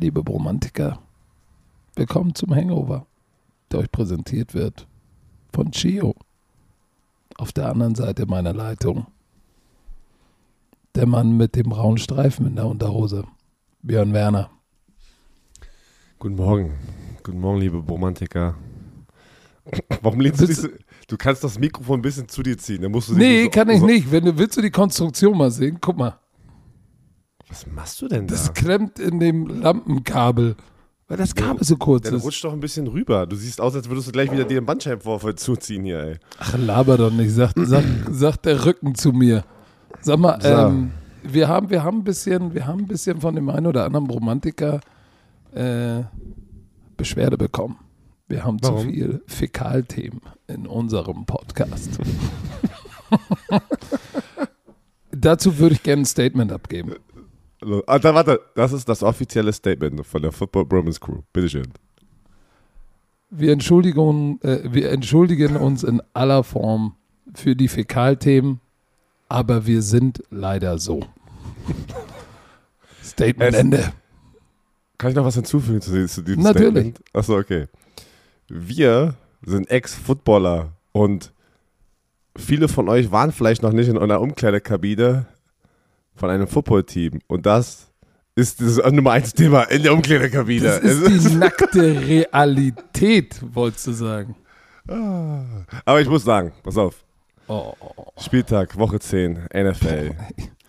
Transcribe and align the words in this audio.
liebe 0.00 0.22
Bromantiker, 0.22 0.98
willkommen 1.94 2.34
zum 2.34 2.54
Hangover, 2.54 3.06
der 3.70 3.80
euch 3.80 3.92
präsentiert 3.92 4.54
wird 4.54 4.88
von 5.52 5.72
Chio. 5.72 6.14
Auf 7.36 7.52
der 7.52 7.68
anderen 7.68 7.94
Seite 7.94 8.24
meiner 8.24 8.54
Leitung 8.54 9.08
der 10.94 11.06
Mann 11.06 11.36
mit 11.36 11.54
dem 11.54 11.68
braunen 11.68 11.98
Streifen 11.98 12.46
in 12.46 12.56
der 12.56 12.64
Unterhose, 12.64 13.24
Björn 13.82 14.14
Werner. 14.14 14.50
Guten 16.18 16.36
Morgen. 16.36 16.78
Guten 17.22 17.40
Morgen, 17.40 17.60
liebe 17.60 17.76
Romantiker. 17.76 18.56
Warum 20.00 20.20
lehnst 20.20 20.40
du 20.40 20.46
dich 20.46 20.56
so, 20.56 20.68
Du 21.08 21.16
kannst 21.18 21.44
das 21.44 21.58
Mikrofon 21.58 21.98
ein 21.98 22.02
bisschen 22.02 22.28
zu 22.28 22.42
dir 22.42 22.56
ziehen. 22.56 22.82
Dann 22.82 22.92
musst 22.92 23.08
du 23.08 23.14
nee, 23.14 23.44
so, 23.44 23.50
kann 23.50 23.68
ich 23.68 23.80
so 23.80 23.86
nicht. 23.86 24.10
Wenn 24.10 24.24
du 24.24 24.38
willst 24.38 24.56
du 24.56 24.62
die 24.62 24.70
Konstruktion 24.70 25.36
mal 25.36 25.50
sehen, 25.50 25.78
guck 25.80 25.98
mal. 25.98 26.19
Was 27.50 27.66
machst 27.66 28.00
du 28.00 28.08
denn 28.08 28.26
da? 28.26 28.34
Das 28.34 28.54
klemmt 28.54 28.98
in 28.98 29.20
dem 29.20 29.46
Lampenkabel. 29.46 30.56
Weil 31.08 31.16
das 31.16 31.34
Kabel 31.34 31.64
so 31.64 31.76
kurz 31.76 32.04
Dann 32.04 32.14
ist. 32.14 32.24
rutscht 32.24 32.44
doch 32.44 32.52
ein 32.52 32.60
bisschen 32.60 32.86
rüber. 32.86 33.26
Du 33.26 33.34
siehst 33.34 33.60
aus, 33.60 33.74
als 33.74 33.88
würdest 33.88 34.06
du 34.06 34.12
gleich 34.12 34.30
wieder 34.30 34.44
dir 34.44 34.60
den 34.60 34.66
Bandscheibenvorfall 34.66 35.34
zuziehen 35.34 35.84
hier, 35.84 35.98
ey. 36.00 36.18
Ach, 36.38 36.56
laber 36.56 36.96
doch 36.96 37.10
nicht, 37.10 37.32
sagt, 37.32 37.56
sagt, 37.58 37.88
sagt 38.10 38.46
der 38.46 38.64
Rücken 38.64 38.94
zu 38.94 39.10
mir. 39.10 39.42
Sag 40.00 40.20
mal, 40.20 40.38
ähm, 40.44 40.92
wir, 41.24 41.48
haben, 41.48 41.68
wir, 41.68 41.82
haben 41.82 41.98
ein 41.98 42.04
bisschen, 42.04 42.54
wir 42.54 42.68
haben 42.68 42.82
ein 42.82 42.86
bisschen 42.86 43.20
von 43.20 43.34
dem 43.34 43.50
einen 43.50 43.66
oder 43.66 43.84
anderen 43.84 44.08
Romantiker 44.08 44.80
äh, 45.52 46.04
Beschwerde 46.96 47.36
bekommen. 47.36 47.78
Wir 48.28 48.44
haben 48.44 48.58
Warum? 48.62 48.78
zu 48.78 48.84
viel 48.84 49.22
Fäkalthemen 49.26 50.20
in 50.46 50.68
unserem 50.68 51.26
Podcast. 51.26 51.98
Dazu 55.10 55.58
würde 55.58 55.74
ich 55.74 55.82
gerne 55.82 56.02
ein 56.02 56.06
Statement 56.06 56.52
abgeben. 56.52 56.94
Also, 57.60 57.82
ah, 57.86 57.98
warte, 58.14 58.40
das 58.54 58.72
ist 58.72 58.88
das 58.88 59.02
offizielle 59.02 59.52
Statement 59.52 60.04
von 60.06 60.22
der 60.22 60.32
Football 60.32 60.64
Bromance 60.64 60.98
Crew. 61.00 61.20
Bitteschön. 61.32 61.66
Wir 63.30 63.52
entschuldigen, 63.52 64.40
äh, 64.42 64.60
wir 64.72 64.90
entschuldigen 64.90 65.56
uns 65.56 65.84
in 65.84 66.02
aller 66.14 66.42
Form 66.42 66.96
für 67.34 67.54
die 67.54 67.68
Fäkalthemen, 67.68 68.60
aber 69.28 69.66
wir 69.66 69.82
sind 69.82 70.22
leider 70.30 70.78
so. 70.78 71.00
Statement 73.02 73.54
Es- 73.54 73.60
Ende. 73.60 73.92
Kann 74.98 75.10
ich 75.10 75.16
noch 75.16 75.24
was 75.24 75.34
hinzufügen 75.34 75.80
zu, 75.80 76.06
zu 76.08 76.22
diesem 76.22 76.42
Natürlich. 76.42 76.68
Statement? 76.68 77.00
Achso, 77.14 77.38
okay. 77.38 77.68
Wir 78.48 79.14
sind 79.46 79.70
Ex-Footballer 79.70 80.72
und 80.92 81.32
viele 82.36 82.68
von 82.68 82.88
euch 82.88 83.10
waren 83.10 83.32
vielleicht 83.32 83.62
noch 83.62 83.72
nicht 83.72 83.88
in 83.88 83.96
einer 83.96 84.20
Umkleidekabine 84.20 85.26
von 86.14 86.30
einem 86.30 86.46
Footballteam 86.46 87.20
und 87.26 87.46
das 87.46 87.86
ist 88.36 88.60
das 88.60 88.76
Nummer 88.92 89.12
eins 89.12 89.32
Thema 89.34 89.62
in 89.64 89.82
der 89.82 89.92
Umkleidekabine. 89.92 90.64
Das 90.64 90.80
ist 90.82 91.28
die 91.30 91.34
nackte 91.36 92.00
Realität, 92.06 93.40
wolltest 93.52 93.86
du 93.88 93.92
sagen. 93.92 94.36
Aber 95.84 96.00
ich 96.00 96.08
muss 96.08 96.24
sagen, 96.24 96.52
pass 96.62 96.76
auf, 96.76 96.94
Oh, 97.48 97.74
Spieltag, 98.20 98.78
Woche 98.78 99.00
10, 99.00 99.46
NFL. 99.52 100.12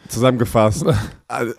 Zusammengefasst, 0.08 0.84
also, 1.28 1.53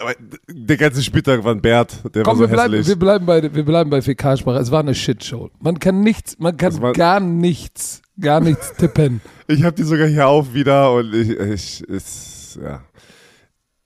der 0.50 0.76
ganze 0.76 1.00
Spieltag 1.00 1.44
war 1.44 1.54
ein 1.54 1.62
Bert, 1.62 1.96
der 2.12 2.24
Komm, 2.24 2.34
war 2.34 2.40
wir 2.40 2.48
so 2.48 2.52
bleiben, 2.54 2.72
hässlich. 2.74 2.88
wir, 2.88 2.98
bleiben 2.98 3.24
bei, 3.26 3.54
wir 3.54 3.64
bleiben 3.64 3.88
bei 3.88 4.02
Fäkalsprache. 4.02 4.58
Es 4.58 4.70
war 4.72 4.80
eine 4.80 4.94
Shitshow. 4.96 5.48
Man 5.60 5.78
kann 5.78 6.00
nichts, 6.00 6.38
man 6.40 6.56
kann 6.56 6.78
war- 6.82 6.92
gar 6.92 7.20
nichts, 7.20 8.02
gar 8.20 8.40
nichts 8.40 8.74
tippen. 8.74 9.20
Ich 9.48 9.62
habe 9.64 9.76
die 9.76 9.82
sogar 9.84 10.06
hier 10.08 10.26
auf 10.28 10.52
wieder 10.54 10.92
und 10.92 11.12
ich, 11.14 11.30
ich 11.30 11.82
ist, 11.84 12.58
ja. 12.62 12.82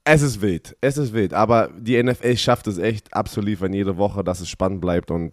Es 0.09 0.23
ist 0.23 0.41
wild, 0.41 0.77
es 0.81 0.99
ist 0.99 1.13
wild, 1.13 1.35
aber 1.35 1.69
die 1.77 2.01
NFL 2.01 2.37
schafft 2.37 2.69
es 2.69 2.79
echt 2.79 3.13
abzuliefern 3.13 3.73
jede 3.73 3.97
Woche, 3.97 4.23
dass 4.23 4.41
es 4.41 4.49
spannend 4.49 4.81
bleibt 4.81 5.11
und 5.11 5.33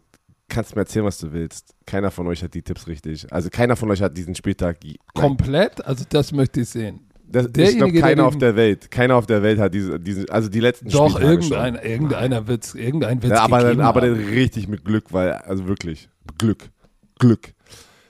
kannst 0.49 0.75
mir 0.75 0.81
erzählen, 0.81 1.05
was 1.05 1.19
du 1.19 1.31
willst. 1.31 1.75
Keiner 1.85 2.09
von 2.09 2.25
euch 2.25 2.41
hat 2.41 2.55
die 2.55 2.63
Tipps 2.63 2.87
richtig. 2.87 3.31
Also 3.31 3.51
keiner 3.51 3.75
von 3.75 3.91
euch 3.91 4.01
hat 4.01 4.17
diesen 4.17 4.33
Spieltag. 4.33 4.77
Komplett? 5.13 5.85
Also 5.85 6.05
das 6.09 6.31
möchte 6.31 6.61
ich 6.61 6.69
sehen. 6.69 7.01
das, 7.27 7.49
ich 7.55 7.77
glaube, 7.77 7.93
keiner 7.99 8.25
auf 8.25 8.35
der 8.39 8.55
Welt, 8.55 8.89
keiner 8.89 9.15
auf 9.15 9.27
der 9.27 9.43
Welt 9.43 9.59
hat 9.59 9.75
diese, 9.75 9.99
diese 9.99 10.27
also 10.31 10.49
die 10.49 10.59
letzten 10.59 10.89
Doch, 10.89 11.11
Spieltage 11.11 11.33
irgendein, 11.33 11.75
schon. 11.75 11.85
irgendeiner 11.85 12.47
wird's, 12.47 12.73
irgendein 12.73 13.21
wird's 13.21 13.35
Ja, 13.35 13.43
aber 13.43 13.61
dann, 13.61 13.79
aber 13.79 14.01
dann 14.01 14.15
richtig 14.15 14.67
mit 14.67 14.83
Glück, 14.83 15.13
weil, 15.13 15.33
also 15.33 15.67
wirklich, 15.67 16.09
Glück, 16.39 16.71
Glück. 17.19 17.53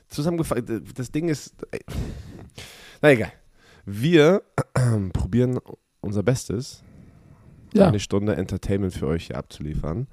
Zusammengefasst, 0.07 0.63
das 0.95 1.12
Ding 1.12 1.28
ist, 1.28 1.56
ey, 1.72 1.81
na 3.01 3.12
egal. 3.12 3.34
Wir 3.85 4.44
probieren 5.12 5.59
unser 6.03 6.22
Bestes, 6.24 6.84
Ja. 7.74 7.88
eine 7.88 8.00
Stunde 8.00 8.36
Entertainment 8.36 8.94
für 8.94 9.08
euch 9.08 9.28
hier 9.28 9.38
abzuliefern 9.38 10.08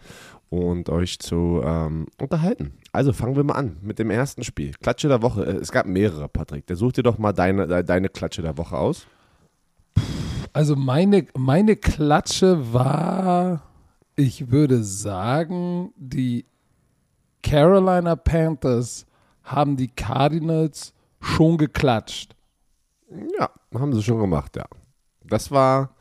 und 0.49 0.89
euch 0.89 1.19
zu 1.19 1.61
ähm, 1.65 2.07
unterhalten. 2.21 2.73
Also 2.93 3.13
fangen 3.13 3.37
wir 3.37 3.45
mal 3.45 3.55
an 3.55 3.77
mit 3.83 3.99
dem 3.99 4.11
ersten 4.11 4.43
Spiel. 4.45 4.73
Klatsche 4.83 5.09
der 5.09 5.23
Woche. 5.23 5.45
Äh, 5.45 5.57
Es 5.57 5.71
gab 5.71 5.87
mehrere, 5.87 6.29
Patrick. 6.29 6.67
Der 6.67 6.77
such 6.77 6.93
dir 6.95 7.03
doch 7.03 7.19
mal 7.19 7.33
deine, 7.33 7.67
de- 7.67 7.83
deine 7.85 8.09
Klatsche 8.09 8.43
der 8.43 8.57
Woche 8.57 8.77
aus. 8.79 9.07
Also 10.53 10.75
meine, 10.75 11.27
meine 11.37 11.77
Klatsche 11.77 12.73
war, 12.73 13.63
ich 14.17 14.51
würde 14.51 14.83
sagen, 14.83 15.93
die 15.97 16.45
Carolina 17.43 18.17
Panthers 18.17 19.07
haben 19.45 19.77
die 19.77 19.89
Cardinals 19.89 20.93
schon 21.21 21.57
geklatscht. 21.57 22.35
Ja, 23.39 23.51
haben 23.75 23.93
sie 23.95 24.03
schon 24.03 24.19
gemacht, 24.21 24.57
ja. 24.57 24.65
Das 25.25 25.51
war, 25.51 25.95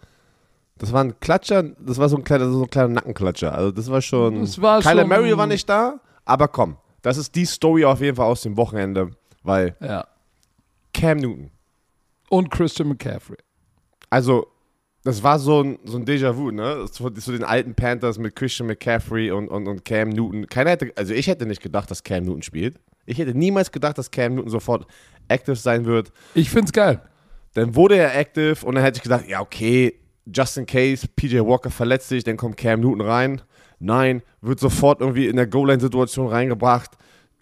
das 0.78 0.92
war 0.94 1.04
ein 1.04 1.20
Klatscher, 1.20 1.64
das 1.64 1.98
war 1.98 2.10
so 2.10 2.18
ein 2.18 2.24
kleiner, 2.24 2.50
so 2.50 2.64
ein 2.64 2.70
kleiner 2.70 2.90
Nackenklatscher. 2.90 3.54
Also 3.54 3.72
das 3.72 3.90
war 3.90 4.02
schon. 4.02 4.42
Das 4.42 4.62
war 4.62 4.82
Kyler 4.82 5.02
schon- 5.02 5.10
Murray 5.10 5.38
war 5.38 5.48
nicht 5.48 5.68
da, 5.70 6.00
aber 6.26 6.48
komm, 6.48 6.78
das 7.02 7.18
ist 7.18 7.36
die 7.36 7.46
Story 7.46 7.86
auf 7.86 8.02
jeden 8.02 8.16
Fall 8.16 8.26
aus 8.28 8.42
dem 8.42 8.58
Wochenende, 8.58 9.12
weil 9.44 9.76
Ja. 9.82 10.06
Cam 10.94 11.18
Newton, 11.18 11.52
Und 12.30 12.50
Christian 12.52 12.90
McCaffrey. 12.90 13.38
also 14.10 14.48
das 15.04 15.24
war 15.24 15.40
so 15.40 15.64
ein, 15.64 15.80
so 15.86 15.98
ein 15.98 16.06
Déjà-vu, 16.06 16.52
ne? 16.52 16.86
Zu, 16.92 17.10
zu 17.12 17.32
den 17.32 17.44
alten 17.46 17.74
Panthers 17.74 18.18
mit 18.18 18.36
Christian 18.36 18.68
McCaffrey 18.68 19.32
und, 19.32 19.48
und, 19.48 19.66
und 19.68 19.86
Cam 19.86 20.10
Newton. 20.10 20.46
Keiner 20.48 20.72
hätte, 20.72 20.92
also 20.98 21.14
ich 21.14 21.28
hätte 21.28 21.46
nicht 21.46 21.62
gedacht, 21.62 21.90
dass 21.90 22.04
Cam 22.04 22.26
Newton 22.26 22.42
spielt. 22.42 22.80
Ich 23.06 23.18
hätte 23.18 23.34
niemals 23.34 23.72
gedacht, 23.72 23.98
dass 23.98 24.12
Cam 24.12 24.36
Newton 24.36 24.50
sofort 24.50 24.86
active 25.30 25.56
sein 25.56 25.86
wird. 25.86 26.12
Ich 26.34 26.50
find's 26.50 26.74
geil. 26.74 27.02
Dann 27.54 27.76
wurde 27.76 27.98
er 27.98 28.18
active 28.18 28.66
und 28.66 28.76
dann 28.76 28.84
hätte 28.84 28.98
ich 28.98 29.04
gedacht, 29.04 29.28
ja, 29.28 29.42
okay, 29.42 30.00
just 30.26 30.58
in 30.58 30.66
case, 30.66 31.08
PJ 31.16 31.40
Walker 31.40 31.72
verletzt 31.72 32.10
sich, 32.10 32.24
dann 32.24 32.38
kommt 32.38 32.58
Cam 32.58 32.82
Newton 32.82 33.02
rein. 33.02 33.42
Nein, 33.80 34.22
wird 34.42 34.60
sofort 34.60 35.02
irgendwie 35.02 35.28
in 35.28 35.38
der 35.38 35.48
Goal-Line-Situation 35.48 36.28
reingebracht. 36.28 36.92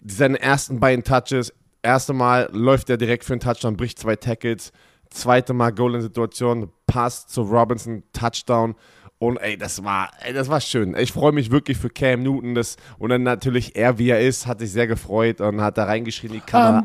Seine 0.06 0.40
ersten 0.40 0.78
beiden 0.78 1.04
Touches, 1.04 1.52
erste 1.82 2.12
Mal 2.12 2.48
läuft 2.52 2.90
er 2.90 2.96
direkt 2.96 3.24
für 3.24 3.32
einen 3.32 3.40
Touchdown, 3.40 3.76
bricht 3.76 3.98
zwei 3.98 4.16
Tackles. 4.16 4.72
Zweite 5.10 5.54
Mal 5.54 5.72
Goal-Line-Situation, 5.72 6.70
Pass 6.86 7.26
zu 7.26 7.42
Robinson, 7.42 8.02
Touchdown. 8.12 8.74
Und 9.18 9.38
ey, 9.38 9.56
das 9.56 9.82
war, 9.82 10.10
ey, 10.20 10.32
das 10.32 10.48
war 10.48 10.60
schön. 10.60 10.94
Ich 10.96 11.12
freue 11.12 11.32
mich 11.32 11.50
wirklich 11.50 11.76
für 11.76 11.90
Cam 11.90 12.22
Newton. 12.22 12.54
Das, 12.54 12.76
und 12.98 13.10
dann 13.10 13.24
natürlich 13.24 13.74
er, 13.74 13.98
wie 13.98 14.10
er 14.10 14.20
ist, 14.20 14.46
hat 14.46 14.60
sich 14.60 14.70
sehr 14.70 14.86
gefreut 14.86 15.40
und 15.40 15.60
hat 15.60 15.76
da 15.76 15.84
reingeschrien 15.84 16.34
in 16.34 16.40
die 16.40 16.46
Kamera. 16.46 16.82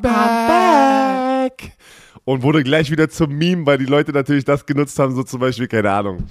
Back. 1.57 1.71
Und 2.25 2.41
wurde 2.41 2.63
gleich 2.63 2.89
wieder 2.89 3.09
zum 3.09 3.37
Meme, 3.37 3.65
weil 3.65 3.77
die 3.77 3.85
Leute 3.85 4.13
natürlich 4.13 4.45
das 4.45 4.65
genutzt 4.65 4.97
haben, 4.97 5.13
so 5.13 5.23
zum 5.23 5.41
Beispiel, 5.41 5.67
keine 5.67 5.91
Ahnung. 5.91 6.23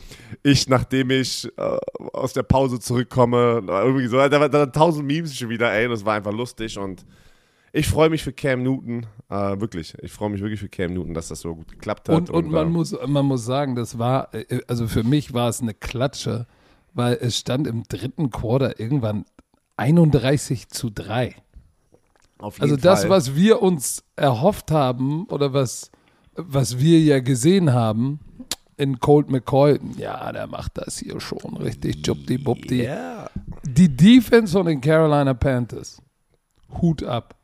Ich, 0.42 0.66
nachdem 0.66 1.10
ich 1.10 1.46
äh, 1.58 1.76
aus 2.14 2.32
der 2.32 2.44
Pause 2.44 2.78
zurückkomme, 2.80 3.62
irgendwie 3.66 4.06
so, 4.06 4.16
da, 4.16 4.40
war- 4.40 4.48
da 4.48 4.60
waren 4.60 4.72
tausend 4.72 5.06
Memes 5.06 5.36
schon 5.36 5.50
wieder, 5.50 5.70
ey, 5.70 5.88
das 5.88 6.02
war 6.04 6.14
einfach 6.14 6.32
lustig 6.32 6.78
und 6.78 7.04
ich 7.74 7.86
freue 7.88 8.08
mich 8.10 8.22
für 8.22 8.32
Cam 8.32 8.62
Newton, 8.62 9.06
äh, 9.28 9.60
wirklich. 9.60 9.94
Ich 10.02 10.12
freue 10.12 10.30
mich 10.30 10.40
wirklich 10.40 10.60
für 10.60 10.68
Cam 10.68 10.94
Newton, 10.94 11.12
dass 11.14 11.28
das 11.28 11.40
so 11.40 11.54
gut 11.54 11.68
geklappt 11.70 12.08
hat. 12.08 12.16
Und, 12.16 12.30
und 12.30 12.50
man, 12.50 12.68
äh, 12.68 12.70
muss, 12.70 12.96
man 13.06 13.26
muss 13.26 13.44
sagen, 13.44 13.74
das 13.76 13.98
war, 13.98 14.32
äh, 14.34 14.60
also 14.68 14.86
für 14.88 15.02
mich 15.02 15.34
war 15.34 15.48
es 15.50 15.60
eine 15.60 15.74
Klatsche, 15.74 16.46
weil 16.94 17.18
es 17.20 17.38
stand 17.38 17.66
im 17.66 17.82
dritten 17.84 18.30
Quarter 18.30 18.78
irgendwann 18.80 19.24
31 19.76 20.68
zu 20.68 20.90
3. 20.90 21.34
auf 22.42 22.60
Also 22.60 22.74
jeden 22.74 22.82
das, 22.82 23.02
Fall. 23.02 23.10
was 23.10 23.34
wir 23.34 23.62
uns 23.62 24.02
erhofft 24.16 24.70
haben 24.70 25.26
oder 25.26 25.52
was, 25.52 25.90
was 26.34 26.78
wir 26.78 27.00
ja 27.00 27.20
gesehen 27.20 27.72
haben 27.72 28.20
in 28.76 28.98
Colt 29.00 29.30
McCoy, 29.30 29.78
ja, 29.96 30.32
der 30.32 30.46
macht 30.46 30.72
das 30.78 30.98
hier 30.98 31.20
schon 31.20 31.56
richtig 31.58 32.04
jubdi-bubdi. 32.06 32.84
Ja. 32.84 33.28
Die 33.64 33.94
Defense 33.94 34.52
von 34.52 34.66
den 34.66 34.80
Carolina 34.80 35.34
Panthers, 35.34 36.00
Hut 36.80 37.02
ab. 37.02 37.36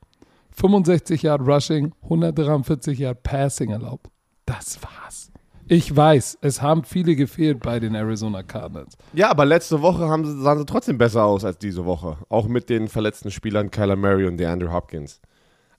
65 0.52 1.22
Yard 1.22 1.42
Rushing, 1.46 1.92
143 2.02 2.98
Yard 2.98 3.22
Passing 3.22 3.70
erlaubt. 3.70 4.10
Das 4.46 4.78
war's. 4.82 5.27
Ich 5.70 5.94
weiß, 5.94 6.38
es 6.40 6.62
haben 6.62 6.84
viele 6.84 7.14
gefehlt 7.14 7.60
bei 7.60 7.78
den 7.78 7.94
Arizona 7.94 8.42
Cardinals. 8.42 8.96
ja, 9.12 9.30
aber 9.30 9.44
letzte 9.44 9.82
Woche 9.82 10.08
haben 10.08 10.24
sie, 10.24 10.40
sahen 10.40 10.58
sie 10.58 10.64
trotzdem 10.64 10.96
besser 10.96 11.24
aus 11.24 11.44
als 11.44 11.58
diese 11.58 11.84
Woche. 11.84 12.16
Auch 12.30 12.48
mit 12.48 12.70
den 12.70 12.88
verletzten 12.88 13.30
Spielern 13.30 13.70
Kyler 13.70 13.96
Murray 13.96 14.26
und 14.26 14.38
DeAndre 14.38 14.72
Hopkins. 14.72 15.20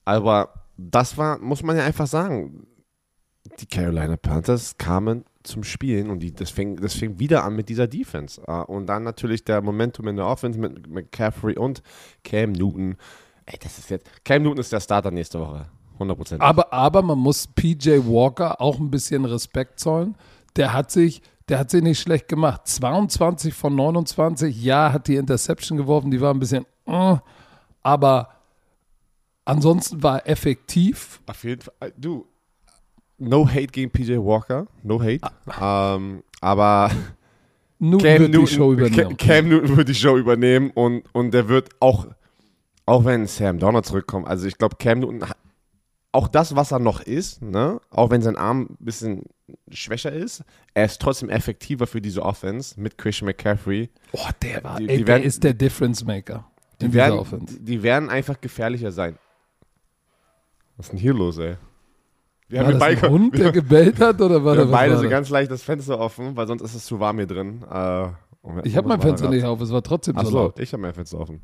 Aber 0.06 0.54
das 0.78 1.18
war, 1.18 1.40
muss 1.40 1.64
man 1.64 1.76
ja 1.76 1.84
einfach 1.84 2.08
sagen, 2.08 2.68
die 3.60 3.66
Carolina 3.66 4.16
Panthers 4.16 4.78
kamen 4.78 5.26
zum 5.44 5.64
Spielen 5.64 6.10
und 6.10 6.20
die, 6.20 6.34
das, 6.34 6.52
fing, 6.52 6.78
das 6.78 6.94
fing 6.94 7.20
wieder 7.20 7.44
an 7.44 7.56
mit 7.56 7.70
dieser 7.70 7.88
Defense. 7.88 8.42
Uh, 8.48 8.64
und 8.72 8.86
dann 8.86 9.04
natürlich 9.04 9.44
der 9.44 9.62
Momentum 9.62 10.08
in 10.08 10.18
der 10.18 10.28
Offense 10.28 10.60
mit 10.60 10.88
McCaffrey 10.88 11.58
und 11.58 11.82
Cam 12.24 12.52
Newton. 12.52 12.96
Ey, 13.46 13.58
das 13.60 13.80
ist 13.80 13.90
jetzt. 13.90 14.08
Cam 14.24 14.44
Newton 14.44 14.60
ist 14.60 14.72
der 14.72 14.82
Starter 14.82 15.10
nächste 15.10 15.40
Woche. 15.40 15.66
100%. 16.00 16.40
Aber, 16.40 16.74
aber 16.74 17.02
man 17.02 17.20
muss 17.20 17.48
PJ 17.48 18.00
Walker 18.06 18.62
auch 18.62 18.80
ein 18.80 18.90
bisschen 18.90 19.26
Respekt 19.26 19.80
zollen. 19.80 20.16
Der 20.56 20.74
hat 20.74 20.92
sich, 20.92 21.22
der 21.48 21.60
hat 21.60 21.70
sich 21.70 21.84
nicht 21.84 22.00
schlecht 22.00 22.28
gemacht. 22.28 22.62
22 22.66 23.54
von 23.54 23.76
29, 23.76 24.64
ja, 24.64 24.94
hat 24.94 25.08
die 25.08 25.16
Interception 25.16 25.78
geworfen, 25.78 26.12
die 26.12 26.22
war 26.22 26.34
ein 26.34 26.40
bisschen, 26.40 26.66
uh, 26.88 27.18
aber 27.82 28.30
ansonsten 29.46 30.02
war 30.04 30.20
er 30.20 30.30
effektiv. 30.30 31.22
Auf 31.26 31.44
jeden 31.44 31.62
Fall. 31.62 31.94
Du, 31.98 32.26
no 33.18 33.48
hate 33.48 33.68
gegen 33.68 33.92
PJ 33.92 34.18
Walker, 34.18 34.68
no 34.84 35.02
hate. 35.02 35.22
Ah. 35.48 35.96
Ähm, 35.96 36.24
aber 36.42 36.92
Newton 37.80 38.00
Cam 38.00 38.20
wird 38.20 38.32
Newton, 38.32 38.46
die 38.46 38.52
Show 38.52 38.74
übernehmen. 38.74 39.18
Cam 39.18 39.50
Newton 39.50 39.78
wird 39.78 39.90
die 39.90 39.96
Show 39.96 40.18
übernehmen 40.18 40.72
und, 40.72 41.04
und 41.14 41.34
der 41.34 41.48
wird 41.48 41.70
auch, 41.80 42.08
auch 42.86 43.06
wenn 43.06 43.28
Sam 43.28 43.60
Donner 43.60 43.84
zurückkommt, 43.84 44.28
also 44.28 44.48
ich 44.48 44.58
glaube, 44.58 44.76
Cam 44.78 45.00
Newton, 45.00 45.24
auch 46.12 46.28
das, 46.28 46.56
was 46.56 46.72
er 46.72 46.80
noch 46.80 47.02
ist, 47.02 47.42
ne, 47.42 47.80
auch 47.90 48.10
wenn 48.10 48.22
sein 48.22 48.36
Arm 48.36 48.62
ein 48.62 48.78
bisschen 48.80 49.24
schwächer 49.72 50.12
ist, 50.12 50.44
er 50.74 50.86
ist 50.86 51.02
trotzdem 51.02 51.30
effektiver 51.30 51.88
für 51.88 52.02
diese 52.02 52.24
Offense 52.24 52.80
mit 52.80 52.98
Christian 52.98 53.28
McCaffrey. 53.28 53.90
Oh, 54.14 54.30
der 54.42 54.64
war, 54.64 54.78
die, 54.78 54.90
ey, 54.90 54.98
die 54.98 55.04
der 55.04 55.16
werden, 55.16 55.24
ist 55.24 55.44
der 55.44 55.54
Difference 55.54 56.04
Maker 56.04 56.46
die 56.82 56.94
werden, 56.94 57.46
Die 57.62 57.84
werden 57.84 58.10
einfach 58.10 58.40
gefährlicher 58.40 58.92
sein. 58.92 59.18
Was 60.78 60.88
ist 60.88 60.92
denn 60.94 61.00
hier 61.00 61.14
los, 61.14 61.38
ey? 61.38 61.58
Wir 62.48 62.62
war 62.62 62.68
haben 62.68 62.80
das 62.80 63.04
ein 63.04 63.12
Hund, 63.12 63.38
der 63.38 63.52
gebellt 63.52 64.00
hat, 64.00 64.22
oder 64.22 64.44
war 64.44 64.56
wir 64.56 64.66
da 64.66 64.72
beide 64.72 64.98
so 64.98 65.10
ganz 65.10 65.30
leicht 65.30 65.52
das 65.52 65.62
Fenster 65.62 66.00
offen, 66.00 66.36
weil 66.36 66.48
sonst 66.48 66.62
ist 66.62 66.74
es 66.74 66.86
zu 66.86 67.00
warm 67.00 67.18
hier 67.18 67.28
drin. 67.28 67.64
Äh, 67.70 68.08
ich 68.64 68.78
habe 68.78 68.88
mein 68.88 69.02
Fenster 69.02 69.30
nicht 69.30 69.44
auf, 69.44 69.60
es 69.62 69.72
war 69.72 69.84
trotzdem 69.84 70.16
Ach 70.18 70.26
so 70.26 70.36
laut. 70.36 70.60
ich 70.60 70.72
habe 70.72 70.82
mein 70.82 70.94
Fenster 70.94 71.20
offen. 71.20 71.42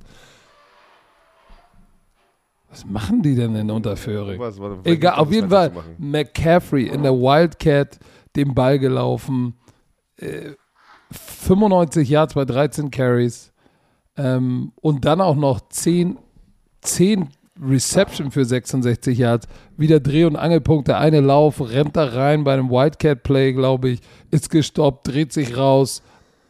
Was 2.76 2.86
machen 2.86 3.22
die 3.22 3.36
denn 3.36 3.56
in 3.56 3.72
Unterföhring? 3.72 4.40
Egal, 4.84 5.16
auf 5.16 5.32
jeden 5.32 5.50
Fall 5.50 5.72
McCaffrey 5.98 6.88
in 6.88 7.04
der 7.04 7.14
Wildcat 7.14 8.00
den 8.36 8.54
Ball 8.54 8.80
gelaufen, 8.80 9.56
äh, 10.18 10.52
95 11.12 12.10
Yards 12.10 12.34
bei 12.34 12.46
13 12.46 12.92
Carries. 12.92 13.54
Ähm, 14.18 14.72
und 14.82 15.06
dann 15.06 15.22
auch 15.22 15.36
noch 15.36 15.62
10, 15.70 16.18
10 16.82 17.30
Reception 17.62 18.32
für 18.32 18.44
66 18.44 19.18
Yards, 19.18 19.48
wieder 19.78 20.00
Dreh- 20.02 20.26
und 20.26 20.36
Angelpunkt. 20.36 20.88
Der 20.90 21.00
eine 21.00 21.22
Lauf 21.22 21.62
rennt 21.62 21.96
da 21.96 22.06
rein 22.06 22.44
bei 22.44 22.54
einem 22.54 22.70
Wildcat-Play, 22.70 23.54
glaube 23.54 23.90
ich, 23.90 24.02
ist 24.32 24.50
gestoppt, 24.50 25.08
dreht 25.08 25.32
sich 25.32 25.56
raus, 25.56 26.02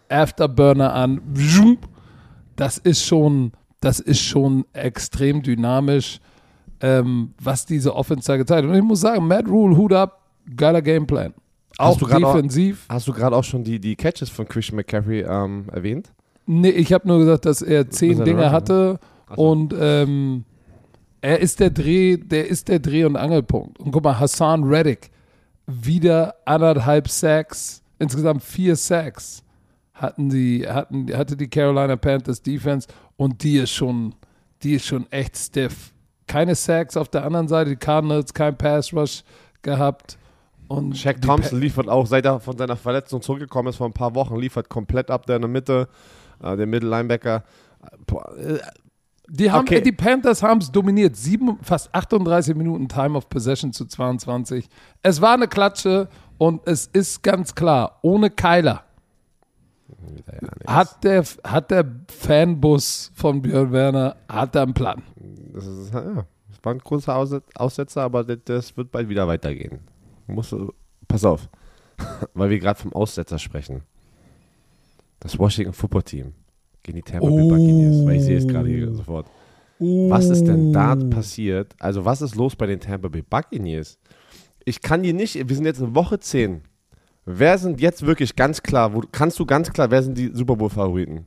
Afterburner 0.10 0.94
an. 0.94 1.21
Das 2.56 2.78
ist 2.78 3.04
schon, 3.06 3.51
das 3.86 4.00
ist 4.00 4.20
schon 4.20 4.66
extrem 4.74 5.44
dynamisch, 5.44 6.20
ähm, 6.82 7.34
was 7.40 7.68
diese 7.68 7.96
Offense 7.96 8.26
da 8.28 8.38
gezeigt 8.38 8.66
hat. 8.66 8.70
Und 8.70 8.76
ich 8.76 8.84
muss 8.84 9.02
sagen, 9.02 9.28
Matt 9.28 9.48
Rule, 9.48 9.78
Hut 9.78 9.94
up, 9.94 10.22
geiler 10.56 10.82
Gameplan. 10.82 11.36
Auch 11.78 11.98
defensiv. 12.00 12.86
Auch, 12.88 12.96
hast 12.96 13.08
du 13.08 13.14
gerade 13.14 13.36
auch 13.36 13.44
schon 13.44 13.64
die, 13.64 13.80
die 13.80 13.96
Catches 13.96 14.30
von 14.30 14.48
Christian 14.48 14.78
McCaffrey 14.78 15.22
ähm, 15.22 15.66
erwähnt? 15.72 16.12
Nee, 16.48 16.70
ich 16.70 16.94
habe 16.94 17.08
nur 17.08 17.20
gesagt, 17.20 17.46
dass 17.46 17.62
er 17.62 17.90
zehn 17.90 18.24
Dinge 18.24 18.52
hatte 18.52 19.00
so. 19.36 19.42
und 19.42 19.76
ähm, 19.80 20.46
er 21.22 21.40
ist 21.40 21.60
der 21.60 21.70
Dreh, 21.70 22.18
der 22.18 22.48
ist 22.48 22.68
der 22.68 22.80
Dreh- 22.80 23.06
und 23.06 23.16
Angelpunkt. 23.16 23.80
Und 23.80 23.92
guck 23.92 24.04
mal, 24.04 24.20
Hassan 24.20 24.64
Reddick, 24.64 25.12
wieder 25.68 26.36
anderthalb 26.46 27.08
Sacks, 27.08 27.84
insgesamt 28.00 28.44
vier 28.44 28.76
Sacks 28.76 29.44
hatten 29.95 30.30
die, 30.30 30.68
hatten, 30.68 31.12
hatte 31.15 31.36
die 31.38 31.50
Carolina 31.50 31.95
Panthers 31.95 32.42
Defense 32.42 32.88
und 33.15 33.42
die 33.44 33.57
ist 33.57 33.71
schon, 33.71 34.13
die 34.62 34.75
ist 34.75 34.86
schon 34.86 35.09
echt 35.12 35.38
stiff. 35.38 35.94
Keine 36.27 36.56
Sacks 36.56 36.97
auf 36.97 37.09
der 37.09 37.24
anderen 37.24 37.47
Seite, 37.47 37.71
die 37.71 37.75
Cardinals 37.77 38.33
kein 38.33 38.57
Pass 38.57 38.94
Rush 38.94 39.24
gehabt. 39.62 40.18
Und 40.68 40.97
Shaq 40.97 41.21
Thompson 41.21 41.59
liefert 41.59 41.88
auch, 41.88 42.07
seit 42.07 42.25
er 42.25 42.39
von 42.39 42.57
seiner 42.57 42.75
Verletzung 42.75 43.21
zurückgekommen 43.21 43.69
ist 43.69 43.77
vor 43.77 43.88
ein 43.88 43.94
paar 43.94 44.15
Wochen, 44.15 44.36
liefert 44.36 44.68
komplett 44.68 45.12
ab 45.12 45.25
der 45.27 45.38
in 45.38 45.44
der 45.44 45.50
Mitte, 45.50 45.88
äh, 46.42 46.57
der 46.57 46.65
Mittellinebacker. 46.65 47.44
Äh, 48.38 48.57
die, 49.30 49.51
haben, 49.51 49.62
okay. 49.62 49.81
die 49.81 49.92
Panthers 49.92 50.42
haben 50.44 50.59
es 50.59 50.71
dominiert. 50.71 51.15
Sieben, 51.15 51.59
fast 51.62 51.94
38 51.94 52.56
Minuten 52.56 52.88
Time 52.88 53.15
of 53.15 53.30
Possession 53.30 53.71
zu 53.71 53.86
22. 53.86 54.68
Es 55.03 55.21
war 55.21 55.36
eine 55.36 55.47
Klatsche 55.47 56.09
und 56.39 56.68
es 56.68 56.88
ist 56.88 57.21
ganz 57.21 57.53
klar, 57.53 58.00
ohne 58.01 58.31
Keiler 58.31 58.85
hat 60.68 61.04
der, 61.04 61.24
hat 61.44 61.72
der 61.72 61.86
Fanbus 62.10 63.12
von 63.14 63.42
Björn 63.42 63.72
Werner 63.72 64.16
hat 64.28 64.56
er 64.56 64.64
einen 64.64 64.74
Plan. 64.74 65.04
Das, 65.54 65.66
ist, 65.66 65.94
ja, 65.94 66.26
das 66.50 66.64
war 66.64 66.74
ein 66.74 66.80
großer 66.80 67.16
Aussetzer, 67.56 68.02
aber 68.02 68.24
das, 68.24 68.40
das 68.46 68.78
wird 68.78 68.92
bald 68.92 69.10
wieder 69.10 69.28
weitergehen. 69.28 69.82
Muss, 70.28 70.56
pass 71.08 71.24
auf, 71.24 71.50
weil 72.34 72.50
wir 72.50 72.60
gerade 72.60 72.80
vom 72.80 72.94
Aussetzer 72.94 73.38
sprechen. 73.38 73.84
Das 75.20 75.38
Washington 75.38 75.74
Football 75.74 76.04
Team 76.04 76.34
gegen 76.84 76.98
die 76.98 77.04
Tampa 77.04 77.28
Bay 77.28 77.48
Buccaneers, 77.48 78.06
weil 78.06 78.16
ich 78.18 78.24
sehe 78.24 78.38
es 78.38 78.48
gerade 78.48 78.70
hier 78.70 78.94
sofort. 78.94 79.28
Was 79.80 80.30
ist 80.30 80.46
denn 80.46 80.72
da 80.72 80.96
passiert? 80.96 81.76
Also, 81.80 82.06
was 82.06 82.22
ist 82.22 82.36
los 82.36 82.56
bei 82.56 82.66
den 82.66 82.80
Tampa 82.80 83.08
Bay 83.08 83.22
Buccaneers? 83.22 84.00
Ich 84.64 84.81
kann 84.81 85.04
dir 85.04 85.14
nicht, 85.14 85.36
wir 85.36 85.56
sind 85.56 85.66
jetzt 85.66 85.80
in 85.80 85.94
Woche 85.94 86.20
10. 86.20 86.62
Wer 87.25 87.57
sind 87.57 87.81
jetzt 87.81 88.06
wirklich 88.06 88.36
ganz 88.36 88.62
klar, 88.62 88.94
wo, 88.94 89.01
kannst 89.12 89.39
du 89.39 89.45
ganz 89.45 89.72
klar, 89.74 89.89
wer 89.89 90.04
sind 90.04 90.18
die 90.18 90.31
Super 90.33 90.56
Bowl-Favoriten? 90.56 91.25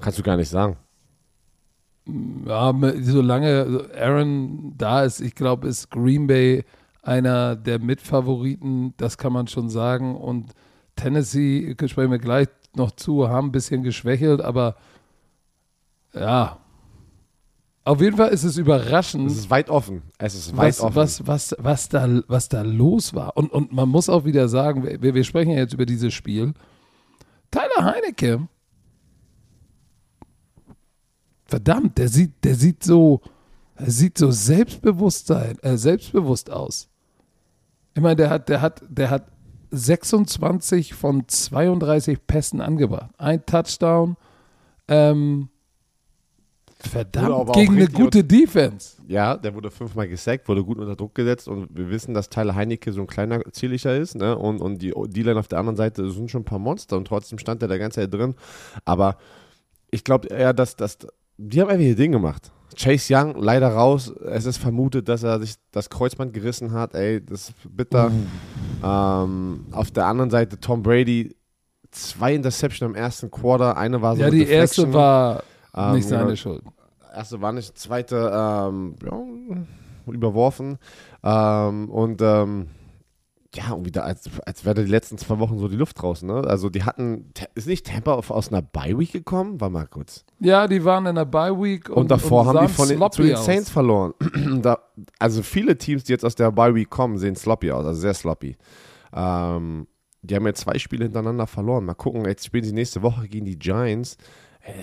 Kannst 0.00 0.18
du 0.18 0.22
gar 0.22 0.36
nicht 0.36 0.48
sagen. 0.48 0.76
Ja, 2.44 2.74
solange 3.00 3.88
Aaron 3.96 4.74
da 4.76 5.04
ist, 5.04 5.20
ich 5.20 5.34
glaube, 5.34 5.68
ist 5.68 5.90
Green 5.90 6.26
Bay 6.26 6.64
einer 7.02 7.56
der 7.56 7.78
Mitfavoriten, 7.78 8.94
das 8.96 9.16
kann 9.16 9.32
man 9.32 9.46
schon 9.46 9.68
sagen. 9.68 10.16
Und 10.16 10.52
Tennessee, 10.96 11.74
sprechen 11.86 12.10
wir 12.10 12.18
gleich 12.18 12.48
noch 12.74 12.90
zu, 12.92 13.28
haben 13.28 13.48
ein 13.48 13.52
bisschen 13.52 13.82
geschwächelt, 13.82 14.40
aber 14.40 14.76
ja. 16.14 16.58
Auf 17.86 18.00
jeden 18.00 18.16
Fall 18.16 18.30
ist 18.30 18.42
es 18.42 18.56
überraschend. 18.56 19.30
Es 19.30 19.38
ist 19.38 19.48
weit 19.50 19.70
offen. 19.70 20.02
Es 20.18 20.34
ist 20.34 20.56
weit 20.56 20.70
was, 20.70 20.80
offen. 20.80 20.96
Was, 20.96 21.26
was, 21.26 21.56
was, 21.60 21.88
da, 21.88 22.20
was 22.26 22.48
da 22.48 22.62
los 22.62 23.14
war. 23.14 23.36
Und, 23.36 23.52
und 23.52 23.72
man 23.72 23.88
muss 23.88 24.08
auch 24.08 24.24
wieder 24.24 24.48
sagen, 24.48 24.82
wir, 24.82 25.14
wir 25.14 25.22
sprechen 25.22 25.52
ja 25.52 25.58
jetzt 25.58 25.72
über 25.72 25.86
dieses 25.86 26.12
Spiel. 26.12 26.52
Tyler 27.52 27.84
Heinecke, 27.84 28.48
verdammt, 31.44 31.96
der 31.96 32.08
sieht, 32.08 32.32
der 32.42 32.56
sieht 32.56 32.82
so, 32.82 33.20
er 33.76 33.92
sieht 33.92 34.18
so 34.18 34.32
Selbstbewusstsein, 34.32 35.56
äh, 35.60 35.76
selbstbewusst 35.76 36.50
aus. 36.50 36.88
Ich 37.94 38.02
meine, 38.02 38.16
der 38.16 38.30
hat, 38.30 38.48
der 38.48 38.62
hat, 38.62 38.82
der 38.88 39.10
hat 39.10 39.28
26 39.70 40.92
von 40.92 41.28
32 41.28 42.26
Pässen 42.26 42.60
angebracht. 42.60 43.12
Ein 43.16 43.46
Touchdown. 43.46 44.16
Ähm, 44.88 45.50
verdammt, 46.78 47.52
gegen 47.54 47.76
eine 47.76 47.88
gute 47.88 48.22
Defense. 48.22 48.96
Ja, 49.08 49.36
der 49.36 49.54
wurde 49.54 49.70
fünfmal 49.70 50.08
gesackt, 50.08 50.48
wurde 50.48 50.62
gut 50.62 50.78
unter 50.78 50.96
Druck 50.96 51.14
gesetzt 51.14 51.48
und 51.48 51.68
wir 51.70 51.90
wissen, 51.90 52.12
dass 52.12 52.28
Tyler 52.28 52.54
Heinecke 52.54 52.92
so 52.92 53.00
ein 53.00 53.06
kleiner 53.06 53.40
zierlicher 53.52 53.96
ist 53.96 54.16
ne? 54.16 54.36
und, 54.36 54.60
und 54.60 54.82
die 54.82 54.92
D-Line 54.92 55.38
auf 55.38 55.48
der 55.48 55.58
anderen 55.58 55.76
Seite 55.76 56.10
sind 56.10 56.30
schon 56.30 56.42
ein 56.42 56.46
paar 56.46 56.58
Monster 56.58 56.96
und 56.96 57.06
trotzdem 57.06 57.38
stand 57.38 57.62
er 57.62 57.68
da 57.68 57.78
ganze 57.78 58.00
Zeit 58.00 58.12
drin. 58.12 58.34
Aber 58.84 59.16
ich 59.90 60.04
glaube 60.04 60.28
eher, 60.28 60.52
dass, 60.52 60.76
dass 60.76 60.98
die 61.38 61.60
haben 61.60 61.68
einfach 61.68 61.84
ihr 61.84 61.96
Ding 61.96 62.12
gemacht. 62.12 62.52
Chase 62.76 63.14
Young 63.14 63.36
leider 63.38 63.68
raus. 63.68 64.12
Es 64.26 64.44
ist 64.44 64.58
vermutet, 64.58 65.08
dass 65.08 65.22
er 65.22 65.40
sich 65.40 65.54
das 65.70 65.88
Kreuzband 65.88 66.34
gerissen 66.34 66.72
hat. 66.72 66.94
Ey, 66.94 67.24
das 67.24 67.50
ist 67.50 67.54
bitter. 67.68 68.10
Mhm. 68.10 68.26
Ähm, 68.84 69.66
auf 69.70 69.90
der 69.90 70.06
anderen 70.06 70.30
Seite 70.30 70.58
Tom 70.60 70.82
Brady, 70.82 71.34
zwei 71.90 72.34
Interception 72.34 72.90
im 72.90 72.94
ersten 72.94 73.30
Quarter. 73.30 73.76
Eine 73.76 74.02
war 74.02 74.16
so 74.16 74.22
Ja, 74.22 74.30
die 74.30 74.40
Deflection. 74.40 74.60
erste 74.86 74.92
war 74.92 75.42
ähm, 75.76 75.92
nicht 75.94 76.08
seine 76.08 76.36
Schuld. 76.36 76.62
Erste 77.14 77.40
war 77.40 77.52
nicht, 77.52 77.78
zweite 77.78 78.30
ähm, 78.34 78.96
ja, 79.04 80.12
überworfen. 80.12 80.78
Ähm, 81.22 81.90
und 81.90 82.20
ähm, 82.22 82.68
ja, 83.54 83.72
und 83.72 83.86
wieder, 83.86 84.04
als, 84.04 84.28
als 84.44 84.64
wäre 84.64 84.84
die 84.84 84.90
letzten 84.90 85.18
zwei 85.18 85.38
Wochen 85.38 85.58
so 85.58 85.68
die 85.68 85.76
Luft 85.76 86.00
draußen. 86.00 86.28
Ne? 86.28 86.46
Also 86.46 86.68
die 86.68 86.82
hatten, 86.82 87.32
ist 87.54 87.66
nicht 87.66 87.86
Tampa 87.86 88.14
aus 88.14 88.48
einer 88.48 88.62
Bye-Week 88.62 89.12
gekommen? 89.12 89.60
War 89.60 89.70
mal 89.70 89.86
kurz. 89.86 90.24
Ja, 90.40 90.66
die 90.66 90.84
waren 90.84 91.06
in 91.06 91.14
der 91.14 91.24
Bye-Week. 91.24 91.88
Und, 91.88 91.96
und, 91.96 92.10
davor 92.10 92.42
und 92.42 92.48
haben 92.48 92.66
die 92.66 92.72
von 92.72 92.88
den, 92.88 93.10
zu 93.10 93.22
den 93.22 93.36
Saints 93.36 93.68
aus. 93.68 93.72
verloren. 93.72 94.14
da, 94.62 94.78
also 95.18 95.42
viele 95.42 95.78
Teams, 95.78 96.04
die 96.04 96.12
jetzt 96.12 96.24
aus 96.24 96.34
der 96.34 96.52
Bye-Week 96.52 96.90
kommen, 96.90 97.18
sehen 97.18 97.36
sloppy 97.36 97.70
aus, 97.72 97.86
also 97.86 98.00
sehr 98.00 98.14
sloppy. 98.14 98.56
Ähm, 99.14 99.86
die 100.22 100.34
haben 100.34 100.46
jetzt 100.46 100.60
zwei 100.60 100.78
Spiele 100.78 101.04
hintereinander 101.04 101.46
verloren. 101.46 101.84
Mal 101.84 101.94
gucken, 101.94 102.24
jetzt 102.26 102.44
spielen 102.44 102.64
sie 102.64 102.72
nächste 102.72 103.02
Woche 103.02 103.28
gegen 103.28 103.46
die 103.46 103.58
Giants. 103.58 104.18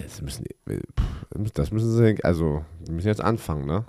Das 0.03 0.21
müssen, 0.21 0.45
das 1.53 1.71
müssen 1.71 1.91
sie, 1.91 2.23
also, 2.23 2.63
müssen 2.89 3.07
jetzt 3.07 3.21
anfangen, 3.21 3.65
ne? 3.65 3.85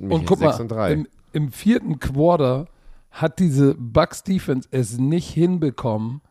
Und 0.00 0.24
guck 0.24 0.38
6 0.38 0.40
mal, 0.40 0.60
und 0.60 0.68
3. 0.68 0.92
Im, 0.92 1.08
im 1.32 1.52
vierten 1.52 1.98
Quarter 1.98 2.66
hat 3.10 3.38
diese 3.38 3.74
Bucks 3.74 4.22
Defense 4.22 4.68
es 4.70 4.98
nicht 4.98 5.28
hinbekommen, 5.28 6.22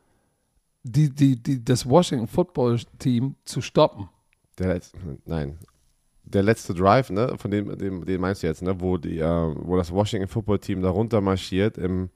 die, 0.83 1.09
die, 1.09 1.41
die, 1.41 1.63
das 1.63 1.87
Washington 1.87 2.27
Football 2.27 2.79
Team 2.97 3.35
zu 3.45 3.61
stoppen. 3.61 4.09
Der 4.57 4.73
letzte, 4.73 4.97
nein. 5.25 5.59
Der 6.23 6.43
letzte 6.43 6.73
Drive, 6.73 7.09
ne, 7.09 7.35
von 7.37 7.51
dem, 7.51 7.77
dem 7.77 8.05
den 8.05 8.21
meinst 8.21 8.41
du 8.41 8.47
jetzt, 8.47 8.61
ne, 8.61 8.79
wo, 8.79 8.97
die, 8.97 9.19
äh, 9.19 9.55
wo 9.55 9.75
das 9.75 9.91
Washington 9.91 10.27
Football 10.27 10.59
Team 10.59 10.81
darunter 10.81 11.21
marschiert, 11.21 11.77
im, 11.77 12.09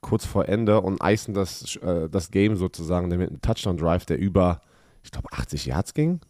kurz 0.00 0.26
vor 0.26 0.48
Ende 0.48 0.80
und 0.80 1.00
eisen 1.00 1.32
das, 1.32 1.76
äh, 1.76 2.08
das 2.08 2.30
Game 2.30 2.56
sozusagen 2.56 3.08
mit 3.08 3.30
einem 3.30 3.40
Touchdown 3.40 3.76
Drive, 3.76 4.04
der 4.04 4.18
über, 4.18 4.60
ich 5.02 5.10
glaube, 5.10 5.28
80 5.32 5.66
Yards 5.66 5.94
ging. 5.94 6.20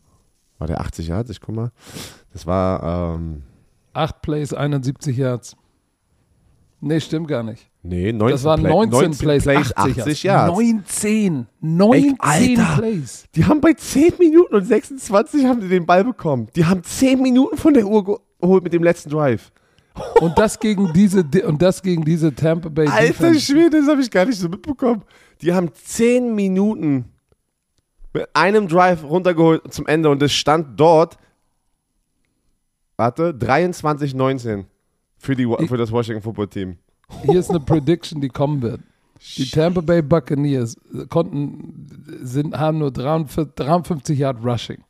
War 0.63 0.69
der 0.69 0.81
80 0.81 1.09
Yards? 1.09 1.29
Ich 1.29 1.41
guck 1.41 1.57
mal. 1.57 1.73
Das 2.33 2.47
war. 2.47 3.17
Ähm, 3.17 3.43
Acht 3.95 4.23
Plays, 4.23 4.55
71 4.55 5.17
Yards. 5.17 5.57
Nee, 6.81 7.01
stimmt 7.01 7.27
gar 7.27 7.43
nicht. 7.43 7.69
Nee, 7.83 8.13
19 8.13 8.33
Das 8.33 8.45
waren 8.45 8.61
Play- 8.61 8.71
19, 8.71 8.91
19 9.01 9.19
Plays, 9.19 9.43
Plays, 9.43 9.77
80, 9.77 10.03
80 10.03 10.23
Yards. 10.23 10.57
19. 10.57 11.47
19 11.61 12.05
Ey, 12.05 12.17
Alter. 12.57 12.77
Plays. 12.79 13.25
Die 13.35 13.45
haben 13.45 13.61
bei 13.61 13.73
10 13.73 14.13
Minuten 14.21 14.55
und 14.55 14.65
26 14.65 15.47
haben 15.47 15.61
die 15.61 15.67
den 15.69 15.85
Ball 15.85 16.05
bekommen. 16.05 16.47
Die 16.55 16.65
haben 16.65 16.85
10 16.85 17.21
Minuten 17.21 17.57
von 17.57 17.75
der 17.75 17.85
Uhr 17.89 18.05
geholt 18.41 18.63
mit 18.63 18.73
dem 18.73 18.85
letzten 18.85 19.11
Drive. 19.11 19.51
Und 20.21 20.39
das 20.39 20.61
gegen 20.61 20.93
diese 20.93 21.25
und 21.45 21.61
das 21.61 21.83
gegen 21.83 22.05
diese 22.05 22.33
Tampa 22.33 22.69
Bay 22.69 22.87
Alter 22.87 23.07
Defense. 23.09 23.41
Schwede, 23.41 23.81
das 23.81 23.89
habe 23.89 24.01
ich 24.01 24.11
gar 24.13 24.25
nicht 24.27 24.39
so 24.39 24.49
mitbekommen. 24.49 25.03
Die 25.43 25.53
haben 25.53 25.71
10 25.75 26.35
Minuten 26.37 27.07
mit 28.13 28.29
einem 28.35 28.69
Drive 28.69 29.05
runtergeholt 29.05 29.73
zum 29.73 29.87
Ende 29.87 30.11
und 30.11 30.23
es 30.23 30.33
stand 30.33 30.79
dort, 30.79 31.17
warte, 32.97 33.33
23-19 33.33 34.65
für, 35.17 35.35
die, 35.35 35.47
für 35.67 35.77
das 35.77 35.91
Washington 35.91 36.23
Football 36.23 36.49
Team. 36.49 36.77
Hier 37.25 37.39
ist 37.39 37.51
eine 37.51 37.61
Prediction, 37.61 38.21
die 38.21 38.29
kommen 38.29 38.63
wird. 38.63 38.81
Die 39.37 39.49
Tampa 39.49 39.81
Bay 39.81 40.03
Buccaneers 40.03 40.77
konnten, 41.09 41.87
sind, 42.23 42.59
haben 42.59 42.79
nur 42.79 42.91
43, 42.91 43.55
53 43.55 44.19
Yard 44.19 44.45
Rushing. 44.45 44.83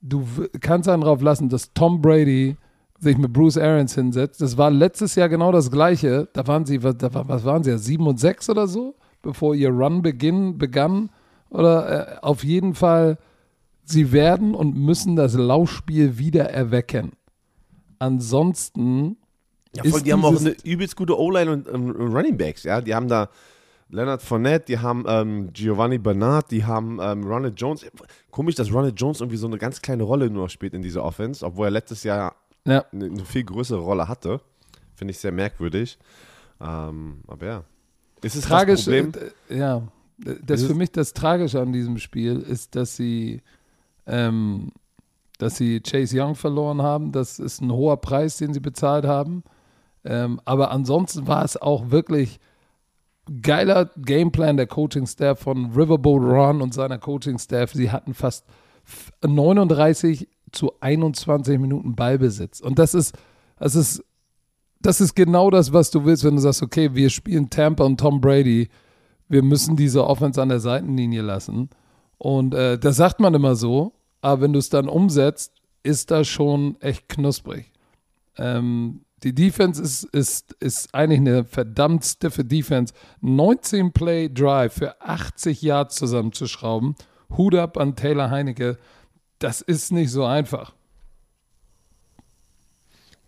Du 0.00 0.24
kannst 0.60 0.88
einen 0.88 1.02
drauf 1.02 1.20
lassen, 1.20 1.48
dass 1.48 1.72
Tom 1.72 2.00
Brady 2.00 2.56
sich 3.00 3.18
mit 3.18 3.32
Bruce 3.32 3.56
Arians 3.56 3.94
hinsetzt. 3.94 4.40
Das 4.40 4.56
war 4.56 4.70
letztes 4.70 5.14
Jahr 5.14 5.28
genau 5.28 5.50
das 5.52 5.70
Gleiche. 5.70 6.28
Da 6.32 6.46
waren 6.46 6.64
sie, 6.66 6.82
was, 6.82 6.96
da 6.98 7.10
was 7.12 7.44
waren 7.44 7.64
sie, 7.64 7.70
ja, 7.70 7.78
7 7.78 8.06
und 8.06 8.20
6 8.20 8.50
oder 8.50 8.66
so, 8.68 8.94
bevor 9.22 9.54
ihr 9.54 9.70
Run 9.70 10.02
beginn, 10.02 10.56
begann. 10.56 11.10
Oder 11.50 12.16
äh, 12.16 12.20
auf 12.22 12.44
jeden 12.44 12.74
Fall, 12.74 13.18
sie 13.84 14.12
werden 14.12 14.54
und 14.54 14.76
müssen 14.76 15.16
das 15.16 15.34
Laufspiel 15.34 16.18
wieder 16.18 16.50
erwecken. 16.50 17.12
Ansonsten 17.98 19.16
Ja, 19.74 19.84
Ist 19.84 19.90
voll, 19.90 20.02
die 20.02 20.12
haben 20.12 20.24
auch 20.24 20.40
eine 20.40 20.56
übelst 20.64 20.96
gute 20.96 21.18
O-Line 21.18 21.52
und, 21.52 21.68
ähm, 21.68 21.90
Running 21.90 22.36
Backs, 22.36 22.62
ja. 22.64 22.80
Die 22.80 22.94
haben 22.94 23.08
da 23.08 23.28
Leonard 23.88 24.22
Fournette, 24.22 24.66
die 24.66 24.78
haben 24.78 25.04
ähm, 25.08 25.52
Giovanni 25.52 25.98
Bernard, 25.98 26.50
die 26.50 26.64
haben 26.64 26.98
ähm, 27.02 27.24
Ronald 27.24 27.60
Jones. 27.60 27.84
Komisch, 28.30 28.54
dass 28.54 28.72
Ronald 28.72 28.98
Jones 29.00 29.20
irgendwie 29.20 29.36
so 29.36 29.46
eine 29.46 29.58
ganz 29.58 29.82
kleine 29.82 30.04
Rolle 30.04 30.30
nur 30.30 30.48
spielt 30.48 30.74
in 30.74 30.82
dieser 30.82 31.04
Offense, 31.04 31.44
obwohl 31.44 31.66
er 31.66 31.70
letztes 31.70 32.04
Jahr 32.04 32.36
ja, 32.64 32.84
eine, 32.92 33.06
eine 33.06 33.24
viel 33.24 33.44
größere 33.44 33.80
Rolle 33.80 34.08
hatte. 34.08 34.40
Finde 34.94 35.12
ich 35.12 35.18
sehr 35.18 35.32
merkwürdig. 35.32 35.98
Ähm, 36.60 37.22
aber 37.26 37.46
ja. 37.46 37.64
Ist 38.22 38.36
es 38.36 38.44
tragisch, 38.44 38.84
das 38.84 38.94
Problem? 38.94 39.12
äh, 39.48 39.58
ja, 39.58 39.82
das 40.44 40.60
Ist 40.62 40.66
für 40.68 40.74
mich 40.74 40.92
das 40.92 41.12
Tragische 41.12 41.60
an 41.60 41.72
diesem 41.72 41.98
Spiel 41.98 42.36
ist, 42.40 42.76
dass 42.76 42.96
sie, 42.96 43.40
ähm, 44.06 44.72
dass 45.38 45.56
sie 45.56 45.80
Chase 45.80 46.20
Young 46.20 46.34
verloren 46.34 46.82
haben. 46.82 47.12
Das 47.12 47.38
ist 47.38 47.60
ein 47.62 47.72
hoher 47.72 48.00
Preis, 48.00 48.36
den 48.36 48.52
sie 48.52 48.60
bezahlt 48.60 49.04
haben. 49.06 49.42
Ähm, 50.04 50.40
aber 50.44 50.70
ansonsten 50.70 51.26
war 51.26 51.44
es 51.44 51.56
auch 51.56 51.90
wirklich 51.90 52.38
geiler 53.42 53.90
Gameplan 53.96 54.56
der 54.56 54.66
Coaching-Staff 54.66 55.38
von 55.40 55.66
Riverboat 55.72 56.22
Ron 56.22 56.62
und 56.62 56.74
seiner 56.74 56.98
Coaching-Staff. 56.98 57.72
Sie 57.72 57.90
hatten 57.90 58.14
fast 58.14 58.44
f- 58.84 59.12
39 59.26 60.28
zu 60.52 60.72
21 60.80 61.58
Minuten 61.58 61.94
Ballbesitz. 61.94 62.60
Und 62.60 62.78
das 62.78 62.94
ist, 62.94 63.16
das 63.58 63.74
ist 63.76 64.04
das 64.82 65.02
ist 65.02 65.14
genau 65.14 65.50
das, 65.50 65.74
was 65.74 65.90
du 65.90 66.06
willst, 66.06 66.24
wenn 66.24 66.36
du 66.36 66.40
sagst, 66.40 66.62
okay, 66.62 66.94
wir 66.94 67.10
spielen 67.10 67.50
Tampa 67.50 67.84
und 67.84 68.00
Tom 68.00 68.22
Brady, 68.22 68.70
wir 69.30 69.42
müssen 69.42 69.76
diese 69.76 70.06
Offense 70.06 70.42
an 70.42 70.50
der 70.50 70.60
Seitenlinie 70.60 71.22
lassen. 71.22 71.70
Und 72.18 72.52
äh, 72.52 72.78
das 72.78 72.96
sagt 72.96 73.20
man 73.20 73.32
immer 73.32 73.54
so, 73.54 73.94
aber 74.20 74.42
wenn 74.42 74.52
du 74.52 74.58
es 74.58 74.68
dann 74.68 74.88
umsetzt, 74.88 75.54
ist 75.82 76.10
das 76.10 76.28
schon 76.28 76.78
echt 76.80 77.08
knusprig. 77.08 77.72
Ähm, 78.36 79.02
die 79.22 79.34
Defense 79.34 79.80
ist, 79.80 80.04
ist, 80.04 80.52
ist 80.60 80.94
eigentlich 80.94 81.20
eine 81.20 81.44
verdammt 81.44 82.04
stiffe 82.04 82.44
Defense. 82.44 82.92
19 83.20 83.92
Play 83.92 84.28
Drive 84.28 84.74
für 84.74 85.00
80 85.00 85.62
Yards 85.62 85.94
zusammenzuschrauben. 85.94 86.96
Hut 87.36 87.54
ab 87.54 87.78
an 87.78 87.96
Taylor 87.96 88.30
Heinecke. 88.30 88.78
Das 89.38 89.60
ist 89.60 89.92
nicht 89.92 90.10
so 90.10 90.24
einfach. 90.24 90.74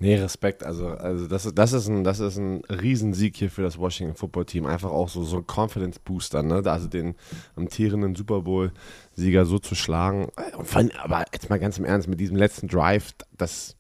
Nee, 0.02 0.16
Respekt. 0.16 0.64
Also, 0.64 0.88
also 0.88 1.28
das, 1.28 1.46
ist, 1.46 1.56
das, 1.56 1.72
ist 1.72 1.86
ein, 1.86 2.02
das 2.02 2.18
ist 2.18 2.36
ein 2.36 2.64
Riesensieg 2.64 3.36
hier 3.36 3.52
für 3.52 3.62
das 3.62 3.78
Washington 3.78 4.16
Football 4.16 4.46
Team. 4.46 4.66
Einfach 4.66 4.90
auch 4.90 5.08
so, 5.08 5.22
so 5.22 5.36
ein 5.36 5.44
Confidence 5.46 6.00
Booster, 6.00 6.42
ne? 6.42 6.60
Also 6.66 6.88
den 6.88 7.14
amtierenden 7.54 8.16
Super 8.16 8.40
Bowl-Sieger 8.40 9.44
so 9.44 9.60
zu 9.60 9.76
schlagen. 9.76 10.26
Allem, 10.74 10.90
aber 11.00 11.24
jetzt 11.32 11.50
mal 11.50 11.60
ganz 11.60 11.78
im 11.78 11.84
Ernst, 11.84 12.08
mit 12.08 12.18
diesem 12.18 12.34
letzten 12.34 12.66
Drive, 12.66 13.12
das, 13.38 13.76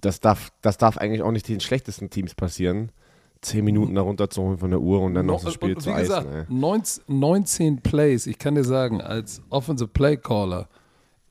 das, 0.00 0.20
darf, 0.20 0.52
das 0.62 0.78
darf 0.78 0.98
eigentlich 0.98 1.22
auch 1.22 1.32
nicht 1.32 1.48
den 1.48 1.58
schlechtesten 1.58 2.10
Teams 2.10 2.36
passieren. 2.36 2.92
Zehn 3.40 3.64
Minuten 3.64 3.96
darunter 3.96 4.30
zu 4.30 4.40
holen 4.40 4.58
von 4.58 4.70
der 4.70 4.80
Uhr 4.80 5.00
und 5.00 5.14
dann 5.14 5.26
noch 5.26 5.42
das 5.42 5.54
Spiel 5.54 5.76
zu 5.78 5.92
gesagt, 5.92 6.28
eisen. 6.28 6.32
Ey. 6.32 6.44
19, 6.48 7.04
19 7.08 7.82
Plays, 7.82 8.28
ich 8.28 8.38
kann 8.38 8.54
dir 8.54 8.62
sagen, 8.62 9.00
als 9.00 9.42
Offensive 9.50 9.88
Play 9.88 10.16
Caller 10.16 10.68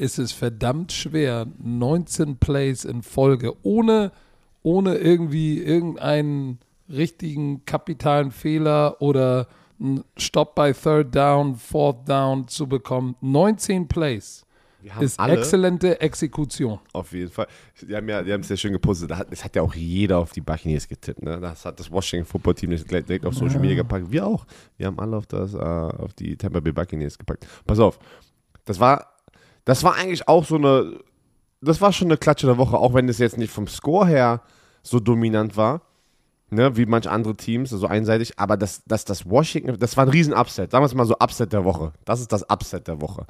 ist 0.03 0.19
es 0.19 0.31
verdammt 0.31 0.91
schwer, 0.91 1.47
19 1.63 2.37
Plays 2.37 2.85
in 2.85 3.01
Folge, 3.01 3.53
ohne, 3.63 4.11
ohne 4.61 4.95
irgendwie 4.95 5.59
irgendeinen 5.59 6.59
richtigen 6.89 7.65
kapitalen 7.65 8.31
Fehler 8.31 9.01
oder 9.01 9.47
einen 9.79 10.03
Stop 10.17 10.55
bei 10.55 10.73
Third 10.73 11.15
Down, 11.15 11.55
Fourth 11.55 12.07
Down 12.07 12.47
zu 12.47 12.67
bekommen. 12.67 13.15
19 13.21 13.87
Plays 13.87 14.45
ist 15.01 15.17
exzellente 15.39 16.01
Exekution. 16.01 16.79
Auf 16.91 17.13
jeden 17.13 17.31
Fall. 17.31 17.47
Die 17.81 17.95
haben 17.95 18.07
ja, 18.09 18.21
die 18.21 18.33
haben 18.33 18.41
es 18.41 18.49
ja 18.49 18.57
schön 18.57 18.73
gepostet. 18.73 19.09
Da 19.11 19.17
hat- 19.19 19.27
Es 19.31 19.43
hat 19.43 19.55
ja 19.55 19.61
auch 19.61 19.73
jeder 19.73 20.17
auf 20.19 20.33
die 20.33 20.41
Buccaneers 20.41 20.87
getippt. 20.87 21.21
Ne? 21.23 21.39
Das 21.39 21.63
hat 21.65 21.79
das 21.79 21.89
Washington 21.89 22.25
Football 22.25 22.53
Team 22.55 22.69
direkt 22.71 23.07
direkt 23.07 23.25
auf 23.25 23.33
Social 23.33 23.59
Media 23.59 23.77
gepackt. 23.77 24.11
Wir 24.11 24.27
auch. 24.27 24.45
Wir 24.77 24.87
haben 24.87 24.99
alle 24.99 25.15
auf 25.17 25.25
das, 25.25 25.53
äh, 25.53 25.57
auf 25.57 26.13
die 26.13 26.35
Tampa 26.35 26.59
Bay 26.59 26.73
Buccaneers 26.73 27.17
gepackt. 27.17 27.47
Pass 27.65 27.79
auf. 27.79 27.97
Das 28.65 28.77
war, 28.79 29.07
das 29.65 29.83
war 29.83 29.95
eigentlich 29.95 30.27
auch 30.27 30.45
so 30.45 30.55
eine, 30.55 30.99
das 31.61 31.81
war 31.81 31.93
schon 31.93 32.07
eine 32.07 32.17
Klatsche 32.17 32.47
der 32.47 32.57
Woche, 32.57 32.77
auch 32.77 32.93
wenn 32.93 33.07
es 33.09 33.17
jetzt 33.17 33.37
nicht 33.37 33.51
vom 33.51 33.67
Score 33.67 34.07
her 34.07 34.41
so 34.81 34.99
dominant 34.99 35.57
war. 35.57 35.81
Ne, 36.49 36.77
wie 36.77 36.85
manche 36.85 37.09
andere 37.09 37.35
Teams, 37.35 37.73
also 37.73 37.87
einseitig, 37.87 38.37
aber 38.37 38.57
das, 38.57 38.83
das, 38.85 39.05
das 39.05 39.27
Washington, 39.27 39.79
das 39.79 39.97
war 39.97 40.05
ein 40.05 40.09
riesen 40.09 40.35
Upset. 40.35 40.69
Sagen 40.69 40.83
wir 40.83 40.85
es 40.85 40.93
mal 40.93 41.07
so 41.07 41.15
Upset 41.15 41.51
der 41.51 41.65
Woche. 41.65 41.93
Das 42.05 42.19
ist 42.19 42.31
das 42.31 42.47
Upset 42.47 42.87
der 42.87 43.01
Woche. 43.01 43.25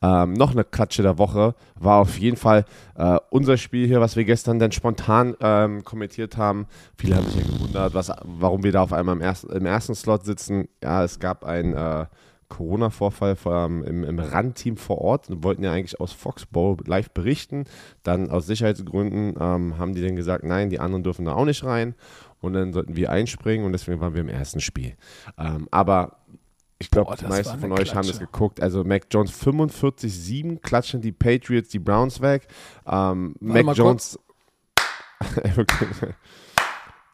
Ähm, 0.00 0.32
noch 0.32 0.52
eine 0.52 0.64
Klatsche 0.64 1.02
der 1.02 1.18
Woche 1.18 1.54
war 1.74 1.98
auf 1.98 2.18
jeden 2.18 2.38
Fall 2.38 2.64
äh, 2.94 3.18
unser 3.28 3.58
Spiel 3.58 3.86
hier, 3.86 4.00
was 4.00 4.16
wir 4.16 4.24
gestern 4.24 4.58
dann 4.58 4.72
spontan 4.72 5.36
ähm, 5.40 5.84
kommentiert 5.84 6.38
haben. 6.38 6.66
Viele 6.96 7.16
haben 7.16 7.26
sich 7.26 7.44
ja 7.44 7.52
gewundert, 7.52 7.92
was, 7.92 8.10
warum 8.24 8.62
wir 8.62 8.72
da 8.72 8.84
auf 8.84 8.94
einmal 8.94 9.16
im, 9.16 9.20
ersten 9.20 9.52
im 9.52 9.66
ersten 9.66 9.94
Slot 9.94 10.24
sitzen. 10.24 10.68
Ja, 10.82 11.04
es 11.04 11.20
gab 11.20 11.44
einen 11.44 11.74
äh, 11.74 12.06
Corona-Vorfall 12.52 13.36
im, 13.66 14.04
im 14.04 14.18
Randteam 14.18 14.76
vor 14.76 14.98
Ort 14.98 15.30
und 15.30 15.42
wollten 15.42 15.64
ja 15.64 15.72
eigentlich 15.72 16.00
aus 16.00 16.12
Foxborough 16.12 16.86
live 16.86 17.10
berichten. 17.10 17.64
Dann 18.02 18.30
aus 18.30 18.46
Sicherheitsgründen 18.46 19.34
ähm, 19.40 19.78
haben 19.78 19.94
die 19.94 20.02
dann 20.02 20.16
gesagt, 20.16 20.44
nein, 20.44 20.68
die 20.68 20.78
anderen 20.78 21.02
dürfen 21.02 21.24
da 21.24 21.32
auch 21.32 21.46
nicht 21.46 21.64
rein. 21.64 21.94
Und 22.40 22.52
dann 22.52 22.72
sollten 22.72 22.94
wir 22.96 23.10
einspringen 23.10 23.64
und 23.64 23.72
deswegen 23.72 24.00
waren 24.00 24.14
wir 24.14 24.20
im 24.20 24.28
ersten 24.28 24.60
Spiel. 24.60 24.96
Ähm, 25.38 25.66
aber 25.70 26.18
ich 26.78 26.90
glaube, 26.90 27.14
die 27.16 27.26
meisten 27.26 27.58
von 27.58 27.72
euch 27.72 27.94
haben 27.94 28.06
das 28.06 28.18
Klatsche. 28.18 28.32
geguckt. 28.32 28.60
Also 28.60 28.84
Mac 28.84 29.06
Jones 29.10 29.32
45-7 29.32 30.60
klatschen 30.60 31.00
die 31.00 31.12
Patriots 31.12 31.70
die 31.70 31.78
Browns 31.78 32.20
weg. 32.20 32.48
Ähm, 32.86 33.34
Mac 33.40 33.76
Jones. 33.76 34.18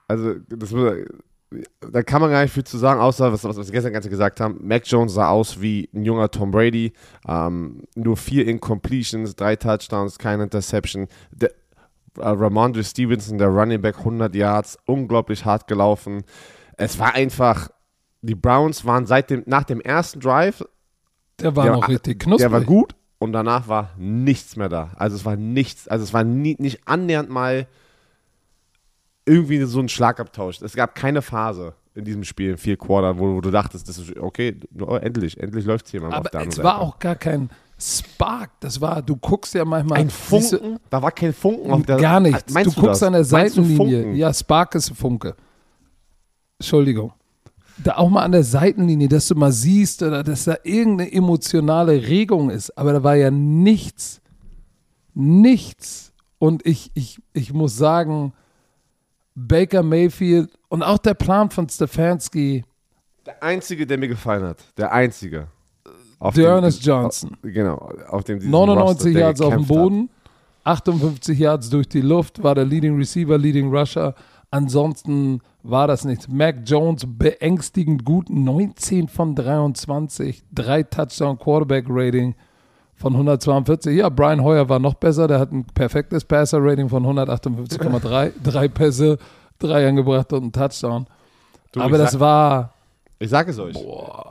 also, 0.09 0.35
das 0.49 0.73
muss, 0.73 0.95
da 1.81 2.03
kann 2.03 2.21
man 2.21 2.31
gar 2.31 2.43
nicht 2.43 2.53
viel 2.53 2.65
zu 2.65 2.77
sagen, 2.77 3.01
außer 3.01 3.33
was, 3.33 3.43
was 3.45 3.57
wir 3.57 3.65
gestern 3.73 3.93
ganz 3.93 4.09
gesagt 4.09 4.41
haben. 4.41 4.59
Mac 4.63 4.83
Jones 4.87 5.15
sah 5.15 5.29
aus 5.31 5.61
wie 5.61 5.89
ein 5.95 6.05
junger 6.05 6.31
Tom 6.31 6.51
Brady. 6.51 6.93
Ähm, 7.27 7.83
nur 7.95 8.17
vier 8.19 8.47
Incompletions, 8.47 9.35
drei 9.35 9.57
Touchdowns, 9.57 10.19
keine 10.19 10.43
Interception. 10.45 11.09
Der, 11.31 11.51
äh, 11.51 11.53
Ramondre 12.29 12.85
Stevenson, 12.85 13.39
der 13.39 13.49
Running 13.49 13.81
Back, 13.81 13.99
100 13.99 14.35
Yards, 14.35 14.79
unglaublich 14.87 15.45
hart 15.47 15.67
gelaufen. 15.69 16.23
Es 16.77 16.99
war 16.99 17.15
einfach, 17.15 17.71
die 18.21 18.35
Browns 18.35 18.85
waren 18.85 19.07
seit 19.07 19.31
dem, 19.31 19.43
nach 19.47 19.65
dem 19.65 19.81
ersten 19.81 20.21
Drive, 20.21 20.63
Der 21.41 21.55
war 21.57 21.65
Der 21.65 21.73
noch 21.75 21.83
war- 21.83 21.89
richtig 21.89 22.19
knusprig. 22.21 22.43
der 22.43 22.53
war 22.53 22.61
gut 22.61 22.95
und 23.19 23.33
danach 23.33 23.69
war 23.69 23.91
nichts 23.97 24.57
mehr 24.57 24.69
da. 24.69 24.91
Also 24.97 25.17
es 25.17 25.25
war 25.25 25.37
nichts, 25.37 25.89
also 25.89 26.03
es 26.05 26.13
war 26.13 26.25
nie, 26.25 26.57
nicht 26.59 26.87
annähernd 26.87 27.31
mal 27.31 27.67
irgendwie 29.29 29.63
so 29.65 29.79
ein 29.81 29.89
Schlagabtausch. 29.89 30.61
Es 30.63 30.75
gab 30.75 30.95
keine 30.95 31.23
Phase 31.23 31.75
in 31.95 32.05
diesem 32.05 32.25
Spiel, 32.25 32.53
in 32.53 32.57
vier 32.59 32.77
Quartern, 32.77 33.19
wo, 33.19 33.35
wo 33.35 33.41
du 33.41 33.51
dachtest, 33.51 33.89
das 33.89 33.99
ist 33.99 34.17
okay, 34.19 34.57
oh, 34.81 34.97
endlich, 34.97 35.39
endlich 35.39 35.65
läuft 35.65 35.87
es 35.87 35.91
hier 35.91 36.01
mal 36.01 36.13
Aber 36.13 36.31
es 36.47 36.63
war 36.63 36.81
auch 36.81 36.99
gar 36.99 37.17
kein 37.17 37.51
Spark. 37.79 38.51
Das 38.61 38.81
war, 38.81 39.03
du 39.03 39.17
guckst 39.17 39.55
ja 39.55 39.65
manchmal. 39.65 40.01
ein 40.01 40.09
du- 40.09 40.13
Funken, 40.15 40.79
da 40.91 41.03
war 41.03 41.13
kein 41.13 41.33
Funken 41.33 41.71
auf 41.71 41.83
der 41.87 41.97
Gar 41.97 42.21
nichts. 42.21 42.53
Meinst 42.53 42.77
du 42.77 42.81
guckst 42.81 43.03
das? 43.03 43.07
an 43.07 43.13
der 43.13 43.23
du 43.23 43.29
Seitenlinie. 43.29 44.13
Ja, 44.15 44.33
Spark 44.33 44.75
ist 44.75 44.91
Funke. 44.97 45.35
Entschuldigung. 46.59 47.13
Da 47.85 47.97
auch 47.97 48.09
mal 48.09 48.23
an 48.25 48.33
der 48.33 48.43
Seitenlinie, 48.43 49.09
dass 49.09 49.29
du 49.29 49.37
mal 49.37 49.53
siehst, 49.53 50.03
oder 50.03 50.25
dass 50.25 50.45
da 50.45 50.57
irgendeine 50.65 51.13
emotionale 51.13 52.09
Regung 52.09 52.51
ist. 52.51 52.77
Aber 52.77 52.93
da 52.93 53.05
war 53.05 53.15
ja 53.15 53.31
nichts. 53.31 54.21
Nichts. 55.15 56.13
Und 56.39 56.67
ich, 56.67 56.91
ich, 56.95 57.21
ich 57.33 57.53
muss 57.53 57.77
sagen, 57.77 58.33
Baker 59.47 59.83
Mayfield 59.83 60.51
und 60.69 60.83
auch 60.83 60.99
der 60.99 61.15
Plan 61.15 61.51
von 61.51 61.69
Stefanski, 61.69 62.65
Der 63.27 63.43
einzige, 63.43 63.87
der 63.87 63.99
mir 63.99 64.09
gefallen 64.09 64.43
hat. 64.45 64.59
Der 64.77 64.93
einzige. 64.93 65.49
Auf 66.19 66.35
Dearness 66.35 66.81
dem- 66.81 66.85
Johnson. 66.87 67.37
Genau, 67.43 67.77
auf 68.09 68.25
dem 68.25 68.39
diesem 68.41 68.51
99 68.51 69.07
Roster, 69.15 69.21
Yards 69.21 69.41
auf 69.41 69.49
dem 69.55 69.61
gekämpft 69.63 69.71
hat. 69.71 69.77
Boden, 69.83 70.11
58 70.65 71.39
Yards 71.39 71.71
durch 71.71 71.89
die 71.89 72.01
Luft, 72.01 72.43
war 72.43 72.55
der 72.55 72.65
Leading 72.65 72.97
Receiver, 72.97 73.39
Leading 73.39 73.73
Rusher. 73.75 74.15
Ansonsten 74.51 75.41
war 75.63 75.87
das 75.87 76.05
nichts. 76.05 76.27
Mac 76.29 76.57
Jones 76.65 77.05
beängstigend 77.07 78.05
gut, 78.05 78.31
19 78.31 79.07
von 79.09 79.35
23, 79.35 80.43
drei 80.51 80.83
Touchdown 80.83 81.39
Quarterback 81.39 81.85
Rating 81.89 82.35
von 82.99 83.13
142. 83.15 83.97
Ja, 83.97 84.09
Brian 84.09 84.43
Hoyer 84.43 84.69
war 84.69 84.79
noch 84.79 84.95
besser, 84.95 85.27
der 85.29 85.39
hat 85.39 85.53
ein 85.53 85.65
perfektes 85.65 86.25
Passer 86.25 86.59
Rating 86.61 86.89
von 86.89 87.05
158,3, 87.07 88.33
drei 88.43 88.69
Pässe, 88.69 89.19
drei 89.59 89.89
angebracht 89.89 90.33
und 90.33 90.45
ein 90.47 90.53
Touchdown. 90.53 91.07
Du, 91.73 91.81
Aber 91.81 91.99
das 91.99 92.13
sag, 92.13 92.21
war 92.21 92.75
Ich 93.19 93.31
sage 93.31 93.51
es 93.51 93.59
euch. 93.59 93.77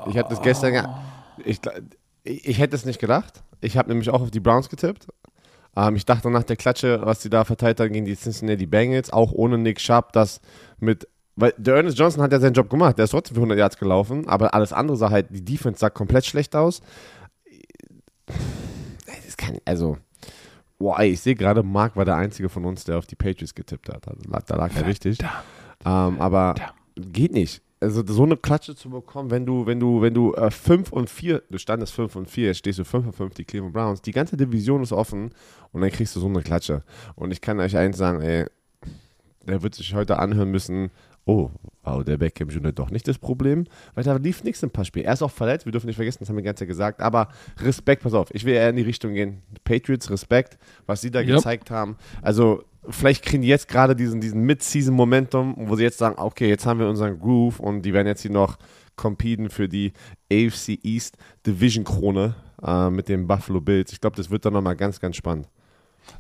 Ich 0.10 0.18
hatte 0.18 0.30
das 0.32 0.42
gestern. 0.42 0.74
ge- 0.74 0.84
Ich, 1.46 1.60
ich, 2.24 2.48
ich 2.48 2.60
hätte 2.60 2.76
es 2.76 2.86
nicht 2.86 3.00
gedacht. 3.00 3.42
Ich 3.62 3.78
habe 3.78 3.90
nämlich 3.90 4.10
auch 4.10 4.22
auf 4.22 4.32
die 4.32 4.40
Browns 4.40 4.70
getippt. 4.70 5.08
Ähm, 5.76 5.96
ich 5.96 6.06
dachte 6.06 6.30
nach 6.30 6.44
der 6.44 6.56
Klatsche, 6.56 7.00
was 7.04 7.22
sie 7.22 7.30
da 7.30 7.44
verteilt 7.44 7.80
haben 7.80 7.92
gegen 7.94 8.06
die 8.06 8.16
Cincinnati 8.16 8.66
Bengals, 8.66 9.12
auch 9.14 9.32
ohne 9.32 9.58
Nick 9.58 9.80
Sharp, 9.80 10.12
das 10.14 10.42
mit. 10.80 11.08
Weil 11.40 11.54
der 11.58 11.76
Ernest 11.76 12.00
Johnson 12.00 12.24
hat 12.24 12.32
ja 12.32 12.40
seinen 12.40 12.54
Job 12.54 12.68
gemacht. 12.68 12.98
Der 12.98 13.06
ist 13.06 13.12
trotzdem 13.12 13.36
für 13.36 13.42
100 13.42 13.60
Yards 13.60 13.78
gelaufen, 13.78 14.28
aber 14.28 14.56
alles 14.56 14.74
andere 14.74 14.98
sah 14.98 15.12
halt, 15.12 15.28
die 15.30 15.46
Defense 15.46 15.80
sah 15.80 15.92
komplett 15.92 16.26
schlecht 16.26 16.56
aus. 16.56 16.82
Das 19.26 19.38
kann, 19.38 19.58
also, 19.66 19.98
boah, 20.78 21.00
ey, 21.00 21.12
ich 21.12 21.22
sehe 21.22 21.36
gerade, 21.36 21.64
Mark 21.64 21.96
war 21.96 22.06
der 22.06 22.16
Einzige 22.16 22.50
von 22.50 22.66
uns, 22.66 22.84
der 22.84 22.98
auf 22.98 23.06
die 23.06 23.16
Patriots 23.16 23.56
getippt 23.56 23.90
hat. 23.90 24.08
Also, 24.08 24.22
da 24.46 24.56
lag 24.56 24.76
er 24.76 24.86
richtig. 24.86 25.20
Ähm, 25.86 26.20
aber 26.20 26.56
geht 26.96 27.34
nicht. 27.34 27.62
Also 27.80 28.04
so 28.08 28.24
eine 28.24 28.38
Klatsche 28.38 28.76
zu 28.76 28.90
bekommen, 28.90 29.30
wenn 29.30 29.46
du, 29.46 29.68
wenn 29.68 29.80
du, 29.80 30.02
wenn 30.02 30.16
du 30.16 30.34
5 30.34 30.92
und 30.92 31.12
4, 31.12 31.44
du 31.52 31.60
standest 31.60 31.94
5 31.94 32.16
und 32.16 32.28
4, 32.28 32.48
jetzt 32.48 32.58
stehst 32.58 32.80
du 32.80 32.84
5 32.84 33.06
und 33.06 33.14
5, 33.14 33.36
die 33.36 33.46
Cleveland 33.46 33.74
Browns, 33.74 34.02
die 34.02 34.12
ganze 34.12 34.36
Division 34.36 34.82
ist 34.82 34.92
offen 34.92 35.30
und 35.72 35.82
dann 35.82 35.92
kriegst 35.92 36.16
du 36.16 36.20
so 36.20 36.28
eine 36.28 36.42
Klatsche. 36.42 36.82
Und 37.16 37.32
ich 37.32 37.40
kann 37.40 37.60
euch 37.60 37.78
eins 37.78 37.98
sagen, 37.98 38.22
ey, 38.22 38.48
der 39.46 39.62
wird 39.62 39.76
sich 39.76 39.94
heute 39.94 40.18
anhören 40.18 40.50
müssen, 40.50 40.90
oh, 41.26 41.52
war 41.88 42.04
der 42.04 42.18
Beckham 42.18 42.50
Jr. 42.50 42.72
doch 42.72 42.92
nicht 42.92 43.08
das 43.08 43.18
Problem, 43.18 43.66
weil 43.96 44.04
da 44.04 44.16
lief 44.18 44.44
nichts 44.44 44.62
im 44.64 44.70
Passspiel. 44.70 45.04
Er 45.04 45.14
ist 45.14 45.22
auch 45.22 45.32
verletzt, 45.32 45.66
wir 45.66 45.72
dürfen 45.72 45.88
nicht 45.88 45.96
vergessen, 45.96 46.20
das 46.20 46.30
haben 46.30 46.36
wir 46.36 46.42
die 46.42 46.48
ganze 46.48 46.62
Zeit 46.62 46.68
gesagt, 46.68 47.02
aber 47.02 47.30
Respekt, 47.60 48.04
pass 48.04 48.14
auf, 48.14 48.34
ich 48.34 48.46
will 48.46 48.54
eher 48.54 48.70
in 48.70 48.76
die 48.76 48.82
Richtung 48.84 49.14
gehen. 49.14 49.42
Patriots, 49.64 50.10
Respekt, 50.10 50.58
was 50.86 51.02
sie 51.02 51.12
da 51.12 51.20
Yep. 51.20 51.38
gezeigt 51.38 51.72
haben. 51.72 51.98
Also 52.22 52.64
vielleicht 52.90 53.24
kriegen 53.24 53.42
die 53.42 53.48
jetzt 53.48 53.68
gerade 53.68 53.96
diesen, 53.96 54.22
diesen 54.22 54.42
Mid-Season-Momentum, 54.44 55.56
wo 55.58 55.76
sie 55.76 55.84
jetzt 55.84 55.98
sagen, 55.98 56.16
okay, 56.20 56.48
jetzt 56.50 56.66
haben 56.66 56.80
wir 56.80 56.88
unseren 56.90 57.20
Groove 57.20 57.60
und 57.60 57.82
die 57.84 57.94
werden 57.94 58.08
jetzt 58.08 58.22
hier 58.22 58.32
noch 58.32 58.58
competen 58.96 59.50
für 59.50 59.68
die 59.70 59.94
AFC 60.32 60.80
East 60.84 61.18
Division 61.46 61.84
Krone 61.84 62.36
äh, 62.64 62.90
mit 62.90 63.10
den 63.10 63.28
Buffalo 63.28 63.62
Bills. 63.62 63.92
Ich 63.94 64.02
glaube, 64.02 64.16
das 64.16 64.30
wird 64.30 64.46
dann 64.46 64.54
nochmal 64.54 64.76
ganz, 64.76 65.00
ganz 65.00 65.16
spannend. 65.16 65.48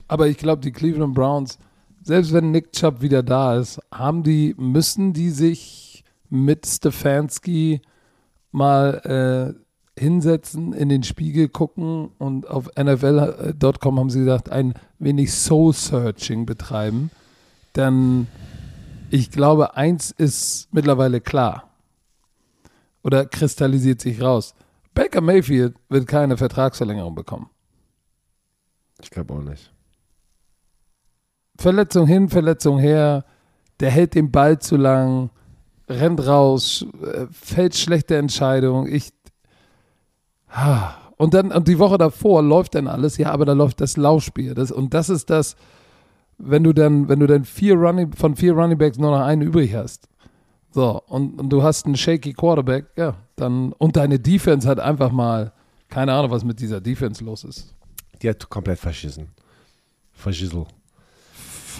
Aber 0.07 0.27
ich 0.27 0.37
glaube, 0.37 0.61
die 0.61 0.71
Cleveland 0.71 1.13
Browns, 1.13 1.57
selbst 2.07 2.31
wenn 2.31 2.51
Nick 2.51 2.71
Chubb 2.71 3.01
wieder 3.01 3.21
da 3.21 3.57
ist, 3.57 3.81
haben 3.93 4.23
die, 4.23 4.55
müssen 4.57 5.11
die 5.11 5.29
sich 5.29 6.05
mit 6.29 6.65
Stefanski 6.65 7.81
mal 8.51 9.55
äh, 9.97 9.99
hinsetzen, 9.99 10.71
in 10.71 10.87
den 10.87 11.03
Spiegel 11.03 11.49
gucken 11.49 12.11
und 12.17 12.47
auf 12.47 12.69
NFL.com 12.79 13.99
haben 13.99 14.09
sie 14.09 14.19
gesagt, 14.19 14.49
ein 14.49 14.73
wenig 14.99 15.33
Soul-Searching 15.33 16.45
betreiben. 16.45 17.11
Denn 17.75 18.27
ich 19.09 19.29
glaube, 19.29 19.75
eins 19.75 20.11
ist 20.11 20.69
mittlerweile 20.71 21.19
klar. 21.19 21.69
Oder 23.03 23.25
kristallisiert 23.25 23.99
sich 23.99 24.21
raus. 24.21 24.55
Baker 24.93 25.19
Mayfield 25.19 25.75
wird 25.89 26.07
keine 26.07 26.37
Vertragsverlängerung 26.37 27.15
bekommen. 27.15 27.49
Ich 29.01 29.09
glaube 29.09 29.33
auch 29.33 29.43
nicht. 29.43 29.73
Verletzung 31.57 32.07
hin, 32.07 32.29
Verletzung 32.29 32.79
her, 32.79 33.25
der 33.79 33.91
hält 33.91 34.15
den 34.15 34.31
Ball 34.31 34.59
zu 34.59 34.77
lang, 34.77 35.29
rennt 35.89 36.25
raus, 36.25 36.85
äh, 37.01 37.27
fällt 37.31 37.75
schlechte 37.75 38.17
Entscheidung. 38.17 38.87
Ich. 38.87 39.11
Und 41.17 41.33
dann, 41.33 41.51
und 41.51 41.67
die 41.67 41.79
Woche 41.79 41.97
davor 41.97 42.41
läuft 42.41 42.75
dann 42.75 42.87
alles, 42.87 43.17
ja, 43.17 43.31
aber 43.31 43.45
da 43.45 43.53
läuft 43.53 43.81
das 43.81 43.97
Laufspiel. 43.97 44.53
Das, 44.53 44.71
und 44.71 44.93
das 44.93 45.09
ist 45.09 45.29
das, 45.29 45.55
wenn 46.37 46.63
du 46.63 46.73
dann, 46.73 47.09
wenn 47.09 47.19
du 47.19 47.27
dann 47.27 47.43
vier 47.43 47.75
Running, 47.75 48.13
von 48.13 48.35
vier 48.35 48.53
Runningbacks 48.53 48.97
nur 48.97 49.11
noch 49.11 49.25
einen 49.25 49.41
übrig 49.41 49.73
hast. 49.73 50.07
So, 50.71 51.01
und, 51.07 51.39
und 51.39 51.49
du 51.49 51.63
hast 51.63 51.85
einen 51.85 51.95
shaky 51.95 52.33
Quarterback, 52.33 52.85
ja, 52.95 53.15
dann, 53.35 53.73
und 53.73 53.95
deine 53.95 54.19
Defense 54.19 54.67
hat 54.67 54.79
einfach 54.79 55.11
mal, 55.11 55.53
keine 55.89 56.13
Ahnung, 56.13 56.31
was 56.31 56.43
mit 56.43 56.59
dieser 56.59 56.81
Defense 56.81 57.23
los 57.23 57.43
ist. 57.43 57.73
Die 58.21 58.29
hat 58.29 58.49
komplett 58.49 58.79
verschissen. 58.79 59.29
Verschissel. 60.11 60.65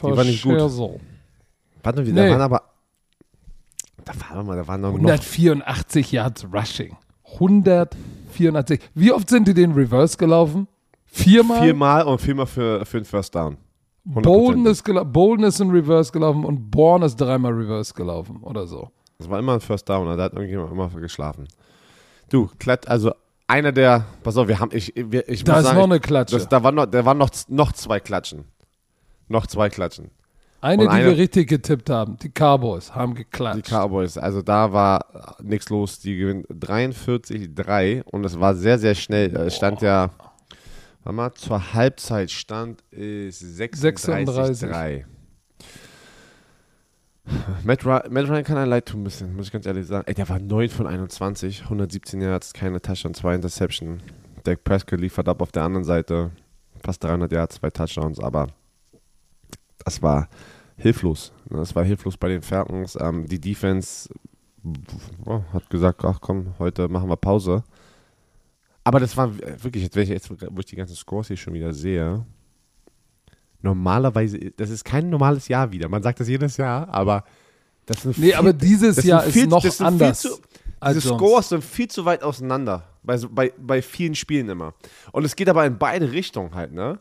War 0.04 0.24
nicht 0.24 0.44
gut. 0.44 0.58
Verschissel. 0.60 1.00
Warte, 1.84 2.04
da 2.04 2.12
Nee. 2.24 2.30
waren 2.32 2.42
aber. 2.42 2.62
Da 4.06 4.14
waren 4.30 4.46
mal, 4.46 4.56
da 4.58 4.68
waren 4.68 4.82
noch. 4.82 4.92
noch 4.94 4.98
184 5.00 6.12
Yards 6.12 6.46
Rushing. 6.54 6.96
184. 7.34 8.80
Wie 8.94 9.12
oft 9.12 9.30
sind 9.30 9.48
die 9.48 9.54
den 9.54 9.74
Reverse 9.74 10.18
gelaufen? 10.18 10.68
Viermal? 11.06 11.62
viermal 11.64 12.04
und 12.04 12.20
viermal 12.22 12.46
für, 12.46 12.86
für 12.86 13.00
den 13.00 13.06
First 13.06 13.34
Down. 13.36 13.58
Bolden 14.06 14.66
ist, 14.66 14.84
Bolden 15.12 15.44
ist 15.44 15.60
in 15.60 15.70
Reverse 15.72 16.12
gelaufen 16.12 16.46
und 16.46 16.72
Bourne 16.72 17.06
ist 17.06 17.16
dreimal 17.18 17.52
Reverse 17.52 17.94
gelaufen 17.94 18.38
oder 18.42 18.66
so. 18.68 18.90
Das 19.18 19.30
war 19.30 19.40
immer 19.40 19.54
ein 19.56 19.60
First 19.62 19.90
Down, 19.90 20.06
da 20.18 20.24
hat 20.24 20.34
irgendjemand 20.34 20.72
immer 20.72 20.88
geschlafen. 20.90 21.48
Du, 22.30 22.50
Klett, 22.60 22.88
also 22.88 23.12
einer 23.48 23.72
der, 23.72 24.06
pass 24.24 24.38
auf, 24.38 24.48
wir 24.48 24.60
haben, 24.60 24.72
ich, 24.74 24.94
wir- 24.96 25.28
ich 25.28 25.44
Da 25.44 25.54
muss 25.54 25.62
ist 25.62 25.66
sagen, 25.68 25.78
noch 25.80 25.86
eine 25.86 26.00
Klatsche. 26.00 26.36
das, 26.38 26.48
da 26.48 26.64
waren 26.64 26.76
noch, 26.76 26.86
da 26.86 27.04
waren 27.04 27.18
noch, 27.18 27.30
noch 27.50 27.72
zwei 27.74 28.00
Klatschen. 28.00 28.46
Noch 29.28 29.48
zwei 29.48 29.70
Klatschen. 29.70 30.12
eine, 30.62 30.84
und 30.84 30.90
die 30.92 30.96
eine- 30.96 31.06
wir 31.12 31.18
richtig 31.18 31.50
getippt 31.50 31.90
haben. 31.90 32.18
Die 32.18 32.30
Cowboys 32.30 32.96
haben 32.96 33.14
Die 33.16 33.24
geklatscht. 33.24 33.70
Cowboys, 33.72 34.18
also 34.18 34.42
da 34.42 34.72
war 34.74 35.36
nichts 35.42 35.70
los. 35.70 36.00
Die 36.00 36.18
gewinnen 36.18 36.46
43-3 36.50 38.04
und 38.04 38.26
es 38.26 38.40
war 38.40 38.56
sehr, 38.56 38.80
sehr 38.80 38.96
schnell. 38.96 39.36
Es 39.36 39.56
stand 39.56 39.82
ja, 39.82 40.10
warte 41.04 41.16
mal, 41.16 41.34
zur 41.34 41.74
Halbzeit 41.74 42.32
stand 42.32 42.84
es 42.92 43.40
36-3. 43.42 45.06
Matt, 47.64 47.84
Ry- 47.86 48.10
Matt 48.10 48.30
Ryan 48.30 48.44
kann 48.46 48.58
ein 48.58 48.70
leid 48.70 48.86
tun 48.86 49.02
ein 49.02 49.04
bisschen, 49.04 49.36
muss 49.36 49.48
ich 49.48 49.52
ganz 49.52 49.66
ehrlich 49.66 49.86
sagen. 49.86 50.06
Ey, 50.08 50.14
der 50.14 50.30
war 50.30 50.40
9 50.40 50.70
von 50.70 50.88
21, 50.88 51.64
117 51.66 52.22
Yards, 52.22 52.54
keine 52.54 52.82
Touchdown, 52.82 53.14
zwei 53.14 53.36
Interception. 53.36 54.02
Dak 54.44 54.64
Prescott 54.64 55.02
liefert 55.02 55.28
ab 55.28 55.42
auf 55.42 55.52
der 55.52 55.64
anderen 55.64 55.84
Seite, 55.84 56.32
fast 56.86 57.04
300 57.04 57.30
Yards, 57.34 57.56
zwei 57.56 57.70
Touchdowns, 57.70 58.20
aber 58.22 58.48
das 59.88 60.02
war 60.02 60.28
hilflos. 60.76 61.32
ne, 61.50 61.58
Das 61.60 61.74
war 61.76 61.84
hilflos 61.86 62.18
bei 62.18 62.28
den 62.30 62.42
Falcons. 62.42 62.98
Ähm, 63.00 63.26
die 63.26 63.40
Defense 63.40 64.10
oh, 65.26 65.42
hat 65.54 65.70
gesagt, 65.70 66.04
ach 66.04 66.20
komm, 66.22 66.54
heute 66.60 66.90
machen 66.90 67.10
wir 67.10 67.16
Pause. 67.16 67.64
Aber 68.84 69.00
das 69.00 69.16
war 69.18 69.32
wirklich, 69.64 69.84
jetzt, 69.84 69.96
jetzt, 69.96 70.30
wo 70.30 70.60
ich 70.60 70.66
die 70.66 70.76
ganzen 70.76 70.96
Scores 70.96 71.28
hier 71.28 71.38
schon 71.38 71.54
wieder 71.54 71.74
sehe, 71.74 72.26
normalerweise, 73.62 74.38
das 74.56 74.70
ist 74.70 74.84
kein 74.84 75.10
normales 75.10 75.48
Jahr 75.48 75.72
wieder. 75.72 75.90
Man 75.90 76.04
sagt 76.04 76.20
das 76.20 76.28
jedes 76.28 76.58
Jahr, 76.58 76.88
aber 76.90 77.24
das 77.86 78.02
sind 78.02 78.18
Nee, 78.18 78.28
viel- 78.28 78.36
aber 78.36 78.54
dieses 78.54 79.04
Jahr 79.04 79.24
viel- 79.24 79.44
ist 79.44 79.50
noch 79.50 79.80
anders. 79.80 80.22
Viel 80.22 80.32
zu, 80.32 80.38
diese. 80.86 81.02
Scores 81.02 81.50
sind 81.50 81.64
viel 81.64 81.88
zu 81.88 82.06
weit 82.06 82.24
auseinander. 82.24 82.84
Bei, 83.04 83.18
bei, 83.18 83.54
bei 83.58 83.82
vielen 83.82 84.16
Spielen 84.16 84.50
immer. 84.50 84.74
Und 85.14 85.24
es 85.26 85.36
geht 85.36 85.48
aber 85.50 85.66
in 85.66 85.78
beide 85.78 86.12
Richtungen 86.12 86.54
halt, 86.54 86.74
ne? 86.74 87.00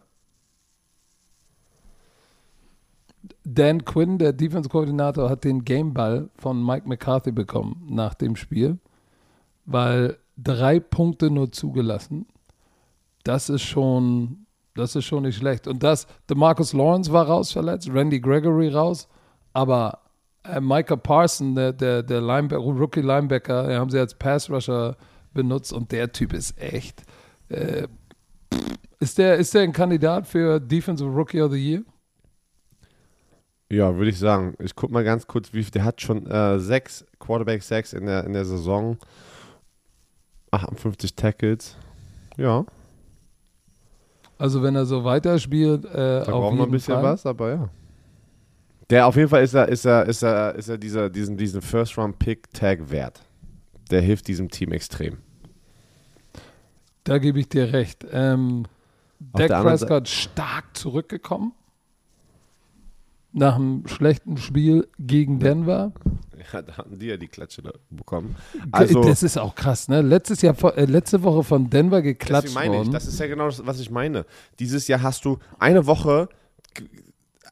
Dan 3.48 3.85
Quinn, 3.85 4.18
der 4.18 4.32
Defense-Koordinator, 4.32 5.30
hat 5.30 5.44
den 5.44 5.64
Gameball 5.64 6.30
von 6.35 6.66
Mike 6.66 6.88
McCarthy 6.88 7.30
bekommen 7.30 7.87
nach 7.88 8.14
dem 8.14 8.35
Spiel, 8.35 8.80
weil 9.64 10.18
drei 10.37 10.80
Punkte 10.80 11.30
nur 11.30 11.52
zugelassen. 11.52 12.26
Das 13.22 13.48
ist 13.48 13.62
schon, 13.62 14.46
das 14.74 14.96
ist 14.96 15.04
schon 15.04 15.22
nicht 15.22 15.37
schlecht. 15.37 15.68
Und 15.68 15.85
das, 15.85 16.09
DeMarcus 16.28 16.72
Lawrence 16.72 17.12
war 17.12 17.28
raus 17.28 17.52
verletzt, 17.52 17.88
Randy 17.88 18.18
Gregory 18.18 18.68
raus. 18.68 19.06
Aber 19.52 20.00
äh, 20.42 20.61
Micah 20.61 20.96
Parson, 20.96 21.54
der, 21.54 21.72
der, 21.72 22.02
der 22.02 22.20
Linebacker, 22.20 22.61
Rookie 22.61 23.00
Linebacker, 23.00 23.68
den 23.68 23.78
haben 23.78 23.90
sie 23.90 24.00
als 24.00 24.14
Pass 24.14 24.50
Rusher 24.50 24.96
benutzt 25.32 25.72
und 25.72 25.92
der 25.92 26.11
Typ 26.11 26.32
ist 26.32 26.61
echt. 26.61 27.04
Äh, 27.48 27.87
ist, 28.98 29.18
der, 29.18 29.37
ist 29.37 29.54
der 29.54 29.62
ein 29.62 29.72
Kandidat 29.72 30.26
für 30.26 30.59
Defensive 30.59 31.09
Rookie 31.09 31.40
of 31.40 31.52
the 31.52 31.59
Year? 31.59 31.85
Ja, 33.68 33.96
würde 33.96 34.11
ich 34.11 34.18
sagen. 34.18 34.55
Ich 34.61 34.74
gucke 34.74 34.92
mal 34.92 35.02
ganz 35.05 35.26
kurz, 35.26 35.52
wie 35.52 35.62
der 35.62 35.85
hat 35.85 36.00
schon 36.00 36.26
äh, 36.26 36.59
sechs 36.59 37.05
Quarterback 37.18 37.62
Sacks 37.62 37.92
in 37.92 38.07
der, 38.07 38.24
in 38.24 38.33
der 38.33 38.44
Saison. 38.44 38.96
58 40.52 41.14
Tackles. 41.16 41.76
Ja. 42.37 42.64
Also 44.38 44.62
wenn 44.62 44.76
er 44.76 44.87
so 44.87 45.05
weiterspielt, 45.05 45.85
äh, 45.87 46.24
Da 46.24 46.31
brauchen 46.31 46.59
wir 46.59 46.64
ein 46.64 46.70
bisschen 46.70 46.94
Fall. 46.94 47.02
was, 47.02 47.26
aber 47.26 47.50
ja. 47.50 47.68
Der 48.90 49.07
auf 49.07 49.16
jeden 49.16 49.29
Fall 49.29 49.42
ist 49.42 49.55
er, 49.55 49.66
ist 49.68 49.85
er, 49.85 50.05
ist 50.07 50.22
er, 50.22 50.55
ist 50.55 50.68
er 50.68 50.79
dieser, 50.79 51.11
diesen, 51.11 51.37
diesen 51.37 51.61
First-Round-Pick-Tag 51.61 52.90
wert. 52.90 53.20
Der 53.90 54.00
hilft 54.00 54.29
diesem 54.29 54.48
Team 54.48 54.72
extrem. 54.72 55.18
Da 57.02 57.18
gebe 57.18 57.40
ich 57.40 57.48
dir 57.48 57.72
recht. 57.72 58.07
Ähm, 58.12 58.66
Dak 59.18 59.48
Prescott 59.62 60.09
stark 60.09 60.76
zurückgekommen. 60.76 61.52
Nach 63.38 63.57
einem 63.57 63.87
schlechten 63.87 64.38
Spiel 64.38 64.88
gegen 64.99 65.38
Denver. 65.38 65.92
Ja, 66.53 66.62
da 66.62 66.79
hatten 66.79 66.99
die 66.99 67.07
ja 67.07 67.18
die 67.18 67.29
Klatsche 67.29 67.62
bekommen. 67.90 68.35
Also, 68.72 69.03
das 69.03 69.22
ist 69.22 69.37
auch 69.37 69.55
krass, 69.55 69.88
ne? 69.88 70.01
Letztes 70.01 70.40
Jahr, 70.40 70.57
äh, 70.77 70.87
letzte 70.87 71.22
Woche 71.22 71.44
von 71.44 71.68
Denver 71.68 72.01
geklatscht 72.01 72.55
meine 72.55 72.75
ich, 72.75 72.79
worden. 72.79 72.92
das 72.92 73.07
ist 73.07 73.20
ja 73.20 73.27
genau 73.27 73.46
das, 73.46 73.66
was 73.66 73.79
ich 73.79 73.90
meine. 73.90 74.25
Dieses 74.59 74.88
Jahr 74.88 75.03
hast 75.03 75.25
du 75.27 75.38
eine 75.59 75.87
Woche 75.87 76.29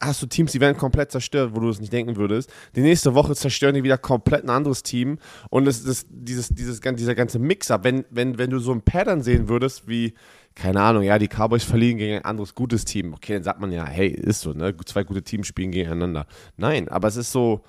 hast 0.01 0.21
du 0.21 0.25
Teams, 0.25 0.51
die 0.51 0.59
werden 0.59 0.77
komplett 0.77 1.11
zerstört, 1.11 1.51
wo 1.55 1.59
du 1.59 1.69
es 1.69 1.79
nicht 1.79 1.93
denken 1.93 2.15
würdest. 2.17 2.51
Die 2.75 2.81
nächste 2.81 3.13
Woche 3.13 3.35
zerstören 3.35 3.75
die 3.75 3.83
wieder 3.83 3.97
komplett 3.97 4.43
ein 4.43 4.49
anderes 4.49 4.83
Team. 4.83 5.19
Und 5.49 5.67
es 5.67 5.85
ist 5.85 6.07
dieses, 6.09 6.49
dieses, 6.49 6.81
dieser 6.81 7.15
ganze 7.15 7.39
Mix-up, 7.39 7.83
wenn, 7.83 8.05
wenn, 8.09 8.37
wenn 8.37 8.49
du 8.49 8.59
so 8.59 8.71
ein 8.71 8.81
Pattern 8.81 9.21
sehen 9.21 9.47
würdest, 9.47 9.87
wie, 9.87 10.13
keine 10.55 10.81
Ahnung, 10.81 11.03
ja, 11.03 11.19
die 11.19 11.27
Cowboys 11.27 11.63
verlieren 11.63 11.97
gegen 11.97 12.15
ein 12.15 12.25
anderes 12.25 12.55
gutes 12.55 12.85
Team. 12.85 13.13
Okay, 13.13 13.33
dann 13.33 13.43
sagt 13.43 13.59
man 13.59 13.71
ja, 13.71 13.85
hey, 13.85 14.07
ist 14.07 14.41
so, 14.41 14.53
ne? 14.53 14.73
Zwei 14.85 15.03
gute 15.03 15.21
Teams 15.21 15.47
spielen 15.47 15.71
gegeneinander. 15.71 16.25
Nein, 16.57 16.87
aber 16.87 17.07
es 17.09 17.17
ist 17.17 17.31
so, 17.31 17.61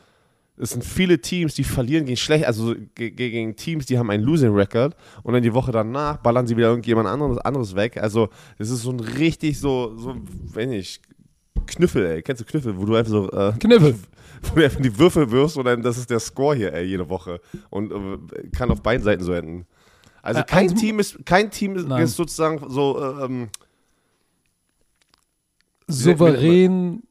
es 0.56 0.70
sind 0.70 0.84
viele 0.84 1.20
Teams, 1.20 1.54
die 1.54 1.64
verlieren 1.64 2.04
gegen 2.06 2.16
schlecht, 2.16 2.46
also 2.46 2.74
ge- 2.94 3.10
ge- 3.10 3.30
gegen 3.30 3.56
Teams, 3.56 3.86
die 3.86 3.98
haben 3.98 4.08
einen 4.10 4.22
Losing 4.22 4.54
Record 4.54 4.96
und 5.22 5.34
dann 5.34 5.42
die 5.42 5.52
Woche 5.52 5.72
danach 5.72 6.18
ballern 6.18 6.46
sie 6.46 6.56
wieder 6.56 6.68
irgendjemand 6.68 7.08
anderes, 7.08 7.38
anderes 7.38 7.74
weg. 7.74 7.98
Also 8.00 8.28
es 8.58 8.70
ist 8.70 8.82
so 8.82 8.90
ein 8.92 9.00
richtig 9.00 9.58
so, 9.58 9.96
so, 9.98 10.16
wenn 10.54 10.72
ich 10.72 11.00
Knüffel, 11.66 12.06
ey, 12.06 12.22
kennst 12.22 12.40
du 12.42 12.46
Knüffel, 12.46 12.78
wo 12.78 12.84
du 12.84 12.94
einfach 12.94 13.10
so 13.10 13.30
äh, 13.32 13.52
Kniffel. 13.58 13.96
wo 14.42 14.54
du 14.60 14.64
einfach 14.64 14.80
die 14.80 14.96
Würfel 14.98 15.30
wirfst 15.30 15.56
und 15.56 15.64
dann 15.64 15.82
das 15.82 15.98
ist 15.98 16.08
der 16.10 16.20
Score 16.20 16.54
hier, 16.54 16.72
ey, 16.72 16.84
jede 16.84 17.08
Woche 17.08 17.40
und 17.70 17.90
äh, 17.92 18.48
kann 18.56 18.70
auf 18.70 18.80
beiden 18.82 19.02
Seiten 19.02 19.24
so 19.24 19.32
enden. 19.32 19.66
Also 20.26 20.40
Äh, 20.40 20.44
kein 20.44 20.70
eins- 20.70 20.80
Team 20.80 20.98
ist 20.98 21.24
kein 21.24 21.50
Team 21.50 21.76
ist, 21.76 21.88
ist 21.88 22.16
sozusagen 22.16 22.68
so 22.68 22.98
äh, 23.00 23.24
ähm, 23.24 23.48
Souverän. 25.88 27.02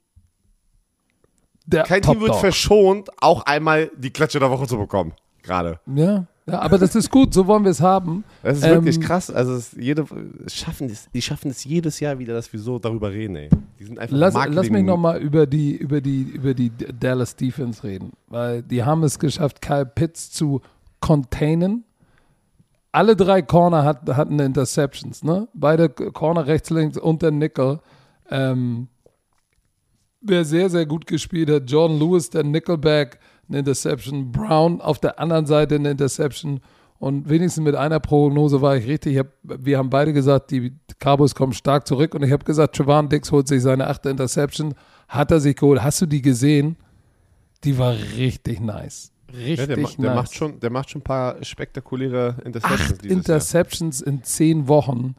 Der 1.66 1.84
kein 1.84 2.02
Team 2.02 2.20
wird 2.22 2.36
verschont, 2.36 3.10
auch 3.22 3.42
einmal 3.46 3.90
die 3.98 4.12
Klatsche 4.12 4.40
der 4.40 4.52
Woche 4.52 4.68
zu 4.68 4.78
bekommen. 4.78 5.14
Gerade. 5.42 5.80
Ja, 5.96 6.26
ja, 6.48 6.60
aber 6.60 6.78
das 6.78 6.94
ist 6.96 7.10
gut, 7.10 7.34
so 7.34 7.48
wollen 7.48 7.64
wir 7.64 7.72
es 7.72 7.82
haben. 7.82 8.24
Das 8.44 8.58
ist 8.60 8.64
Ähm, 8.66 8.72
wirklich 8.74 9.00
krass. 9.02 9.32
Also 9.32 9.54
es 9.56 9.72
jede, 9.72 10.06
es 10.46 10.56
schaffen 10.56 10.88
es, 10.90 11.10
die 11.12 11.22
schaffen 11.22 11.50
es 11.50 11.64
jedes 11.64 12.00
Jahr 12.00 12.20
wieder, 12.20 12.34
dass 12.36 12.52
wir 12.54 12.60
so 12.60 12.78
darüber 12.78 13.12
reden, 13.12 13.36
ey. 13.36 13.50
Die 13.80 13.84
sind 13.86 13.98
einfach 13.98 14.16
Lass, 14.16 14.34
Marketing- 14.36 14.56
lass 14.56 14.70
mich 14.70 14.84
nochmal 14.84 15.20
über 15.22 15.48
die, 15.48 15.76
über, 15.76 16.02
die, 16.02 16.22
über 16.24 16.54
die 16.54 16.70
Dallas 17.00 17.36
Defense 17.36 17.84
reden, 17.84 18.12
weil 18.28 18.62
die 18.62 18.84
haben 18.84 19.02
es 19.04 19.18
geschafft, 19.18 19.62
Kyle 19.62 19.86
Pitts 19.88 20.32
zu 20.32 20.62
containen. 21.00 21.85
Alle 22.96 23.18
drei 23.18 23.42
Corner 23.42 23.84
hat, 23.84 24.08
hatten 24.16 24.40
Interceptions, 24.40 25.22
ne? 25.22 25.50
Beide 25.54 25.90
Corner 25.90 26.48
rechts, 26.48 26.70
links 26.70 26.98
und 26.98 27.22
der 27.22 27.32
Nickel. 27.32 27.82
Ähm, 28.30 28.88
wer 30.22 30.46
sehr, 30.46 30.70
sehr 30.70 30.86
gut 30.86 31.06
gespielt 31.06 31.50
hat, 31.50 31.70
Jordan 31.70 32.00
Lewis, 32.00 32.30
der 32.30 32.46
Nickelback, 32.46 33.20
eine 33.50 33.60
Interception. 33.60 34.32
Brown 34.32 34.80
auf 34.80 35.00
der 35.00 35.20
anderen 35.20 35.46
Seite 35.46 35.76
eine 35.76 35.92
Interception. 35.92 36.62
Und 36.98 37.28
wenigstens 37.28 37.66
mit 37.66 37.76
einer 37.76 38.00
Prognose 38.00 38.62
war 38.62 38.78
ich 38.78 38.88
richtig. 38.88 39.16
Ich 39.16 39.20
hab, 39.20 39.28
wir 39.44 39.78
haben 39.78 39.90
beide 39.90 40.14
gesagt, 40.14 40.52
die 40.52 40.72
Cowboys 41.04 41.36
kommen 41.36 41.52
stark 41.52 41.86
zurück. 41.88 42.16
Und 42.16 42.24
ich 42.24 42.32
habe 42.32 42.46
gesagt, 42.46 42.78
Trevon 42.78 43.10
Dix 43.10 43.30
holt 43.30 43.50
sich 43.50 43.62
seine 43.62 43.88
achte 43.88 44.10
Interception. 44.10 44.74
Hat 45.10 45.32
er 45.32 45.42
sich 45.42 45.58
geholt. 45.58 45.84
Hast 45.84 46.00
du 46.00 46.06
die 46.06 46.22
gesehen? 46.22 46.78
Die 47.66 47.78
war 47.78 47.94
richtig 48.16 48.62
nice. 48.62 49.12
Richtig 49.34 49.58
Ja, 49.60 49.66
der, 49.68 49.78
nice. 49.78 49.96
der, 49.98 50.16
macht 50.16 50.34
schon, 50.34 50.60
der 50.60 50.70
macht 50.70 50.90
schon 50.90 51.02
ein 51.02 51.04
paar 51.04 51.44
spektakuläre 51.44 52.38
Interceptions 52.46 52.92
Acht 52.94 53.06
Interceptions 53.06 54.02
in 54.02 54.24
zehn 54.24 54.68
Wochen. 54.68 55.16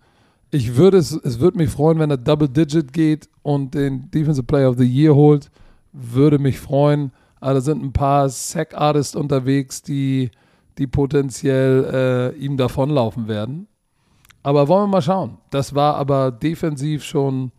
Ich 0.51 0.77
würde 0.77 0.99
es, 0.99 1.12
es 1.12 1.40
würde 1.40 1.59
mich 1.59 1.71
freuen, 1.71 1.99
wenn 1.99 2.11
er 2.11 2.16
Double 2.16 2.49
Digit 2.49 2.92
geht 2.92 3.29
und 3.42 3.75
den 3.75 4.11
Defensive 4.11 4.45
Player 4.45 4.71
of 4.71 4.79
the 4.79 4.85
Year 4.85 5.14
holt. 5.14 5.51
Würde 5.92 6.38
mich 6.38 6.59
freuen. 6.59 7.12
Aber 7.40 7.55
da 7.55 7.61
sind 7.61 7.83
ein 7.83 7.92
paar 7.92 8.29
Sack 8.29 8.75
Artists 8.75 9.14
unterwegs, 9.14 9.83
die, 9.83 10.31
die 10.79 10.87
potenziell 10.87 12.33
äh, 12.35 12.38
ihm 12.38 12.57
davonlaufen 12.57 13.29
werden. 13.29 13.66
Aber 14.42 14.69
wollen 14.69 14.85
wir 14.85 14.88
mal 14.88 15.03
schauen. 15.03 15.38
Das 15.51 15.75
war 15.75 15.97
aber 15.97 16.31
defensiv 16.31 17.03
schon 17.03 17.51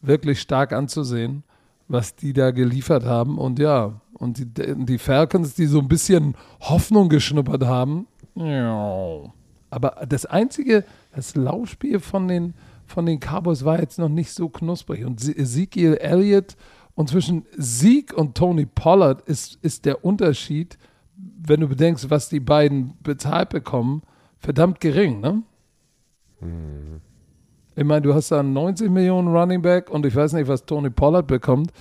wirklich 0.00 0.40
stark 0.40 0.72
anzusehen, 0.72 1.44
was 1.88 2.16
die 2.16 2.32
da 2.32 2.50
geliefert 2.50 3.04
haben. 3.04 3.38
Und 3.38 3.58
ja, 3.58 4.00
und 4.24 4.38
die, 4.38 4.46
die 4.86 4.98
Falcons, 4.98 5.54
die 5.54 5.66
so 5.66 5.78
ein 5.78 5.88
bisschen 5.88 6.34
Hoffnung 6.60 7.08
geschnuppert 7.08 7.64
haben. 7.64 8.06
Ja. 8.34 9.32
Aber 9.70 10.06
das 10.08 10.24
einzige, 10.26 10.84
das 11.14 11.36
Laufspiel 11.36 12.00
von 12.00 12.26
den, 12.26 12.54
von 12.86 13.06
den 13.06 13.20
Cowboys 13.20 13.64
war 13.64 13.78
jetzt 13.78 13.98
noch 13.98 14.08
nicht 14.08 14.32
so 14.32 14.48
knusprig. 14.48 15.04
Und 15.04 15.22
Ezekiel 15.22 15.94
Elliott 15.94 16.56
und 16.94 17.10
zwischen 17.10 17.44
Zeke 17.58 18.16
und 18.16 18.34
Tony 18.36 18.66
Pollard 18.66 19.20
ist, 19.28 19.58
ist 19.62 19.84
der 19.84 20.04
Unterschied, 20.04 20.78
wenn 21.16 21.60
du 21.60 21.68
bedenkst, 21.68 22.08
was 22.08 22.28
die 22.28 22.40
beiden 22.40 22.94
bezahlt 23.02 23.50
bekommen, 23.50 24.02
verdammt 24.38 24.80
gering, 24.80 25.20
ne? 25.20 25.42
Ich 27.76 27.84
meine, 27.84 28.02
du 28.02 28.14
hast 28.14 28.30
da 28.30 28.40
einen 28.40 28.52
90 28.52 28.90
Millionen 28.90 29.28
Running 29.34 29.62
Back 29.62 29.90
und 29.90 30.06
ich 30.06 30.14
weiß 30.14 30.32
nicht, 30.34 30.46
was 30.46 30.64
Tony 30.64 30.90
Pollard 30.90 31.26
bekommt. 31.26 31.72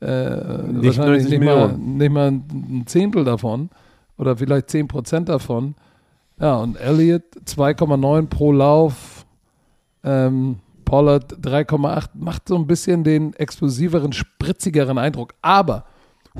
Äh, 0.00 0.06
wahrscheinlich 0.06 1.24
90 1.24 1.30
nicht 1.30 1.44
mal, 1.44 1.72
nicht 1.76 2.12
mal 2.12 2.30
ein 2.30 2.84
Zehntel 2.86 3.24
davon 3.24 3.70
oder 4.16 4.36
vielleicht 4.36 4.70
10 4.70 4.88
Prozent 4.88 5.28
davon. 5.28 5.74
Ja, 6.40 6.56
und 6.56 6.76
Elliott 6.76 7.24
2,9 7.46 8.26
pro 8.28 8.52
Lauf, 8.52 9.26
ähm, 10.04 10.60
Pollard 10.84 11.34
3,8, 11.44 12.10
macht 12.14 12.48
so 12.48 12.56
ein 12.56 12.66
bisschen 12.66 13.02
den 13.02 13.34
explosiveren, 13.34 14.12
spritzigeren 14.12 14.98
Eindruck. 14.98 15.34
Aber 15.42 15.84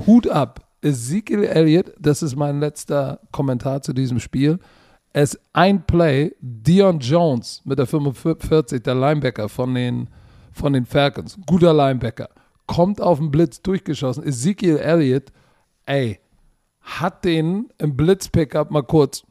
Hut 0.07 0.27
ab, 0.27 0.65
Ezekiel 0.81 1.43
Elliott, 1.43 1.93
das 1.99 2.23
ist 2.23 2.35
mein 2.35 2.59
letzter 2.59 3.19
Kommentar 3.31 3.81
zu 3.81 3.93
diesem 3.93 4.19
Spiel. 4.19 4.59
Es 5.11 5.37
ein 5.53 5.85
Play, 5.85 6.33
Dion 6.39 6.99
Jones 6.99 7.61
mit 7.65 7.79
der 7.79 7.87
45, 7.87 8.81
der 8.81 8.95
Linebacker 8.95 9.49
von 9.49 9.73
den, 9.73 10.07
von 10.53 10.73
den 10.73 10.85
Falcons, 10.85 11.37
guter 11.45 11.73
Linebacker, 11.73 12.29
kommt 12.69 13.01
auf 13.01 13.17
den 13.17 13.31
Blitz 13.31 13.63
durchgeschossen. 13.63 14.23
Ezekiel 14.23 14.77
Elliott, 14.77 15.31
ey, 15.87 16.19
hat 16.81 17.25
den 17.25 17.69
im 17.79 17.97
Blitz-Pickup 17.97 18.69
mal 18.69 18.83
kurz, 18.83 19.23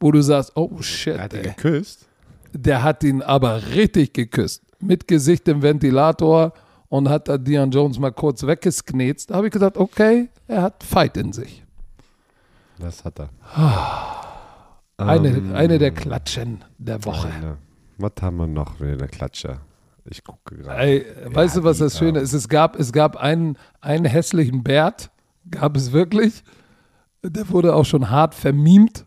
wo 0.00 0.10
du 0.10 0.22
sagst, 0.22 0.52
oh 0.56 0.80
shit, 0.80 1.16
Er 1.16 1.22
hat 1.24 1.34
ihn 1.34 1.42
geküsst. 1.42 2.06
Der 2.54 2.82
hat 2.82 3.04
ihn 3.04 3.20
aber 3.20 3.74
richtig 3.74 4.14
geküsst. 4.14 4.62
Mit 4.80 5.06
Gesicht 5.06 5.46
im 5.48 5.60
Ventilator 5.60 6.54
und 6.88 7.10
hat 7.10 7.28
da 7.28 7.36
Dion 7.36 7.70
Jones 7.70 7.98
mal 7.98 8.10
kurz 8.10 8.42
weggesknetzt. 8.46 9.30
Da 9.30 9.34
habe 9.36 9.48
ich 9.48 9.52
gesagt, 9.52 9.76
okay, 9.76 10.30
er 10.48 10.62
hat 10.62 10.82
Fight 10.82 11.18
in 11.18 11.34
sich. 11.34 11.62
Das 12.78 13.04
hat 13.04 13.20
er. 13.20 13.28
Eine, 14.96 15.28
Ähm, 15.28 15.54
eine 15.54 15.78
der 15.78 15.90
Klatschen 15.92 16.64
der 16.78 17.04
Woche. 17.04 17.28
eine. 17.28 17.58
Was 17.98 18.12
haben 18.22 18.38
wir 18.38 18.46
noch 18.46 18.80
in 18.80 18.96
der 18.96 19.08
Klatsche? 19.08 19.60
Ich 20.10 20.24
gucke 20.24 20.56
gerade. 20.56 20.80
Ey, 20.80 21.06
weißt 21.26 21.56
du, 21.56 21.64
was 21.64 21.78
das 21.78 21.96
Schöne 21.98 22.18
ähm, 22.18 22.24
ist? 22.24 22.32
Es 22.32 22.48
gab, 22.48 22.78
es 22.78 22.92
gab 22.92 23.16
einen, 23.16 23.56
einen 23.80 24.04
hässlichen 24.04 24.62
Bert, 24.62 25.10
gab 25.50 25.76
es 25.76 25.92
wirklich. 25.92 26.42
Der 27.22 27.48
wurde 27.50 27.74
auch 27.74 27.84
schon 27.84 28.10
hart 28.10 28.34
vermiemt. 28.34 29.06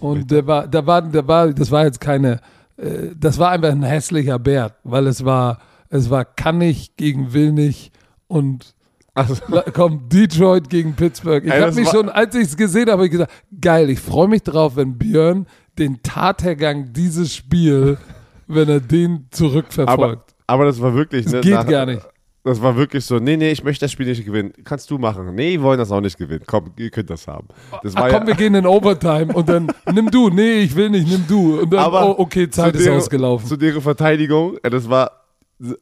Und 0.00 0.30
der 0.30 0.46
war, 0.46 0.66
der 0.66 0.86
war, 0.86 1.02
der 1.02 1.26
war, 1.26 1.52
das 1.52 1.70
war 1.70 1.84
jetzt 1.84 2.00
keine, 2.00 2.40
äh, 2.76 3.10
das 3.16 3.38
war 3.38 3.50
einfach 3.50 3.70
ein 3.70 3.82
hässlicher 3.84 4.38
Bert, 4.38 4.74
weil 4.82 5.06
es 5.06 5.24
war, 5.24 5.58
es 5.88 6.10
war 6.10 6.24
kannig 6.24 6.96
gegen 6.96 7.32
Willnig 7.32 7.92
und 8.26 8.74
Also, 9.14 9.36
Komm, 9.72 10.08
Detroit 10.08 10.68
gegen 10.68 10.94
Pittsburgh. 10.94 11.44
Ich 11.44 11.52
habe 11.52 11.72
mich 11.72 11.88
schon, 11.88 12.08
als 12.08 12.34
ich 12.34 12.48
es 12.48 12.56
gesehen 12.56 12.90
habe, 12.90 13.02
hab 13.02 13.04
ich 13.04 13.10
gesagt, 13.12 13.32
geil, 13.60 13.90
ich 13.90 14.00
freue 14.00 14.28
mich 14.28 14.42
drauf, 14.42 14.76
wenn 14.76 14.98
Björn 14.98 15.46
den 15.78 16.02
Tathergang 16.02 16.92
dieses 16.92 17.34
Spiel, 17.34 17.98
wenn 18.46 18.68
er 18.68 18.80
den 18.80 19.14
aber, 19.14 19.24
zurückverfolgt. 19.30 20.34
aber 20.46 20.64
das 20.64 20.80
war 20.80 20.94
wirklich. 20.94 21.24
Das 21.24 21.34
ne, 21.34 21.40
geht 21.40 21.54
nach, 21.54 21.66
gar 21.66 21.86
nicht. 21.86 22.06
Das 22.44 22.60
war 22.60 22.76
wirklich 22.76 23.04
so, 23.04 23.20
nee, 23.20 23.36
nee, 23.36 23.52
ich 23.52 23.62
möchte 23.62 23.84
das 23.84 23.92
Spiel 23.92 24.06
nicht 24.06 24.24
gewinnen. 24.24 24.52
Kannst 24.64 24.90
du 24.90 24.98
machen. 24.98 25.32
Nee, 25.34 25.52
wir 25.52 25.62
wollen 25.62 25.78
das 25.78 25.92
auch 25.92 26.00
nicht 26.00 26.18
gewinnen. 26.18 26.42
Komm, 26.44 26.72
ihr 26.76 26.90
könnt 26.90 27.08
das 27.08 27.28
haben. 27.28 27.46
Das 27.84 27.94
Ach 27.94 28.08
komm, 28.10 28.26
wir 28.26 28.34
gehen 28.34 28.54
in 28.56 28.66
Overtime 28.66 29.32
und 29.32 29.48
dann 29.48 29.68
nimm 29.92 30.10
du. 30.10 30.28
Nee, 30.28 30.62
ich 30.62 30.74
will 30.74 30.90
nicht, 30.90 31.06
nimm 31.06 31.24
du. 31.28 31.60
Und 31.60 31.72
dann, 31.72 31.78
Aber 31.80 32.08
oh, 32.08 32.22
okay, 32.22 32.50
Zeit 32.50 32.74
ist 32.74 32.84
deren, 32.84 32.98
ausgelaufen. 32.98 33.46
Zu 33.46 33.56
deren 33.56 33.80
Verteidigung, 33.80 34.58
das 34.62 34.90
war, 34.90 35.22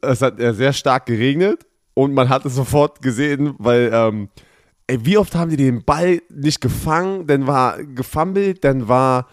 es 0.01 0.21
hat 0.21 0.35
sehr 0.37 0.71
stark 0.71 1.07
geregnet 1.07 1.65
und 1.95 2.13
man 2.13 2.29
hat 2.29 2.45
es 2.45 2.53
sofort 2.53 3.01
gesehen, 3.01 3.55
weil, 3.57 3.89
ähm, 3.91 4.29
ey, 4.85 5.03
wie 5.03 5.17
oft 5.17 5.33
haben 5.33 5.49
die 5.49 5.57
den 5.57 5.83
Ball 5.83 6.21
nicht 6.29 6.61
gefangen, 6.61 7.25
dann 7.25 7.47
war 7.47 7.83
gefummelt, 7.83 8.63
dann 8.63 8.87
war. 8.87 9.27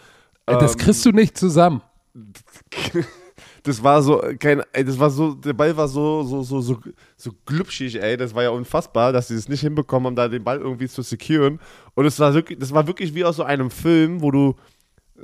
Ey, 0.46 0.56
das 0.58 0.72
ähm, 0.72 0.78
kriegst 0.78 1.04
du 1.04 1.10
nicht 1.10 1.36
zusammen. 1.36 1.82
das 3.62 3.82
war 3.82 4.02
so, 4.02 4.22
kein, 4.38 4.62
ey, 4.72 4.84
das 4.84 4.98
war 4.98 5.10
so, 5.10 5.34
der 5.34 5.52
Ball 5.52 5.76
war 5.76 5.88
so, 5.88 6.22
so, 6.22 6.42
so, 6.42 6.60
so, 6.60 6.78
so 7.16 7.30
glubschig, 7.46 8.00
ey, 8.00 8.16
das 8.16 8.34
war 8.34 8.42
ja 8.42 8.50
unfassbar, 8.50 9.12
dass 9.12 9.28
sie 9.28 9.34
es 9.34 9.48
nicht 9.48 9.60
hinbekommen 9.60 10.06
haben, 10.06 10.16
da 10.16 10.28
den 10.28 10.44
Ball 10.44 10.58
irgendwie 10.58 10.88
zu 10.88 11.02
securen. 11.02 11.60
Und 11.94 12.06
es 12.06 12.18
war 12.20 12.34
wirklich, 12.34 12.58
das 12.58 12.72
war 12.72 12.86
wirklich 12.86 13.14
wie 13.14 13.24
aus 13.24 13.36
so 13.36 13.42
einem 13.42 13.70
Film, 13.70 14.22
wo 14.22 14.30
du, 14.30 14.54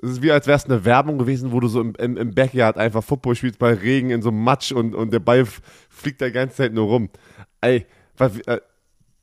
es 0.03 0.13
ist 0.13 0.23
wie 0.23 0.33
als 0.33 0.47
wäre 0.47 0.57
es 0.57 0.65
eine 0.65 0.85
Werbung 0.85 1.19
gewesen, 1.19 1.53
wo 1.53 1.61
du 1.61 1.69
so 1.69 1.81
im, 1.81 1.95
im, 1.99 2.17
im 2.17 2.35
Backyard 2.35 2.77
einfach 2.77 3.05
Football 3.05 3.37
spielst 3.37 3.59
bei 3.59 3.73
Regen 3.75 4.11
in 4.11 4.23
so 4.23 4.31
einem 4.31 4.43
Matsch 4.43 4.73
und, 4.73 4.95
und 4.95 5.13
der 5.13 5.21
Ball 5.21 5.47
fliegt 5.89 6.21
da 6.21 6.27
die 6.27 6.33
ganze 6.33 6.57
Zeit 6.57 6.73
nur 6.73 6.87
rum. 6.87 7.11
Ey, 7.61 7.87
was, 8.17 8.39
äh, 8.41 8.61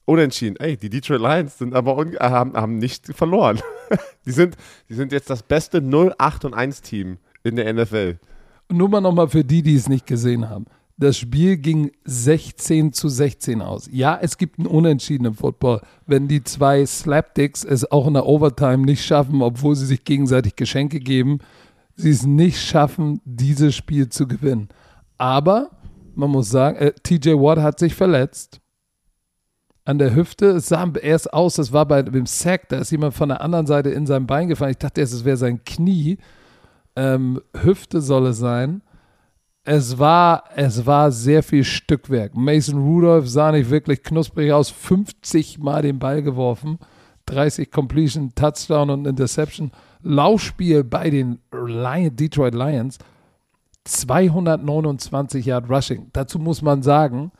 unentschieden. 0.05 0.57
Ey, 0.57 0.77
die 0.77 0.89
Detroit 0.89 1.21
Lions 1.21 1.57
sind 1.57 1.73
aber 1.73 1.97
un, 1.97 2.15
haben, 2.19 2.53
haben 2.53 2.77
nicht 2.77 3.07
verloren. 3.15 3.61
die, 4.25 4.31
sind, 4.31 4.55
die 4.89 4.93
sind 4.93 5.11
jetzt 5.11 5.29
das 5.29 5.43
beste 5.43 5.79
0-8 5.79 6.45
und 6.45 6.53
1 6.53 6.81
Team 6.81 7.17
in 7.43 7.55
der 7.55 7.71
NFL. 7.73 8.17
Nur 8.71 8.89
mal 8.89 9.01
nochmal 9.01 9.27
für 9.27 9.43
die, 9.43 9.61
die 9.61 9.75
es 9.75 9.89
nicht 9.89 10.05
gesehen 10.05 10.49
haben. 10.49 10.65
Das 10.97 11.17
Spiel 11.17 11.57
ging 11.57 11.91
16 12.05 12.93
zu 12.93 13.09
16 13.09 13.61
aus. 13.61 13.89
Ja, 13.91 14.19
es 14.21 14.37
gibt 14.37 14.59
einen 14.59 14.67
Unentschieden 14.67 15.25
im 15.25 15.33
Football. 15.33 15.81
Wenn 16.05 16.27
die 16.27 16.43
zwei 16.43 16.85
Slapdicks 16.85 17.63
es 17.63 17.91
auch 17.91 18.07
in 18.07 18.13
der 18.13 18.27
Overtime 18.27 18.85
nicht 18.85 19.03
schaffen, 19.03 19.41
obwohl 19.41 19.75
sie 19.75 19.87
sich 19.87 20.03
gegenseitig 20.03 20.55
Geschenke 20.55 20.99
geben, 20.99 21.39
sie 21.95 22.11
es 22.11 22.25
nicht 22.25 22.59
schaffen, 22.59 23.19
dieses 23.25 23.75
Spiel 23.75 24.09
zu 24.09 24.27
gewinnen. 24.27 24.69
Aber 25.17 25.71
man 26.15 26.29
muss 26.29 26.49
sagen, 26.49 26.77
äh, 26.77 26.93
TJ 27.03 27.31
Watt 27.31 27.59
hat 27.59 27.79
sich 27.79 27.95
verletzt. 27.95 28.59
An 29.83 29.97
der 29.97 30.15
Hüfte, 30.15 30.47
es 30.51 30.67
sah 30.67 30.87
erst 31.01 31.33
aus, 31.33 31.55
das 31.55 31.73
war 31.73 31.87
bei 31.87 32.03
dem 32.03 32.27
Sack, 32.27 32.69
da 32.69 32.77
ist 32.77 32.91
jemand 32.91 33.15
von 33.15 33.29
der 33.29 33.41
anderen 33.41 33.65
Seite 33.65 33.89
in 33.89 34.05
sein 34.05 34.27
Bein 34.27 34.47
gefallen. 34.47 34.71
Ich 34.71 34.77
dachte 34.77 35.01
erst, 35.01 35.13
es 35.13 35.25
wäre 35.25 35.37
sein 35.37 35.63
Knie. 35.65 36.17
Ähm, 36.95 37.41
Hüfte 37.53 38.01
soll 38.01 38.27
es 38.27 38.37
sein. 38.37 38.81
Es 39.63 39.99
war, 39.99 40.45
es 40.55 40.85
war 40.85 41.11
sehr 41.11 41.43
viel 41.43 41.63
Stückwerk. 41.63 42.35
Mason 42.35 42.79
Rudolph 42.81 43.29
sah 43.29 43.51
nicht 43.51 43.69
wirklich 43.69 44.01
knusprig 44.01 44.51
aus, 44.51 44.69
50 44.71 45.59
Mal 45.59 45.83
den 45.83 45.99
Ball 45.99 46.23
geworfen, 46.23 46.79
30 47.27 47.69
Completion, 47.71 48.33
Touchdown 48.33 48.89
und 48.89 49.05
Interception. 49.05 49.71
Laufspiel 50.01 50.83
bei 50.83 51.11
den 51.11 51.39
Lion, 51.51 52.15
Detroit 52.15 52.55
Lions, 52.55 52.97
229 53.83 55.45
Yard 55.45 55.69
Rushing. 55.69 56.09
Dazu 56.11 56.39
muss 56.39 56.63
man 56.63 56.81
sagen, 56.81 57.31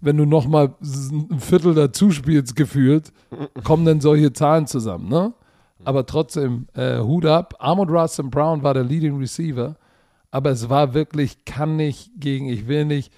wenn 0.00 0.16
du 0.16 0.26
nochmal 0.26 0.74
ein 0.80 1.38
Viertel 1.40 1.74
dazu 1.74 2.10
spielst, 2.10 2.56
gefühlt, 2.56 3.12
kommen 3.64 3.84
dann 3.84 4.00
solche 4.00 4.32
Zahlen 4.32 4.66
zusammen, 4.66 5.08
ne? 5.08 5.32
Aber 5.88 6.04
trotzdem, 6.04 6.66
äh, 6.74 6.98
Hut 6.98 7.24
ab. 7.24 7.54
Armand 7.60 7.90
Russell 7.90 8.26
Brown 8.26 8.62
war 8.62 8.74
der 8.74 8.84
Leading 8.84 9.16
Receiver, 9.16 9.74
aber 10.30 10.50
es 10.50 10.68
war 10.68 10.92
wirklich, 10.92 11.46
kann 11.46 11.76
nicht 11.76 12.10
gegen, 12.18 12.46
ich 12.46 12.68
will 12.68 12.84
nicht. 12.84 13.10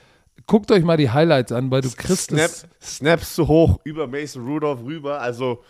Guckt 0.47 0.71
euch 0.71 0.85
mal 0.85 0.97
die 0.97 1.11
Highlights 1.11 1.51
an, 1.51 1.69
weil 1.73 1.81
du 1.81 1.91
kriegst 1.91 2.31
Snap, 2.31 2.49
Snaps 2.81 3.35
zu 3.35 3.49
hoch 3.49 3.81
über 3.83 4.07
Mason 4.07 4.47
Rudolph 4.47 4.85
rüber, 4.85 5.21
also 5.21 5.65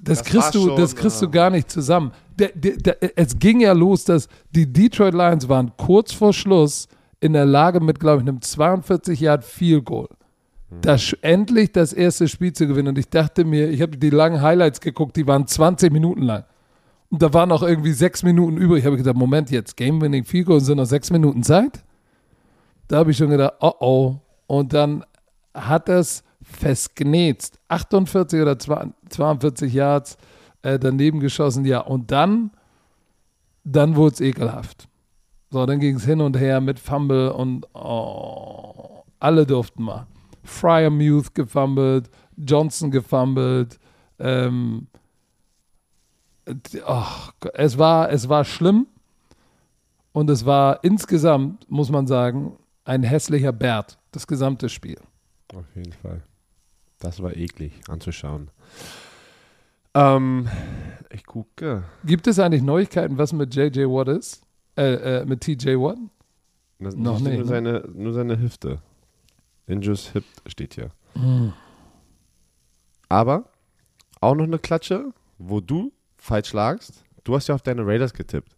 das, 0.00 0.20
das 0.20 0.26
kriegst, 0.26 0.54
du, 0.54 0.68
schon, 0.68 0.76
das 0.80 0.96
kriegst 0.96 1.20
du 1.20 1.28
gar 1.28 1.50
nicht 1.50 1.70
zusammen. 1.70 2.12
Der, 2.34 2.48
der, 2.54 2.78
der, 2.78 3.18
es 3.18 3.38
ging 3.38 3.60
ja 3.60 3.72
los, 3.72 4.04
dass 4.04 4.26
die 4.52 4.72
Detroit 4.72 5.12
Lions 5.12 5.50
waren 5.50 5.76
kurz 5.76 6.14
vor 6.14 6.32
Schluss 6.32 6.88
in 7.20 7.34
der 7.34 7.44
Lage 7.44 7.80
mit, 7.80 8.00
glaube 8.00 8.22
ich, 8.22 8.26
einem 8.26 8.40
42 8.40 9.20
Yard 9.20 9.44
Field 9.44 9.84
Goal. 9.84 10.08
Das, 10.68 11.12
endlich 11.22 11.72
das 11.72 11.92
erste 11.92 12.26
Spiel 12.28 12.52
zu 12.52 12.66
gewinnen. 12.66 12.88
Und 12.88 12.98
ich 12.98 13.08
dachte 13.08 13.44
mir, 13.44 13.70
ich 13.70 13.82
habe 13.82 13.96
die 13.96 14.10
langen 14.10 14.42
Highlights 14.42 14.80
geguckt, 14.80 15.16
die 15.16 15.26
waren 15.26 15.46
20 15.46 15.92
Minuten 15.92 16.22
lang. 16.22 16.44
Und 17.10 17.22
da 17.22 17.32
waren 17.32 17.48
noch 17.48 17.62
irgendwie 17.62 17.92
sechs 17.92 18.22
Minuten 18.22 18.56
übrig. 18.56 18.80
Ich 18.80 18.86
habe 18.86 18.96
gedacht, 18.96 19.16
Moment, 19.16 19.50
jetzt 19.50 19.76
Game-Winning 19.76 20.24
Field 20.24 20.46
Goal 20.46 20.60
sind 20.60 20.78
noch 20.78 20.86
sechs 20.86 21.10
Minuten 21.10 21.42
Zeit. 21.44 21.84
Da 22.88 22.98
habe 22.98 23.12
ich 23.12 23.16
schon 23.16 23.30
gedacht, 23.30 23.54
oh 23.60 23.72
oh. 23.80 24.16
Und 24.48 24.72
dann 24.72 25.04
hat 25.54 25.88
es 25.88 26.24
festgenetzt. 26.42 27.58
48 27.68 28.40
oder 28.40 28.58
42 28.58 29.72
Yards 29.72 30.18
äh, 30.62 30.78
daneben 30.78 31.20
geschossen, 31.20 31.64
ja. 31.64 31.80
Und 31.80 32.10
dann, 32.10 32.50
dann 33.64 33.94
wurde 33.94 34.14
es 34.14 34.20
ekelhaft. 34.20 34.88
So, 35.50 35.64
dann 35.64 35.78
ging 35.78 35.96
es 35.96 36.04
hin 36.04 36.20
und 36.20 36.36
her 36.36 36.60
mit 36.60 36.80
Fumble 36.80 37.32
und 37.32 37.66
oh, 37.72 39.04
alle 39.20 39.46
durften 39.46 39.84
mal. 39.84 40.06
Fryer 40.46 40.90
Muth 40.90 41.34
gefumbled, 41.34 42.10
Johnson 42.36 42.90
gefumbled. 42.90 43.78
Ähm, 44.18 44.86
oh, 46.86 47.04
es, 47.54 47.78
war, 47.78 48.10
es 48.10 48.28
war 48.28 48.44
schlimm 48.44 48.86
und 50.12 50.30
es 50.30 50.46
war 50.46 50.82
insgesamt, 50.82 51.70
muss 51.70 51.90
man 51.90 52.06
sagen, 52.06 52.56
ein 52.84 53.02
hässlicher 53.02 53.52
Bert, 53.52 53.98
das 54.12 54.26
gesamte 54.26 54.68
Spiel. 54.68 54.98
Auf 55.54 55.66
jeden 55.74 55.92
Fall. 55.92 56.22
Das 56.98 57.22
war 57.22 57.36
eklig 57.36 57.72
anzuschauen. 57.88 58.50
Ähm, 59.94 60.48
ich 61.10 61.24
gucke. 61.24 61.84
Gibt 62.04 62.26
es 62.26 62.38
eigentlich 62.38 62.62
Neuigkeiten, 62.62 63.18
was 63.18 63.32
mit 63.32 63.54
JJ 63.54 63.84
Watt 63.84 64.08
ist? 64.08 64.42
Äh, 64.76 65.20
äh, 65.20 65.24
mit 65.24 65.40
TJ 65.40 65.76
Watt? 65.76 65.98
Das 66.78 66.94
Noch 66.94 67.18
nicht. 67.20 67.32
Nur, 67.32 67.42
ne? 67.42 67.44
seine, 67.46 67.88
nur 67.94 68.12
seine 68.12 68.38
Hüfte. 68.38 68.80
Injust 69.66 70.12
Hip 70.12 70.24
steht 70.46 70.74
hier. 70.74 70.90
Mhm. 71.14 71.52
Aber 73.08 73.50
auch 74.20 74.34
noch 74.34 74.44
eine 74.44 74.58
Klatsche, 74.58 75.12
wo 75.38 75.60
du 75.60 75.92
falsch 76.16 76.52
lagst. 76.52 77.04
Du 77.24 77.34
hast 77.34 77.48
ja 77.48 77.54
auf 77.54 77.62
deine 77.62 77.86
Raiders 77.86 78.12
getippt. 78.12 78.56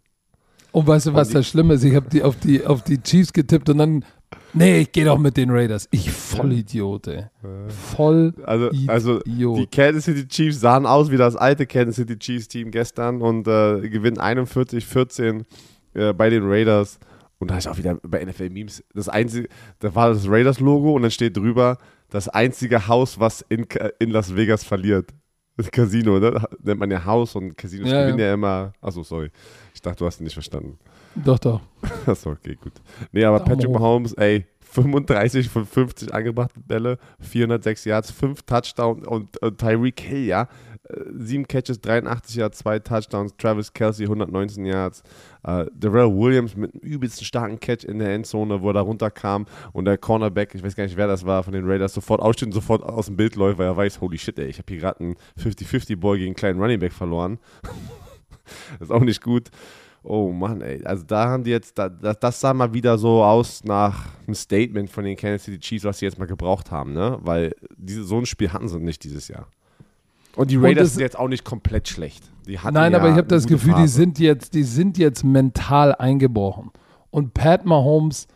Und 0.73 0.87
weißt 0.87 1.07
du, 1.07 1.15
was 1.15 1.31
das 1.31 1.49
Schlimme 1.49 1.75
ist? 1.75 1.85
Ich 1.85 1.95
habe 1.95 2.09
die 2.11 2.23
auf, 2.23 2.37
die 2.37 2.65
auf 2.65 2.83
die 2.83 3.03
Chiefs 3.03 3.33
getippt 3.33 3.71
und 3.71 3.79
dann, 3.79 4.05
nee, 4.53 4.81
ich 4.81 4.93
gehe 4.93 5.07
doch 5.07 5.19
mit 5.19 5.37
den 5.37 5.51
Raiders. 5.51 5.89
Ich 5.91 6.11
Vollidiot, 6.11 7.07
ey. 7.09 7.25
Voll 7.69 8.35
also, 8.45 8.71
also 8.87 9.21
die 9.21 9.67
Kansas 9.67 10.05
City 10.05 10.29
Chiefs 10.29 10.61
sahen 10.61 10.85
aus 10.85 11.11
wie 11.11 11.17
das 11.17 11.37
alte 11.37 11.67
Kansas 11.67 11.97
City 11.97 12.19
Chiefs 12.19 12.49
Team 12.49 12.71
gestern 12.71 13.23
und 13.23 13.49
äh, 13.49 13.89
gewinnen 13.89 14.19
41-14 14.19 15.45
äh, 15.95 16.13
bei 16.13 16.29
den 16.29 16.47
Raiders. 16.47 16.99
Und 17.39 17.51
da 17.51 17.59
ist 17.59 17.69
auch 17.69 17.79
wieder 17.79 17.99
bei 18.03 18.25
NFL 18.25 18.51
Memes 18.51 18.83
das 18.95 19.09
einzige, 19.09 19.49
da 19.79 19.95
war 19.95 20.11
das 20.11 20.29
Raiders-Logo 20.29 20.95
und 20.95 21.03
dann 21.03 21.11
steht 21.11 21.37
drüber, 21.37 21.79
das 22.11 22.29
einzige 22.29 22.89
Haus, 22.89 23.21
was 23.21 23.43
in, 23.49 23.67
in 23.99 24.11
Las 24.11 24.35
Vegas 24.35 24.65
verliert. 24.65 25.11
Das 25.57 25.71
Casino, 25.71 26.21
ne? 26.21 26.41
Nennt 26.63 26.79
man 26.79 26.91
ja 26.91 27.05
Haus 27.05 27.35
und 27.35 27.57
Casinos 27.57 27.91
ja, 27.91 28.03
gewinnen 28.03 28.21
ja. 28.21 28.27
ja 28.27 28.35
immer. 28.35 28.73
Achso, 28.81 29.03
sorry. 29.03 29.31
Ich 29.75 29.83
dachte, 29.83 29.99
du 29.99 30.07
hast 30.07 30.21
ihn 30.21 30.25
nicht 30.25 30.35
verstanden. 30.35 30.79
Doch, 31.17 31.39
doch. 31.39 31.61
Achso, 32.07 32.31
okay, 32.31 32.57
gut. 32.61 32.75
Nee, 33.11 33.25
aber 33.25 33.39
Daumen 33.39 33.51
Patrick 33.51 33.69
hoch. 33.71 33.81
Mahomes, 33.81 34.13
ey, 34.15 34.47
35 34.61 35.49
von 35.49 35.67
50 35.67 36.15
angebrachte 36.15 36.61
Bälle, 36.61 36.99
406 37.21 37.87
Yards, 37.87 38.11
5 38.13 38.43
Touchdowns 38.43 39.07
und, 39.07 39.37
und 39.43 39.59
Tyreek 39.59 40.01
Hill, 40.01 40.27
ja, 40.27 40.49
7 41.13 41.47
Catches, 41.47 41.81
83 41.81 42.37
Yards, 42.37 42.59
2 42.59 42.79
Touchdowns, 42.81 43.37
Travis 43.37 43.73
Kelsey 43.73 44.07
119 44.07 44.65
Yards, 44.65 45.03
äh, 45.45 45.67
Darrell 45.75 46.15
Williams 46.15 46.57
mit 46.57 46.75
einem 46.75 46.83
übelsten 46.83 47.25
starken 47.25 47.61
Catch 47.61 47.85
in 47.85 47.99
der 47.99 48.15
Endzone, 48.15 48.63
wo 48.63 48.71
er 48.71 48.75
da 48.75 48.81
runterkam 48.81 49.47
und 49.73 49.85
der 49.85 49.99
Cornerback, 49.99 50.55
ich 50.55 50.63
weiß 50.63 50.77
gar 50.77 50.85
nicht, 50.85 50.97
wer 50.97 51.07
das 51.07 51.27
war, 51.27 51.43
von 51.43 51.53
den 51.53 51.69
Raiders, 51.69 51.95
sofort 51.95 52.21
aufsteht 52.21 52.53
sofort 52.53 52.83
aus 52.83 53.07
dem 53.07 53.17
Bild 53.17 53.37
läuft, 53.37 53.59
weil 53.59 53.67
er 53.67 53.77
weiß, 53.77 54.01
holy 54.01 54.19
shit, 54.19 54.39
ey, 54.39 54.47
ich 54.47 54.59
habe 54.59 54.73
hier 54.73 54.81
gerade 54.81 55.01
einen 55.01 55.17
50-50-Ball 55.39 56.19
gegen 56.19 56.29
einen 56.29 56.35
kleinen 56.37 56.61
Running 56.61 56.81
Back 56.81 56.93
verloren. 56.93 57.39
das 58.79 58.81
ist 58.89 58.91
auch 58.91 59.01
nicht 59.01 59.23
gut. 59.23 59.51
Oh 60.03 60.33
Mann, 60.33 60.63
ey. 60.63 60.83
Also 60.85 61.05
da 61.05 61.29
haben 61.29 61.45
die 61.45 61.51
jetzt, 61.51 61.77
da, 61.77 61.89
das, 61.89 62.19
das 62.21 62.41
sah 62.41 62.55
mal 62.55 62.73
wieder 62.73 62.97
so 62.97 63.23
aus 63.23 63.65
nach 63.65 64.07
einem 64.27 64.35
Statement 64.35 64.89
von 64.89 65.05
den 65.05 65.17
Kansas 65.17 65.45
City 65.45 65.59
Chiefs, 65.59 65.85
was 65.85 65.99
sie 65.99 66.07
jetzt 66.07 66.19
mal 66.19 66.27
gebraucht 66.27 66.71
haben, 66.71 66.93
ne? 66.93 67.19
Weil 67.21 67.55
diese, 67.77 68.05
so 68.05 68.17
ein 68.17 68.25
Spiel 68.25 68.53
hatten 68.53 68.69
sie 68.69 68.79
nicht 68.79 69.03
dieses 69.05 69.29
Jahr. 69.29 69.49
Und 70.37 70.51
die 70.51 70.57
Raiders 70.57 70.89
Und 70.89 70.95
sind 70.95 71.01
jetzt 71.03 71.19
auch 71.19 71.29
nicht 71.29 71.45
komplett 71.45 71.89
schlecht. 71.89 72.25
Nein, 72.47 72.93
ja 72.93 72.99
aber 72.99 73.11
ich 73.11 73.17
habe 73.17 73.29
das 73.29 73.47
Gefühl, 73.47 73.73
Phase. 73.73 73.83
die 73.83 73.89
sind, 73.89 74.19
jetzt, 74.19 74.55
die 74.55 74.63
sind 74.63 74.97
jetzt 74.97 75.25
mental 75.25 75.95
eingebrochen. 75.95 76.71
Und 77.11 77.35
Pat 77.35 77.67
Mahomes, 77.67 78.27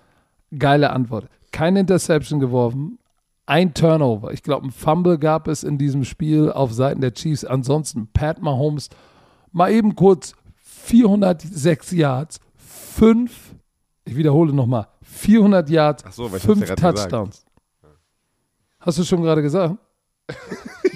geile 0.58 0.90
Antwort. 0.90 1.28
Keine 1.50 1.80
Interception 1.80 2.40
geworfen, 2.40 2.98
ein 3.46 3.74
Turnover. 3.74 4.32
Ich 4.32 4.42
glaube, 4.42 4.66
ein 4.66 4.70
Fumble 4.70 5.18
gab 5.18 5.48
es 5.48 5.62
in 5.64 5.78
diesem 5.78 6.04
Spiel 6.04 6.50
auf 6.50 6.72
Seiten 6.72 7.00
der 7.00 7.14
Chiefs. 7.14 7.44
Ansonsten 7.44 8.08
Pat 8.12 8.40
Mahomes 8.40 8.88
mal 9.50 9.70
eben 9.70 9.94
kurz 9.94 10.34
406 10.56 11.92
Yards, 11.92 12.40
5, 12.56 13.54
ich 14.04 14.16
wiederhole 14.16 14.52
nochmal, 14.52 14.88
400 15.02 15.70
Yards, 15.70 16.16
so, 16.16 16.28
5 16.28 16.74
Touchdowns. 16.74 17.44
Hast 18.80 18.98
du 18.98 19.04
schon 19.04 19.22
gerade 19.22 19.42
gesagt? 19.42 19.76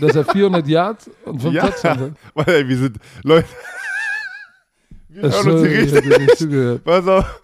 Dass 0.00 0.14
er 0.16 0.24
400 0.24 0.66
Yards 0.68 1.11
und 1.24 1.40
5 1.40 1.54
Ja, 1.54 1.62
Touchdowns 1.68 2.00
hat? 2.00 2.12
weil 2.35 2.48
ey, 2.54 2.68
wir 2.68 2.76
sind, 2.78 2.98
Leute, 3.22 3.48
wir 5.09 5.22
hören 5.22 5.50
uns 5.50 5.66
hier 5.66 6.04
richtig. 6.18 6.85
Pass 6.85 7.06
auf. 7.06 7.40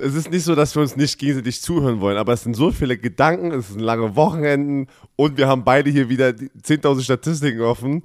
Es 0.00 0.14
ist 0.14 0.30
nicht 0.30 0.44
so, 0.44 0.54
dass 0.54 0.74
wir 0.76 0.82
uns 0.82 0.96
nicht 0.96 1.18
gegenseitig 1.18 1.60
zuhören 1.60 2.00
wollen, 2.00 2.16
aber 2.16 2.32
es 2.32 2.42
sind 2.42 2.54
so 2.54 2.70
viele 2.70 2.96
Gedanken, 2.96 3.50
es 3.52 3.68
sind 3.68 3.80
lange 3.80 4.14
Wochenenden 4.14 4.86
und 5.16 5.36
wir 5.36 5.48
haben 5.48 5.64
beide 5.64 5.90
hier 5.90 6.08
wieder 6.08 6.32
die 6.32 6.48
10.000 6.62 7.02
Statistiken 7.02 7.60
offen. 7.60 8.04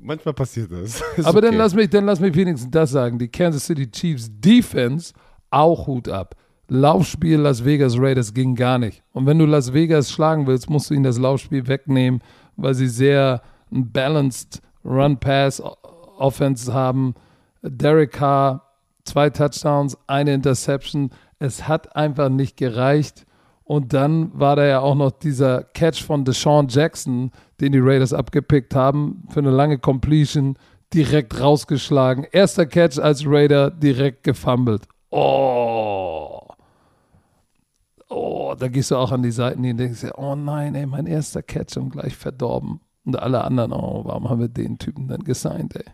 Manchmal 0.00 0.32
passiert 0.32 0.70
das. 0.72 1.02
Ist 1.16 1.26
Aber 1.26 1.42
dann 1.42 1.50
okay. 1.50 1.58
lass 1.58 1.74
mich, 1.74 1.90
dann 1.90 2.06
lass 2.06 2.20
mich 2.20 2.34
wenigstens 2.34 2.70
das 2.70 2.90
sagen. 2.90 3.18
Die 3.18 3.28
Kansas 3.28 3.66
City 3.66 3.90
Chiefs 3.90 4.30
Defense 4.40 5.12
auch 5.50 5.86
Hut 5.86 6.08
ab. 6.08 6.34
Laufspiel 6.68 7.38
Las 7.38 7.64
Vegas 7.64 7.98
Raiders 7.98 8.32
ging 8.32 8.54
gar 8.54 8.78
nicht. 8.78 9.02
Und 9.12 9.26
wenn 9.26 9.38
du 9.38 9.44
Las 9.44 9.72
Vegas 9.74 10.10
schlagen 10.10 10.46
willst, 10.46 10.70
musst 10.70 10.88
du 10.88 10.94
ihnen 10.94 11.02
das 11.04 11.18
Laufspiel 11.18 11.66
wegnehmen, 11.66 12.22
weil 12.62 12.74
sie 12.74 12.88
sehr 12.88 13.42
ein 13.72 13.92
balanced 13.92 14.62
Run-Pass-Offense 14.84 16.72
haben. 16.72 17.14
Derek 17.62 18.12
Carr, 18.12 18.62
zwei 19.04 19.30
Touchdowns, 19.30 19.96
eine 20.06 20.34
Interception. 20.34 21.10
Es 21.38 21.68
hat 21.68 21.94
einfach 21.96 22.28
nicht 22.28 22.56
gereicht. 22.56 23.26
Und 23.64 23.92
dann 23.92 24.32
war 24.38 24.56
da 24.56 24.66
ja 24.66 24.80
auch 24.80 24.96
noch 24.96 25.12
dieser 25.12 25.62
Catch 25.62 26.02
von 26.02 26.24
Deshaun 26.24 26.66
Jackson, 26.68 27.30
den 27.60 27.72
die 27.72 27.78
Raiders 27.78 28.12
abgepickt 28.12 28.74
haben, 28.74 29.22
für 29.30 29.38
eine 29.40 29.50
lange 29.50 29.78
Completion, 29.78 30.56
direkt 30.92 31.40
rausgeschlagen. 31.40 32.26
Erster 32.32 32.66
Catch 32.66 32.98
als 32.98 33.24
Raider, 33.24 33.70
direkt 33.70 34.24
gefummelt. 34.24 34.82
Oh. 35.10 36.19
Oh, 38.50 38.54
da 38.54 38.68
gehst 38.68 38.90
du 38.90 38.96
auch 38.96 39.12
an 39.12 39.22
die 39.22 39.30
Seiten 39.30 39.62
hin 39.62 39.72
und 39.72 39.78
denkst 39.78 40.00
dir, 40.00 40.18
oh 40.18 40.34
nein, 40.34 40.74
ey, 40.74 40.86
mein 40.86 41.06
erster 41.06 41.42
Catch 41.42 41.76
und 41.76 41.90
gleich 41.90 42.16
verdorben. 42.16 42.80
Und 43.04 43.16
alle 43.16 43.44
anderen, 43.44 43.72
oh, 43.72 44.02
warum 44.04 44.28
haben 44.28 44.40
wir 44.40 44.48
den 44.48 44.78
Typen 44.78 45.06
dann 45.06 45.22
gesigned, 45.22 45.76
ey? 45.76 45.84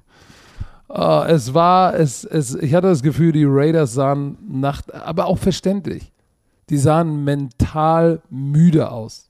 Oh, 0.88 1.24
es 1.26 1.52
war, 1.52 1.94
es, 1.94 2.24
es, 2.24 2.54
ich 2.54 2.74
hatte 2.74 2.88
das 2.88 3.02
Gefühl, 3.02 3.32
die 3.32 3.44
Raiders 3.44 3.92
sahen 3.92 4.38
nach, 4.48 4.82
aber 4.92 5.26
auch 5.26 5.38
verständlich. 5.38 6.12
Die 6.70 6.78
sahen 6.78 7.24
mental 7.24 8.22
müde 8.30 8.90
aus. 8.90 9.28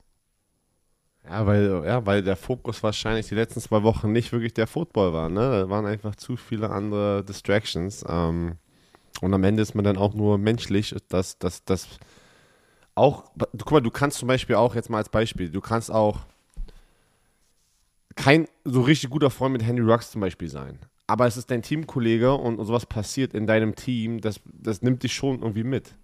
Ja, 1.29 1.45
weil, 1.45 1.83
ja, 1.85 2.05
weil 2.05 2.23
der 2.23 2.37
Fokus 2.37 2.81
wahrscheinlich 2.83 3.27
die 3.27 3.35
letzten 3.35 3.59
zwei 3.59 3.83
Wochen 3.83 4.11
nicht 4.11 4.31
wirklich 4.31 4.53
der 4.53 4.67
Football 4.67 5.11
war. 5.11 5.27
Ne? 5.29 5.41
Da 5.41 5.69
waren 5.69 5.85
einfach 5.85 6.15
zu 6.15 6.37
viele 6.37 6.69
andere 6.69 7.25
Distractions. 7.25 8.05
Ähm, 8.07 8.53
und 9.19 9.33
am 9.33 9.43
Ende 9.43 9.63
ist 9.63 9.75
man 9.75 9.83
dann 9.83 9.97
auch 9.97 10.13
nur 10.13 10.37
menschlich, 10.37 10.95
dass 11.09 11.37
das, 11.37 11.65
das 11.65 11.87
auch, 12.97 13.25
guck 13.57 13.71
mal, 13.71 13.81
du 13.81 13.91
kannst 13.91 14.17
zum 14.17 14.27
Beispiel 14.27 14.55
auch, 14.55 14.75
jetzt 14.75 14.89
mal 14.89 14.97
als 14.97 15.09
Beispiel, 15.09 15.49
du 15.49 15.61
kannst 15.61 15.91
auch 15.91 16.19
kein 18.15 18.47
so 18.65 18.81
richtig 18.81 19.09
guter 19.09 19.29
Freund 19.29 19.53
mit 19.53 19.63
Henry 19.63 19.89
Rux 19.89 20.11
zum 20.11 20.21
Beispiel 20.21 20.49
sein. 20.49 20.79
Aber 21.05 21.25
es 21.27 21.37
ist 21.37 21.49
dein 21.51 21.61
Teamkollege 21.61 22.33
und, 22.33 22.59
und 22.59 22.65
sowas 22.65 22.85
passiert 22.85 23.33
in 23.33 23.47
deinem 23.47 23.75
Team, 23.75 24.19
das, 24.19 24.39
das 24.45 24.81
nimmt 24.81 25.03
dich 25.03 25.13
schon 25.13 25.39
irgendwie 25.41 25.63
mit. 25.63 25.95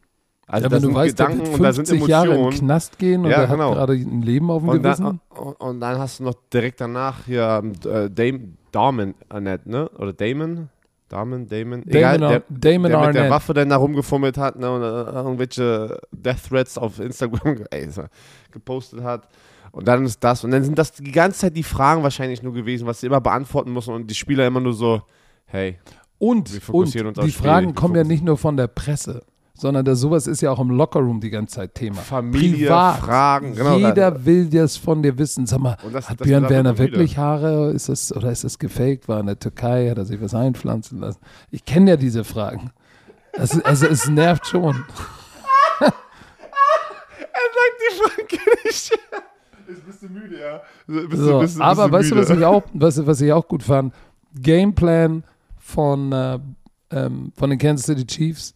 Also 0.46 0.64
ja, 0.66 0.70
da 0.70 0.76
wenn 0.76 0.82
du 0.82 0.88
sind 0.90 0.96
weißt, 0.96 1.18
Gedanken 1.18 1.42
und 1.54 1.64
da 1.64 1.74
sind 1.74 1.88
50 1.88 2.08
Jahre 2.10 2.28
im 2.28 2.34
Emotionen. 2.34 2.58
Knast 2.60 3.00
gehen 3.00 3.24
und 3.26 3.32
Ja, 3.32 3.42
er 3.42 3.48
genau. 3.48 3.70
hat 3.72 3.76
gerade 3.78 3.94
ein 3.94 4.22
Leben 4.22 4.52
auf 4.52 4.62
dem 4.62 4.70
Und 4.70 4.84
Gewissen. 4.84 5.04
dann, 5.06 5.20
und, 5.38 5.54
und 5.56 5.80
dann 5.80 5.98
hast 5.98 6.20
du 6.20 6.24
noch 6.26 6.36
direkt 6.54 6.80
danach 6.82 7.26
hier 7.26 7.62
ähm, 7.64 7.74
äh, 7.90 8.10
Dame, 8.10 8.54
Damon 8.72 9.16
Arnett, 9.30 9.66
ne? 9.66 9.90
Oder 9.98 10.14
Damon? 10.14 10.70
Damon, 11.14 11.48
Damon? 11.48 11.84
Egal, 11.88 12.18
Damon, 12.18 12.30
der, 12.30 12.38
Ar- 12.38 12.44
Damon 12.50 12.92
der 12.92 13.06
mit 13.08 13.16
der. 13.16 13.30
Waffe 13.30 13.54
dann 13.54 13.70
da 13.70 13.78
rumgefummelt 13.78 14.38
hat 14.38 14.58
ne? 14.58 14.72
und 14.72 14.82
äh, 14.82 14.86
irgendwelche 14.86 16.00
Death 16.12 16.50
Threats 16.50 16.78
auf 16.78 17.00
Instagram 17.00 17.64
ey, 17.72 17.88
gepostet 18.52 19.04
hat. 19.04 19.28
Und 19.72 19.88
dann 19.88 20.06
ist 20.06 20.24
das. 20.24 20.44
Und 20.44 20.52
dann 20.52 20.64
sind 20.64 20.78
das 20.78 20.92
die 20.92 21.12
ganze 21.12 21.40
Zeit 21.40 21.56
die 21.58 21.64
Fragen 21.64 22.04
wahrscheinlich 22.04 22.44
nur 22.44 22.54
gewesen, 22.54 22.86
was 22.88 23.00
sie 23.00 23.08
immer 23.08 23.22
beantworten 23.22 23.74
müssen. 23.74 23.94
Und 23.94 24.10
die 24.10 24.16
Spieler 24.16 24.46
immer 24.46 24.60
nur 24.60 24.74
so, 24.74 25.02
hey, 25.46 25.80
Und, 26.20 26.50
Wir 26.52 26.58
und 26.58 26.64
fokussieren 26.64 27.08
uns 27.08 27.20
die. 27.20 27.32
Fragen 27.32 27.74
kommen 27.74 27.96
ja 27.96 28.04
nicht 28.04 28.24
nur 28.24 28.38
von 28.38 28.56
der 28.58 28.68
Presse, 28.68 29.24
sondern 29.56 29.86
das, 29.86 30.00
sowas 30.00 30.26
ist 30.28 30.42
ja 30.42 30.52
auch 30.52 30.60
im 30.60 30.72
Lockerroom 30.72 31.20
die 31.22 31.30
ganze 31.30 31.56
Zeit 31.56 31.76
Thema. 31.76 31.98
Familie, 31.98 32.68
Privat. 32.68 33.00
Fragen, 33.00 33.56
genau. 33.56 33.78
Jeder 33.78 34.26
will 34.26 34.50
das 34.50 34.78
von 34.78 35.04
dir 35.04 35.18
wissen. 35.18 35.46
Sag 35.46 35.60
mal, 35.60 35.78
das- 35.92 36.10
hat 36.10 36.20
das 36.20 36.28
Björn 36.28 36.50
Werner 36.50 36.74
wieder. 36.74 36.92
wirklich 36.92 37.18
Haare? 37.18 37.72
Ist 37.72 37.88
das, 37.90 38.12
oder 38.16 38.32
ist 38.32 38.44
das 38.44 38.58
gefaked? 38.60 39.08
War 39.08 39.20
in 39.20 39.28
der 39.28 39.38
Türkei? 39.40 39.90
Hat 39.90 39.98
er 39.98 40.06
sich 40.06 40.20
was 40.22 40.34
einpflanzen 40.34 41.00
lassen? 41.00 41.20
Ich 41.52 41.66
kenne 41.66 41.92
ja 41.92 41.98
diese 41.98 42.24
Fragen. 42.24 42.72
Es, 43.32 43.60
also 43.64 43.86
es 43.88 44.08
nervt 44.08 44.48
schon. 44.48 44.84
Er 47.36 47.50
sagt 47.56 47.80
die 47.80 47.96
Fragen 48.02 48.28
kenn 48.28 48.54
ich. 48.66 48.92
Jetzt 49.68 49.86
bist 49.86 50.04
du 50.04 50.08
müde, 50.10 50.40
ja. 50.40 50.62
Bist 51.08 51.22
So, 51.24 51.32
du, 51.34 51.40
bist, 51.40 51.60
aber 51.62 51.84
bist 51.90 51.94
weißt 51.94 52.12
du, 52.12 52.16
was 52.18 52.30
ich, 52.38 52.46
auch, 52.46 52.64
was, 52.74 53.06
was 53.08 53.22
ich 53.22 53.32
auch 53.34 53.48
gut 53.48 53.64
fand? 53.64 53.94
Gameplan 54.40 55.24
von, 55.58 56.12
äh, 56.12 56.40
ähm, 56.92 57.32
von 57.36 57.50
den 57.50 57.58
Kansas 57.60 57.86
City 57.88 58.06
Chiefs 58.06 58.54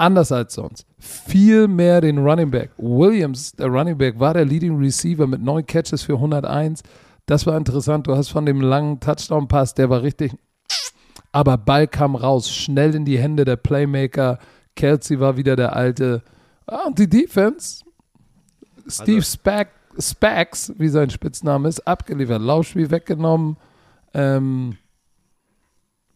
anders 0.00 0.32
als 0.32 0.54
sonst. 0.54 0.86
Viel 0.98 1.68
mehr 1.68 2.00
den 2.00 2.18
Running 2.18 2.50
Back. 2.50 2.70
Williams, 2.78 3.52
der 3.52 3.66
Running 3.68 3.96
Back, 3.98 4.18
war 4.18 4.34
der 4.34 4.44
Leading 4.44 4.78
Receiver 4.78 5.26
mit 5.26 5.40
neun 5.42 5.64
Catches 5.66 6.02
für 6.02 6.14
101. 6.14 6.82
Das 7.26 7.46
war 7.46 7.56
interessant. 7.56 8.06
Du 8.06 8.16
hast 8.16 8.28
von 8.28 8.46
dem 8.46 8.60
langen 8.60 8.98
Touchdown-Pass, 9.00 9.74
der 9.74 9.90
war 9.90 10.02
richtig. 10.02 10.32
Aber 11.32 11.56
Ball 11.58 11.86
kam 11.86 12.16
raus, 12.16 12.50
schnell 12.50 12.94
in 12.94 13.04
die 13.04 13.18
Hände 13.18 13.44
der 13.44 13.56
Playmaker. 13.56 14.38
Kelsey 14.74 15.20
war 15.20 15.36
wieder 15.36 15.54
der 15.54 15.76
alte. 15.76 16.22
Ah, 16.66 16.86
und 16.86 16.98
die 16.98 17.08
Defense, 17.08 17.84
Steve 18.88 19.18
Also- 19.18 19.32
Spack, 19.34 19.68
Spax, 19.98 20.72
wie 20.78 20.88
sein 20.88 21.10
Spitzname 21.10 21.68
ist, 21.68 21.86
abgeliefert. 21.86 22.40
Laufspiel 22.40 22.90
weggenommen. 22.90 23.56
Ähm, 24.14 24.76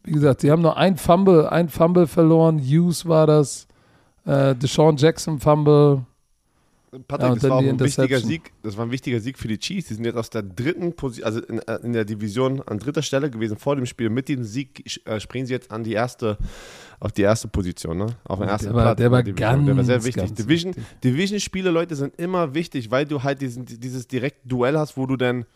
wie 0.05 0.13
gesagt, 0.13 0.41
sie 0.41 0.51
haben 0.51 0.63
nur 0.63 0.77
ein 0.77 0.97
Fumble, 0.97 1.49
ein 1.49 1.69
Fumble 1.69 2.07
verloren. 2.07 2.59
Hughes 2.59 3.07
war 3.07 3.27
das. 3.27 3.67
Äh, 4.27 4.55
Deshaun 4.55 4.97
Jackson 4.97 5.39
Fumble. 5.39 6.05
Patrick, 7.09 7.29
Ja, 7.29 7.35
das 7.35 7.51
war 7.51 7.59
ein 7.59 7.81
wichtiger. 7.81 8.21
Sieg. 8.21 8.53
Das 8.63 8.77
war 8.77 8.87
ein 8.87 8.91
wichtiger 8.93 9.19
Sieg 9.19 9.37
für 9.37 9.49
die 9.49 9.59
Chiefs. 9.59 9.89
Die 9.89 9.95
sind 9.95 10.05
jetzt 10.05 10.17
aus 10.17 10.31
der 10.31 10.45
dritten 10.45 10.95
Position, 10.95 11.27
also 11.27 11.41
in, 11.41 11.59
äh, 11.59 11.79
in 11.83 11.93
der 11.93 12.05
Division 12.05 12.63
an 12.63 12.79
dritter 12.79 13.03
Stelle 13.03 13.31
gewesen 13.31 13.57
vor 13.57 13.75
dem 13.75 13.85
Spiel. 13.85 14.11
Mit 14.11 14.29
diesem 14.29 14.45
Sieg 14.45 15.01
äh, 15.05 15.19
springen 15.19 15.45
sie 15.47 15.53
jetzt 15.55 15.73
an 15.73 15.83
die 15.83 15.93
erste, 15.93 16.39
auf 17.01 17.11
die 17.11 17.23
erste 17.23 17.49
Position, 17.49 17.99
ne? 17.99 18.07
Auf 18.25 18.39
den 18.39 18.45
Der 18.47 18.53
ersten 18.53 18.75
war- 18.75 18.83
Platz. 18.85 18.97
der 18.99 19.07
in 19.07 19.13
war 19.13 19.23
Division. 19.25 19.67
Der 19.67 19.77
war 19.77 19.85
sehr 19.85 19.95
ganz, 19.97 20.05
wichtig. 20.07 20.23
ganz 20.23 20.35
Division, 20.35 20.77
wichtig. 20.77 21.01
Division-Spiele, 21.03 21.71
Leute, 21.73 21.97
sind 21.97 22.15
immer 22.17 22.55
wichtig, 22.55 22.93
weil 22.93 23.07
du 23.07 23.25
halt 23.25 23.41
diesen, 23.41 23.65
dieses 23.67 24.07
direkte 24.07 24.47
Duell 24.47 24.79
hast, 24.79 24.97
wo 24.97 25.07
du 25.07 25.17
dann 25.17 25.47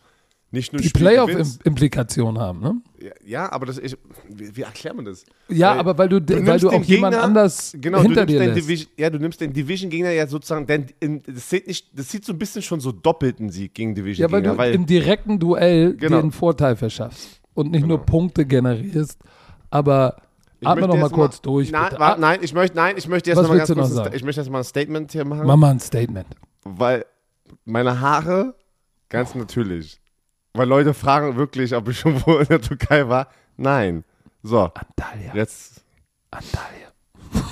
nicht 0.51 0.73
nur 0.73 0.81
Die. 0.81 0.89
Playoff-Implikationen 0.89 2.41
haben, 2.41 2.59
ne? 2.59 2.81
Ja, 3.25 3.51
aber 3.51 3.65
das 3.65 3.77
ist, 3.77 3.97
wie, 4.27 4.55
wie 4.57 4.61
erklärt 4.61 4.95
man 4.95 5.05
das? 5.05 5.23
Ja, 5.47 5.71
Weil 5.71 5.79
aber 5.79 5.97
weil 5.97 6.09
du, 6.09 6.21
du 6.21 6.45
weil 6.45 6.59
du 6.59 6.69
auch 6.69 6.83
jemand 6.83 7.15
anders 7.15 7.73
Genau, 7.79 8.01
hinter 8.01 8.25
dir 8.25 8.39
lässt. 8.39 8.57
Division, 8.57 8.91
ja, 8.97 9.09
du 9.09 9.19
nimmst 9.19 9.39
den 9.39 9.53
Division-Gegner 9.53 10.11
ja 10.11 10.27
sozusagen, 10.27 10.65
denn 10.67 10.87
in, 10.99 11.23
das, 11.23 11.49
sieht 11.49 11.67
nicht, 11.67 11.97
das 11.97 12.09
sieht 12.09 12.25
so 12.25 12.33
ein 12.33 12.39
bisschen 12.39 12.61
schon 12.61 12.79
so 12.79 12.91
doppelten 12.91 13.49
Sieg 13.49 13.73
gegen 13.73 13.91
Ja, 13.91 13.95
weil 13.95 14.03
Division-Gegner. 14.03 14.51
du 14.51 14.57
weil, 14.57 14.73
im 14.73 14.85
direkten 14.85 15.39
Duell 15.39 15.95
Genau. 15.95 16.17
dir 16.17 16.23
einen 16.23 16.31
Vorteil 16.31 16.75
verschaffst 16.75 17.39
und 17.53 17.71
nicht 17.71 17.85
nur 17.85 17.97
Genau. 17.99 18.05
Punkte 18.05 18.45
generierst. 18.45 19.19
Aber 19.69 20.17
Ich 20.59 20.67
atme 20.67 20.87
noch 20.87 20.97
mal 20.97 21.09
kurz 21.09 21.41
durch. 21.41 21.71
Nein, 21.71 21.81
warte, 21.97 21.99
Ah, 22.01 22.17
nein, 22.19 22.39
ich 22.41 22.53
möchte, 22.53 22.75
nein, 22.75 22.95
ich 22.97 23.07
möchte 23.07 23.29
jetzt 23.29 23.37
Was 23.37 23.43
noch 23.43 23.49
mal 23.49 23.57
ganz 23.59 23.71
kurz, 23.73 23.93
noch 23.93 24.13
ich 24.13 24.23
möchte 24.23 24.41
jetzt 24.41 24.49
mal 24.49 24.57
ein 24.59 24.63
Statement 24.65 25.11
hier 25.11 25.23
machen, 25.25 25.47
Mach 25.47 25.55
mal 25.55 25.71
ein 25.71 25.79
Statement. 25.79 26.27
weil 26.65 27.05
meine 27.65 28.01
Haare, 28.01 28.55
ganz 29.07 29.35
natürlich, 29.35 30.01
weil 30.53 30.67
Leute 30.67 30.93
fragen 30.93 31.35
wirklich, 31.35 31.75
ob 31.75 31.87
ich 31.89 31.99
schon 31.99 32.25
wohl 32.25 32.41
in 32.41 32.47
der 32.47 32.61
Türkei 32.61 33.07
war. 33.07 33.27
Nein. 33.57 34.03
So, 34.41 34.71
Antalya. 34.73 35.35
jetzt, 35.35 35.83
Antalya. 36.31 36.89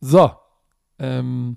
So. 0.00 0.30
Ähm, 0.98 1.56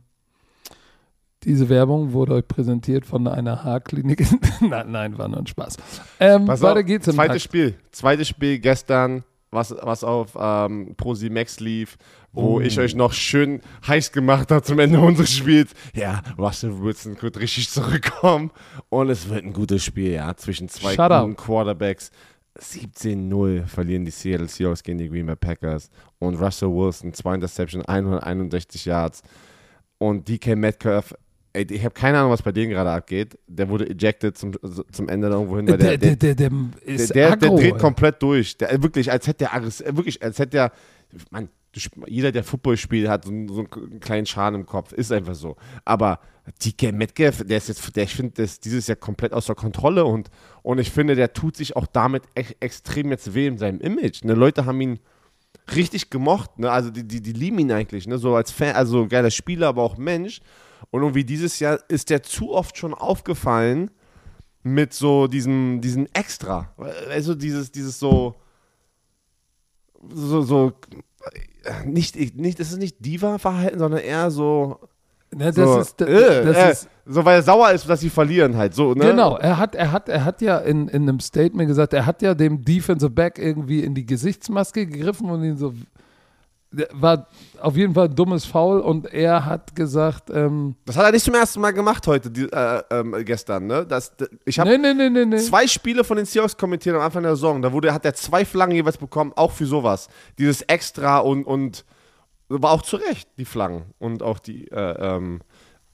diese 1.43 1.69
Werbung 1.69 2.13
wurde 2.13 2.33
euch 2.33 2.47
präsentiert 2.47 3.05
von 3.05 3.27
einer 3.27 3.63
Haarklinik. 3.63 4.25
nein, 4.61 4.91
nein, 4.91 5.17
war 5.17 5.27
nur 5.27 5.39
ein 5.39 5.47
Spaß. 5.47 5.77
Ähm, 6.19 6.47
weiter 6.47 6.83
geht's 6.83 7.07
im 7.07 7.13
zweites 7.13 7.33
Takt. 7.33 7.41
Spiel, 7.43 7.79
zweites 7.91 8.27
Spiel 8.27 8.59
gestern, 8.59 9.23
was, 9.51 9.73
was 9.81 10.03
auf 10.03 10.37
ähm, 10.39 10.93
Prosi 10.97 11.29
Max 11.29 11.59
lief, 11.59 11.97
wo 12.31 12.57
Oh. 12.57 12.59
ich 12.59 12.79
euch 12.79 12.95
noch 12.95 13.13
schön 13.13 13.61
heiß 13.87 14.11
gemacht 14.11 14.51
habe 14.51 14.61
zum 14.61 14.79
Ende 14.79 14.99
unseres 15.01 15.31
Spiels. 15.35 15.71
Ja, 15.93 16.21
Russell 16.37 16.79
Wilson 16.81 17.19
wird 17.21 17.37
richtig 17.39 17.69
zurückkommen 17.71 18.51
und 18.89 19.09
es 19.09 19.27
wird 19.29 19.43
ein 19.43 19.53
gutes 19.53 19.83
Spiel, 19.83 20.11
ja, 20.11 20.35
zwischen 20.35 20.69
zwei 20.69 20.95
guten. 20.95 21.35
Quarterbacks. 21.35 22.11
17-0 22.59 23.65
verlieren 23.67 24.05
die 24.05 24.11
Seattle 24.11 24.47
Seahawks 24.47 24.83
gegen 24.83 24.97
die 24.97 25.07
Green 25.09 25.25
Bay 25.25 25.35
Packers 25.35 25.89
und 26.19 26.35
Russell 26.35 26.69
Wilson, 26.69 27.13
zwei 27.13 27.35
Interception, 27.35 27.85
161 27.85 28.85
Yards 28.85 29.23
und 29.97 30.27
DK 30.27 30.55
Metcalf, 30.55 31.13
ey, 31.53 31.65
ich 31.69 31.83
habe 31.83 31.93
keine 31.93 32.19
Ahnung, 32.19 32.31
was 32.31 32.41
bei 32.41 32.51
denen 32.51 32.71
gerade 32.71 32.89
abgeht. 32.91 33.37
Der 33.47 33.69
wurde 33.69 33.89
ejected 33.89 34.37
zum, 34.37 34.53
zum 34.91 35.09
Ende 35.09 35.27
irgendwo 35.29 35.57
hin, 35.57 35.65
Der, 35.65 35.77
der, 35.77 35.97
der, 35.97 36.15
der, 36.15 36.35
der 36.35 36.49
der, 36.49 36.69
ist 36.85 37.09
der, 37.15 37.15
der 37.15 37.31
aggro, 37.33 37.57
dreht 37.57 37.73
ey. 37.75 37.79
komplett 37.79 38.21
durch. 38.21 38.57
Der, 38.57 38.81
wirklich, 38.83 39.11
als 39.11 39.27
hätte 39.27 39.45
der 39.45 39.95
wirklich, 39.95 40.21
als 40.21 40.39
hätte 40.39 40.51
der, 40.51 40.71
Mann, 41.31 41.49
jeder, 42.07 42.31
der 42.31 42.43
Football 42.43 42.77
spielt, 42.77 43.07
hat 43.07 43.25
so, 43.25 43.31
einen- 43.31 43.47
so 43.47 43.59
einen 43.81 43.99
kleinen 43.99 44.25
Schaden 44.25 44.59
im 44.61 44.65
Kopf. 44.65 44.91
Ist 44.91 45.11
einfach 45.11 45.35
so. 45.35 45.55
Aber 45.85 46.19
DK 46.63 46.91
Metcalf, 46.91 47.43
der 47.45 47.57
ist 47.57 47.67
jetzt, 47.67 47.95
der, 47.95 48.03
ich 48.03 48.15
finde, 48.15 48.31
der 48.33 48.45
ist 48.45 48.65
dieses 48.65 48.87
Jahr 48.87 48.95
komplett 48.95 49.33
außer 49.33 49.53
Kontrolle 49.53 50.05
und, 50.05 50.29
und 50.63 50.79
ich 50.79 50.89
finde, 50.89 51.15
der 51.15 51.33
tut 51.33 51.55
sich 51.55 51.75
auch 51.75 51.85
damit 51.85 52.23
echt 52.33 52.57
extrem 52.59 53.11
jetzt 53.11 53.33
weh 53.35 53.45
in 53.47 53.57
seinem 53.59 53.79
Image. 53.81 54.23
Ne? 54.23 54.33
Leute 54.33 54.65
haben 54.65 54.81
ihn 54.81 54.99
richtig 55.75 56.09
gemocht, 56.09 56.57
ne? 56.57 56.71
Also 56.71 56.89
die, 56.89 57.07
die, 57.07 57.21
die 57.21 57.33
lieben 57.33 57.59
ihn 57.59 57.71
eigentlich, 57.71 58.07
ne? 58.07 58.17
So 58.17 58.35
als 58.35 58.49
Fan, 58.51 58.75
also 58.75 59.07
geiler 59.07 59.29
Spieler, 59.29 59.67
aber 59.67 59.83
auch 59.83 59.97
Mensch. 59.97 60.41
Und 60.91 61.01
irgendwie 61.01 61.23
dieses 61.23 61.59
Jahr 61.59 61.79
ist 61.87 62.09
der 62.09 62.23
zu 62.23 62.51
oft 62.51 62.77
schon 62.77 62.93
aufgefallen 62.93 63.91
mit 64.63 64.93
so 64.93 65.27
diesem, 65.27 65.81
diesem 65.81 66.07
Extra. 66.13 66.73
Also 67.09 67.35
dieses, 67.35 67.71
dieses 67.71 67.99
so, 67.99 68.35
so, 70.13 70.41
so, 70.41 70.73
nicht, 71.85 72.15
nicht, 72.35 72.59
das 72.59 72.71
ist 72.71 72.79
nicht 72.79 73.05
Diva-Verhalten, 73.05 73.79
sondern 73.79 74.01
eher 74.01 74.31
so, 74.31 74.79
Ne, 75.31 75.45
das 75.45 75.55
so, 75.55 75.79
ist, 75.79 76.01
das, 76.01 76.09
äh, 76.09 76.43
das 76.43 76.57
äh, 76.57 76.71
ist 76.71 76.89
so, 77.05 77.23
weil 77.23 77.35
er 77.35 77.43
sauer 77.43 77.71
ist, 77.71 77.87
dass 77.87 77.99
sie 77.99 78.09
verlieren 78.09 78.57
halt, 78.57 78.73
so, 78.73 78.93
ne? 78.95 79.11
Genau, 79.11 79.37
er 79.37 79.57
hat, 79.57 79.75
er 79.75 79.91
hat, 79.91 80.09
er 80.09 80.25
hat 80.25 80.41
ja 80.41 80.57
in, 80.57 80.87
in 80.87 81.03
einem 81.03 81.19
Statement 81.19 81.67
gesagt, 81.67 81.93
er 81.93 82.07
hat 82.07 82.23
ja 82.23 82.33
dem 82.33 82.63
Defensive 82.63 83.11
Back 83.11 83.37
irgendwie 83.37 83.83
in 83.83 83.93
die 83.93 84.07
Gesichtsmaske 84.07 84.87
gegriffen 84.87 85.29
und 85.29 85.43
ihn 85.43 85.57
so. 85.57 85.73
War 86.71 87.27
auf 87.59 87.75
jeden 87.75 87.95
Fall 87.95 88.05
ein 88.09 88.15
dummes 88.15 88.45
Foul 88.45 88.79
und 88.79 89.11
er 89.11 89.45
hat 89.45 89.75
gesagt, 89.75 90.29
ähm, 90.29 90.75
Das 90.85 90.97
hat 90.97 91.05
er 91.05 91.11
nicht 91.11 91.25
zum 91.25 91.33
ersten 91.33 91.59
Mal 91.61 91.71
gemacht 91.71 92.05
heute, 92.05 92.29
die, 92.29 92.43
äh, 92.43 92.83
ähm, 92.91 93.15
gestern, 93.25 93.65
ne? 93.65 93.87
Das, 93.87 94.13
ich 94.45 94.59
habe 94.59 94.77
nee, 94.77 94.93
nee, 94.93 95.09
nee. 95.09 95.37
zwei 95.37 95.65
Spiele 95.65 96.03
von 96.03 96.17
den 96.17 96.27
Seahawks 96.27 96.55
kommentiert 96.57 96.95
am 96.95 97.01
Anfang 97.01 97.23
der 97.23 97.35
Saison. 97.35 97.61
Da 97.63 97.71
wurde, 97.71 97.91
hat 97.91 98.05
er 98.05 98.13
zwei 98.13 98.45
Flaggen 98.45 98.75
jeweils 98.75 98.97
bekommen, 98.97 99.33
auch 99.35 99.51
für 99.51 99.65
sowas. 99.65 100.09
Dieses 100.37 100.61
Extra 100.61 101.19
und, 101.19 101.43
und 101.43 101.85
war 102.49 102.71
auch 102.71 102.83
zu 102.83 102.97
Recht, 102.97 103.27
die 103.37 103.45
Flaggen. 103.45 103.85
Und 103.97 104.21
auch 104.21 104.37
die 104.37 104.67
äh, 104.67 105.15
ähm, 105.15 105.41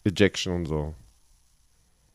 Ejection 0.04 0.54
und 0.54 0.66
so. 0.66 0.94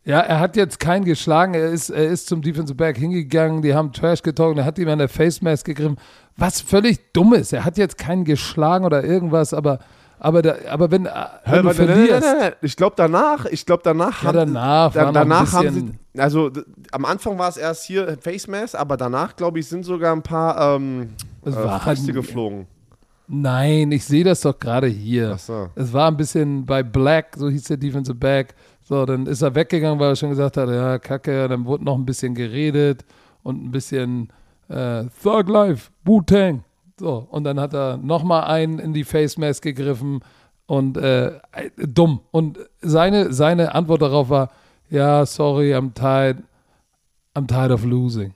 Ja, 0.05 0.21
er 0.21 0.41
hat 0.41 0.57
jetzt 0.57 0.81
keinen 0.81 1.05
geschlagen, 1.05 1.53
er 1.55 1.69
ist, 1.69 1.91
er 1.91 2.07
ist 2.07 2.27
zum 2.27 2.41
Defensive 2.41 2.75
Back 2.75 2.97
hingegangen, 2.97 3.61
die 3.63 3.75
haben 3.75 3.93
Trash 3.93 4.23
getalkt, 4.23 4.59
er 4.59 4.65
hat 4.65 4.79
ihm 4.79 4.89
an 4.89 4.99
der 4.99 5.09
Face 5.11 5.43
Mask 5.43 5.67
gegriffen, 5.67 5.99
was 6.37 6.61
völlig 6.63 7.13
dumm 7.13 7.35
ist. 7.35 7.53
Er 7.53 7.65
hat 7.67 7.77
jetzt 7.77 7.99
keinen 7.99 8.25
geschlagen 8.25 8.87
oder 8.87 9.05
irgendwas, 9.05 9.53
aber, 9.53 9.79
aber, 10.19 10.41
da, 10.41 10.55
aber 10.71 10.91
wenn, 10.91 11.05
wenn 11.05 11.11
Hör, 11.45 11.59
du 11.63 11.65
warte, 11.65 11.85
nein, 11.85 11.89
nein, 11.89 12.07
verlierst, 12.07 12.37
nein. 12.41 12.53
Ich 12.63 12.77
glaube 12.77 12.95
danach, 12.97 13.45
ich 13.45 13.67
glaube 13.67 13.83
danach 13.85 14.23
Ja, 14.23 14.29
haben- 14.29 14.37
danach 14.53 14.95
ein 14.97 15.13
danach 15.15 15.53
haben 15.53 15.71
sie, 16.15 16.21
also 16.21 16.51
am 16.93 17.05
Anfang 17.05 17.39
war 17.39 17.51
es 17.51 17.59
erst 17.59 17.85
hier 17.85 18.17
Face 18.23 18.49
Mask, 18.49 18.75
aber 18.75 18.97
danach 18.97 19.37
glaube 19.37 19.59
ich 19.59 19.67
sind 19.69 19.85
sogar 19.85 20.15
ein 20.17 20.23
paar 20.23 20.77
ähm, 20.77 21.11
Es 21.45 21.55
äh, 21.55 21.59
halt- 21.59 22.07
geflogen. 22.07 22.67
Nein, 23.33 23.93
ich 23.93 24.05
sehe 24.05 24.25
das 24.25 24.41
doch 24.41 24.59
gerade 24.59 24.89
hier. 24.89 25.37
So. 25.39 25.69
Es 25.77 25.93
war 25.93 26.11
ein 26.11 26.17
bisschen 26.17 26.67
bei 26.67 26.83
Black, 26.83 27.37
so 27.37 27.49
hieß 27.49 27.63
der 27.65 27.77
Defensive 27.77 28.17
Back. 28.17 28.55
So, 28.91 29.07
dann 29.07 29.27
ist 29.27 29.41
er 29.41 29.55
weggegangen, 29.55 30.01
weil 30.01 30.09
er 30.09 30.17
schon 30.17 30.31
gesagt 30.31 30.57
hat, 30.57 30.69
ja, 30.69 30.99
kacke, 30.99 31.47
dann 31.47 31.65
wurde 31.65 31.85
noch 31.85 31.95
ein 31.97 32.05
bisschen 32.05 32.35
geredet 32.35 33.05
und 33.45 33.65
ein 33.65 33.71
bisschen 33.71 34.33
äh, 34.69 35.05
Thug 35.23 35.49
Life, 35.49 35.93
Wu-Tang. 36.05 36.65
So, 36.99 37.25
und 37.31 37.45
dann 37.45 37.61
hat 37.61 37.73
er 37.73 37.99
nochmal 37.99 38.45
einen 38.45 38.81
in 38.81 38.93
die 38.93 39.05
Face 39.05 39.39
Mask 39.39 39.63
gegriffen 39.63 40.25
und 40.67 40.97
äh, 40.97 41.39
dumm. 41.77 42.21
Und 42.33 42.59
seine, 42.81 43.33
seine 43.33 43.77
Antwort 43.77 44.03
darauf 44.03 44.29
war, 44.29 44.51
ja, 44.89 45.25
sorry, 45.25 45.73
I'm 45.73 45.95
tired, 45.95 46.39
I'm 47.37 47.47
tired 47.47 47.71
of 47.71 47.85
losing. 47.85 48.35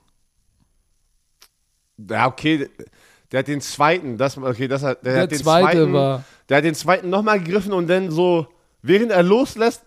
Ja, 1.97 2.27
okay, 2.27 2.69
der 3.31 3.39
hat 3.39 3.47
den 3.49 3.59
zweiten, 3.59 4.17
das, 4.17 4.37
okay, 4.37 4.69
das 4.69 4.83
hat, 4.83 5.05
der, 5.05 5.13
Der 5.15 5.21
hat 5.23 5.31
den 5.31 5.39
zweite 5.39 5.77
zweiten, 5.79 5.93
war- 5.93 6.23
der 6.47 6.57
hat 6.57 6.63
den 6.63 6.75
zweiten 6.75 7.09
nochmal 7.09 7.39
gegriffen 7.39 7.73
und 7.73 7.87
dann 7.89 8.09
so, 8.09 8.47
während 8.81 9.11
er 9.11 9.21
loslässt, 9.23 9.83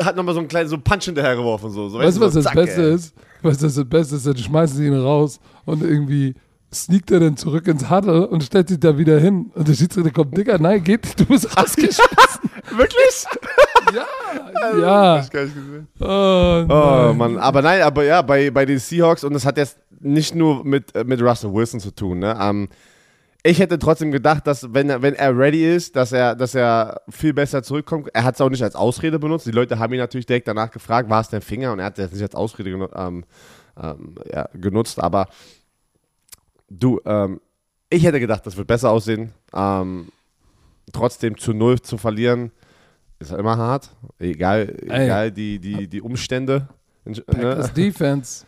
hat 0.00 0.16
nochmal 0.16 0.34
so 0.34 0.40
einen 0.40 0.48
kleinen 0.48 0.68
so 0.68 0.78
Punch 0.78 1.04
hinterher 1.04 1.36
geworfen, 1.36 1.70
so. 1.70 1.88
so 1.88 1.98
Weißt 1.98 2.16
du, 2.16 2.20
was 2.20 2.32
so, 2.34 2.38
das 2.40 2.44
zack, 2.44 2.54
Beste 2.54 2.82
ey. 2.82 2.94
ist? 2.94 3.14
Weißt 3.42 3.62
du, 3.62 3.66
was 3.66 3.74
das 3.74 3.84
Beste 3.88 4.16
ist? 4.16 4.26
Dann 4.26 4.36
schmeißen 4.36 4.76
sie 4.76 4.86
ihn 4.86 4.94
raus 4.98 5.40
und 5.64 5.82
irgendwie 5.82 6.34
sneakt 6.72 7.10
er 7.10 7.20
dann 7.20 7.36
zurück 7.36 7.66
ins 7.68 7.88
Huddle 7.90 8.26
und 8.28 8.42
stellt 8.44 8.68
sich 8.68 8.80
da 8.80 8.98
wieder 8.98 9.18
hin. 9.18 9.50
Und 9.54 9.66
der 9.68 9.74
Schiedsrichter 9.74 10.10
kommt, 10.10 10.36
Digga, 10.36 10.58
nein, 10.58 10.82
geht, 10.84 11.18
du 11.18 11.24
bist 11.26 11.56
rausgeschmissen. 11.56 12.50
Wirklich? 12.76 13.24
ja, 13.94 14.78
ja. 14.78 15.16
Das 15.16 15.18
hab 15.18 15.24
ich 15.24 15.30
gar 15.30 15.42
nicht 15.44 15.54
gesehen. 15.54 15.88
Oh, 16.00 16.66
Oh. 16.68 17.14
Mann, 17.14 17.38
aber 17.38 17.62
nein, 17.62 17.82
aber 17.82 18.04
ja, 18.04 18.22
bei, 18.22 18.50
bei 18.50 18.64
den 18.66 18.78
Seahawks 18.78 19.24
und 19.24 19.32
das 19.32 19.46
hat 19.46 19.56
jetzt 19.56 19.78
nicht 20.00 20.34
nur 20.34 20.64
mit, 20.64 20.94
äh, 20.94 21.04
mit 21.04 21.20
Russell 21.22 21.52
Wilson 21.52 21.80
zu 21.80 21.90
tun, 21.94 22.18
ne? 22.18 22.36
Ähm, 22.40 22.68
ich 23.42 23.58
hätte 23.58 23.78
trotzdem 23.78 24.10
gedacht, 24.10 24.46
dass 24.46 24.74
wenn 24.74 24.90
er, 24.90 25.02
wenn 25.02 25.14
er 25.14 25.36
ready 25.36 25.74
ist, 25.74 25.94
dass 25.96 26.12
er, 26.12 26.34
dass 26.34 26.54
er 26.54 27.00
viel 27.08 27.32
besser 27.32 27.62
zurückkommt. 27.62 28.08
Er 28.12 28.24
hat 28.24 28.34
es 28.34 28.40
auch 28.40 28.50
nicht 28.50 28.62
als 28.62 28.74
Ausrede 28.74 29.18
benutzt. 29.18 29.46
Die 29.46 29.52
Leute 29.52 29.78
haben 29.78 29.92
ihn 29.92 30.00
natürlich 30.00 30.26
direkt 30.26 30.48
danach 30.48 30.70
gefragt, 30.70 31.08
war 31.08 31.20
es 31.20 31.28
dein 31.28 31.42
Finger? 31.42 31.72
Und 31.72 31.78
er 31.78 31.86
hat 31.86 31.98
das 31.98 32.12
nicht 32.12 32.22
als 32.22 32.34
Ausrede 32.34 32.70
genu 32.70 32.88
ähm, 32.94 33.24
ähm, 33.80 34.14
ja, 34.32 34.48
genutzt. 34.54 35.00
Aber 35.00 35.28
du, 36.68 37.00
ähm, 37.04 37.40
ich 37.90 38.04
hätte 38.04 38.20
gedacht, 38.20 38.46
das 38.46 38.56
wird 38.56 38.66
besser 38.66 38.90
aussehen. 38.90 39.32
Ähm, 39.54 40.08
trotzdem 40.92 41.36
zu 41.38 41.52
null 41.52 41.80
zu 41.80 41.98
verlieren, 41.98 42.50
ist 43.18 43.30
halt 43.30 43.40
immer 43.40 43.56
hart. 43.56 43.90
Egal, 44.18 44.76
Ey. 44.88 45.04
egal 45.04 45.32
die, 45.32 45.58
die, 45.58 45.88
die 45.88 46.00
Umstände. 46.00 46.68
Ne? 47.04 47.20
Packers 47.22 47.72
Defense. 47.74 48.44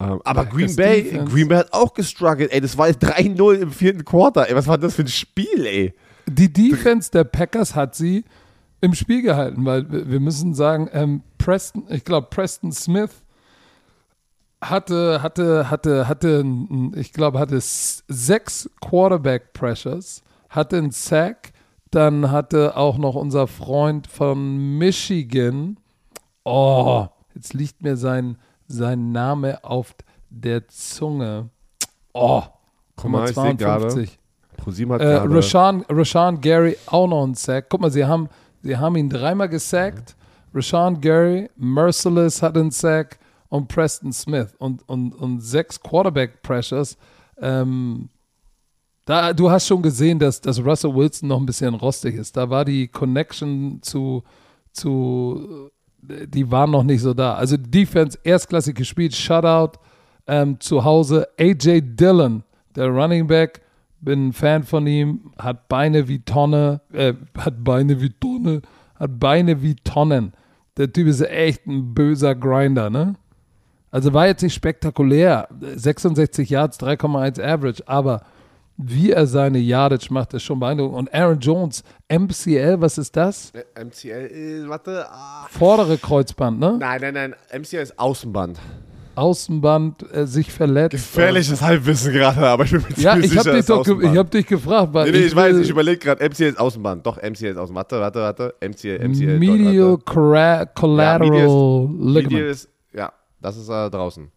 Ähm, 0.00 0.20
aber 0.24 0.46
Green 0.46 0.74
Bay, 0.74 1.02
Defense. 1.02 1.32
Green 1.32 1.48
Bay 1.48 1.58
hat 1.58 1.72
auch 1.72 1.92
gestruggelt. 1.92 2.52
Ey, 2.52 2.60
das 2.60 2.76
war 2.78 2.88
jetzt 2.88 3.02
3-0 3.04 3.54
im 3.54 3.70
vierten 3.70 4.04
Quarter. 4.04 4.48
Ey, 4.48 4.56
was 4.56 4.66
war 4.66 4.78
das 4.78 4.94
für 4.94 5.02
ein 5.02 5.08
Spiel, 5.08 5.66
ey? 5.66 5.94
Die 6.26 6.52
Defense 6.52 7.10
der 7.10 7.24
Packers 7.24 7.74
hat 7.74 7.94
sie 7.94 8.24
im 8.80 8.94
Spiel 8.94 9.22
gehalten, 9.22 9.64
weil 9.64 9.86
wir 9.90 10.20
müssen 10.20 10.54
sagen, 10.54 10.88
ähm, 10.92 11.22
Preston, 11.38 11.84
ich 11.90 12.04
glaube, 12.04 12.28
Preston 12.30 12.72
Smith 12.72 13.10
hatte, 14.62 15.22
hatte, 15.22 15.70
hatte, 15.70 16.08
hatte, 16.08 16.44
ich 16.94 17.12
glaube, 17.12 17.38
hatte 17.38 17.58
sechs 17.60 18.70
Quarterback 18.80 19.52
Pressures, 19.52 20.22
hatte 20.48 20.78
einen 20.78 20.92
Sack, 20.92 21.52
dann 21.90 22.30
hatte 22.30 22.76
auch 22.76 22.96
noch 22.96 23.16
unser 23.16 23.46
Freund 23.46 24.06
von 24.06 24.78
Michigan, 24.78 25.78
oh, 26.44 27.06
jetzt 27.34 27.54
liegt 27.54 27.82
mir 27.82 27.96
sein, 27.96 28.38
sein 28.70 29.12
Name 29.12 29.62
auf 29.64 29.94
der 30.30 30.66
Zunge. 30.68 31.50
Oh, 32.12 32.42
Guck 32.96 33.10
mal, 33.10 33.28
ich 33.28 33.34
seh 33.36 33.54
gerade. 33.54 33.88
52. 33.88 34.18
ProSieben 34.56 34.92
hat 34.94 35.00
Äh, 35.00 35.04
gerade- 35.28 35.84
Rashawn 35.88 36.40
Gary 36.40 36.76
auch 36.86 37.06
noch 37.08 37.24
einen 37.24 37.34
Sack. 37.34 37.66
Guck 37.70 37.80
mal, 37.80 37.90
sie 37.90 38.04
haben, 38.04 38.28
sie 38.62 38.76
haben 38.76 38.96
ihn 38.96 39.08
dreimal 39.08 39.48
gesackt. 39.48 40.16
Rashawn 40.54 41.00
Gary, 41.00 41.48
Merciless 41.56 42.42
hat 42.42 42.56
einen 42.56 42.70
Sack 42.70 43.18
und 43.48 43.68
Preston 43.68 44.12
Smith 44.12 44.54
und, 44.58 44.86
und, 44.88 45.14
und 45.14 45.40
sechs 45.40 45.80
Quarterback-Pressures. 45.80 46.96
Ähm, 47.40 48.08
da, 49.06 49.32
du 49.32 49.50
hast 49.50 49.66
schon 49.66 49.82
gesehen, 49.82 50.18
dass, 50.18 50.40
dass 50.40 50.62
Russell 50.64 50.94
Wilson 50.94 51.28
noch 51.28 51.40
ein 51.40 51.46
bisschen 51.46 51.74
rostig 51.74 52.14
ist. 52.16 52.36
Da 52.36 52.50
war 52.50 52.64
die 52.64 52.86
Connection 52.88 53.78
zu, 53.82 54.22
zu 54.72 55.70
die 56.02 56.50
waren 56.50 56.70
noch 56.70 56.82
nicht 56.82 57.00
so 57.00 57.14
da. 57.14 57.34
Also 57.34 57.56
Defense 57.56 58.18
erstklassig 58.22 58.76
gespielt, 58.76 59.14
Shutout 59.14 59.78
ähm, 60.26 60.58
zu 60.60 60.84
Hause. 60.84 61.28
AJ 61.38 61.82
Dillon, 61.96 62.42
der 62.74 62.88
Running 62.88 63.26
Back, 63.26 63.60
bin 64.00 64.28
ein 64.28 64.32
Fan 64.32 64.62
von 64.62 64.86
ihm, 64.86 65.32
hat 65.38 65.68
Beine 65.68 66.08
wie 66.08 66.20
Tonne, 66.20 66.80
äh, 66.92 67.14
hat 67.36 67.62
Beine 67.62 68.00
wie 68.00 68.10
Tonne, 68.10 68.62
hat 68.94 69.20
Beine 69.20 69.62
wie 69.62 69.74
Tonnen. 69.76 70.32
Der 70.76 70.92
Typ 70.92 71.08
ist 71.08 71.20
echt 71.20 71.66
ein 71.66 71.94
böser 71.94 72.34
Grinder, 72.34 72.88
ne? 72.90 73.16
Also 73.90 74.14
war 74.14 74.26
jetzt 74.26 74.42
nicht 74.42 74.54
spektakulär. 74.54 75.48
66 75.60 76.48
Yards, 76.48 76.78
3,1 76.80 77.42
Average, 77.42 77.82
aber 77.86 78.22
wie 78.84 79.12
er 79.12 79.26
seine 79.26 79.58
Yardage 79.58 80.08
macht, 80.10 80.34
ist 80.34 80.42
schon 80.42 80.58
beeindruckend. 80.60 80.96
Und 80.98 81.14
Aaron 81.14 81.38
Jones, 81.38 81.82
MCL, 82.08 82.80
was 82.80 82.98
ist 82.98 83.16
das? 83.16 83.52
Äh, 83.52 83.84
MCL, 83.84 84.64
äh, 84.64 84.68
warte. 84.68 85.06
Ah. 85.10 85.46
Vordere 85.50 85.96
Kreuzband, 85.98 86.58
ne? 86.58 86.76
Nein, 86.78 87.00
nein, 87.00 87.14
nein. 87.14 87.34
MCL 87.52 87.82
ist 87.82 87.98
Außenband. 87.98 88.58
Außenband, 89.14 90.06
äh, 90.14 90.26
sich 90.26 90.50
verletzt. 90.50 90.92
Gefährliches 90.92 91.60
Halbwissen 91.60 92.12
gerade, 92.12 92.40
aber 92.46 92.64
ich 92.64 92.70
bin 92.70 92.80
mir 92.80 93.02
Ja, 93.02 93.12
ziemlich 93.12 93.32
ich 93.32 93.38
habe 93.38 93.42
sicher, 93.42 93.50
dich, 93.52 93.60
ist 93.60 93.70
doch 93.70 94.00
ich 94.00 94.16
hab 94.16 94.30
dich 94.30 94.46
gefragt, 94.46 94.94
weil 94.94 95.10
Nee, 95.10 95.18
nee, 95.18 95.24
ich, 95.26 95.36
weiß, 95.36 95.54
will 95.54 95.62
ich 95.62 95.70
überlege 95.70 95.98
gerade, 95.98 96.26
MCL 96.28 96.44
ist 96.44 96.58
Außenband. 96.60 97.04
Doch, 97.06 97.16
MCL 97.20 97.46
ist 97.46 97.56
Außenband. 97.58 97.92
Warte, 97.92 98.20
warte, 98.20 98.20
warte. 98.20 98.54
MCL, 98.66 99.08
MCL. 99.08 99.38
Medial 99.38 99.76
dort. 99.90 100.06
Collateral 100.06 100.98
Ja, 100.98 101.18
Medial 101.18 101.88
Ligament. 101.98 102.32
Medial 102.32 102.48
ist, 102.48 102.68
ja, 102.94 103.12
das 103.40 103.56
ist 103.56 103.68
äh, 103.68 103.90
draußen. 103.90 104.30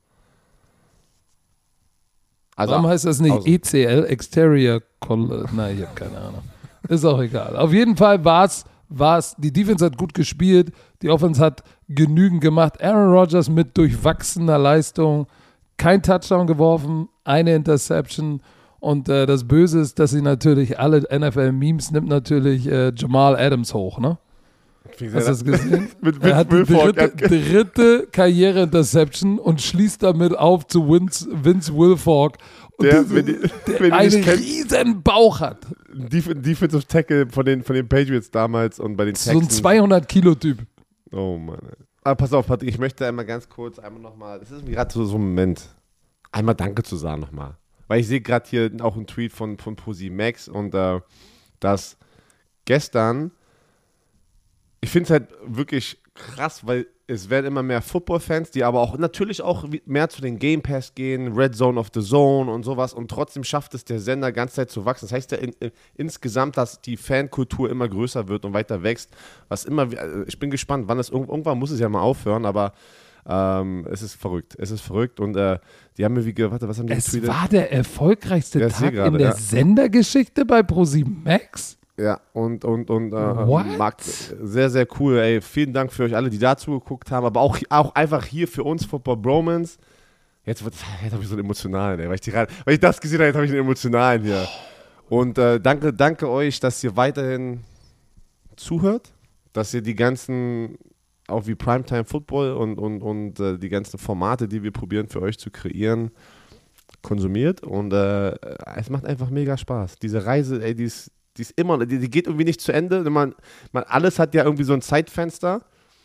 Also, 2.56 2.74
Warum 2.74 2.88
heißt 2.88 3.06
das 3.06 3.20
nicht 3.20 3.32
außen. 3.32 3.52
ECL, 3.52 4.06
Exterior 4.06 4.82
Nein, 5.10 5.78
ich 5.78 5.86
habe 5.86 5.96
keine 5.96 6.18
Ahnung. 6.18 6.42
Ist 6.88 7.06
auch 7.06 7.22
egal. 7.22 7.56
Auf 7.58 7.74
jeden 7.74 7.98
Fall 7.98 8.24
war 8.24 8.46
es, 8.46 9.36
die 9.38 9.52
Defense 9.52 9.86
hat 9.86 9.98
gut 9.98 10.14
gespielt, 10.14 10.72
die 11.02 11.10
Offense 11.10 11.44
hat 11.44 11.64
genügend 11.90 12.42
gemacht. 12.42 12.82
Aaron 12.82 13.12
Rodgers 13.14 13.50
mit 13.50 13.78
durchwachsener 13.78 14.58
Leistung, 14.58 15.28
kein 15.78 16.02
Touchdown 16.02 16.48
geworfen, 16.48 17.10
eine 17.24 17.56
Interception 17.56 18.42
Und 18.80 19.08
äh, 19.08 19.26
das 19.26 19.48
Böse 19.48 19.80
ist, 19.80 19.98
dass 19.98 20.12
sie 20.12 20.22
natürlich 20.22 20.78
alle 20.78 21.02
NFL-Memes 21.10 21.92
nimmt 21.92 22.10
natürlich 22.10 22.68
äh, 22.68 22.92
Jamal 22.96 23.38
Adams 23.38 23.74
hoch, 23.74 23.98
ne? 23.98 24.18
Hast 24.90 25.02
du 25.02 25.10
das 25.10 25.44
gesehen? 25.44 25.90
Mit 26.02 26.22
er 26.24 26.36
hat 26.36 26.52
die 26.52 26.64
dritte, 26.64 27.10
dritte 27.10 28.08
Karriere-Interception 28.12 29.40
und 29.40 29.62
schließt 29.62 30.04
damit 30.04 30.38
auf 30.38 30.68
zu 30.68 30.88
Vince, 30.90 31.28
Vince 31.32 31.74
Wilfork, 31.76 32.38
und 32.78 32.86
Der, 32.88 33.10
wenn 33.10 33.26
die- 33.26 33.38
der 33.68 33.80
wenn 33.80 33.94
einen 33.94 34.24
kennt- 34.24 34.40
riesen 34.40 35.02
Bauch 35.04 35.40
hat. 35.40 35.66
Def 35.94 36.28
Defensive 36.34 36.86
Tackle 36.88 37.28
von 37.30 37.46
den, 37.46 37.64
von 37.64 37.76
den 37.76 37.88
Patriots 37.88 38.30
damals 38.32 38.80
und 38.80 38.96
bei 38.98 39.06
den 39.06 39.16
So 39.16 39.32
ein 39.32 39.42
Texans. 39.42 39.64
200-Kilo-Typ. 39.64 40.58
Oh 41.12 41.38
Mann. 41.38 41.60
Aber 42.04 42.16
pass 42.16 42.34
auf, 42.34 42.48
Patrick, 42.48 42.70
ich 42.70 42.80
möchte 42.80 43.08
einmal 43.08 43.26
ganz 43.26 43.48
kurz, 43.48 43.80
einmal 43.80 44.02
nochmal, 44.02 44.40
das 44.40 44.52
ist 44.52 44.66
mir 44.66 44.72
gerade 44.72 44.92
so, 44.94 45.06
so 45.06 45.16
ein 45.18 45.22
Moment, 45.22 45.62
einmal 46.32 46.56
Danke 46.56 46.84
zu 46.84 46.98
sagen 46.98 47.22
nochmal. 47.22 47.56
Weil 47.88 48.00
ich 48.02 48.08
sehe 48.08 48.22
gerade 48.22 48.50
hier 48.50 48.72
auch 48.82 48.96
einen 48.96 49.08
Tweet 49.08 49.32
von, 49.32 49.58
von 49.58 49.76
Posi 49.76 50.10
Max 50.10 50.48
und 50.50 50.74
äh, 50.74 51.00
dass 51.60 51.96
gestern, 52.66 53.32
ich 54.84 54.90
finde 54.90 55.06
es 55.06 55.10
halt 55.12 55.28
wirklich 55.46 55.98
krass, 56.14 56.66
weil 56.68 56.86
es 57.08 57.30
werden 57.30 57.48
immer 57.48 57.64
mehr 57.64 57.82
Football-Fans, 57.82 58.52
die 58.52 58.64
aber 58.64 58.80
auch 58.80 58.98
natürlich 58.98 59.42
auch 59.42 59.66
mehr 59.86 60.10
zu 60.10 60.22
den 60.22 60.40
Game 60.40 60.62
Pass 60.62 60.94
gehen, 60.96 61.34
Red 61.34 61.56
Zone 61.56 61.80
of 61.80 61.88
the 61.94 62.02
Zone 62.02 62.52
und 62.52 62.64
sowas 62.64 62.94
und 62.94 63.10
trotzdem 63.10 63.44
schafft 63.44 63.74
es 63.74 63.84
der 63.84 64.00
Sender 64.00 64.32
ganze 64.32 64.56
Zeit 64.56 64.70
zu 64.72 64.86
wachsen. 64.86 65.06
Das 65.06 65.12
heißt 65.14 65.32
ja 65.32 65.38
in, 65.40 65.52
in, 65.60 65.72
insgesamt, 65.96 66.56
dass 66.58 66.82
die 66.82 66.98
Fankultur 66.98 67.70
immer 67.70 67.90
größer 67.90 68.28
wird 68.30 68.46
und 68.46 68.54
weiter 68.54 68.84
wächst, 68.84 69.10
was 69.50 69.66
immer, 69.66 69.88
also 69.98 70.24
ich 70.28 70.40
bin 70.40 70.50
gespannt, 70.50 70.88
wann 70.88 71.00
es, 71.00 71.10
irgend- 71.10 71.30
irgendwann 71.30 71.58
muss 71.60 71.72
es 71.72 71.80
ja 71.80 71.90
mal 71.90 72.02
aufhören, 72.02 72.46
aber 72.46 72.74
ähm, 73.26 73.86
es 73.92 74.02
ist 74.02 74.16
verrückt, 74.16 74.56
es 74.58 74.72
ist 74.72 74.82
verrückt 74.82 75.20
und 75.20 75.36
äh, 75.36 75.60
die 75.98 76.06
haben 76.06 76.14
mir 76.14 76.26
wie, 76.26 76.36
warte, 76.52 76.68
was 76.68 76.78
haben 76.80 76.88
die 76.88 76.94
Es 76.94 77.06
getweetet? 77.06 77.30
war 77.30 77.48
der 77.50 77.72
erfolgreichste 77.72 78.60
seh 78.60 78.68
Tag 78.86 78.94
gerade, 78.94 79.08
in 79.10 79.18
der 79.18 79.30
ja. 79.30 79.36
Sendergeschichte 79.36 80.46
bei 80.46 80.62
ProSieben 80.64 81.22
Max. 81.24 81.78
Ja, 81.98 82.20
und, 82.34 82.66
und, 82.66 82.90
und 82.90 83.14
äh? 83.14 83.16
Marc, 83.78 83.98
sehr, 84.02 84.70
sehr 84.70 84.88
cool. 85.00 85.20
Ey, 85.20 85.42
vielen 85.42 85.74
Dank 85.74 85.92
für 85.94 86.04
euch 86.04 86.16
alle, 86.16 86.30
die 86.30 86.40
dazu 86.40 86.72
geguckt 86.80 87.12
haben, 87.12 87.26
aber 87.26 87.40
auch, 87.42 87.58
auch 87.70 87.94
einfach 87.94 88.26
hier 88.26 88.48
für 88.48 88.64
uns 88.64 88.84
Football 88.86 89.18
Bromans. 89.18 89.78
Jetzt, 90.46 90.64
wird- 90.64 90.74
jetzt 91.04 91.14
habe 91.14 91.22
ich 91.22 91.30
so 91.30 91.36
einen 91.36 91.46
emotionalen, 91.46 92.00
ey, 92.00 92.08
weil 92.08 92.16
ich, 92.16 92.22
die, 92.22 92.34
weil 92.34 92.48
ich 92.74 92.80
das 92.80 93.00
gesehen 93.00 93.20
habe, 93.20 93.28
jetzt 93.28 93.36
habe 93.36 93.46
ich 93.46 93.52
einen 93.52 93.62
emotionalen 93.62 94.24
hier. 94.24 94.48
Und 95.10 95.38
äh, 95.38 95.60
danke, 95.60 95.94
danke 95.94 96.28
euch, 96.30 96.60
dass 96.60 96.84
ihr 96.84 96.96
weiterhin 96.98 97.60
zuhört, 98.56 99.14
dass 99.54 99.72
ihr 99.74 99.82
die 99.82 99.96
ganzen, 99.96 100.78
auch 101.28 101.46
wie 101.46 101.54
Primetime 101.54 102.06
Football 102.06 102.54
und, 102.54 102.80
und, 102.80 103.02
und 103.04 103.40
äh, 103.40 103.60
die 103.60 103.70
ganzen 103.70 104.00
Formate, 104.00 104.48
die 104.48 104.64
wir 104.64 104.72
probieren 104.72 105.08
für 105.10 105.22
euch 105.22 105.38
zu 105.38 105.52
kreieren, 105.52 106.10
konsumiert. 107.04 107.62
Und 107.62 107.94
äh, 107.94 108.32
es 108.76 108.90
macht 108.90 109.06
einfach 109.06 109.30
mega 109.30 109.58
Spaß. 109.58 109.98
Diese 110.00 110.26
Reise, 110.26 110.64
ey, 110.64 110.74
die 110.74 110.86
ist, 110.86 111.12
die 111.38 111.42
ist 111.42 111.54
immer, 111.56 111.86
die, 111.86 112.00
die 112.00 112.10
geht 112.10 112.28
irgendwie 112.28 112.46
nicht 112.46 112.62
zu 112.62 112.72
Ende. 112.72 113.10
Man, 113.10 113.34
man, 113.72 113.84
alles 113.84 114.20
hat 114.20 114.36
ja 114.36 114.44
irgendwie 114.44 114.64
so 114.64 114.74
ein 114.74 114.82
Zeitfenster. 114.82 115.62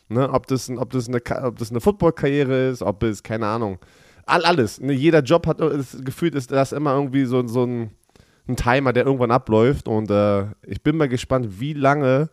Ne? 0.08 0.28
Ob, 0.32 0.46
das, 0.46 0.70
ob, 0.70 0.90
das 0.90 1.08
eine, 1.08 1.20
ob 1.44 1.58
das 1.58 1.70
eine 1.70 1.80
Football-Karriere 1.80 2.68
ist, 2.68 2.82
ob 2.82 3.02
es, 3.02 3.22
keine 3.22 3.46
Ahnung. 3.46 3.78
All, 4.24 4.44
alles. 4.44 4.80
Ne? 4.80 4.92
Jeder 4.92 5.20
Job 5.20 5.46
hat 5.46 5.60
das 5.60 5.96
gefühlt, 6.02 6.34
ist 6.34 6.50
das 6.50 6.72
immer 6.72 6.94
irgendwie 6.94 7.26
so, 7.26 7.46
so 7.46 7.64
ein, 7.64 7.90
ein 8.48 8.56
Timer, 8.56 8.92
der 8.92 9.04
irgendwann 9.04 9.30
abläuft. 9.30 9.86
Und 9.86 10.10
äh, 10.10 10.46
ich 10.66 10.82
bin 10.82 10.96
mal 10.96 11.08
gespannt, 11.08 11.60
wie 11.60 11.74
lange 11.74 12.30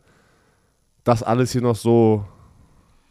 das 1.04 1.22
alles 1.22 1.52
hier 1.52 1.62
noch 1.62 1.76
so 1.76 2.26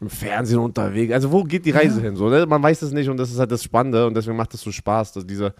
im 0.01 0.09
Fernsehen 0.09 0.59
unterwegs. 0.59 1.13
Also 1.13 1.31
wo 1.31 1.43
geht 1.43 1.65
die 1.65 1.71
Reise 1.71 2.01
hin? 2.01 2.15
So, 2.15 2.29
ne? 2.29 2.45
Man 2.45 2.61
weiß 2.61 2.81
es 2.81 2.91
nicht 2.91 3.09
und 3.09 3.17
das 3.17 3.31
ist 3.31 3.39
halt 3.39 3.51
das 3.51 3.63
Spannende 3.63 4.05
und 4.05 4.15
deswegen 4.15 4.35
macht 4.35 4.53
es 4.53 4.61
so 4.61 4.71
Spaß, 4.71 5.13
dass 5.13 5.25
diese. 5.25 5.53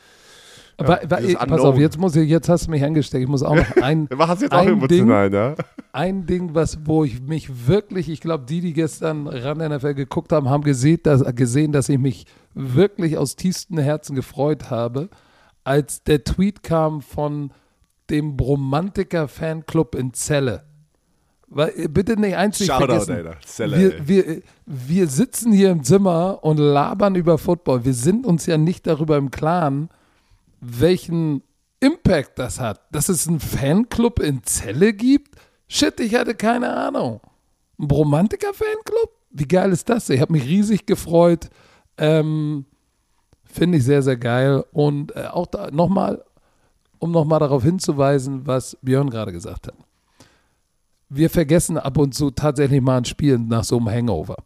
Aber, 0.78 1.02
aber, 1.04 1.18
dieses 1.18 1.36
pass 1.36 1.62
auf, 1.62 1.78
jetzt, 1.78 1.98
muss 1.98 2.16
ich, 2.16 2.30
jetzt 2.30 2.50
hast 2.50 2.68
du 2.68 2.72
mich 2.72 2.84
angesteckt. 2.84 3.24
Ich 3.24 3.30
muss 3.30 3.44
auch 3.44 3.56
noch 3.56 3.76
ein, 3.82 4.08
Du 4.08 4.16
machst 4.18 4.42
jetzt 4.42 4.52
auch 4.52 4.60
Ein 4.60 4.68
emotional, 4.70 5.30
ne? 5.30 5.56
ein 5.94 6.26
Ding, 6.26 6.54
was, 6.54 6.80
wo 6.86 7.04
ich 7.04 7.22
mich 7.22 7.68
wirklich, 7.68 8.10
ich 8.10 8.20
glaube, 8.20 8.46
die, 8.46 8.60
die 8.60 8.74
gestern 8.74 9.28
ran 9.28 9.58
NFL 9.58 9.94
geguckt 9.94 10.32
haben, 10.32 10.50
haben 10.50 10.64
gesehen 10.64 11.00
dass, 11.04 11.24
gesehen, 11.36 11.72
dass 11.72 11.88
ich 11.88 11.98
mich 11.98 12.26
wirklich 12.54 13.18
aus 13.18 13.36
tiefstem 13.36 13.78
Herzen 13.78 14.16
gefreut 14.16 14.70
habe, 14.70 15.10
als 15.64 16.04
der 16.04 16.24
Tweet 16.24 16.64
kam 16.64 17.02
von 17.02 17.52
dem 18.10 18.36
Bromantiker 18.36 19.28
Fanclub 19.28 19.96
in 19.96 20.14
Celle. 20.14 20.64
Äh, 21.56 21.88
bitte 21.88 22.20
nicht 22.20 22.36
einzig 22.36 22.68
Shoutout, 22.68 22.86
vergessen. 22.86 23.16
Alter. 23.16 23.38
Zelle, 23.46 23.78
wir, 23.78 24.08
wir, 24.08 24.42
wir 24.66 25.08
sitzen 25.08 25.52
hier 25.52 25.72
im 25.72 25.84
Zimmer 25.84 26.40
und 26.44 26.58
labern 26.58 27.16
über 27.16 27.38
Football. 27.38 27.86
Wir 27.86 27.94
sind 27.94 28.26
uns 28.26 28.46
ja 28.46 28.58
nicht 28.58 28.88
darüber 28.88 29.18
im 29.18 29.32
Klaren, 29.32 29.90
welchen 30.62 31.44
Impact 31.80 32.40
das 32.40 32.60
hat. 32.60 32.82
Dass 32.92 33.10
es 33.10 33.28
einen 33.28 33.40
Fanclub 33.40 34.20
in 34.20 34.44
Celle 34.44 34.94
gibt? 34.94 35.36
Shit, 35.68 36.00
ich 36.00 36.16
hatte 36.16 36.36
keine 36.36 36.76
Ahnung. 36.76 37.22
Ein 37.80 37.88
Bromantiker-Fanclub? 37.88 39.12
Wie 39.32 39.48
geil 39.48 39.72
ist 39.72 39.90
das? 39.90 40.10
Ich 40.10 40.22
habe 40.22 40.32
mich 40.32 40.46
riesig 40.46 40.86
gefreut. 40.86 41.50
Ähm, 41.98 42.66
Finde 43.44 43.78
ich 43.78 43.84
sehr, 43.84 44.02
sehr 44.02 44.18
geil. 44.18 44.64
Und 44.72 45.16
äh, 45.16 45.28
auch 45.28 45.48
nochmal, 45.72 46.24
um 47.00 47.12
nochmal 47.12 47.40
darauf 47.40 47.64
hinzuweisen, 47.64 48.48
was 48.48 48.78
Björn 48.82 49.10
gerade 49.10 49.32
gesagt 49.32 49.68
hat. 49.68 49.76
Wir 51.10 51.30
vergessen 51.30 51.78
ab 51.78 51.98
und 51.98 52.16
zu 52.16 52.32
tatsächlich 52.32 52.82
mal 52.82 52.98
ein 52.98 53.06
Spiel 53.06 53.38
nach 53.38 53.64
so 53.64 53.78
einem 53.78 53.90
Hangover. 53.90 54.38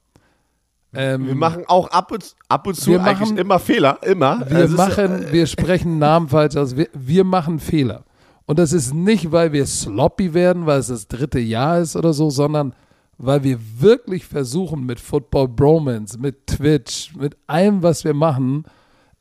Ähm, 0.93 1.27
Wir 1.27 1.35
machen 1.35 1.63
auch 1.67 1.89
ab 1.91 2.11
und, 2.11 2.35
ab 2.47 2.65
und 2.67 2.75
zu 2.75 2.91
Wir 2.91 3.03
eigentlich 3.03 3.29
machen- 3.29 3.37
immer 3.37 3.59
Fehler, 3.59 3.99
immer. 4.03 4.39
wir 4.49 4.57
Es 4.57 4.71
ist, 4.71 4.77
machen, 4.77 5.25
wir 5.31 5.45
sprechen 5.45 5.99
Namen 5.99 6.27
falsch 6.29 6.55
aus. 6.55 6.75
Wir, 6.75 6.87
wir 6.93 7.23
machen 7.23 7.59
Fehler. 7.59 8.03
Und 8.45 8.57
das 8.57 8.73
ist 8.73 8.93
nicht, 8.95 9.31
weil 9.31 9.51
wir 9.53 9.65
sloppy 9.67 10.33
werden, 10.33 10.65
weil 10.65 10.79
es 10.79 10.87
das 10.87 11.07
dritte 11.07 11.39
Jahr 11.39 11.79
ist 11.79 11.95
oder 11.95 12.13
so, 12.13 12.31
sondern 12.31 12.73
weil 13.19 13.43
wir 13.43 13.59
wirklich 13.77 14.25
versuchen, 14.25 14.85
mit 14.85 14.99
Football 14.99 15.49
Bromance, 15.49 16.17
mit 16.17 16.47
Twitch, 16.47 17.13
mit 17.15 17.37
allem, 17.45 17.83
was 17.83 18.03
wir 18.03 18.13
machen, 18.15 18.63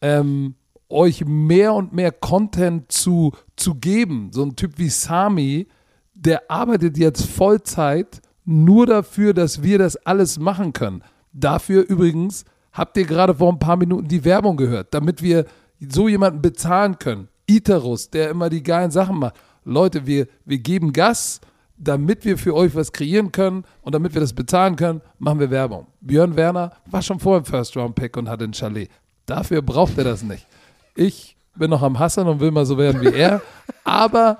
ähm, 0.01 0.55
euch 0.89 1.25
mehr 1.27 1.75
und 1.75 1.93
mehr 1.93 2.13
Content 2.13 2.91
zu, 2.91 3.33
zu 3.57 3.75
geben. 3.75 4.31
So 4.33 4.43
ein 4.45 4.57
Typ 4.57 4.79
wie 4.79 4.89
Sami, 4.89 5.67
der 6.15 6.51
arbeitet 6.51 6.97
jetzt 6.97 7.27
Vollzeit 7.27 8.23
nur 8.47 8.87
dafür, 8.87 9.35
dass 9.35 9.63
wir 9.63 9.79
das 9.79 9.97
alles 10.07 10.39
machen 10.39 10.73
können. 10.73 11.03
Dafür 11.33 11.89
übrigens 11.89 12.45
habt 12.73 12.97
ihr 12.97 13.05
gerade 13.05 13.35
vor 13.35 13.53
ein 13.53 13.59
paar 13.59 13.77
Minuten 13.77 14.09
die 14.09 14.25
Werbung 14.25 14.57
gehört, 14.57 14.95
damit 14.95 15.23
wir 15.23 15.47
so 15.81 16.09
jemanden 16.09 16.43
bezahlen 16.43 16.99
können. 16.99 17.29
Iterus, 17.47 18.11
der 18.11 18.31
immer 18.31 18.51
die 18.51 18.63
geilen 18.63 18.91
Sachen 18.91 19.19
macht. 19.19 19.37
Leute, 19.65 20.07
wir, 20.07 20.27
wir 20.45 20.59
geben 20.59 20.93
Gas, 20.93 21.41
damit 21.77 22.25
wir 22.25 22.37
für 22.37 22.55
euch 22.55 22.75
was 22.75 22.93
kreieren 22.93 23.33
können 23.33 23.65
und 23.83 23.95
damit 23.95 24.15
wir 24.15 24.21
das 24.21 24.33
bezahlen 24.33 24.77
können, 24.77 25.01
machen 25.19 25.41
wir 25.41 25.51
Werbung. 25.51 25.87
Björn 26.01 26.37
Werner 26.37 26.73
war 26.87 27.03
schon 27.03 27.21
vor 27.21 27.41
dem 27.41 27.45
First-Round-Pick 27.45 28.17
und 28.17 28.29
hatte 28.29 28.45
ein 28.45 28.53
Chalet. 28.53 28.91
Dafür 29.27 29.63
braucht 29.63 29.97
er 29.99 30.05
das 30.05 30.23
nicht. 30.23 30.47
Ich 30.95 31.37
bin 31.55 31.71
noch 31.71 31.83
am 31.83 31.99
Hasseln 31.99 32.27
und 32.27 32.41
will 32.41 32.51
mal 32.51 32.67
so 32.67 32.79
werden 32.79 33.01
wie 33.01 33.15
er. 33.15 33.43
Aber, 33.85 34.39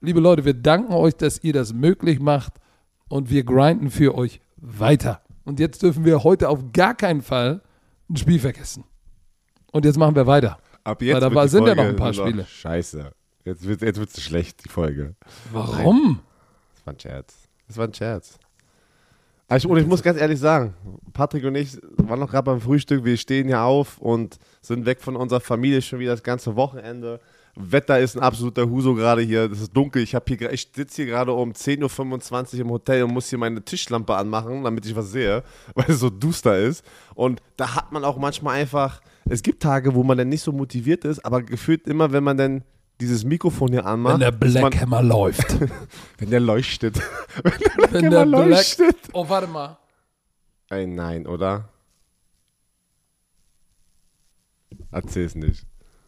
liebe 0.00 0.20
Leute, 0.20 0.44
wir 0.44 0.54
danken 0.54 0.92
euch, 0.92 1.14
dass 1.14 1.42
ihr 1.42 1.52
das 1.52 1.72
möglich 1.72 2.20
macht 2.20 2.54
und 3.08 3.30
wir 3.30 3.44
grinden 3.44 3.90
für 3.90 4.14
euch 4.14 4.40
weiter. 4.56 5.20
Und 5.46 5.58
jetzt 5.60 5.82
dürfen 5.82 6.04
wir 6.04 6.22
heute 6.24 6.48
auf 6.50 6.60
gar 6.74 6.94
keinen 6.94 7.22
Fall 7.22 7.62
ein 8.10 8.16
Spiel 8.16 8.38
vergessen. 8.38 8.84
Und 9.72 9.84
jetzt 9.84 9.96
machen 9.96 10.14
wir 10.14 10.26
weiter. 10.26 10.58
ab 10.84 11.00
jetzt 11.02 11.14
weil 11.14 11.20
da 11.20 11.26
wird 11.26 11.34
war- 11.36 11.44
die 11.44 11.48
sind 11.50 11.60
ja 11.66 11.74
Folge 11.74 11.82
noch 11.82 11.88
ein 11.90 11.96
paar 11.96 12.12
Spiele. 12.12 12.44
Scheiße. 12.44 13.10
Jetzt 13.44 13.66
wird 13.66 13.80
es 13.80 13.86
jetzt 13.86 13.98
wird's 13.98 14.20
schlecht, 14.20 14.64
die 14.64 14.68
Folge. 14.68 15.14
Warum? 15.52 16.20
Das 16.74 16.86
war 16.86 16.92
ein 16.94 17.00
Scherz. 17.00 17.34
Das 17.68 17.76
war 17.76 17.86
ein 17.86 17.94
Scherz. 17.94 18.38
Aber 19.48 19.56
ich, 19.58 19.66
und 19.66 19.76
ich 19.78 19.86
muss 19.86 20.02
ganz 20.02 20.18
ehrlich 20.18 20.40
sagen, 20.40 20.74
Patrick 21.12 21.44
und 21.44 21.54
ich 21.54 21.78
waren 21.98 22.18
noch 22.18 22.30
gerade 22.30 22.44
beim 22.44 22.60
Frühstück, 22.60 23.04
wir 23.04 23.16
stehen 23.16 23.46
hier 23.46 23.62
auf 23.62 23.98
und 23.98 24.38
sind 24.60 24.84
weg 24.86 25.00
von 25.00 25.14
unserer 25.14 25.38
Familie 25.40 25.80
schon 25.82 26.00
wieder 26.00 26.10
das 26.10 26.24
ganze 26.24 26.56
Wochenende. 26.56 27.20
Wetter 27.56 27.98
ist 27.98 28.16
ein 28.16 28.22
absoluter 28.22 28.68
Huso 28.68 28.94
gerade 28.94 29.22
hier. 29.22 29.48
Das 29.48 29.60
ist 29.60 29.72
dunkel. 29.74 30.02
Ich, 30.02 30.10
hier, 30.10 30.52
ich 30.52 30.70
sitze 30.74 30.96
hier 30.96 31.06
gerade 31.06 31.32
um 31.32 31.52
10.25 31.52 32.54
Uhr 32.54 32.60
im 32.60 32.70
Hotel 32.70 33.02
und 33.02 33.14
muss 33.14 33.30
hier 33.30 33.38
meine 33.38 33.64
Tischlampe 33.64 34.14
anmachen, 34.14 34.62
damit 34.62 34.84
ich 34.84 34.94
was 34.94 35.10
sehe, 35.10 35.42
weil 35.74 35.86
es 35.88 36.00
so 36.00 36.10
duster 36.10 36.58
ist. 36.58 36.84
Und 37.14 37.40
da 37.56 37.74
hat 37.74 37.92
man 37.92 38.04
auch 38.04 38.18
manchmal 38.18 38.60
einfach, 38.60 39.00
es 39.24 39.42
gibt 39.42 39.62
Tage, 39.62 39.94
wo 39.94 40.02
man 40.02 40.18
dann 40.18 40.28
nicht 40.28 40.42
so 40.42 40.52
motiviert 40.52 41.04
ist, 41.04 41.24
aber 41.24 41.42
gefühlt 41.42 41.88
immer, 41.88 42.12
wenn 42.12 42.22
man 42.24 42.36
dann 42.36 42.62
dieses 43.00 43.24
Mikrofon 43.24 43.72
hier 43.72 43.86
anmacht, 43.86 44.14
Wenn 44.14 44.20
der 44.20 44.32
Black 44.32 44.80
Hammer 44.80 45.02
läuft. 45.02 45.56
wenn 46.18 46.30
der 46.30 46.40
leuchtet. 46.40 47.00
Wenn 47.90 48.10
der 48.10 48.20
Hammer 48.20 48.46
Black. 48.46 48.78
leuchtet. 48.78 48.96
Oh, 49.12 49.28
warte 49.28 49.46
mal. 49.46 49.78
Ey, 50.68 50.86
nein, 50.86 51.26
oder? 51.26 51.68
Erzähl's 54.90 55.34
nicht. 55.34 55.66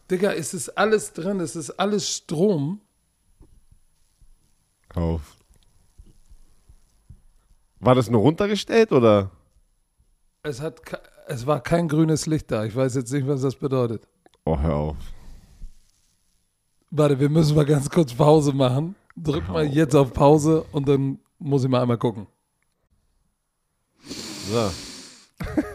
Digga, 0.09 0.33
es 0.33 0.53
ist 0.53 0.69
alles 0.69 1.13
drin, 1.13 1.39
es 1.39 1.55
ist 1.55 1.71
alles 1.71 2.09
Strom. 2.09 2.81
Auf. 4.95 5.37
War 7.79 7.95
das 7.95 8.09
nur 8.09 8.21
runtergestellt 8.21 8.91
oder? 8.91 9.31
Es, 10.43 10.61
hat, 10.61 10.81
es 11.27 11.45
war 11.45 11.61
kein 11.61 11.87
grünes 11.87 12.25
Licht 12.25 12.51
da. 12.51 12.65
Ich 12.65 12.75
weiß 12.75 12.95
jetzt 12.95 13.11
nicht, 13.13 13.27
was 13.27 13.41
das 13.41 13.55
bedeutet. 13.55 14.07
Oh, 14.45 14.57
hör 14.57 14.75
auf. 14.75 14.97
Warte, 16.91 17.19
wir 17.19 17.29
müssen 17.29 17.55
mal 17.55 17.65
ganz 17.65 17.89
kurz 17.89 18.13
Pause 18.13 18.51
machen. 18.51 18.95
Drück 19.15 19.47
mal 19.47 19.65
jetzt 19.65 19.95
auf 19.95 20.11
Pause 20.11 20.65
und 20.71 20.87
dann 20.87 21.19
muss 21.37 21.63
ich 21.63 21.69
mal 21.69 21.81
einmal 21.81 21.99
gucken. 21.99 22.25
So. 24.49 24.71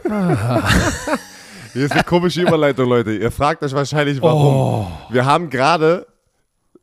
Hier 1.74 1.86
ist 1.86 1.92
eine 1.92 2.04
komische 2.04 2.40
Überleitung, 2.40 2.88
Leute. 2.88 3.12
Ihr 3.16 3.32
fragt 3.32 3.64
euch 3.64 3.72
wahrscheinlich, 3.72 4.22
warum. 4.22 4.54
Oh. 4.54 4.86
Wir 5.10 5.26
haben 5.26 5.50
gerade, 5.50 6.06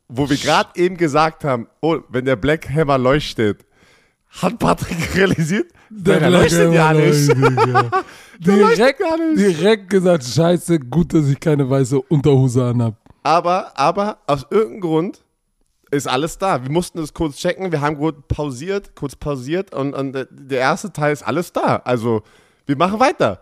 wo 0.06 0.28
wir 0.28 0.36
gerade 0.36 0.68
eben 0.74 0.98
gesagt 0.98 1.44
haben, 1.44 1.66
oh, 1.80 2.00
wenn 2.10 2.26
der 2.26 2.36
Black 2.36 2.68
Hammer 2.68 2.98
leuchtet, 2.98 3.64
hat 4.42 4.58
Patrick 4.58 5.14
realisiert, 5.16 5.72
der, 5.88 6.28
leuchtet 6.28 6.74
ja 6.74 6.92
nicht. 6.92 7.28
Der 8.38 8.56
direkt, 8.56 9.00
direkt 9.36 9.88
gesagt, 9.88 10.24
scheiße, 10.24 10.80
gut, 10.80 11.14
dass 11.14 11.28
ich 11.28 11.38
keine 11.38 11.68
weiße 11.70 12.00
Unterhose 12.00 12.64
anhab. 12.64 12.96
Aber, 13.22 13.72
aber 13.78 14.18
aus 14.26 14.46
irgendeinem 14.50 14.80
Grund 14.80 15.24
ist 15.92 16.08
alles 16.08 16.38
da. 16.38 16.60
Wir 16.62 16.70
mussten 16.70 16.98
das 16.98 17.14
kurz 17.14 17.36
checken. 17.36 17.70
Wir 17.70 17.80
haben 17.80 17.96
kurz 17.98 18.16
pausiert, 18.26 18.96
kurz 18.96 19.14
pausiert 19.14 19.72
und, 19.72 19.94
und 19.94 20.26
der 20.28 20.58
erste 20.58 20.92
Teil 20.92 21.12
ist 21.12 21.22
alles 21.22 21.52
da. 21.52 21.76
Also, 21.84 22.22
wir 22.66 22.76
machen 22.76 22.98
weiter. 22.98 23.40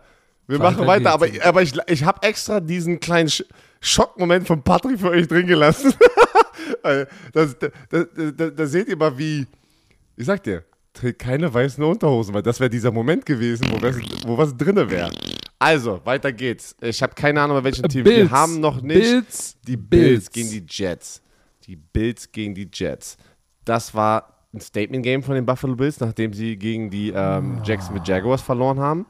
Wir 0.51 0.59
Weiter 0.59 0.71
machen 0.71 0.87
weiter. 0.87 1.11
Aber, 1.11 1.27
aber 1.43 1.61
ich, 1.61 1.73
ich 1.87 2.03
habe 2.03 2.21
extra 2.27 2.59
diesen 2.59 2.99
kleinen 2.99 3.29
Sch 3.29 3.43
Schockmoment 3.79 4.45
von 4.45 4.61
Patrick 4.61 4.99
für 4.99 5.09
euch 5.09 5.27
drin 5.27 5.47
gelassen. 5.47 5.93
Das, 7.33 7.55
da, 7.59 8.65
seht 8.65 8.87
ihr 8.87 8.97
mal, 8.97 9.15
wie. 9.15 9.45
Ich 10.15 10.25
sag 10.25 10.41
dir, 10.41 10.63
trägt 10.93 11.19
keine 11.19 11.53
weißen 11.53 11.83
Unterhosen, 11.83 12.33
weil 12.33 12.41
das 12.41 12.59
wäre 12.59 12.71
dieser 12.71 12.91
Moment 12.91 13.23
gewesen, 13.23 13.67
wo 13.71 13.79
was, 13.81 13.95
wo 14.25 14.37
was 14.37 14.55
drinne 14.57 14.89
wäre. 14.89 15.11
Also, 15.59 16.01
weiter 16.05 16.31
geht's. 16.31 16.75
Ich 16.81 17.03
habe 17.03 17.13
keine 17.13 17.39
Ahnung, 17.41 17.57
bei 17.57 17.65
welchem 17.65 17.87
Team. 17.87 18.03
Wir 18.05 18.15
Bills. 18.15 18.31
haben 18.31 18.59
noch 18.59 18.81
nicht. 18.81 18.99
Bills. 18.99 19.55
Die 19.67 19.77
Bills, 19.77 20.29
Bills. 20.29 20.31
gegen 20.31 20.49
die 20.49 20.65
Jets. 20.67 21.21
Die 21.67 21.75
Bills 21.75 22.31
gegen 22.31 22.55
die 22.55 22.69
Jets. 22.71 23.17
Das 23.63 23.93
war 23.93 24.41
ein 24.53 24.59
Statement-Game 24.59 25.21
von 25.21 25.35
den 25.35 25.45
Buffalo 25.45 25.75
Bills, 25.75 25.99
nachdem 25.99 26.33
sie 26.33 26.57
gegen 26.57 26.89
die 26.89 27.11
ähm, 27.15 27.61
Jacksonville 27.63 28.05
Jaguars 28.05 28.41
verloren 28.41 28.79
haben. 28.79 29.05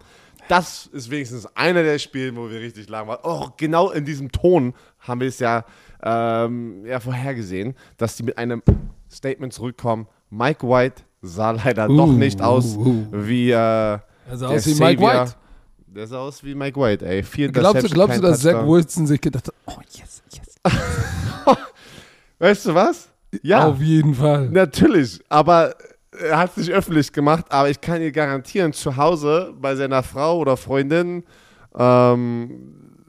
Das 0.51 0.87
ist 0.87 1.09
wenigstens 1.09 1.47
einer 1.55 1.81
der 1.81 1.97
Spiele, 1.97 2.35
wo 2.35 2.49
wir 2.49 2.59
richtig 2.59 2.89
lang 2.89 3.07
waren. 3.07 3.19
Oh, 3.23 3.51
genau 3.55 3.89
in 3.91 4.03
diesem 4.03 4.33
Ton 4.33 4.73
haben 4.99 5.21
wir 5.21 5.29
es 5.29 5.39
ja, 5.39 5.63
ähm, 6.03 6.85
ja 6.85 6.99
vorhergesehen, 6.99 7.73
dass 7.95 8.17
die 8.17 8.23
mit 8.23 8.37
einem 8.37 8.61
Statement 9.09 9.53
zurückkommen. 9.53 10.09
Mike 10.29 10.67
White 10.67 11.03
sah 11.21 11.51
leider 11.51 11.89
Uh, 11.89 11.95
doch 11.95 12.11
nicht 12.11 12.41
aus 12.41 12.75
uh, 12.75 12.85
uh. 12.85 13.05
wie, 13.13 13.51
äh, 13.51 13.53
Er 13.53 14.01
sah 14.33 14.49
aus 14.49 14.65
wie 14.65 14.71
Mike 14.71 15.01
Savior. 15.01 15.21
White. 15.21 15.35
Der 15.87 16.07
sah 16.07 16.19
aus 16.19 16.43
wie 16.43 16.53
Mike 16.53 16.77
White, 16.77 17.05
ey. 17.05 17.23
Vier 17.23 17.49
Glaubst 17.49 17.83
du, 17.83 17.89
glaubst 17.89 18.17
du 18.17 18.21
dass 18.21 18.41
Zach. 18.41 18.67
Wilson 18.67 19.07
sich 19.07 19.21
gedacht 19.21 19.47
hat, 19.47 19.53
oh 19.67 19.79
yes, 19.93 20.21
yes. 20.33 20.55
Weißt 22.39 22.65
du 22.65 22.75
was? 22.75 23.07
Ja. 23.41 23.67
Auf 23.67 23.79
jeden 23.79 24.15
Fall. 24.15 24.49
Natürlich, 24.49 25.21
aber 25.29 25.75
er 26.21 26.37
hat 26.37 26.51
es 26.51 26.57
nicht 26.57 26.71
öffentlich 26.71 27.11
gemacht, 27.11 27.45
aber 27.49 27.69
ich 27.69 27.81
kann 27.81 27.99
dir 27.99 28.11
garantieren, 28.11 28.73
zu 28.73 28.97
Hause 28.97 29.53
bei 29.59 29.75
seiner 29.75 30.03
Frau 30.03 30.37
oder 30.39 30.57
Freundin, 30.57 31.23
ähm, 31.77 33.01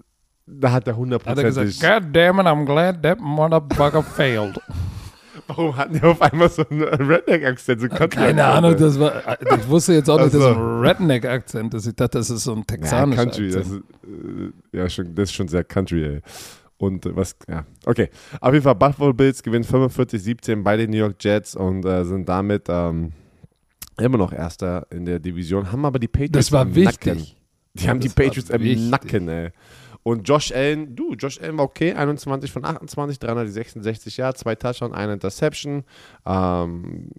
da 0.47 0.73
hat 0.73 0.87
er 0.87 0.95
er 0.95 0.97
hundertprozentig. 0.97 1.79
gesagt, 1.79 2.05
God 2.05 2.17
damn 2.17 2.41
it, 2.41 2.47
I'm 2.47 2.65
glad 2.65 3.03
that 3.03 3.21
motherfucker 3.21 4.03
failed. 4.03 4.59
Warum 5.47 5.77
hat 5.77 5.91
er 5.95 6.11
auf 6.11 6.23
einmal 6.23 6.49
so 6.49 6.65
einen 6.69 6.83
Redneck-Akzent? 6.83 7.81
So 7.81 7.89
Keine? 7.89 8.45
Ahnung, 8.45 8.77
das 8.77 8.99
war, 8.99 9.13
ich 9.41 9.69
wusste 9.69 9.95
jetzt 9.95 10.09
auch 10.09 10.19
nicht, 10.21 10.35
dass 10.35 10.43
Ach 10.43 10.51
es 10.51 10.55
so. 10.55 10.61
ein 10.61 10.81
Redneck-Akzent 10.81 11.75
ist. 11.75 11.87
Ich 11.87 11.97
dachte, 11.97 12.19
das 12.19 12.31
ist 12.31 12.45
so 12.45 12.53
ein 12.53 12.59
ja, 12.59 12.65
texanischer 12.65 13.23
Country, 13.25 13.49
das 13.51 13.57
Akzent. 13.63 13.85
ist, 14.03 14.75
äh, 14.75 14.79
ja, 14.79 14.89
schon, 14.89 15.15
das 15.15 15.31
ist 15.31 15.35
schon 15.35 15.49
sehr 15.49 15.65
Country, 15.65 16.05
ey. 16.05 16.21
Und 16.83 17.07
äh, 17.07 17.15
was, 17.15 17.37
ja, 17.49 17.65
okay. 17.87 18.09
Auf 18.41 18.53
jeden 18.53 18.65
Fall, 18.65 18.75
Buffalo 18.75 19.13
Bills 19.13 19.41
gewinnen 19.45 19.65
45-17 19.65 20.65
bei 20.65 20.77
den 20.77 20.91
New 20.91 20.97
York 20.97 21.15
Jets 21.21 21.55
und 21.55 21.85
äh, 21.85 22.05
sind 22.05 22.29
damit 22.29 22.65
ähm, 22.69 23.13
immer 24.01 24.19
noch 24.19 24.33
Erster 24.33 24.89
in 24.91 25.05
der 25.05 25.21
Division, 25.21 25.71
haben 25.71 25.85
aber 25.85 26.01
die 26.01 26.09
Patriots 26.09 26.33
Das 26.33 26.51
war 26.51 26.63
im 26.63 26.75
wichtig. 26.75 27.07
Nacken. 27.15 27.27
Die 27.75 27.89
haben 27.89 28.01
die 28.01 28.09
Das 28.09 28.17
war 28.19 28.25
Patriots 28.25 28.51
im 28.51 28.61
wichtig. 28.63 28.91
Nacken, 28.91 29.29
ey. 29.29 29.51
Und 30.03 30.29
Josh 30.29 30.51
Allen, 30.51 30.97
du, 30.97 31.15
Josh 31.15 31.41
Allen 31.41 31.57
war 31.57 31.67
okay, 31.67 31.93
21 31.93 32.51
von 32.51 32.65
28, 32.65 33.21
366 33.21 34.17
Yards, 34.17 34.41
zwei 34.41 34.57
Touchdowns, 34.57 34.93
eine 34.93 35.13
Interception. 35.13 35.85
Ähm, 36.27 37.11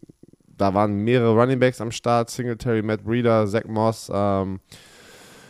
da 0.57 0.73
waren 0.73 0.93
mehrere 0.97 1.39
Running 1.39 1.59
Backs 1.59 1.79
am 1.79 1.91
Start, 1.91 2.29
Singletary, 2.29 2.81
Matt 2.81 3.05
Breeder, 3.05 3.47
Zach 3.47 3.63
Moss. 3.65 4.11
Ähm, 4.13 4.59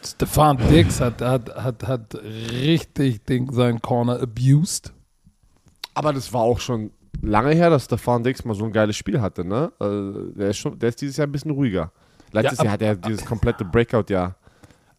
Stefan 0.07 0.57
Dix 0.69 0.99
hat, 1.01 1.21
hat, 1.21 1.55
hat, 1.55 1.87
hat 1.87 2.15
richtig 2.15 3.25
den, 3.25 3.51
seinen 3.51 3.81
Corner 3.81 4.19
abused. 4.21 4.93
aber 5.93 6.13
das 6.13 6.31
war 6.33 6.41
auch 6.41 6.59
schon 6.59 6.91
lange 7.21 7.51
her, 7.55 7.69
dass 7.69 7.85
Stefan 7.85 8.23
Dix 8.23 8.43
mal 8.45 8.53
so 8.55 8.65
ein 8.65 8.71
geiles 8.71 8.95
Spiel 8.97 9.21
hatte, 9.21 9.45
ne? 9.45 9.71
Also, 9.79 10.31
der, 10.31 10.49
ist 10.49 10.57
schon, 10.57 10.77
der 10.79 10.89
ist 10.89 11.01
dieses 11.01 11.17
Jahr 11.17 11.27
ein 11.27 11.31
bisschen 11.31 11.51
ruhiger. 11.51 11.91
Letztes 12.31 12.57
Ja, 12.59 12.63
Jahr 12.65 12.73
hat 12.73 12.81
er 12.81 12.95
dieses 12.95 13.25
komplette 13.25 13.63
Breakout-Jahr. 13.65 14.35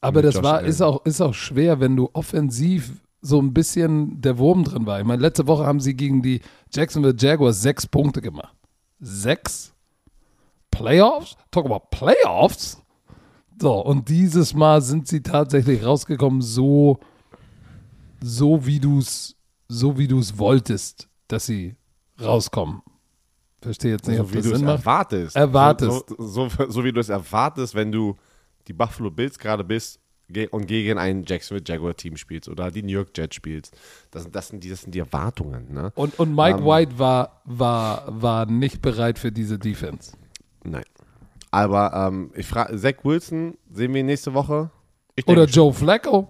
Aber 0.01 0.23
das 0.23 0.35
Josh 0.37 0.45
war, 0.45 0.55
Allen. 0.59 0.67
ist 0.67 0.81
auch, 0.83 1.05
ist 1.05 1.21
auch 1.21 1.35
schwer, 1.35 1.81
wenn 1.81 1.97
du 1.97 2.11
offensiv 2.13 2.93
so 3.21 3.41
ein 3.41 3.55
bisschen 3.55 4.21
der 4.21 4.39
Wurm 4.39 4.65
drin 4.65 4.87
war. 4.87 5.01
Ich 5.01 5.07
meine, 5.07 5.23
letzte 5.23 5.47
Woche 5.47 5.65
haben 5.67 5.81
sie 5.81 5.95
gegen 5.97 6.23
die 6.23 6.41
Jacksonville 6.73 7.15
Jaguars 7.19 7.63
sechs 7.63 7.87
Punkte 7.87 8.21
gemacht. 8.21 8.55
Sechs? 9.01 9.73
Playoffs? 10.71 11.37
Talk 11.51 11.65
about 11.67 11.87
Playoffs? 11.91 12.81
So, 13.61 13.85
und 13.85 14.09
dieses 14.09 14.55
Mal 14.55 14.83
sind 14.83 15.07
sie 15.09 15.23
tatsächlich 15.23 15.85
rausgekommen, 15.85 16.43
so, 16.43 16.99
so 18.21 18.67
wie 18.67 18.81
du 18.81 18.99
es 18.99 19.37
so 19.69 19.97
wie 19.99 20.07
du 20.09 20.19
es 20.19 20.39
wolltest, 20.39 21.09
dass 21.29 21.47
sie 21.47 21.77
rauskommen. 22.21 22.83
Verstehe 23.63 23.93
jetzt 23.93 24.07
nicht, 24.07 24.19
so 24.19 24.25
ob 24.25 24.33
wie 24.33 24.37
das 24.37 24.45
du 24.45 24.53
es 24.53 24.59
Sinn 24.59 24.67
macht. 24.67 24.79
erwartest. 24.81 25.37
Erwartest. 25.37 26.09
So, 26.11 26.49
so, 26.49 26.49
so, 26.69 26.85
wie 26.85 26.93
du 26.93 27.01
es 27.01 27.09
erwartest, 27.09 27.75
wenn 27.75 27.91
du 27.91 28.17
die 28.69 28.75
Buffalo 28.75 29.11
Bills 29.11 29.39
gerade 29.39 29.65
bist 29.65 30.01
und 30.51 30.67
gegen 30.67 30.99
ein 30.99 31.25
Jacksonville 31.27 31.65
Jaguar 31.67 31.97
Team 31.97 32.17
spielst 32.17 32.49
oder 32.49 32.71
die 32.71 32.83
New 32.83 32.93
York 32.93 33.11
Jets 33.17 33.37
spielst. 33.37 33.77
Das 34.11 34.23
sind, 34.25 34.35
das 34.35 34.49
sind, 34.49 34.63
die, 34.63 34.69
das 34.69 34.83
sind 34.83 34.95
die 34.95 34.99
Erwartungen, 34.99 35.73
ne? 35.73 35.93
Und, 35.95 36.19
und 36.19 36.35
Mike 36.35 36.59
Ähm, 36.59 36.65
White 36.67 36.99
war, 36.99 37.41
war, 37.45 38.05
war 38.09 38.47
nicht 38.47 38.83
bereit 38.83 39.19
für 39.19 39.33
diese 39.33 39.59
Defense. 39.59 40.13
Nein. 40.63 40.85
Aber 41.55 41.93
ähm, 42.09 42.33
ich 42.35 42.47
frage, 42.47 42.77
Zach 42.77 42.95
Wilson 43.05 43.57
sehen 43.71 43.95
wir 43.95 44.01
ihn 44.01 44.07
nächste 44.07 44.35
Woche? 44.35 44.71
Ich 45.15 45.25
Oder 45.29 45.45
Joe 45.45 45.73
Flacco. 45.73 46.29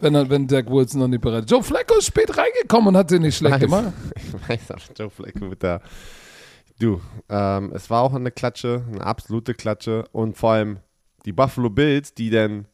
Wenn, 0.00 0.16
er- 0.16 0.28
wenn 0.28 0.48
Zach 0.48 0.66
Wilson 0.66 0.98
noch 0.98 1.06
nicht 1.06 1.20
bereit 1.20 1.44
ist. 1.44 1.50
Joe 1.52 1.62
Flacco 1.62 1.94
ist 1.96 2.06
spät 2.06 2.36
reingekommen 2.36 2.88
und 2.88 2.96
hat 2.96 3.08
sie 3.10 3.20
nicht 3.20 3.36
schlecht 3.36 3.54
weiß. 3.54 3.60
gemacht. 3.60 3.92
Ich 4.16 4.48
weiß 4.48 4.72
auch, 4.72 4.96
Joe 4.98 5.10
Flacco 5.10 5.44
mit 5.44 5.62
der. 5.62 5.80
Du, 6.80 7.00
ähm, 7.28 7.70
es 7.72 7.88
war 7.88 8.02
auch 8.02 8.12
eine 8.14 8.32
Klatsche, 8.32 8.84
eine 8.90 9.06
absolute 9.06 9.54
Klatsche. 9.54 10.06
Und 10.10 10.36
vor 10.36 10.50
allem 10.54 10.78
die 11.24 11.32
Buffalo 11.32 11.70
Bills, 11.70 12.12
die 12.12 12.30
dann 12.30 12.66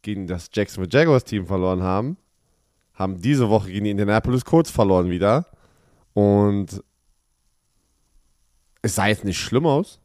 gegen 0.00 0.26
das 0.26 0.48
Jacksonville 0.54 0.88
Jaguars 0.90 1.24
Team 1.24 1.44
verloren 1.46 1.82
haben, 1.82 2.16
haben 2.94 3.20
diese 3.20 3.50
Woche 3.50 3.70
gegen 3.70 3.84
die 3.84 3.90
Indianapolis 3.90 4.46
Colts 4.46 4.70
verloren 4.70 5.10
wieder. 5.10 5.44
Und 6.14 6.82
es 8.80 8.94
sah 8.94 9.08
jetzt 9.08 9.24
nicht 9.26 9.38
schlimm 9.38 9.66
aus. 9.66 10.00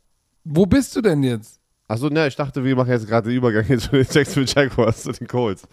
Wo 0.46 0.66
bist 0.66 0.96
du 0.96 1.02
denn 1.02 1.24
jetzt? 1.24 1.60
Achso, 1.88 2.08
ne, 2.10 2.28
ich 2.28 2.36
dachte, 2.36 2.64
wir 2.64 2.76
machen 2.76 2.90
jetzt 2.90 3.08
gerade 3.08 3.30
den 3.30 3.38
Übergang 3.38 3.66
jetzt 3.68 3.86
zu 3.86 3.92
den 3.92 4.08
Jacksonville 4.10 4.46
Jaguars, 4.48 5.04
zu 5.04 5.12
den 5.12 5.28
Colts. 5.28 5.64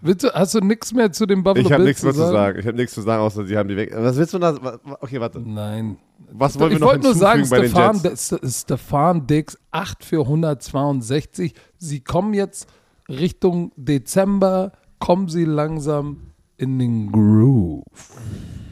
Willst 0.00 0.22
du, 0.24 0.28
hast 0.34 0.54
du 0.54 0.60
nichts 0.60 0.92
mehr 0.92 1.10
zu 1.12 1.24
den 1.24 1.42
Buffalo 1.42 1.64
Ich 1.66 1.72
habe 1.72 1.84
Bills 1.84 2.02
nichts 2.02 2.02
mehr 2.02 2.12
zu 2.12 2.30
sagen. 2.32 2.58
Ich 2.58 2.66
habe 2.66 2.76
nichts 2.76 2.92
zu 2.94 3.00
sagen, 3.00 3.22
außer 3.22 3.44
sie 3.46 3.56
haben 3.56 3.68
die 3.68 3.76
weg. 3.76 3.90
Was 3.96 4.16
willst 4.16 4.34
du 4.34 4.38
da? 4.38 4.78
Okay, 5.00 5.18
warte. 5.18 5.40
Nein. 5.40 5.96
Was 6.30 6.58
wollen 6.58 6.70
wir 6.70 6.74
ich 6.76 6.80
noch 6.80 6.88
wollte 6.88 7.04
nur 7.04 7.14
sagen, 7.14 7.40
hinzufügen 7.40 7.72
bei 7.72 7.82
den 7.82 7.94
Stefan, 7.94 8.10
Jets? 8.10 8.28
D- 8.28 8.50
Stefan 8.50 9.26
Dix, 9.26 9.58
8 9.70 10.04
für 10.04 10.20
162. 10.20 11.54
Sie 11.78 12.00
kommen 12.00 12.34
jetzt 12.34 12.68
Richtung 13.08 13.72
Dezember, 13.76 14.72
kommen 14.98 15.28
sie 15.28 15.44
langsam 15.44 16.18
in 16.58 16.78
den 16.78 17.10
Groove. 17.10 17.84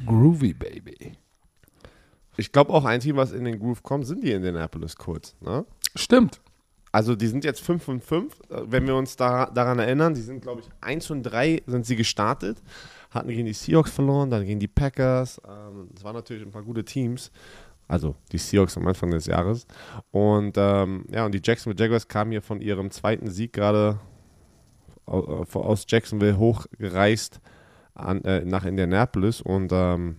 Groovy, 0.06 0.52
Baby. 0.54 1.01
Ich 2.42 2.50
glaube 2.50 2.72
auch 2.72 2.84
ein 2.84 2.98
Team, 2.98 3.14
was 3.14 3.30
in 3.30 3.44
den 3.44 3.60
Groove 3.60 3.84
kommt, 3.84 4.04
sind 4.04 4.24
die 4.24 4.32
Indianapolis 4.32 4.96
Colts. 4.96 5.36
Ne? 5.40 5.64
Stimmt. 5.94 6.40
Also 6.90 7.14
die 7.14 7.28
sind 7.28 7.44
jetzt 7.44 7.60
5 7.60 7.86
und 7.86 8.02
5, 8.02 8.34
wenn 8.66 8.84
wir 8.84 8.96
uns 8.96 9.14
da, 9.14 9.46
daran 9.46 9.78
erinnern. 9.78 10.12
Die 10.12 10.20
sind, 10.20 10.42
glaube 10.42 10.60
ich, 10.60 10.68
1 10.80 11.10
und 11.12 11.22
3 11.22 11.62
sind 11.66 11.86
sie 11.86 11.94
gestartet. 11.94 12.60
Hatten 13.10 13.28
gegen 13.28 13.46
die 13.46 13.52
Seahawks 13.52 13.92
verloren, 13.92 14.28
dann 14.28 14.44
gegen 14.44 14.58
die 14.58 14.66
Packers. 14.66 15.40
Ähm, 15.48 15.88
Das 15.94 16.02
waren 16.02 16.16
natürlich 16.16 16.42
ein 16.42 16.50
paar 16.50 16.64
gute 16.64 16.84
Teams. 16.84 17.30
Also 17.86 18.16
die 18.32 18.38
Seahawks 18.38 18.76
am 18.76 18.88
Anfang 18.88 19.12
des 19.12 19.26
Jahres. 19.26 19.68
Und 20.10 20.56
ähm, 20.56 21.04
ja, 21.12 21.24
und 21.24 21.32
die 21.32 21.40
Jacksonville 21.44 21.80
Jaguars 21.80 22.08
kamen 22.08 22.32
hier 22.32 22.42
von 22.42 22.60
ihrem 22.60 22.90
zweiten 22.90 23.30
Sieg 23.30 23.52
gerade 23.52 24.00
äh, 25.06 25.12
aus 25.12 25.86
Jacksonville 25.88 26.36
hochgereist 26.38 27.40
an, 27.94 28.24
äh, 28.24 28.44
nach 28.44 28.64
Indianapolis. 28.64 29.40
Und 29.40 29.70
ähm, 29.72 30.16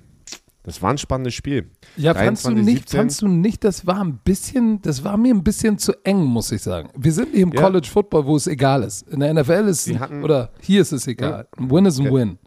das 0.63 0.81
war 0.81 0.89
ein 0.91 0.97
spannendes 0.97 1.33
Spiel. 1.33 1.69
Ja, 1.97 2.13
fandst 2.13 2.45
du 2.45 2.49
23, 2.49 2.65
nicht, 2.65 2.77
17? 2.89 2.99
fandst 2.99 3.21
du 3.21 3.27
nicht, 3.27 3.63
das 3.63 3.85
war 3.85 4.01
ein 4.01 4.17
bisschen, 4.23 4.81
das 4.81 5.03
war 5.03 5.17
mir 5.17 5.33
ein 5.33 5.43
bisschen 5.43 5.77
zu 5.77 5.93
eng, 6.05 6.23
muss 6.23 6.51
ich 6.51 6.61
sagen. 6.61 6.89
Wir 6.97 7.11
sind 7.11 7.29
hier 7.31 7.43
im 7.43 7.51
Ja. 7.53 7.61
College 7.61 7.87
Football, 7.91 8.25
wo 8.25 8.35
es 8.35 8.47
egal 8.47 8.83
ist. 8.83 9.07
In 9.09 9.19
der 9.19 9.33
NFL 9.33 9.67
ist 9.67 9.87
hatten- 9.99 10.23
oder 10.23 10.51
hier 10.61 10.81
ist 10.81 10.91
es 10.91 11.05
egal. 11.07 11.47
Ein 11.57 11.69
Win 11.69 11.85
ist 11.85 11.99
ein 11.99 12.05
Ja. 12.05 12.11
Win. 12.13 12.37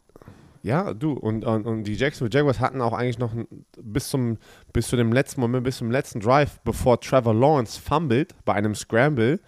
Ja, 0.62 0.94
du, 0.94 1.12
und, 1.12 1.44
und, 1.44 1.64
und 1.64 1.84
die 1.84 1.94
Jacksonville 1.94 2.36
Jaguars 2.36 2.58
hatten 2.58 2.80
auch 2.80 2.92
eigentlich 2.92 3.20
noch 3.20 3.30
bis 3.80 4.08
zum, 4.08 4.36
bis 4.72 4.88
zu 4.88 4.96
dem 4.96 5.12
letzten 5.12 5.40
Moment, 5.40 5.62
bis 5.62 5.76
zum 5.76 5.92
letzten 5.92 6.18
Drive, 6.18 6.58
bevor 6.64 7.00
Trevor 7.00 7.34
Lawrence 7.34 7.80
fummelt 7.80 8.34
bei 8.44 8.54
einem 8.54 8.74
Scramble 8.74 9.38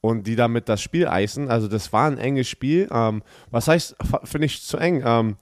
und 0.00 0.26
die 0.26 0.34
damit 0.34 0.70
das 0.70 0.80
Spiel 0.80 1.06
eisen. 1.08 1.50
Also 1.50 1.68
das 1.68 1.92
war 1.92 2.06
ein 2.06 2.16
enges 2.16 2.48
Spiel. 2.48 2.88
Ähm, 2.90 3.22
was 3.50 3.68
heißt, 3.68 3.96
finde 4.24 4.46
ich 4.46 4.62
zu 4.62 4.78
eng? 4.78 5.02
Ähm, 5.04 5.36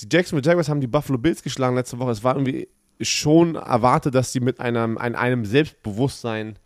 die 0.00 0.08
Jacksonville 0.10 0.46
Jaguars 0.46 0.68
haben 0.68 0.80
die 0.80 0.86
Buffalo 0.86 1.18
Bills 1.18 1.42
geschlagen 1.42 1.76
letzte 1.76 1.98
Woche. 1.98 2.10
Es 2.10 2.24
war 2.24 2.34
irgendwie 2.34 2.68
schon 3.00 3.54
erwartet, 3.54 4.14
dass 4.14 4.32
sie 4.32 4.40
mit 4.40 4.60
einem, 4.60 4.98
einem 4.98 5.44
Selbstbewusstsein 5.44 6.58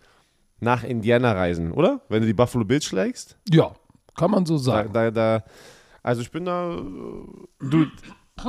nach 0.61 0.83
Indiana 0.83 1.33
reisen, 1.33 1.73
oder? 1.73 2.01
Wenn 2.09 2.23
du 2.23 2.27
die 2.27 2.35
Buffalo 2.35 2.65
Bills 2.65 2.85
schlägst? 2.85 3.37
Ja, 3.51 3.75
kann 4.17 4.31
man 4.31 4.47
so 4.47 4.57
sagen. 4.57 4.93
Da, 4.93 5.11
da, 5.11 5.39
da, 5.39 5.45
also 6.03 6.23
ich 6.23 6.31
bin 6.31 6.45
da, 6.45 6.77
du, 7.61 7.87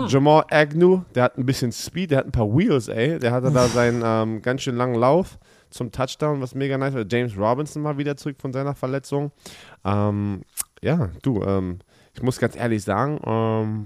Jamal 0.07 0.45
Agnew, 0.49 1.01
der 1.13 1.23
hat 1.23 1.37
ein 1.37 1.45
bisschen 1.45 1.71
Speed, 1.71 2.11
der 2.11 2.19
hat 2.19 2.25
ein 2.25 2.31
paar 2.31 2.47
Wheels, 2.47 2.87
ey. 2.87 3.19
Der 3.19 3.31
hatte 3.31 3.51
da 3.51 3.67
seinen 3.67 4.01
ähm, 4.05 4.41
ganz 4.41 4.61
schön 4.61 4.75
langen 4.75 4.95
Lauf 4.95 5.37
zum 5.69 5.91
Touchdown, 5.91 6.41
was 6.41 6.55
mega 6.55 6.77
nice 6.77 6.93
war. 6.93 7.05
James 7.07 7.37
Robinson 7.37 7.81
mal 7.81 7.97
wieder 7.97 8.17
zurück 8.17 8.37
von 8.39 8.51
seiner 8.53 8.75
Verletzung. 8.75 9.31
Ähm, 9.83 10.41
ja, 10.81 11.09
du, 11.21 11.43
ähm, 11.43 11.79
ich 12.13 12.23
muss 12.23 12.39
ganz 12.39 12.55
ehrlich 12.55 12.83
sagen, 12.83 13.19
ähm, 13.25 13.85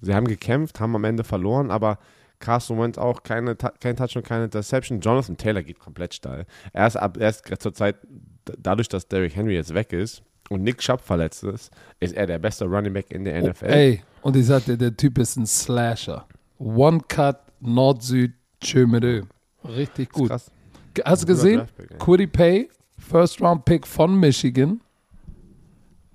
sie 0.00 0.14
haben 0.14 0.26
gekämpft, 0.26 0.80
haben 0.80 0.94
am 0.94 1.04
Ende 1.04 1.24
verloren, 1.24 1.70
aber 1.70 1.98
Carson 2.40 2.78
Wentz 2.78 2.98
auch 2.98 3.22
keine, 3.22 3.56
kein 3.56 3.96
Touch 3.96 4.16
und 4.16 4.24
keine 4.24 4.44
Interception. 4.44 5.00
Jonathan 5.00 5.36
Taylor 5.36 5.62
geht 5.62 5.78
komplett 5.78 6.14
steil. 6.14 6.46
Er 6.72 6.86
ist, 6.86 6.96
ab, 6.96 7.16
er 7.18 7.30
ist 7.30 7.44
zur 7.58 7.74
Zeit, 7.74 7.96
dadurch, 8.44 8.88
dass 8.88 9.08
Derrick 9.08 9.34
Henry 9.34 9.54
jetzt 9.54 9.74
weg 9.74 9.92
ist 9.92 10.22
und 10.48 10.62
Nick 10.62 10.78
Chubb 10.78 11.00
verletzt 11.00 11.44
ist, 11.44 11.72
ist 12.00 12.14
er 12.14 12.26
der 12.26 12.38
beste 12.38 12.64
Running 12.64 12.92
Back 12.92 13.10
in 13.10 13.24
der 13.24 13.42
NFL. 13.42 13.66
Oh, 13.66 13.68
ey, 13.68 14.02
und 14.22 14.36
ich 14.36 14.46
sagte, 14.46 14.78
der 14.78 14.96
Typ 14.96 15.18
ist 15.18 15.36
ein 15.36 15.46
Slasher. 15.46 16.26
One 16.58 17.00
Cut, 17.08 17.38
Nord-Süd, 17.60 18.32
Tschömerö. 18.60 19.22
Richtig 19.64 20.10
gut. 20.10 20.30
Hast 20.30 21.22
du 21.22 21.26
gesehen? 21.26 21.62
Quiddy 21.98 22.26
Pay, 22.26 22.68
First 22.96 23.40
Round 23.40 23.64
Pick 23.64 23.86
von 23.86 24.18
Michigan 24.18 24.80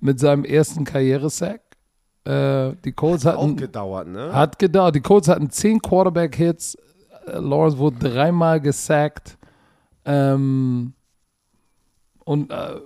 mit 0.00 0.18
seinem 0.20 0.44
ersten 0.44 0.84
Karrieresack. 0.84 1.62
Äh, 2.24 2.72
die 2.84 2.92
Colts 2.92 3.24
hatten. 3.26 3.38
Auch 3.38 3.56
gedauert, 3.56 4.08
ne? 4.08 4.32
Hat 4.32 4.58
gedauert. 4.58 4.94
Die 4.94 5.00
Colts 5.00 5.28
hatten 5.28 5.50
zehn 5.50 5.80
Quarterback-Hits. 5.80 6.76
Äh, 7.26 7.38
Lawrence 7.38 7.76
wurde 7.78 7.98
dreimal 7.98 8.60
gesackt. 8.60 9.36
Ähm, 10.06 10.94
und 12.24 12.50
äh, 12.50 12.80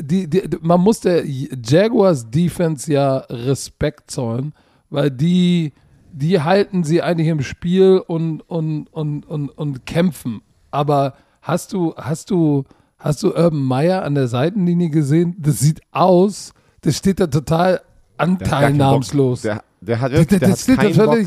die, 0.00 0.28
die, 0.28 0.48
man 0.60 0.80
muss 0.80 1.00
der 1.00 1.24
Jaguars 1.26 2.30
Defense 2.30 2.90
ja 2.92 3.18
Respekt 3.28 4.10
zollen, 4.10 4.52
weil 4.88 5.10
die, 5.10 5.72
die 6.12 6.40
halten 6.40 6.84
sie 6.84 7.02
eigentlich 7.02 7.28
im 7.28 7.42
Spiel 7.42 8.02
und, 8.06 8.40
und, 8.48 8.86
und, 8.92 9.26
und, 9.26 9.50
und 9.50 9.86
kämpfen. 9.86 10.42
Aber 10.70 11.14
hast 11.42 11.72
du, 11.72 11.94
hast 11.96 12.30
du, 12.30 12.64
hast 12.98 13.22
du 13.22 13.28
Urban 13.28 13.62
Meyer 13.62 14.02
an 14.02 14.14
der 14.14 14.26
Seitenlinie 14.26 14.90
gesehen? 14.90 15.36
Das 15.38 15.60
sieht 15.60 15.80
aus, 15.92 16.52
das 16.80 16.96
steht 16.96 17.20
da 17.20 17.26
total 17.26 17.80
anteilnahmslos. 18.20 19.42
Der, 19.42 19.64
der, 19.80 20.00
hat 20.00 20.12
wirklich, 20.12 20.40
der, 20.40 20.48
der, 20.48 20.56
der 20.56 20.76
hat 20.76 20.94
keinen 20.94 20.96
Bock. 20.96 21.18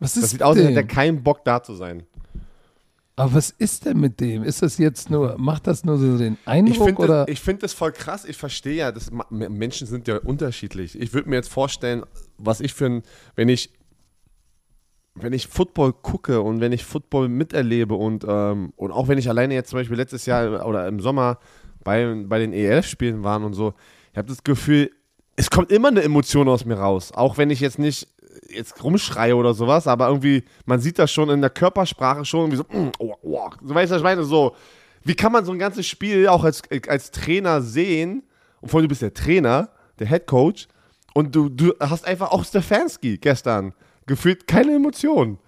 Was 0.00 0.16
ist 0.16 0.22
das 0.22 0.30
sieht 0.30 0.42
aus, 0.42 0.56
als 0.56 0.66
hätte 0.66 0.76
er 0.76 0.86
keinen 0.86 1.22
Bock 1.22 1.44
da 1.44 1.62
zu 1.62 1.74
sein. 1.74 2.02
Aber 3.16 3.34
was 3.34 3.50
ist 3.50 3.84
denn 3.84 4.00
mit 4.00 4.18
dem? 4.18 4.42
Ist 4.42 4.62
das 4.62 4.76
jetzt 4.78 5.08
nur, 5.08 5.38
macht 5.38 5.68
das 5.68 5.84
nur 5.84 5.98
so 5.98 6.18
den 6.18 6.36
Eindruck? 6.44 6.88
Ich 6.88 6.96
finde 6.96 7.24
das, 7.26 7.38
find 7.38 7.62
das 7.62 7.72
voll 7.72 7.92
krass. 7.92 8.24
Ich 8.24 8.36
verstehe 8.36 8.74
ja, 8.74 8.92
dass 8.92 9.12
Menschen 9.30 9.86
sind 9.86 10.08
ja 10.08 10.18
unterschiedlich. 10.18 11.00
Ich 11.00 11.14
würde 11.14 11.28
mir 11.28 11.36
jetzt 11.36 11.48
vorstellen, 11.48 12.02
was 12.38 12.60
ich 12.60 12.74
für 12.74 12.86
ein, 12.86 13.02
wenn 13.36 13.48
ich, 13.48 13.70
wenn 15.14 15.32
ich 15.32 15.46
Football 15.46 15.92
gucke 15.92 16.40
und 16.40 16.60
wenn 16.60 16.72
ich 16.72 16.84
Football 16.84 17.28
miterlebe 17.28 17.94
und, 17.94 18.26
ähm, 18.26 18.72
und 18.74 18.90
auch 18.90 19.06
wenn 19.06 19.18
ich 19.18 19.28
alleine 19.28 19.54
jetzt 19.54 19.70
zum 19.70 19.78
Beispiel 19.78 19.96
letztes 19.96 20.26
Jahr 20.26 20.66
oder 20.66 20.88
im 20.88 20.98
Sommer 20.98 21.38
bei, 21.84 22.24
bei 22.26 22.40
den 22.40 22.52
ELF-Spielen 22.52 23.22
war 23.22 23.40
und 23.40 23.54
so, 23.54 23.74
ich 24.10 24.18
habe 24.18 24.26
das 24.26 24.42
Gefühl, 24.42 24.90
es 25.36 25.50
kommt 25.50 25.70
immer 25.70 25.88
eine 25.88 26.02
Emotion 26.02 26.48
aus 26.48 26.64
mir 26.64 26.78
raus. 26.78 27.12
Auch 27.12 27.38
wenn 27.38 27.50
ich 27.50 27.60
jetzt 27.60 27.78
nicht 27.78 28.08
jetzt 28.48 28.82
rumschreie 28.82 29.36
oder 29.36 29.54
sowas, 29.54 29.86
aber 29.86 30.08
irgendwie, 30.08 30.44
man 30.66 30.80
sieht 30.80 30.98
das 30.98 31.12
schon 31.12 31.30
in 31.30 31.40
der 31.40 31.50
Körpersprache 31.50 32.24
schon, 32.24 32.50
wie 32.52 32.56
so, 32.56 32.64
mm, 32.64 32.92
oh, 32.98 33.14
oh, 33.22 33.50
so 33.62 33.74
weißt 33.74 33.92
du, 33.92 33.96
ich 33.96 34.02
meine, 34.02 34.24
so, 34.24 34.54
wie 35.02 35.14
kann 35.14 35.32
man 35.32 35.44
so 35.44 35.52
ein 35.52 35.58
ganzes 35.58 35.86
Spiel 35.86 36.28
auch 36.28 36.44
als, 36.44 36.62
als 36.88 37.10
Trainer 37.10 37.62
sehen, 37.62 38.22
und 38.60 38.70
vor 38.70 38.78
allem 38.78 38.84
du 38.84 38.88
bist 38.90 39.02
der 39.02 39.14
Trainer, 39.14 39.70
der 39.98 40.08
Head 40.08 40.26
Coach, 40.26 40.68
und 41.14 41.34
du, 41.34 41.48
du 41.48 41.74
hast 41.78 42.06
einfach 42.06 42.32
auch 42.32 42.44
Stefanski 42.44 43.18
gestern 43.18 43.72
gefühlt 44.06 44.46
keine 44.46 44.74
Emotionen. 44.74 45.38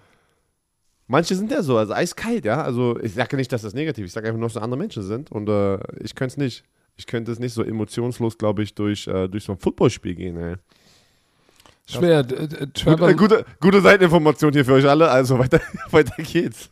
Manche 1.07 1.35
sind 1.35 1.51
ja 1.51 1.61
so, 1.61 1.77
also 1.77 1.93
eiskalt, 1.93 2.45
ja. 2.45 2.61
Also 2.61 2.99
ich 2.99 3.13
sage 3.13 3.35
nicht, 3.35 3.51
dass 3.51 3.61
das 3.61 3.73
negativ 3.73 4.05
ist, 4.05 4.11
ich 4.11 4.13
sage 4.13 4.27
einfach 4.27 4.39
nur, 4.39 4.47
dass 4.47 4.55
es 4.55 4.61
andere 4.61 4.79
Menschen 4.79 5.03
sind 5.03 5.31
und 5.31 5.47
äh, 5.49 5.77
ich 6.03 6.15
könnte 6.15 6.33
es 6.33 6.37
nicht. 6.37 6.63
Ich 6.97 7.05
könnte 7.05 7.31
es 7.31 7.39
nicht 7.39 7.53
so 7.53 7.63
emotionslos, 7.63 8.37
glaube 8.37 8.63
ich, 8.63 8.73
durch, 8.73 9.07
äh, 9.07 9.27
durch 9.27 9.43
so 9.43 9.53
ein 9.53 9.59
Footballspiel 9.59 10.15
gehen, 10.15 10.37
ey. 10.37 10.55
Schwer. 11.85 12.23
Gut, 12.23 13.17
gute, 13.17 13.45
gute 13.61 13.81
Seiteninformation 13.81 14.51
hier 14.51 14.65
für 14.65 14.73
euch 14.73 14.87
alle, 14.87 15.09
also 15.09 15.39
weiter, 15.39 15.61
weiter 15.91 16.21
geht's. 16.21 16.69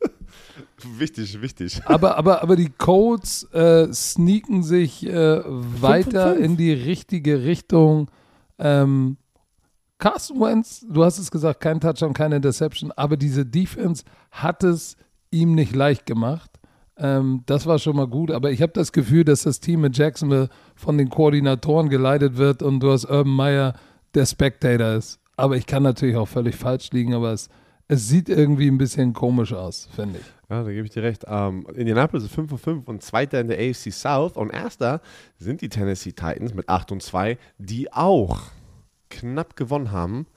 wichtig, 0.84 1.41
wichtig. 1.41 1.82
Aber, 1.86 2.17
aber, 2.17 2.41
aber 2.41 2.55
die 2.57 2.69
Codes 2.69 3.43
äh, 3.53 3.88
sneaken 3.93 4.63
sich 4.63 5.05
äh, 5.05 5.41
weiter 5.45 6.36
in 6.36 6.57
die 6.57 6.73
richtige 6.73 7.43
Richtung. 7.43 8.11
Ähm, 8.59 9.17
Carson 9.97 10.41
Wentz, 10.41 10.86
du 10.89 11.05
hast 11.05 11.17
es 11.17 11.32
gesagt, 11.32 11.61
kein 11.61 11.80
Touchdown, 11.80 12.13
keine 12.13 12.36
Interception, 12.36 12.91
aber 12.91 13.15
diese 13.15 13.45
Defense 13.45 14.03
hat 14.32 14.63
es 14.63 14.97
ihm 15.32 15.55
nicht 15.55 15.73
leicht 15.73 16.05
gemacht. 16.05 16.51
Ähm, 16.97 17.43
das 17.45 17.65
war 17.65 17.79
schon 17.79 17.95
mal 17.95 18.07
gut, 18.07 18.31
aber 18.31 18.51
ich 18.51 18.61
habe 18.61 18.71
das 18.73 18.91
Gefühl, 18.91 19.25
dass 19.25 19.43
das 19.43 19.59
Team 19.59 19.81
mit 19.81 19.97
Jacksonville 19.97 20.49
von 20.75 20.97
den 20.97 21.09
Koordinatoren 21.09 21.89
geleitet 21.89 22.37
wird 22.37 22.63
und 22.63 22.79
du 22.79 22.91
hast 22.91 23.05
Urban 23.05 23.35
Meyer 23.35 23.73
der 24.13 24.25
Spectator 24.25 24.93
ist. 24.93 25.19
Aber 25.35 25.57
ich 25.57 25.65
kann 25.65 25.83
natürlich 25.83 26.15
auch 26.15 26.27
völlig 26.27 26.55
falsch 26.55 26.91
liegen, 26.91 27.13
aber 27.13 27.33
es, 27.33 27.49
es 27.89 28.07
sieht 28.07 28.29
irgendwie 28.29 28.69
ein 28.69 28.77
bisschen 28.77 29.13
komisch 29.13 29.51
aus, 29.51 29.89
finde 29.93 30.19
ich. 30.19 30.25
Ja, 30.49 30.63
da 30.63 30.71
gebe 30.71 30.85
ich 30.85 30.93
dir 30.93 31.03
recht. 31.03 31.25
Ähm, 31.27 31.65
Indianapolis 31.75 32.25
ist 32.25 32.33
5 32.33 32.51
und 32.51 32.57
5 32.59 32.87
und 32.87 33.01
Zweiter 33.01 33.41
in 33.41 33.47
der 33.47 33.57
AFC 33.57 33.91
South 33.91 34.37
und 34.37 34.51
Erster 34.51 35.01
sind 35.37 35.61
die 35.61 35.69
Tennessee 35.69 36.11
Titans 36.11 36.53
mit 36.53 36.69
8 36.69 36.91
und 36.93 37.03
2, 37.03 37.37
die 37.57 37.91
auch 37.91 38.39
knapp 39.09 39.55
gewonnen 39.55 39.91
haben. 39.91 40.27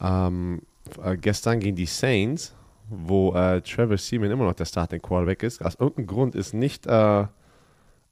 Ähm, 0.00 0.62
äh, 1.02 1.16
gestern 1.16 1.60
gegen 1.60 1.76
die 1.76 1.86
Saints, 1.86 2.54
wo 2.88 3.34
äh, 3.34 3.60
Trevor 3.62 3.96
Seaman 3.96 4.30
immer 4.30 4.44
noch 4.44 4.54
der 4.54 4.64
Starting 4.64 5.00
Quarterback 5.00 5.42
ist. 5.42 5.64
Aus 5.64 5.74
irgendeinem 5.74 6.06
Grund 6.06 6.34
ist 6.34 6.54
nicht 6.54 6.86
äh, 6.86 7.20
äh, 7.20 7.26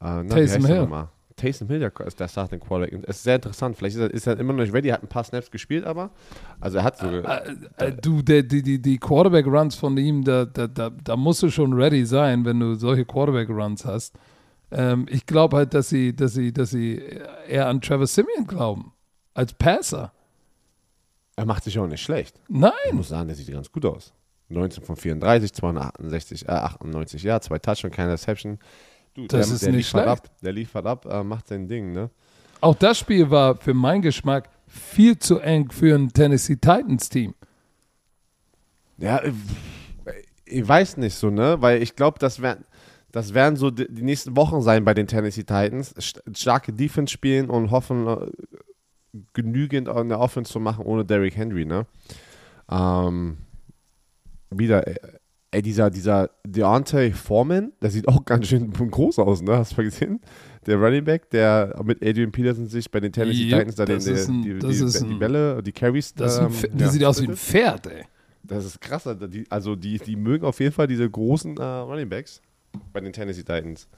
na, 0.01 0.25
Taysom 0.25 0.67
Hill. 0.67 0.89
Taysom 1.37 1.69
Hill 1.69 1.91
ist 2.07 2.19
der 2.19 2.29
Starting 2.29 2.61
Quarterback. 2.61 3.05
Es 3.05 3.17
ist 3.17 3.23
sehr 3.25 3.37
interessant. 3.37 3.77
Vielleicht 3.77 3.97
ist 3.97 4.03
er, 4.03 4.11
ist 4.11 4.27
er, 4.27 4.39
immer 4.39 4.53
noch 4.53 4.61
nicht 4.63 4.73
ready. 4.73 4.89
Er 4.89 4.95
hat 4.95 5.03
ein 5.03 5.09
paar 5.09 5.25
Snaps 5.25 5.51
gespielt, 5.51 5.85
aber 5.85 6.11
also 6.61 6.79
er 6.79 6.85
hat 6.85 6.99
so. 6.99 7.07
Äh, 7.07 7.57
äh, 7.77 7.93
du, 7.93 8.23
der, 8.23 8.43
die, 8.43 8.63
die, 8.63 8.81
die 8.81 8.99
Quarterback-Runs 8.99 9.77
von 9.77 9.97
ihm, 9.99 10.25
da, 10.25 10.45
da, 10.45 10.67
da, 10.67 10.91
da 10.91 11.17
musst 11.17 11.43
du 11.43 11.51
schon 11.51 11.73
ready 11.73 12.07
sein, 12.07 12.45
wenn 12.45 12.61
du 12.61 12.75
solche 12.75 13.05
Quarterback-Runs 13.05 13.85
hast. 13.85 14.15
Ähm, 14.71 15.07
ich 15.11 15.27
glaube 15.27 15.57
halt, 15.57 15.75
dass 15.75 15.89
sie, 15.89 16.15
dass 16.15 16.35
sie, 16.35 16.53
dass 16.53 16.71
sie 16.71 17.03
eher 17.49 17.69
an 17.69 17.81
Trevor 17.81 18.07
Simeon 18.07 18.47
glauben 18.47 18.93
als 19.35 19.53
Passer. 19.53 20.13
Er 21.37 21.45
macht 21.45 21.65
sich 21.65 21.79
auch 21.79 21.87
nicht 21.87 22.03
schlecht. 22.03 22.41
Nein. 22.49 22.73
Ich 22.87 22.95
muss 22.95 23.11
sagen, 23.11 23.29
der 23.29 23.37
sieht 23.37 23.51
ganz 23.53 23.71
gut 23.71 23.85
aus. 23.85 24.15
19 24.49 24.85
von 24.85 24.97
34, 24.97 25.53
268, 25.53 26.49
äh, 26.49 26.53
98 26.53 27.23
ja, 27.23 27.41
zwei 27.41 27.59
Touch 27.59 27.85
und 27.85 27.93
keine 27.93 28.13
Reception. 28.13 28.59
Du, 29.15 29.27
das 29.27 29.47
der, 29.47 29.55
ist 29.55 29.65
der 29.65 29.73
nicht 29.73 29.89
schlecht. 29.89 30.07
Ab, 30.07 30.31
der 30.43 30.53
liefert 30.53 30.87
ab, 30.87 31.07
äh, 31.07 31.25
macht 31.25 31.49
sein 31.49 31.67
Ding, 31.69 31.93
ne? 31.93 32.11
Auch 32.61 32.75
das 32.75 32.99
Spiel 32.99 33.31
war 33.31 33.57
für 33.57 33.75
meinen 33.75 34.03
Geschmack 34.03 34.49
viel 34.67 35.19
zu 35.19 35.39
eng 35.39 35.71
für 35.71 35.95
ein 35.95 36.13
Tennessee 36.13 36.57
Titans 36.57 37.09
Team. 37.09 37.35
Ja, 38.99 39.23
ich, 39.23 39.35
ich 40.45 40.67
weiß 40.67 40.97
nicht 40.99 41.15
so, 41.15 41.31
ne? 41.31 41.57
Weil 41.61 41.83
ich 41.83 41.97
glaube, 41.97 42.19
das 42.19 42.41
werden 42.41 42.65
das 43.13 43.33
werden 43.33 43.57
so 43.57 43.71
die, 43.71 43.91
die, 43.91 44.03
nächsten 44.03 44.37
Wochen 44.37 44.61
sein 44.61 44.85
bei 44.85 44.93
den 44.93 45.07
Tennessee 45.07 45.45
Titans. 45.45 45.95
Starke 46.35 46.73
Defense 46.73 47.11
spielen 47.11 47.49
und 47.49 47.71
hoffen, 47.71 48.07
äh, 48.07 48.27
genügend 49.33 49.89
in 49.89 50.09
der 50.11 50.21
Offense 50.21 50.53
zu 50.53 50.61
machen 50.61 50.85
ohne 50.85 51.05
Derrick 51.05 51.35
Henry, 51.35 51.65
ne? 51.65 51.87
Ähm, 52.71 53.39
wieder, 54.59 54.87
äh, 54.87 54.97
Ey, 55.53 55.63
dieser, 55.63 55.91
dieser 55.91 56.29
Deontay 56.47 57.13
Foreman, 57.13 57.73
der 57.81 57.91
sieht 57.91 58.09
auch 58.09 58.25
ganz 58.25 58.49
schön 58.49 58.73
groß 58.73 59.21
aus, 59.21 59.41
ne? 59.41 59.57
Hast 59.57 59.73
du 59.73 59.77
mal 59.77 59.85
gesehen? 59.85 60.21
Der 60.67 60.77
Running 60.77 61.05
Back, 61.05 61.31
der 61.31 61.81
mit 61.85 62.05
Adrian 62.05 62.33
Peterson 62.33 62.67
sich 62.67 62.91
bei 62.91 62.99
den 63.01 63.13
Tennessee 63.13 63.45
yep, 63.45 63.61
Titans 63.61 63.77
da 63.77 63.85
den, 63.85 63.97
ein, 63.97 64.43
die, 64.43 64.59
die, 64.59 64.69
die, 64.69 65.09
die, 65.09 65.15
Bälle, 65.15 65.63
die 65.63 65.73
Carries. 65.73 66.13
Ähm, 66.19 66.53
der 66.75 66.87
ja, 66.87 66.89
sieht 66.89 67.05
aus 67.05 67.23
wie 67.23 67.29
ein 67.29 67.37
Pferd, 67.37 67.87
ey. 67.87 68.05
Das 68.43 68.65
ist 68.65 68.81
krass. 68.81 69.09
Die, 69.31 69.45
also 69.49 69.77
die, 69.77 69.99
die 69.99 70.17
mögen 70.17 70.45
auf 70.45 70.61
jeden 70.61 70.73
Fall 70.73 70.89
diese 70.89 71.09
großen 71.09 71.57
äh, 71.57 71.63
Running 71.63 72.09
Backs 72.09 72.43
bei 72.93 73.01
den 73.01 73.13
Tennessee 73.13 73.43
Titans. 73.43 73.89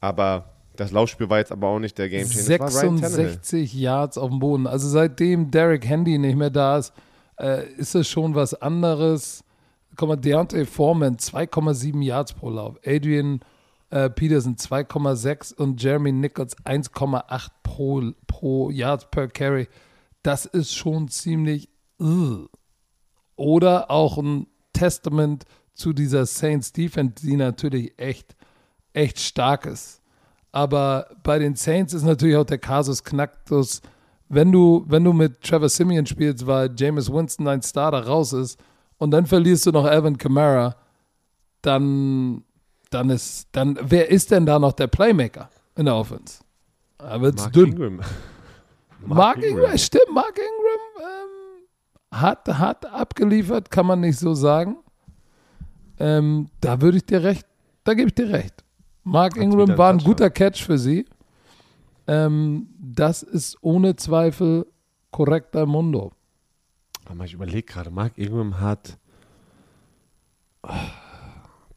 Aber 0.00 0.48
Das 0.76 0.92
Laufspiel 0.92 1.28
war 1.28 1.38
jetzt 1.38 1.52
aber 1.52 1.68
auch 1.68 1.78
nicht 1.78 1.98
der 1.98 2.08
Game 2.08 2.28
Changer. 2.28 2.58
Das 2.58 2.74
war 2.74 2.82
Ryan 2.84 3.00
Tannehill. 3.00 3.28
66 3.30 3.74
Yards 3.74 4.18
auf 4.18 4.30
dem 4.30 4.38
Boden. 4.38 4.66
Also 4.66 4.88
seitdem 4.88 5.50
Derek 5.50 5.86
Handy 5.86 6.16
nicht 6.16 6.36
mehr 6.36 6.50
da 6.50 6.78
ist, 6.78 6.92
äh, 7.38 7.68
ist 7.76 7.94
es 7.94 8.08
schon 8.08 8.34
was 8.34 8.54
anderes. 8.54 9.42
Guck 9.96 10.08
mal, 10.08 10.16
Deontay 10.16 10.66
Foreman 10.66 11.16
2,7 11.16 12.02
Yards 12.02 12.34
pro 12.34 12.50
Lauf. 12.50 12.76
Adrian 12.84 13.40
äh, 13.90 14.10
Peterson 14.10 14.56
2,6 14.56 15.54
und 15.54 15.82
Jeremy 15.82 16.12
Nichols 16.12 16.56
1,8 16.64 17.48
pro, 17.62 18.12
pro 18.26 18.70
Yards 18.70 19.08
per 19.10 19.28
Carry. 19.28 19.68
Das 20.22 20.44
ist 20.44 20.74
schon 20.74 21.08
ziemlich. 21.08 21.68
Ugh. 21.98 22.48
Oder 23.36 23.90
auch 23.90 24.18
ein 24.18 24.46
Testament 24.72 25.44
zu 25.74 25.92
dieser 25.92 26.26
Saints 26.26 26.72
Defense, 26.72 27.14
die 27.22 27.36
natürlich 27.36 27.98
echt, 27.98 28.36
echt 28.92 29.18
stark 29.18 29.66
ist. 29.66 30.02
Aber 30.52 31.08
bei 31.22 31.38
den 31.38 31.54
Saints 31.54 31.92
ist 31.92 32.02
natürlich 32.02 32.36
auch 32.36 32.44
der 32.44 32.58
Kasus 32.58 33.04
Knacktus, 33.04 33.82
wenn 34.28 34.52
du, 34.52 34.84
wenn 34.88 35.04
du 35.04 35.12
mit 35.12 35.42
Trevor 35.42 35.68
Simeon 35.68 36.06
spielst, 36.06 36.46
weil 36.46 36.74
Jameis 36.76 37.12
Winston 37.12 37.46
dein 37.46 37.62
Starter 37.62 38.06
raus 38.06 38.32
ist 38.32 38.58
und 38.98 39.10
dann 39.10 39.26
verlierst 39.26 39.66
du 39.66 39.72
noch 39.72 39.84
Alvin 39.84 40.18
Kamara, 40.18 40.76
dann, 41.62 42.44
dann 42.90 43.10
ist, 43.10 43.48
dann, 43.52 43.78
wer 43.82 44.10
ist 44.10 44.30
denn 44.30 44.46
da 44.46 44.58
noch 44.58 44.72
der 44.72 44.86
Playmaker 44.86 45.50
in 45.74 45.86
der 45.86 45.96
Offense? 45.96 46.40
Da 46.98 47.20
wird's 47.20 47.42
Mark 47.42 47.52
dünn. 47.52 47.72
Ingram. 47.72 48.00
Mark 49.06 49.42
Ingram, 49.42 49.78
stimmt, 49.78 50.12
Mark 50.12 50.38
Ingram 50.38 51.08
ähm, 51.10 52.20
hat, 52.20 52.48
hat 52.48 52.86
abgeliefert, 52.86 53.70
kann 53.70 53.86
man 53.86 54.00
nicht 54.00 54.18
so 54.18 54.34
sagen. 54.34 54.78
Ähm, 55.98 56.48
da 56.60 56.80
würde 56.80 56.98
ich 56.98 57.06
dir 57.06 57.22
recht, 57.22 57.46
da 57.84 57.94
gebe 57.94 58.08
ich 58.08 58.14
dir 58.14 58.30
recht. 58.30 58.64
Mark 59.04 59.36
Ingram 59.36 59.78
war 59.78 59.92
ein 59.92 59.98
guter 59.98 60.30
Catch 60.30 60.64
für 60.64 60.78
sie. 60.78 61.06
Ähm, 62.08 62.68
das 62.78 63.22
ist 63.22 63.58
ohne 63.60 63.96
Zweifel 63.96 64.66
korrekter 65.10 65.66
Mundo. 65.66 66.12
Aber 67.08 67.24
ich 67.24 67.34
überlege 67.34 67.62
gerade, 67.62 67.90
Mark 67.90 68.18
Ingram 68.18 68.60
hat 68.60 68.98
oh, 70.62 70.70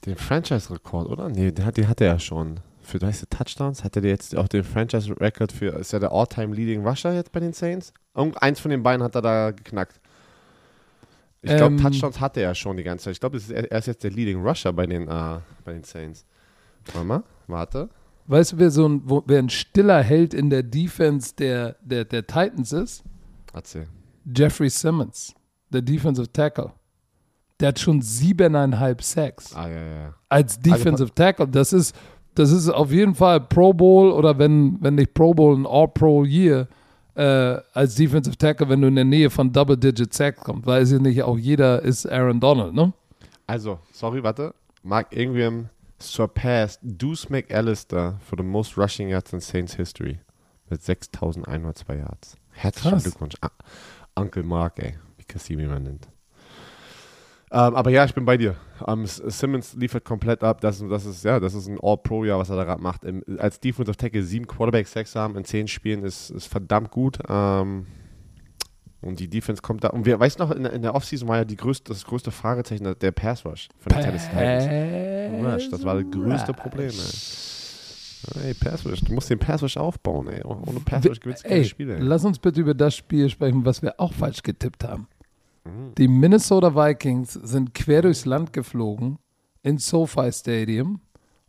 den 0.05 0.15
Franchise-Rekord, 0.15 1.07
oder? 1.07 1.29
Nee, 1.29 1.51
den 1.51 1.65
hat, 1.65 1.77
den 1.77 1.87
hat 1.87 2.01
er 2.01 2.07
ja 2.07 2.19
schon. 2.19 2.59
Für 2.81 2.97
30 2.99 3.29
Touchdowns 3.29 3.83
hat 3.83 3.95
er 3.95 4.03
jetzt 4.03 4.35
auch 4.35 4.47
den 4.47 4.63
Franchise-Record 4.63 5.51
für, 5.51 5.75
ist 5.75 5.93
er 5.93 5.99
der 5.99 6.11
All-Time-Leading 6.11 6.85
Rusher 6.85 7.13
jetzt 7.13 7.31
bei 7.31 7.39
den 7.39 7.53
Saints? 7.53 7.93
Irgend 8.15 8.41
eins 8.41 8.59
von 8.59 8.71
den 8.71 8.81
beiden 8.81 9.03
hat 9.03 9.15
er 9.15 9.21
da 9.21 9.51
geknackt. 9.51 9.99
Ich 11.41 11.55
glaube, 11.55 11.75
Ähm, 11.75 11.81
Touchdowns 11.81 12.19
hatte 12.19 12.41
er 12.41 12.53
schon 12.55 12.77
die 12.77 12.83
ganze 12.83 13.05
Zeit. 13.05 13.13
Ich 13.13 13.19
glaube, 13.19 13.39
er 13.49 13.77
ist 13.77 13.85
jetzt 13.85 14.03
der 14.03 14.11
Leading 14.11 14.41
Rusher 14.41 14.73
bei 14.73 14.87
den, 14.87 15.07
äh, 15.07 15.39
bei 15.63 15.73
den 15.73 15.83
Saints. 15.83 16.25
Warte 16.93 17.07
mal, 17.07 17.23
warte. 17.47 17.89
Weißt 18.27 18.53
du, 18.53 18.57
wer 18.57 18.71
so 18.71 18.87
ein, 18.87 19.01
wo, 19.05 19.23
wer 19.25 19.39
ein 19.39 19.49
stiller 19.49 20.01
Held 20.03 20.33
in 20.33 20.49
der 20.49 20.63
Defense 20.63 21.33
der, 21.35 21.77
der, 21.81 22.05
der 22.05 22.25
Titans 22.27 22.73
ist? 22.73 23.03
Erzähl. 23.53 23.87
Jeffrey 24.25 24.69
Simmons, 24.69 25.33
der 25.69 25.81
Defensive 25.81 26.31
Tackle. 26.31 26.71
Der 27.59 27.69
hat 27.69 27.79
schon 27.79 28.01
siebeneinhalb 28.01 29.03
Sacks 29.03 29.53
Ah, 29.53 29.67
ja, 29.67 29.81
ja, 29.83 30.13
als 30.29 30.59
Defensive 30.59 31.13
Tackle. 31.13 31.47
Das 31.47 31.73
ist, 31.73 31.93
das 32.35 32.51
ist 32.51 32.69
auf 32.69 32.91
jeden 32.91 33.15
Fall 33.15 33.41
Pro 33.41 33.73
Bowl 33.73 34.11
oder 34.11 34.37
wenn, 34.39 34.77
wenn 34.81 34.95
nicht 34.95 35.13
Pro 35.13 35.33
Bowl, 35.33 35.57
ein 35.57 35.65
All-Pro 35.65 36.23
Year 36.23 36.67
äh, 37.15 37.57
als 37.73 37.95
Defensive 37.95 38.37
Tackle, 38.37 38.69
wenn 38.69 38.81
du 38.81 38.87
in 38.87 38.95
der 38.95 39.03
Nähe 39.03 39.29
von 39.29 39.51
Double-Digit 39.51 40.13
Sacks 40.13 40.41
kommst. 40.41 40.65
Weiß 40.65 40.91
ich 40.91 41.01
nicht, 41.01 41.21
auch 41.23 41.37
jeder 41.37 41.81
ist 41.81 42.05
Aaron 42.05 42.39
Donald, 42.39 42.73
ne? 42.73 42.93
Also, 43.45 43.79
sorry, 43.91 44.23
warte. 44.23 44.53
Mark 44.83 45.13
Ingram 45.13 45.67
surpassed 46.01 46.79
Deuce 46.81 47.29
McAllister 47.29 48.17
for 48.21 48.37
the 48.37 48.43
most 48.43 48.77
rushing 48.77 49.09
yards 49.09 49.33
in 49.33 49.41
Saints 49.41 49.73
history 49.75 50.19
mit 50.69 50.81
6.102 50.81 51.97
Yards. 51.97 52.37
Herzlichen. 52.51 52.99
Glückwunsch. 52.99 53.35
Uncle 54.19 54.43
Mark, 54.43 54.79
ey, 54.79 54.95
wie 55.17 55.23
Cassini 55.23 55.65
man 55.65 55.83
nennt. 55.83 56.07
Ähm, 57.51 57.75
aber 57.75 57.89
ja, 57.89 58.05
ich 58.05 58.13
bin 58.13 58.25
bei 58.25 58.37
dir. 58.37 58.55
Ähm, 58.87 59.05
Simmons 59.07 59.73
liefert 59.73 60.05
komplett 60.05 60.43
ab. 60.43 60.61
Das, 60.61 60.83
das 60.87 61.05
ist 61.05 61.23
ja, 61.25 61.39
das 61.39 61.55
ist 61.55 61.67
ein 61.67 61.79
All-Pro-Jahr, 61.81 62.37
was 62.37 62.49
er 62.51 62.57
da 62.57 62.63
gerade 62.63 62.81
macht. 62.81 63.03
Im, 63.03 63.23
als 63.39 63.59
Defensive 63.59 63.97
Tackle 63.97 64.21
sieben 64.21 64.45
Quarterback-Sacks 64.45 65.15
haben 65.15 65.35
in 65.35 65.45
zehn 65.45 65.67
Spielen 65.67 66.03
ist, 66.03 66.29
ist 66.29 66.45
verdammt 66.45 66.91
gut. 66.91 67.17
Ähm, 67.27 67.87
und 69.01 69.19
die 69.19 69.27
Defense 69.29 69.61
kommt 69.63 69.83
da. 69.83 69.87
Und 69.89 70.05
wir, 70.05 70.19
weißt 70.19 70.39
du 70.39 70.43
noch, 70.43 70.51
in, 70.51 70.61
der- 70.63 70.73
in 70.73 70.81
der 70.83 70.93
Offseason 70.93 71.27
war 71.27 71.37
ja 71.37 71.45
die 71.45 71.55
größte, 71.55 71.91
das 71.91 72.05
größte 72.05 72.29
Fragezeichen 72.31 72.83
der- 72.83 72.95
der 72.95 73.11
Pass-Rush 73.11 73.69
von 73.79 73.93
den 73.93 74.01
Tennessee 74.03 74.29
Titans. 74.29 75.53
Rush, 75.55 75.69
das 75.71 75.83
war 75.85 75.95
das 75.95 76.11
größte 76.11 76.53
Problem, 76.53 76.89
ey. 76.89 76.95
Ey, 78.43 78.53
Passwish, 78.53 79.01
du 79.01 79.13
musst 79.13 79.29
den 79.29 79.39
Passwish 79.39 79.77
aufbauen, 79.77 80.27
ey. 80.27 80.43
Ohne 80.43 80.79
Passwish 80.81 81.19
gewinnst 81.19 81.45
du 81.45 81.49
keine 81.49 81.63
Spiele. 81.65 81.95
ey. 81.95 82.01
lass 82.01 82.25
uns 82.25 82.37
bitte 82.39 82.59
über 82.61 82.73
das 82.73 82.95
Spiel 82.95 83.29
sprechen, 83.29 83.65
was 83.65 83.81
wir 83.81 83.99
auch 83.99 84.13
falsch 84.13 84.43
getippt 84.43 84.83
haben. 84.83 85.07
Mhm. 85.63 85.95
Die 85.97 86.07
Minnesota 86.07 86.75
Vikings 86.75 87.33
sind 87.33 87.73
quer 87.73 88.01
durchs 88.01 88.25
Land 88.25 88.51
geflogen 88.53 89.19
ins 89.63 89.87
SoFi 89.87 90.31
Stadium 90.31 91.01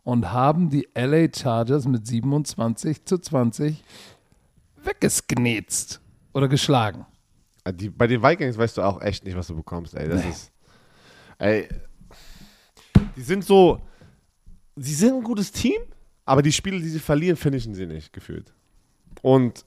und 0.03 0.31
haben 0.31 0.69
die 0.69 0.87
LA 0.95 1.27
Chargers 1.35 1.85
mit 1.87 2.07
27 2.07 3.05
zu 3.05 3.17
20 3.17 3.83
weggesknetzt 4.83 6.01
oder 6.33 6.47
geschlagen. 6.47 7.05
Ah, 7.63 7.71
Die, 7.71 7.89
bei 7.89 8.07
den 8.07 8.23
Vikings 8.23 8.57
weißt 8.57 8.77
du 8.77 8.81
auch 8.81 9.01
echt 9.01 9.23
nicht, 9.25 9.35
was 9.35 9.47
du 9.47 9.55
bekommst, 9.55 9.93
ey. 9.93 10.07
Das 10.09 10.23
Nee. 10.23 10.29
ist. 10.29 10.51
Ey. 11.37 11.67
Die 13.15 13.21
sind 13.21 13.43
so. 13.43 13.79
Sie 14.75 14.93
sind 14.93 15.15
ein 15.15 15.23
gutes 15.23 15.51
Team, 15.51 15.79
aber 16.25 16.41
die 16.41 16.51
Spiele, 16.51 16.79
die 16.79 16.89
sie 16.89 16.99
verlieren, 16.99 17.37
finishen 17.37 17.73
sie 17.73 17.85
nicht, 17.85 18.13
gefühlt. 18.13 18.53
Und. 19.21 19.65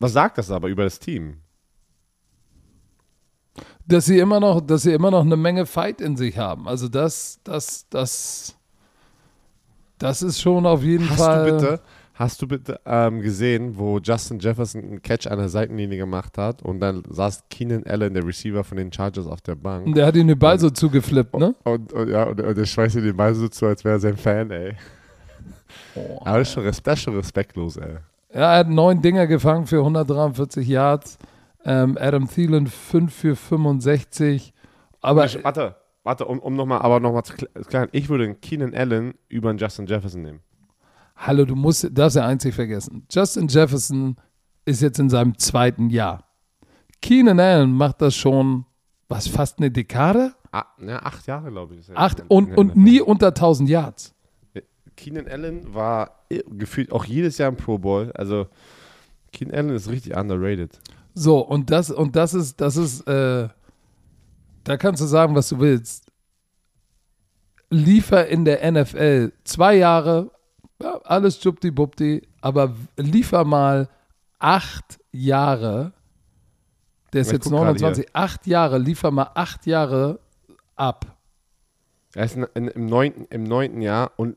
Was 0.00 0.12
sagt 0.12 0.38
das 0.38 0.50
aber 0.52 0.68
über 0.68 0.84
das 0.84 1.00
Team? 1.00 1.38
Dass 3.84 4.04
sie 4.04 4.18
immer 4.18 4.38
noch, 4.38 4.60
dass 4.60 4.82
sie 4.82 4.92
immer 4.92 5.10
noch 5.10 5.22
eine 5.22 5.36
Menge 5.36 5.66
Fight 5.66 6.00
in 6.00 6.16
sich 6.16 6.38
haben. 6.38 6.68
Also 6.68 6.88
das, 6.88 7.40
das, 7.42 7.88
das, 7.90 8.56
das 9.98 10.22
ist 10.22 10.40
schon 10.40 10.66
auf 10.66 10.84
jeden 10.84 11.10
Hast 11.10 11.18
Fall. 11.18 11.46
du 11.46 11.56
bitte, 11.56 11.82
hast 12.18 12.42
du 12.42 12.48
bitte 12.48 12.80
ähm, 12.84 13.20
gesehen, 13.20 13.78
wo 13.78 13.98
Justin 13.98 14.40
Jefferson 14.40 14.82
einen 14.82 15.02
Catch 15.02 15.26
an 15.28 15.38
der 15.38 15.48
Seitenlinie 15.48 15.98
gemacht 15.98 16.36
hat 16.36 16.62
und 16.62 16.80
dann 16.80 17.02
saß 17.08 17.44
Keenan 17.48 17.84
Allen, 17.86 18.12
der 18.14 18.26
Receiver 18.26 18.64
von 18.64 18.76
den 18.76 18.92
Chargers, 18.92 19.26
auf 19.28 19.40
der 19.40 19.54
Bank. 19.54 19.94
Der 19.94 20.06
hat 20.06 20.16
ihn 20.16 20.26
den 20.26 20.38
Ball 20.38 20.58
so 20.58 20.68
zugeflippt, 20.70 21.34
ne? 21.38 21.54
Und, 21.64 21.92
und 21.92 22.08
ja, 22.08 22.24
und, 22.24 22.40
und 22.40 22.58
der 22.58 22.64
schmeißt 22.64 22.96
ihm 22.96 23.04
den 23.04 23.16
Ball 23.16 23.34
so 23.34 23.46
zu, 23.48 23.66
als 23.66 23.84
wäre 23.84 23.96
er 23.96 24.00
sein 24.00 24.16
Fan, 24.16 24.50
ey. 24.50 24.74
Aber 26.24 26.38
das 26.38 26.48
ist, 26.48 26.54
schon, 26.54 26.64
das 26.64 26.78
ist 26.98 27.00
schon 27.02 27.16
respektlos, 27.16 27.76
ey. 27.76 27.96
Ja, 28.34 28.52
er 28.54 28.58
hat 28.58 28.68
neun 28.68 29.00
Dinger 29.00 29.26
gefangen 29.26 29.66
für 29.66 29.78
143 29.78 30.66
Yards. 30.66 31.18
Ähm, 31.64 31.96
Adam 32.00 32.28
Thielen 32.28 32.66
5 32.66 33.14
für 33.14 33.36
65. 33.36 34.52
Aber 35.00 35.24
Ich, 35.24 35.42
warte, 35.44 35.76
warte, 36.04 36.24
um, 36.26 36.38
um 36.38 36.54
nochmal, 36.54 36.80
aber 36.82 37.00
nochmal 37.00 37.22
zu 37.24 37.34
kl- 37.34 37.64
klären. 37.68 37.88
Ich 37.92 38.08
würde 38.08 38.24
einen 38.24 38.40
Keenan 38.40 38.74
Allen 38.74 39.14
über 39.28 39.50
einen 39.50 39.58
Justin 39.58 39.86
Jefferson 39.86 40.22
nehmen. 40.22 40.40
Hallo, 41.18 41.44
du 41.44 41.54
musst, 41.54 41.86
darfst 41.92 42.16
ja 42.16 42.26
einzig 42.26 42.54
vergessen. 42.54 43.04
Justin 43.10 43.48
Jefferson 43.48 44.16
ist 44.64 44.80
jetzt 44.80 44.98
in 44.98 45.10
seinem 45.10 45.36
zweiten 45.38 45.90
Jahr. 45.90 46.24
Keenan 47.02 47.40
Allen 47.40 47.72
macht 47.72 48.00
das 48.02 48.14
schon, 48.14 48.64
was, 49.08 49.28
fast 49.28 49.58
eine 49.58 49.70
Dekade? 49.70 50.34
Ah, 50.52 50.64
ja, 50.80 51.02
acht 51.02 51.26
Jahre, 51.26 51.50
glaube 51.50 51.76
ich. 51.76 51.94
Acht 51.94 52.22
und, 52.28 52.56
und 52.56 52.76
nie 52.76 53.00
unter 53.00 53.28
1000 53.28 53.68
Yards. 53.68 54.14
Keenan 54.96 55.28
Allen 55.28 55.74
war 55.74 56.24
gefühlt 56.28 56.92
auch 56.92 57.04
jedes 57.04 57.38
Jahr 57.38 57.50
im 57.50 57.56
Pro 57.56 57.78
Bowl. 57.78 58.10
Also, 58.14 58.48
Keenan 59.32 59.54
Allen 59.54 59.76
ist 59.76 59.88
richtig 59.88 60.16
underrated. 60.16 60.78
So, 61.14 61.40
und 61.40 61.70
das, 61.70 61.90
und 61.90 62.16
das 62.16 62.34
ist, 62.34 62.60
das 62.60 62.76
ist, 62.76 63.06
äh, 63.06 63.48
da 64.64 64.76
kannst 64.76 65.00
du 65.02 65.06
sagen, 65.06 65.34
was 65.34 65.48
du 65.48 65.60
willst. 65.60 66.06
Liefer 67.70 68.26
in 68.26 68.44
der 68.44 68.70
NFL 68.70 69.32
zwei 69.44 69.76
Jahre, 69.76 70.30
ja, 70.82 71.00
alles 71.04 71.40
schubdi-bubdi, 71.42 72.22
aber 72.40 72.74
liefer 72.96 73.44
mal 73.44 73.88
acht 74.38 74.98
Jahre, 75.12 75.92
der 77.12 77.22
ist 77.22 77.28
Ich 77.28 77.32
jetzt 77.34 77.44
guck 77.44 77.52
gerade 77.52 77.66
29, 77.66 78.14
acht 78.14 78.46
Jahre, 78.46 78.78
liefer 78.78 79.10
mal 79.10 79.30
acht 79.34 79.66
Jahre 79.66 80.20
ab. 80.76 81.16
Er 82.14 82.24
ist 82.24 82.36
in, 82.36 82.46
in, 82.54 82.68
im, 82.68 82.86
neunten, 82.86 83.26
im 83.30 83.44
neunten 83.44 83.80
Jahr 83.80 84.12
und 84.16 84.36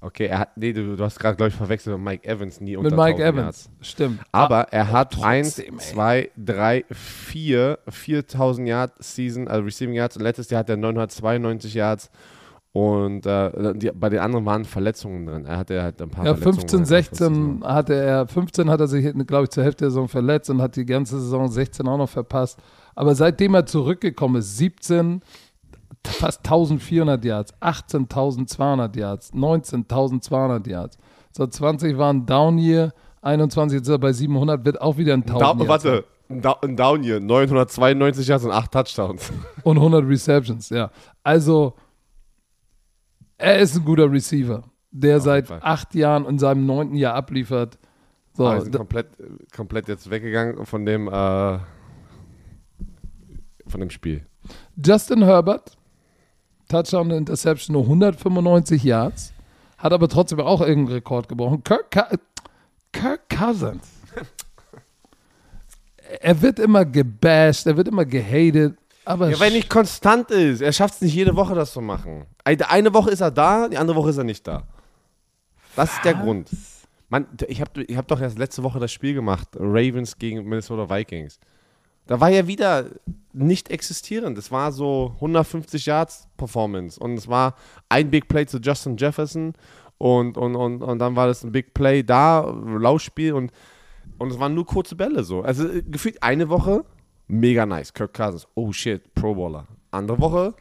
okay, 0.00 0.26
er 0.26 0.40
hat, 0.40 0.56
nee, 0.56 0.72
du, 0.72 0.96
du 0.96 1.04
hast 1.04 1.18
gerade, 1.18 1.36
glaube 1.36 1.48
ich, 1.50 1.54
verwechselt 1.54 1.96
mit 1.96 2.04
Mike 2.04 2.28
Evans, 2.28 2.60
nie 2.60 2.76
Mit 2.76 2.92
unter 2.92 2.96
Mike 2.96 3.22
1000 3.22 3.28
Evans, 3.28 3.64
Yards. 3.64 3.88
stimmt. 3.88 4.20
Aber 4.32 4.72
er 4.72 4.90
hat 4.90 5.12
trotzdem, 5.12 5.28
1, 5.28 5.58
ey. 5.58 5.76
2, 5.78 6.30
3, 6.36 6.84
4, 6.90 7.78
4000 7.88 8.68
Yard 8.68 8.92
Season, 9.02 9.48
also 9.48 9.64
Receiving 9.64 9.94
Yards. 9.94 10.16
Und 10.16 10.22
letztes 10.22 10.50
Jahr 10.50 10.60
hat 10.60 10.70
er 10.70 10.76
992 10.76 11.74
Yards. 11.74 12.10
Und 12.72 13.26
äh, 13.26 13.74
die, 13.74 13.90
bei 13.92 14.08
den 14.10 14.20
anderen 14.20 14.46
waren 14.46 14.64
Verletzungen 14.64 15.26
drin. 15.26 15.44
Er 15.44 15.58
hatte 15.58 15.82
halt 15.82 16.00
ein 16.00 16.08
paar 16.08 16.24
Ja, 16.24 16.34
Verletzungen. 16.36 16.68
15, 16.68 16.78
einfach 16.78 16.88
16 16.88 17.64
hatte 17.64 17.94
er, 17.94 18.28
15 18.28 18.70
hat 18.70 18.80
er 18.80 18.86
sich, 18.86 19.12
glaube 19.26 19.44
ich, 19.44 19.50
zur 19.50 19.64
Hälfte 19.64 19.84
der 19.86 19.90
Saison 19.90 20.06
verletzt 20.06 20.50
und 20.50 20.62
hat 20.62 20.76
die 20.76 20.86
ganze 20.86 21.18
Saison 21.20 21.48
16 21.48 21.88
auch 21.88 21.98
noch 21.98 22.08
verpasst. 22.08 22.60
Aber 22.94 23.14
seitdem 23.16 23.54
er 23.54 23.66
zurückgekommen 23.66 24.36
ist, 24.36 24.56
17, 24.58 25.20
fast 26.06 26.40
1400 26.44 27.24
Yards, 27.24 27.54
18.200 27.60 28.96
Yards, 28.96 29.32
19.200 29.34 30.68
Yards. 30.68 30.98
So 31.32 31.46
20 31.46 31.98
waren 31.98 32.24
Down 32.26 32.58
Year, 32.58 32.92
21 33.22 33.78
jetzt 33.78 33.88
ist 33.88 33.92
er 33.92 33.98
bei 33.98 34.12
700, 34.12 34.64
wird 34.64 34.80
auch 34.80 34.96
wieder 34.96 35.14
ein 35.14 35.22
1000 35.22 35.42
Down, 35.42 35.58
Yards 35.58 35.68
warte, 35.84 36.04
ein 36.28 36.40
Down, 36.40 36.54
ein 36.62 36.76
Down 36.76 37.02
hier, 37.02 37.18
992 37.20 38.28
Yards 38.28 38.44
und 38.44 38.52
8 38.52 38.70
Touchdowns. 38.72 39.32
und 39.64 39.76
100 39.76 40.06
Receptions, 40.06 40.70
ja. 40.70 40.90
Also, 41.24 41.74
er 43.40 43.58
ist 43.58 43.76
ein 43.76 43.84
guter 43.84 44.10
Receiver, 44.10 44.64
der 44.90 45.18
Auf 45.18 45.22
seit 45.24 45.50
acht 45.50 45.94
Jahren 45.94 46.26
in 46.26 46.38
seinem 46.38 46.66
neunten 46.66 46.96
Jahr 46.96 47.14
abliefert. 47.14 47.78
So, 48.34 48.46
Ah, 48.46 48.60
sind 48.60 48.76
komplett, 48.76 49.08
komplett 49.54 49.88
jetzt 49.88 50.10
weggegangen 50.10 50.64
von 50.66 50.86
dem, 50.86 51.08
äh, 51.08 51.58
von 53.66 53.80
dem 53.80 53.90
Spiel. 53.90 54.26
Justin 54.76 55.24
Herbert, 55.24 55.76
Touchdown 56.68 57.10
und 57.10 57.18
Interception, 57.18 57.74
nur 57.74 57.82
195 57.84 58.84
Yards, 58.84 59.32
hat 59.78 59.92
aber 59.92 60.08
trotzdem 60.08 60.40
auch 60.40 60.60
irgendeinen 60.60 60.96
Rekord 60.96 61.28
gebrochen. 61.28 61.64
Kirk, 61.64 61.90
Kirk 62.92 63.28
Cousins. 63.28 63.88
er 66.20 66.42
wird 66.42 66.58
immer 66.58 66.84
gebasht, 66.84 67.66
er 67.66 67.76
wird 67.76 67.88
immer 67.88 68.04
gehatet, 68.04 68.76
aber 69.10 69.30
Ja, 69.30 69.40
weil 69.40 69.50
er 69.50 69.56
nicht 69.56 69.68
konstant 69.68 70.30
ist. 70.30 70.60
Er 70.60 70.72
schafft 70.72 70.94
es 70.94 71.00
nicht 71.00 71.14
jede 71.14 71.34
Woche, 71.36 71.54
das 71.54 71.72
zu 71.72 71.80
machen. 71.80 72.26
Eine 72.44 72.94
Woche 72.94 73.10
ist 73.10 73.20
er 73.20 73.30
da, 73.30 73.68
die 73.68 73.76
andere 73.76 73.96
Woche 73.96 74.10
ist 74.10 74.18
er 74.18 74.24
nicht 74.24 74.46
da. 74.46 74.64
Das 75.76 75.92
ist 75.92 76.04
der 76.04 76.14
Grund. 76.14 76.48
Mann, 77.08 77.26
ich 77.48 77.60
habe 77.60 77.82
ich 77.82 77.96
hab 77.96 78.06
doch 78.06 78.20
erst 78.20 78.38
letzte 78.38 78.62
Woche 78.62 78.78
das 78.78 78.92
Spiel 78.92 79.14
gemacht. 79.14 79.48
Ravens 79.56 80.16
gegen 80.16 80.48
Minnesota 80.48 80.88
Vikings. 80.88 81.40
Da 82.06 82.20
war 82.20 82.30
er 82.30 82.46
wieder 82.46 82.86
nicht 83.32 83.70
existierend. 83.70 84.38
Es 84.38 84.50
war 84.50 84.72
so 84.72 85.12
150 85.16 85.86
Yards 85.86 86.28
Performance. 86.36 86.98
Und 86.98 87.14
es 87.14 87.28
war 87.28 87.56
ein 87.88 88.10
Big 88.10 88.28
Play 88.28 88.46
zu 88.46 88.58
Justin 88.58 88.96
Jefferson. 88.96 89.54
Und, 89.98 90.36
und, 90.36 90.56
und, 90.56 90.82
und 90.82 90.98
dann 90.98 91.16
war 91.16 91.26
das 91.26 91.44
ein 91.44 91.52
Big 91.52 91.74
Play 91.74 92.02
da, 92.02 92.40
Laufspiel. 92.40 93.34
Und, 93.34 93.52
und 94.18 94.30
es 94.30 94.38
waren 94.38 94.54
nur 94.54 94.66
kurze 94.66 94.94
Bälle 94.94 95.24
so. 95.24 95.42
Also 95.42 95.68
äh, 95.68 95.82
gefühlt 95.82 96.22
eine 96.22 96.48
Woche, 96.48 96.84
mega 97.30 97.64
nice. 97.66 97.92
Kirk 97.92 98.12
Cousins, 98.14 98.46
oh 98.54 98.72
shit, 98.72 99.14
Pro 99.14 99.34
Bowler. 99.34 99.66
Andere 99.90 100.18
Woche, 100.20 100.54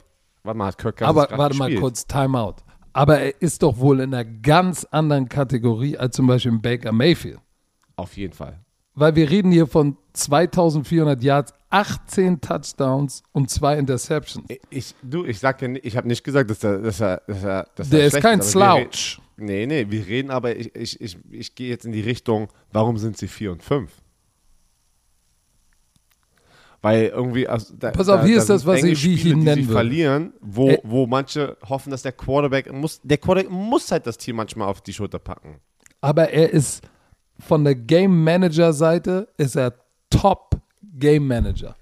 warte 0.44 0.58
mal, 0.58 0.68
hat 0.68 0.78
Kirk 0.78 0.98
Cousins 0.98 1.18
Aber 1.18 1.38
warte 1.38 1.56
mal 1.58 1.66
gespielt? 1.66 1.82
kurz, 1.82 2.06
Timeout. 2.08 2.56
Aber 2.94 3.20
er 3.20 3.42
ist 3.42 3.62
doch 3.64 3.78
wohl 3.78 4.00
in 4.00 4.14
einer 4.14 4.26
ganz 4.26 4.84
anderen 4.86 5.30
Kategorie 5.30 5.98
als 5.98 6.16
zum 6.16 6.28
Beispiel 6.28 6.58
Baker 6.60 6.92
Mayfield. 6.92 7.40
Auf 7.96 8.18
jeden 8.18 8.34
Fall. 8.34 8.60
Weil 8.96 9.16
wir 9.16 9.30
reden 9.30 9.52
hier 9.52 9.68
von 9.68 9.96
2400 10.14 11.24
Yards, 11.24 11.54
18 11.70 12.42
Touchdowns 12.42 13.24
und 13.32 13.50
zwei 13.50 13.78
Interceptions. 13.78 14.46
Ich, 14.70 14.96
du, 15.04 15.24
ich 15.26 15.40
sag 15.40 15.62
ich 15.62 15.96
habe 15.96 16.08
nicht 16.08 16.24
gesagt, 16.24 16.50
dass 16.50 16.64
er, 16.64 16.80
dass 16.80 17.00
er, 17.00 17.22
dass 17.28 17.44
er, 17.44 17.68
dass 17.76 17.90
Der 17.90 18.00
er 18.02 18.08
ist 18.08 18.20
kein 18.22 18.40
wir 18.40 18.44
re- 18.46 18.50
Slouch. 18.90 19.20
Nee, 19.38 19.66
nee, 19.68 19.86
wir 19.90 20.06
reden 20.08 20.32
aber, 20.32 20.56
ich, 20.58 20.76
ich, 20.76 21.00
ich, 21.00 21.18
ich 21.32 21.56
gehe 21.56 21.70
jetzt 21.70 21.86
in 21.86 21.92
die 21.94 22.02
Richtung, 22.02 22.50
warum 22.74 22.98
sind 22.98 23.18
sie 23.18 23.28
4 23.28 23.54
und 23.54 23.64
5? 23.64 23.90
Weil 26.82 27.08
irgendwie. 27.08 27.48
Also, 27.48 27.74
da, 27.78 27.92
Pass 27.92 28.08
auf, 28.08 28.22
da, 28.22 28.26
hier 28.26 28.36
da 28.38 28.42
ist 28.42 28.50
das, 28.50 28.66
was 28.66 28.84
ich- 28.84 29.04
wie 29.04 29.14
ich 29.16 29.26
ihn 29.26 29.40
nennen 29.40 29.66
verlieren, 29.68 30.34
wo, 30.40 30.70
Ä- 30.70 30.80
wo 30.84 31.08
manche 31.08 31.58
hoffen, 31.68 31.90
dass 31.92 32.04
der 32.04 32.14
Quarterback 32.14 32.72
muss. 32.72 33.02
Der 33.04 33.18
Quarterback 33.18 33.52
muss 33.52 33.92
halt 33.92 34.08
das 34.08 34.18
Team 34.18 34.38
manchmal 34.38 34.68
auf 34.70 34.80
die 34.82 34.94
Schulter 34.94 35.20
packen. 35.20 35.60
Aber 36.02 36.30
er 36.30 36.50
ist 36.52 36.82
von 37.40 37.64
der 37.66 37.76
Game 37.76 38.24
Manager 38.24 38.72
Seite 38.72 39.28
ist 39.38 39.56
er 39.58 39.74
Top 40.10 40.52
Game 40.98 41.28
Manager. 41.28 41.76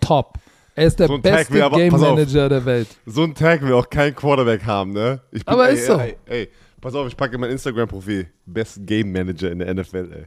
Top. 0.00 0.34
Er 0.74 0.86
ist 0.86 0.98
der 0.98 1.08
So 1.08 1.14
ein 1.14 1.22
beste 1.22 1.64
aber- 1.64 1.76
Game 1.76 1.92
pass 1.92 2.02
auf. 2.02 2.14
Manager 2.16 2.48
der 2.48 2.64
Welt. 2.64 2.88
So 3.06 3.22
einen 3.22 3.34
Tag 3.34 3.62
will 3.62 3.72
auch 3.74 3.88
kein 3.88 4.14
Quarterback 4.14 4.64
haben, 4.64 4.92
ne? 4.92 5.20
Ich 5.30 5.46
Aber 5.46 5.68
ey, 5.68 5.74
ist 5.74 5.86
so. 5.86 5.94
Ey, 5.98 6.16
ey, 6.26 6.48
pass 6.80 6.94
auf, 6.94 7.06
ich 7.06 7.16
packe 7.16 7.36
mein 7.38 7.50
Instagram-Profil. 7.50 8.26
Best 8.46 8.80
Game 8.86 9.12
Manager 9.12 9.50
in 9.50 9.58
der 9.60 9.68
NFL, 9.74 10.10
ey. 10.12 10.24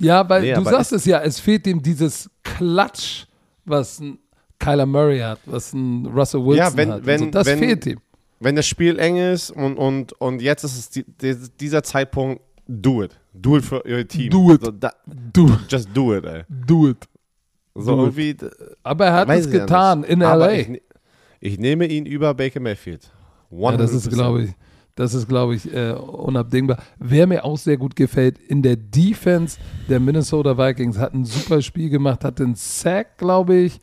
Ja, 0.00 0.28
weil 0.28 0.42
Nee, 0.42 0.54
du 0.54 0.64
sagst 0.64 0.92
es 0.92 1.04
ja, 1.04 1.20
es 1.20 1.38
fehlt 1.40 1.66
ihm 1.66 1.82
dieses 1.82 2.28
Klatsch, 2.42 3.26
was 3.64 4.00
ein 4.00 4.18
Kyler 4.58 4.86
Murray 4.86 5.20
hat, 5.20 5.38
was 5.46 5.72
ein 5.72 6.06
Russell 6.06 6.40
Wilson 6.44 6.56
Ja, 6.56 6.76
wenn- 6.76 6.90
hat. 6.92 7.06
wenn- 7.06 7.18
so. 7.20 7.26
Das 7.30 7.46
wenn- 7.46 7.58
fehlt 7.58 7.86
ihm. 7.86 7.98
wenn 8.40 8.56
das 8.56 8.66
Spiel 8.66 8.98
eng 8.98 9.16
ist 9.16 9.50
und, 9.50 9.76
und, 9.76 10.12
und 10.14 10.40
jetzt 10.42 10.64
ist 10.64 10.78
es 10.78 10.90
die, 10.90 11.04
die, 11.04 11.36
dieser 11.60 11.82
Zeitpunkt, 11.82 12.42
do 12.66 13.02
it. 13.02 13.18
Do 13.32 13.58
it 13.58 13.64
für 13.64 13.82
ihr 13.86 14.06
Team. 14.08 14.30
Do 14.30 14.52
it. 14.54 14.64
So, 14.64 14.70
da, 14.70 14.92
Du, 15.32 15.56
just 15.68 15.88
do 15.94 16.14
it, 16.16 16.24
ey. 16.24 16.42
do 16.48 16.88
it. 16.88 17.06
So 17.74 17.84
Do 17.84 17.92
it. 17.92 17.98
irgendwie. 18.18 18.34
d- 18.34 18.50
Aber 18.82 19.06
er 19.06 19.12
hat 19.14 19.28
es 19.30 19.46
ja 19.46 19.52
getan 19.52 20.00
nicht. 20.00 20.10
in 20.10 20.22
Aber 20.22 20.46
LA. 20.46 20.52
Ich, 20.54 20.68
ne- 20.68 20.82
ich 21.40 21.58
nehme 21.58 21.86
ihn 21.86 22.06
über 22.06 22.34
Baker 22.34 22.60
Mayfield. 22.60 23.10
Ja, 23.50 23.76
das 23.76 23.92
ist, 23.92 24.06
100%. 24.08 24.14
glaube 24.14 24.42
ich, 24.44 24.50
das 24.94 25.14
ist, 25.14 25.28
glaube 25.28 25.54
ich, 25.54 25.72
äh, 25.72 25.92
unabdingbar. 25.92 26.78
Wer 26.98 27.26
mir 27.26 27.44
auch 27.44 27.56
sehr 27.56 27.76
gut 27.76 27.96
gefällt, 27.96 28.38
in 28.38 28.62
der 28.62 28.76
Defense 28.76 29.58
der 29.88 30.00
Minnesota 30.00 30.58
Vikings 30.58 30.98
hat 30.98 31.14
ein 31.14 31.24
super 31.24 31.62
Spiel 31.62 31.90
gemacht, 31.90 32.24
hat 32.24 32.40
einen 32.40 32.54
Sack, 32.54 33.18
glaube 33.18 33.54
ich, 33.56 33.80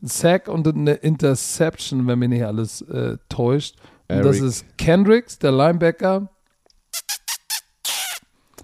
einen 0.00 0.08
Sack 0.08 0.48
und 0.48 0.66
eine 0.66 0.94
Interception, 0.94 2.06
wenn 2.06 2.18
mich 2.18 2.28
nicht 2.28 2.44
alles 2.44 2.82
äh, 2.82 3.16
täuscht. 3.28 3.76
Und 4.08 4.24
das 4.24 4.40
ist 4.40 4.64
Kendricks, 4.78 5.38
der 5.38 5.52
Linebacker, 5.52 6.28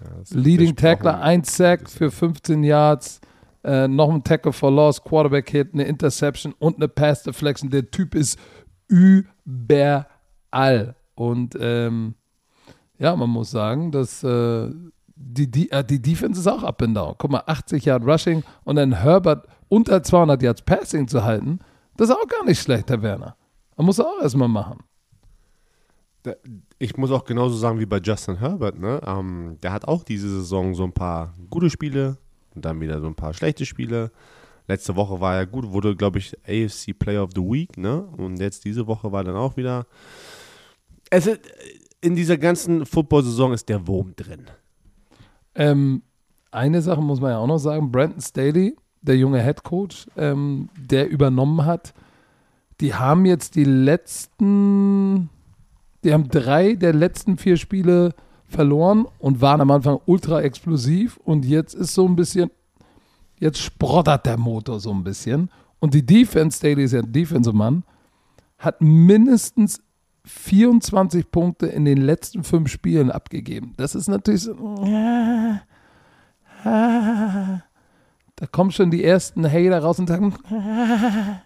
Ja, 0.01 0.09
Leading. 0.31 0.75
Tackler, 0.75 1.21
ein 1.21 1.43
Sack 1.43 1.89
für 1.89 2.11
15 2.11 2.63
Yards, 2.63 3.21
äh, 3.63 3.87
noch 3.87 4.09
ein 4.13 4.23
Tackle 4.23 4.51
for 4.53 4.71
Loss, 4.71 5.01
Quarterback 5.03 5.49
Hit, 5.49 5.73
eine 5.73 5.83
Interception 5.83 6.53
und 6.59 6.77
eine 6.77 6.87
Pass 6.87 7.23
Deflection. 7.23 7.69
Der 7.69 7.89
Typ 7.89 8.15
ist 8.15 8.37
überall. 8.87 10.05
Und 11.15 11.57
ähm, 11.59 12.15
ja, 12.97 13.15
man 13.15 13.29
muss 13.29 13.51
sagen, 13.51 13.91
dass 13.91 14.23
äh, 14.23 14.69
die, 15.15 15.49
die, 15.49 15.71
äh, 15.71 15.83
die 15.83 16.01
Defense 16.01 16.39
ist 16.39 16.47
auch 16.47 16.63
up 16.63 16.81
and 16.81 16.95
down. 16.95 17.15
Guck 17.17 17.31
mal, 17.31 17.43
80 17.45 17.85
Yard 17.85 18.03
Rushing 18.03 18.43
und 18.63 18.75
dann 18.75 18.93
Herbert 18.93 19.47
unter 19.69 20.03
200 20.03 20.41
Yards 20.41 20.61
Passing 20.61 21.07
zu 21.07 21.23
halten, 21.23 21.59
das 21.97 22.09
ist 22.09 22.15
auch 22.15 22.27
gar 22.27 22.45
nicht 22.45 22.61
schlecht, 22.61 22.89
Herr 22.89 23.01
Werner. 23.01 23.35
Man 23.77 23.85
muss 23.85 23.99
auch 23.99 24.21
erstmal 24.21 24.47
machen. 24.47 24.79
Ich 26.79 26.95
muss 26.95 27.11
auch 27.11 27.25
genauso 27.25 27.57
sagen 27.57 27.79
wie 27.79 27.85
bei 27.85 27.97
Justin 27.97 28.37
Herbert, 28.37 28.79
ne? 28.79 29.01
Ähm, 29.05 29.57
der 29.61 29.73
hat 29.73 29.87
auch 29.87 30.03
diese 30.03 30.29
Saison 30.29 30.73
so 30.73 30.83
ein 30.83 30.93
paar 30.93 31.33
gute 31.49 31.69
Spiele 31.69 32.17
und 32.55 32.63
dann 32.63 32.79
wieder 32.79 33.01
so 33.01 33.07
ein 33.07 33.15
paar 33.15 33.33
schlechte 33.33 33.65
Spiele. 33.65 34.11
Letzte 34.67 34.95
Woche 34.95 35.19
war 35.19 35.35
er 35.35 35.45
gut, 35.45 35.69
wurde, 35.73 35.95
glaube 35.95 36.19
ich, 36.19 36.33
AFC 36.47 36.97
Player 36.97 37.23
of 37.23 37.31
the 37.35 37.41
Week, 37.41 37.77
ne? 37.77 38.03
Und 38.17 38.39
jetzt 38.39 38.63
diese 38.63 38.87
Woche 38.87 39.11
war 39.11 39.23
dann 39.23 39.35
auch 39.35 39.57
wieder. 39.57 39.85
Es 41.09 41.27
ist, 41.27 41.41
in 42.01 42.15
dieser 42.15 42.37
ganzen 42.37 42.85
Football-Saison 42.85 43.53
ist 43.53 43.69
der 43.69 43.87
Wurm 43.87 44.15
drin. 44.15 44.45
Ähm, 45.55 46.01
eine 46.51 46.81
Sache 46.81 47.01
muss 47.01 47.21
man 47.21 47.31
ja 47.31 47.37
auch 47.37 47.47
noch 47.47 47.59
sagen: 47.59 47.91
Brandon 47.91 48.21
Staley, 48.21 48.75
der 49.01 49.17
junge 49.17 49.41
Head 49.41 49.63
Coach, 49.63 50.07
ähm, 50.17 50.69
der 50.77 51.09
übernommen 51.09 51.65
hat, 51.65 51.93
die 52.81 52.93
haben 52.93 53.25
jetzt 53.25 53.55
die 53.55 53.63
letzten, 53.63 55.29
die 56.03 56.13
haben 56.13 56.27
drei 56.29 56.73
der 56.73 56.93
letzten 56.93 57.37
vier 57.37 57.57
Spiele 57.57 58.13
verloren 58.45 59.05
und 59.19 59.41
waren 59.41 59.61
am 59.61 59.71
Anfang 59.71 59.99
ultra 60.05 60.41
explosiv 60.41 61.17
und 61.23 61.45
jetzt 61.45 61.73
ist 61.73 61.93
so 61.93 62.07
ein 62.07 62.15
bisschen, 62.15 62.51
jetzt 63.39 63.59
sprottert 63.59 64.25
der 64.25 64.37
Motor 64.37 64.79
so 64.79 64.91
ein 64.91 65.03
bisschen 65.03 65.49
und 65.79 65.93
die 65.93 66.05
Defense, 66.05 66.57
Staley 66.57 66.83
ist 66.83 66.93
ja 66.93 66.99
ein 66.99 67.11
Defensive-Mann, 67.11 67.83
hat 68.57 68.81
mindestens 68.81 69.81
24 70.25 71.29
Punkte 71.29 71.67
in 71.67 71.85
den 71.85 71.97
letzten 71.97 72.43
fünf 72.43 72.69
Spielen 72.69 73.11
abgegeben. 73.11 73.73
Das 73.77 73.95
ist 73.95 74.07
natürlich 74.07 74.43
so. 74.43 74.53
Ja, 74.85 75.61
ah, 76.63 77.61
da 78.35 78.47
kommen 78.47 78.71
schon 78.71 78.89
die 78.89 79.03
ersten 79.03 79.45
Hater 79.45 79.79
raus 79.79 79.99
und 79.99 80.07
sagen, 80.07 80.33
ah, 80.49 81.41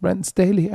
Brandon 0.00 0.24
Staley. 0.24 0.70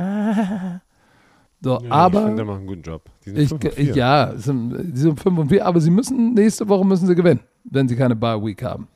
So, 1.60 1.80
ich 1.82 1.90
aber 1.90 2.20
finde, 2.20 2.36
der 2.36 2.44
macht 2.44 2.58
einen 2.58 2.66
guten 2.68 2.82
Job. 2.82 3.10
Die 3.24 3.30
sind 3.30 3.40
ich, 3.40 3.48
fünf 3.48 3.64
und 3.64 3.78
ich, 3.78 3.84
vier. 3.86 3.96
ja, 3.96 4.30
es 4.30 4.44
sind, 4.44 4.94
sie 4.94 5.02
sind 5.02 5.20
5 5.20 5.38
und 5.38 5.48
4, 5.48 5.66
aber 5.66 5.80
sie 5.80 5.90
müssen, 5.90 6.32
nächste 6.34 6.68
Woche 6.68 6.86
müssen 6.86 7.06
sie 7.06 7.14
gewinnen, 7.16 7.40
wenn 7.64 7.88
sie 7.88 7.96
keine 7.96 8.14
Bye 8.14 8.40
Week 8.40 8.62
haben. 8.62 8.86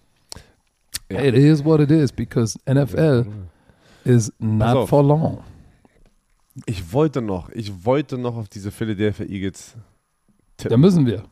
Ja. 1.10 1.20
It 1.22 1.34
is 1.34 1.64
what 1.64 1.80
it 1.80 1.90
is, 1.90 2.12
because 2.12 2.56
NFL 2.64 3.26
is 4.04 4.32
not 4.38 4.76
auf. 4.76 4.88
for 4.88 5.02
long. 5.02 5.38
Ich 6.66 6.92
wollte 6.92 7.22
noch, 7.22 7.48
ich 7.50 7.84
wollte 7.84 8.18
noch 8.18 8.36
auf 8.36 8.48
diese 8.48 8.70
Philadelphia 8.70 9.26
Eagles 9.26 9.74
Da 10.56 10.76
müssen 10.76 11.06
wir. 11.06 11.24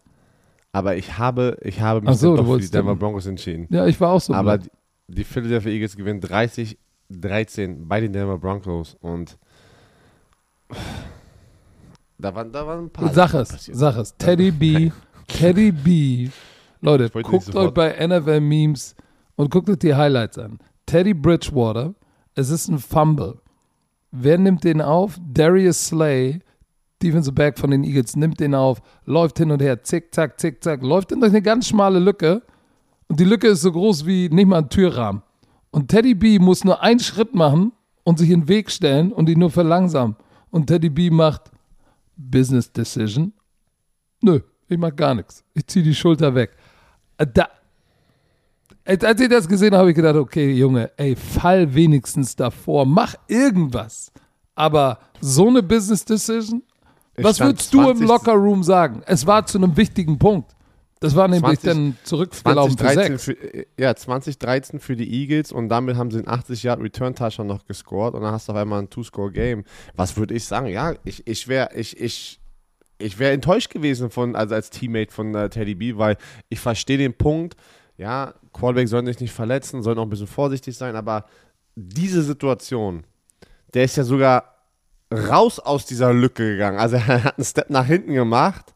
Aber 0.72 0.96
ich 0.96 1.18
habe, 1.18 1.58
ich 1.62 1.80
habe 1.80 2.00
mich 2.00 2.16
so, 2.16 2.36
doch 2.36 2.46
für 2.46 2.60
die 2.60 2.70
Denver 2.70 2.92
tippen. 2.92 2.98
Broncos 2.98 3.26
entschieden. 3.26 3.66
Ja, 3.70 3.86
ich 3.86 4.00
war 4.00 4.12
auch 4.12 4.20
so. 4.20 4.32
Aber 4.32 4.58
die, 4.58 4.70
die 5.08 5.24
Philadelphia 5.24 5.72
Eagles 5.72 5.96
gewinnen 5.96 6.20
30, 6.20 6.78
13 7.10 7.88
bei 7.88 8.00
den 8.00 8.12
Denver 8.12 8.38
Broncos 8.38 8.96
und 9.00 9.36
da 12.18 12.34
waren, 12.34 12.52
da 12.52 12.66
waren 12.66 12.84
ein 12.84 12.90
paar 12.90 13.12
Sag 13.12 13.34
es, 13.34 13.70
sag 13.72 13.96
es. 13.96 14.16
Teddy 14.16 14.50
B, 14.50 14.92
Teddy 15.26 15.72
B. 15.72 16.28
Leute, 16.80 17.10
guckt 17.10 17.54
euch 17.54 17.70
bei 17.72 18.06
NFL 18.06 18.40
Memes 18.40 18.94
und 19.36 19.50
guckt 19.50 19.68
euch 19.68 19.78
die 19.78 19.94
Highlights 19.94 20.38
an. 20.38 20.58
Teddy 20.86 21.14
Bridgewater, 21.14 21.94
es 22.34 22.50
ist 22.50 22.68
ein 22.68 22.78
Fumble. 22.78 23.39
Wer 24.10 24.38
nimmt 24.38 24.64
den 24.64 24.80
auf? 24.80 25.18
Darius 25.22 25.86
Slay, 25.86 26.40
Defensive 27.02 27.34
Back 27.34 27.58
von 27.58 27.70
den 27.70 27.84
Eagles, 27.84 28.16
nimmt 28.16 28.40
den 28.40 28.54
auf, 28.54 28.82
läuft 29.04 29.38
hin 29.38 29.50
und 29.50 29.62
her, 29.62 29.82
zick, 29.82 30.14
zack, 30.14 30.40
zick, 30.40 30.62
zack, 30.62 30.82
läuft 30.82 31.12
in 31.12 31.20
durch 31.20 31.32
eine 31.32 31.42
ganz 31.42 31.68
schmale 31.68 31.98
Lücke. 31.98 32.42
Und 33.08 33.20
die 33.20 33.24
Lücke 33.24 33.48
ist 33.48 33.62
so 33.62 33.72
groß 33.72 34.06
wie 34.06 34.28
nicht 34.28 34.46
mal 34.46 34.58
ein 34.58 34.68
Türrahmen. 34.68 35.22
Und 35.70 35.88
Teddy 35.88 36.14
B 36.14 36.38
muss 36.38 36.64
nur 36.64 36.82
einen 36.82 37.00
Schritt 37.00 37.34
machen 37.34 37.72
und 38.02 38.18
sich 38.18 38.30
in 38.30 38.40
den 38.40 38.48
Weg 38.48 38.70
stellen 38.70 39.12
und 39.12 39.28
ihn 39.28 39.38
nur 39.38 39.50
verlangsamen. 39.50 40.16
Und 40.50 40.66
Teddy 40.66 40.90
B 40.90 41.10
macht 41.10 41.50
Business 42.16 42.72
Decision. 42.72 43.32
Nö, 44.20 44.40
ich 44.68 44.78
mach 44.78 44.94
gar 44.94 45.14
nichts. 45.14 45.44
Ich 45.54 45.66
ziehe 45.66 45.84
die 45.84 45.94
Schulter 45.94 46.34
weg. 46.34 46.56
Da, 47.16 47.48
als 48.98 49.20
ich 49.20 49.28
das 49.28 49.48
gesehen 49.48 49.72
habe, 49.72 49.80
habe 49.80 49.90
ich 49.90 49.96
gedacht, 49.96 50.16
okay, 50.16 50.52
Junge, 50.52 50.90
ey, 50.96 51.14
fall 51.14 51.72
wenigstens 51.74 52.34
davor, 52.34 52.84
mach 52.84 53.14
irgendwas. 53.28 54.12
Aber 54.54 54.98
so 55.20 55.48
eine 55.48 55.62
Business 55.62 56.04
Decision, 56.04 56.62
Es 57.14 57.24
was 57.24 57.40
würdest 57.40 57.72
du 57.72 57.80
im 57.80 57.98
20 57.98 58.08
Lockerroom 58.08 58.62
sagen? 58.62 59.02
Es 59.06 59.26
war 59.26 59.46
zu 59.46 59.58
einem 59.58 59.76
wichtigen 59.76 60.18
Punkt. 60.18 60.54
Das 61.00 61.16
war 61.16 61.28
nämlich 61.28 61.60
20 61.60 61.64
dann 61.64 61.96
zurückgelaufen 62.04 62.76
für 62.76 62.84
2013 62.84 63.18
sechs. 63.18 63.24
für, 63.24 63.54
äh, 63.54 63.66
ja, 63.78 63.96
2013 63.96 64.80
für 64.80 64.96
die 64.96 65.10
Eagles 65.10 65.50
und 65.50 65.70
damit 65.70 65.96
haben 65.96 66.10
sie 66.10 66.18
einen 66.18 66.28
80 66.28 66.62
Yard 66.62 66.80
Return 66.80 67.14
Touchdown 67.14 67.46
noch 67.46 67.64
gescored 67.64 68.14
und 68.14 68.20
dann 68.20 68.32
hast 68.32 68.48
du 68.48 68.52
auf 68.52 68.58
einmal 68.58 68.80
ein 68.80 68.90
Two-Score-Game. 68.90 69.64
Was 69.96 70.18
würde 70.18 70.34
ich 70.34 70.44
sagen? 70.44 70.66
Ja, 70.66 70.94
ich, 71.04 71.26
ich 71.26 71.48
wäre 71.48 71.70
ich, 71.74 71.98
ich, 71.98 72.38
ich 72.98 73.18
wär 73.18 73.32
enttäuscht 73.32 73.70
gewesen 73.70 74.10
von, 74.10 74.36
also 74.36 74.54
als 74.54 74.68
Teammate 74.68 75.10
von 75.10 75.34
äh, 75.34 75.48
Teddy 75.48 75.74
B, 75.74 75.96
weil 75.96 76.18
ich 76.50 76.60
verstehe 76.60 76.98
den 76.98 77.14
Punkt, 77.14 77.56
ja, 77.96 78.34
Quarterback 78.60 78.88
sollen 78.88 79.06
sich 79.06 79.20
nicht 79.20 79.32
verletzen, 79.32 79.82
sollen 79.82 79.98
auch 79.98 80.04
ein 80.04 80.10
bisschen 80.10 80.26
vorsichtig 80.26 80.76
sein, 80.76 80.96
aber 80.96 81.24
diese 81.74 82.22
Situation, 82.22 83.04
der 83.74 83.84
ist 83.84 83.96
ja 83.96 84.04
sogar 84.04 84.54
raus 85.12 85.58
aus 85.58 85.86
dieser 85.86 86.12
Lücke 86.12 86.52
gegangen. 86.52 86.78
Also 86.78 86.96
er 86.96 87.24
hat 87.24 87.38
einen 87.38 87.44
Step 87.44 87.70
nach 87.70 87.86
hinten 87.86 88.14
gemacht 88.14 88.74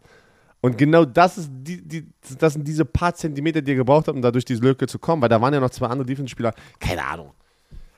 und 0.60 0.76
genau 0.78 1.04
das 1.04 1.38
ist 1.38 1.50
die, 1.52 1.80
die, 1.80 2.06
das 2.38 2.54
sind 2.54 2.66
diese 2.66 2.84
paar 2.84 3.14
Zentimeter, 3.14 3.62
die 3.62 3.72
er 3.72 3.76
gebraucht 3.76 4.08
hat, 4.08 4.14
um 4.14 4.22
da 4.22 4.30
durch 4.30 4.44
diese 4.44 4.62
Lücke 4.62 4.86
zu 4.86 4.98
kommen, 4.98 5.22
weil 5.22 5.28
da 5.28 5.40
waren 5.40 5.54
ja 5.54 5.60
noch 5.60 5.70
zwei 5.70 5.86
andere 5.86 6.06
Defense-Spieler. 6.06 6.54
Keine 6.80 7.04
Ahnung. 7.04 7.32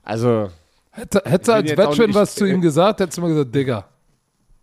Also, 0.03 0.51
Hätte, 0.97 1.23
hätte 1.27 1.53
als 1.53 1.71
Veteran 1.71 2.15
was 2.15 2.35
zu 2.35 2.47
ihm 2.47 2.63
gesagt, 2.63 3.01
hättest 3.01 3.19
du 3.19 3.23
mal 3.23 3.29
gesagt, 3.29 3.55
Digga. 3.55 3.85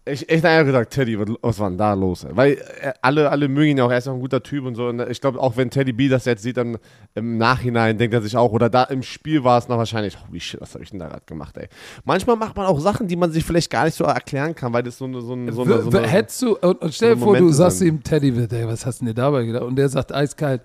Ich, 0.06 0.28
ich 0.30 0.43
habe 0.43 0.66
gesagt, 0.66 0.91
Teddy, 0.93 1.18
was, 1.41 1.60
war 1.60 1.70
denn 1.70 1.78
da 1.78 1.93
los? 1.93 2.28
Weil 2.30 2.54
äh, 2.82 2.91
alle, 3.01 3.30
alle 3.30 3.47
mögen 3.47 3.72
ihn 3.72 3.78
ja 3.78 3.86
auch, 3.86 3.91
er 3.91 3.99
ist 3.99 4.08
auch 4.10 4.14
ein 4.14 4.20
guter 4.20 4.43
Typ 4.43 4.66
und 4.66 4.76
so. 4.76 4.88
Und 4.88 4.99
ich 5.10 5.22
glaube, 5.22 5.39
auch 5.39 5.56
wenn 5.56 5.70
Teddy 5.70 5.93
B 5.93 6.10
das 6.10 6.26
jetzt 6.26 6.43
sieht, 6.43 6.58
dann 6.58 6.78
im 7.16 7.38
Nachhinein 7.38 7.97
denkt 7.97 8.14
er 8.14 8.22
sich 8.22 8.36
auch, 8.36 8.51
oder 8.51 8.70
da 8.70 8.84
im 8.84 9.01
Spiel 9.01 9.45
war 9.45 9.58
es 9.58 9.70
noch 9.70 9.78
wahrscheinlich, 9.78 10.18
holy 10.28 10.41
shit, 10.41 10.60
was 10.60 10.74
habe 10.74 10.84
ich 10.84 10.89
denn 10.89 10.99
da 10.99 11.08
gerade 11.08 11.24
gemacht, 11.26 11.56
ey. 11.58 11.70
Manchmal 12.04 12.36
macht 12.36 12.58
man 12.58 12.66
auch 12.66 12.82
Sachen, 12.82 13.08
die 13.08 13.16
man 13.16 13.32
sich 13.32 13.45
vielleicht 13.45 13.70
gar 13.70 13.86
nicht 13.86 13.95
so 13.95 14.04
erklären 14.04 14.54
kann, 14.54 14.74
weil 14.74 14.84
das 14.84 14.97
so 14.97 15.06
eine, 15.06 15.22
so 15.22 15.34
eine, 15.34 15.54
so 15.54 15.62
eine, 15.64 15.82
so 15.84 15.97
eine 15.97 16.08
Hättest 16.08 16.41
du, 16.41 16.58
und, 16.58 16.82
und 16.82 16.93
stell 16.93 17.14
dir 17.14 17.20
so 17.20 17.26
vor, 17.26 17.38
du 17.38 17.49
sagst 17.49 17.80
sind. 17.80 17.88
ihm, 17.88 18.04
Teddy, 18.04 18.34
ey, 18.51 18.68
was 18.68 18.86
hast 18.86 18.99
du 18.99 19.06
denn 19.06 19.16
dir 19.16 19.22
dabei 19.22 19.45
gedacht? 19.45 19.64
Und 19.64 19.78
der 19.78 19.88
sagt 19.88 20.14
eiskalt, 20.14 20.64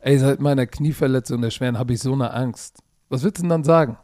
ey, 0.00 0.18
seit 0.18 0.38
meiner 0.38 0.66
Knieverletzung 0.66 1.40
der 1.40 1.50
Schweren 1.50 1.78
habe 1.78 1.94
ich 1.94 2.00
so 2.00 2.12
eine 2.12 2.30
Angst. 2.30 2.80
Was 3.08 3.22
willst 3.22 3.38
du 3.38 3.42
denn 3.42 3.50
dann 3.50 3.64
sagen? 3.64 3.96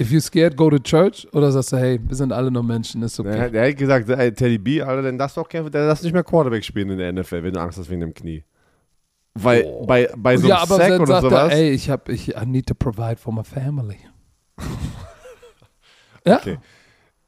If 0.00 0.10
you 0.12 0.20
scared, 0.20 0.56
go 0.56 0.70
to 0.70 0.78
church? 0.78 1.26
Oder 1.32 1.50
sagst 1.50 1.72
du, 1.72 1.76
hey, 1.76 1.98
wir 2.02 2.14
sind 2.14 2.32
alle 2.32 2.50
nur 2.50 2.62
Menschen, 2.62 3.02
ist 3.02 3.18
okay. 3.18 3.30
Der, 3.32 3.50
der 3.50 3.68
hat 3.68 3.76
gesagt, 3.76 4.08
ey, 4.08 4.32
Teddy 4.32 4.58
B, 4.58 4.80
Alter, 4.82 5.02
dann 5.02 5.18
darfst 5.18 5.36
du 5.36 5.40
auch 5.40 5.48
kein, 5.48 5.68
der 5.70 5.86
darfst 5.86 6.04
nicht 6.04 6.12
mehr 6.12 6.22
Quarterback 6.22 6.64
spielen 6.64 6.90
in 6.90 6.98
der 6.98 7.12
NFL, 7.12 7.42
wenn 7.42 7.52
du 7.54 7.60
Angst 7.60 7.78
hast 7.78 7.90
wegen 7.90 8.00
dem 8.02 8.14
Knie. 8.14 8.44
Weil 9.34 9.64
bei, 9.86 10.08
bei 10.16 10.36
so 10.36 10.42
einem 10.44 10.50
ja, 10.50 10.66
Sack 10.66 10.78
dann 10.88 11.00
oder 11.00 11.20
sagt 11.20 11.22
sowas. 11.22 11.52
er, 11.52 11.58
ey, 11.58 11.70
ich 11.70 11.90
hab, 11.90 12.08
ich, 12.08 12.36
I 12.36 12.46
need 12.46 12.66
to 12.66 12.74
provide 12.74 13.16
for 13.16 13.32
my 13.32 13.42
family. 13.44 13.98
ja, 16.26 16.36
Okay. 16.38 16.58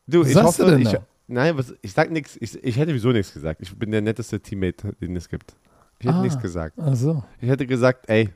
Du, 0.06 0.20
Was 0.22 0.28
ich 0.28 0.34
sagst 0.34 0.58
du 0.58 0.64
hoffe, 0.64 0.72
denn 0.72 0.82
ich, 0.82 0.96
nein, 1.28 1.56
was, 1.56 1.72
ich 1.82 1.92
sag 1.92 2.10
nichts, 2.10 2.36
ich, 2.40 2.62
ich 2.64 2.76
hätte 2.76 2.92
wieso 2.94 3.10
nichts 3.12 3.32
gesagt. 3.32 3.60
Ich 3.62 3.76
bin 3.76 3.90
der 3.92 4.00
netteste 4.00 4.40
Teammate, 4.40 4.92
den 5.00 5.14
es 5.14 5.28
gibt. 5.28 5.54
Ich 6.00 6.06
hätte 6.06 6.16
Ah. 6.16 6.22
nichts 6.22 6.40
gesagt. 6.40 6.78
also, 6.78 7.22
Ich 7.40 7.48
hätte 7.48 7.66
gesagt, 7.66 8.08
ey, 8.08 8.30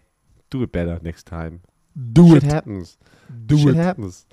do 0.51 0.63
it 0.63 0.71
better 0.71 1.01
next 1.03 1.27
time. 1.29 1.61
Do 1.95 2.35
Shit 2.35 2.45
it, 2.45 2.53
happens. 2.53 2.99
do 3.29 3.57
Shit 3.57 3.71
it. 3.71 3.77
happens. 3.79 4.27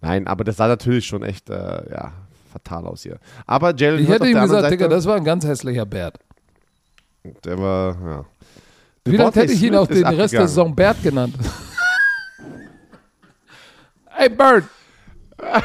Nein, 0.00 0.26
aber 0.26 0.44
das 0.44 0.56
sah 0.56 0.68
natürlich 0.68 1.06
schon 1.06 1.22
echt, 1.22 1.50
äh, 1.50 1.54
ja, 1.90 2.12
fatal 2.52 2.86
aus 2.86 3.02
hier. 3.02 3.18
Aber 3.46 3.74
Jalen 3.76 4.00
Ich 4.00 4.08
Hurts 4.08 4.14
hätte 4.14 4.24
auf 4.24 4.28
ihm 4.28 4.34
der 4.34 4.42
gesagt, 4.42 4.56
anderen 4.64 4.70
Digga, 4.70 4.84
Seite, 4.84 4.94
das 4.96 5.06
war 5.06 5.16
ein 5.16 5.24
ganz 5.24 5.44
hässlicher 5.46 5.86
Bert. 5.86 6.18
der 7.44 7.58
war, 7.58 7.96
ja. 8.04 8.24
Vielleicht 9.06 9.36
hätte 9.36 9.52
ich 9.52 9.62
ihn 9.62 9.74
auch 9.74 9.86
den 9.86 10.04
Rest 10.04 10.16
der 10.16 10.24
abgegangen. 10.24 10.48
Saison 10.48 10.74
Bert 10.76 11.02
genannt. 11.02 11.34
hey 14.06 14.28
Bert, 14.28 14.64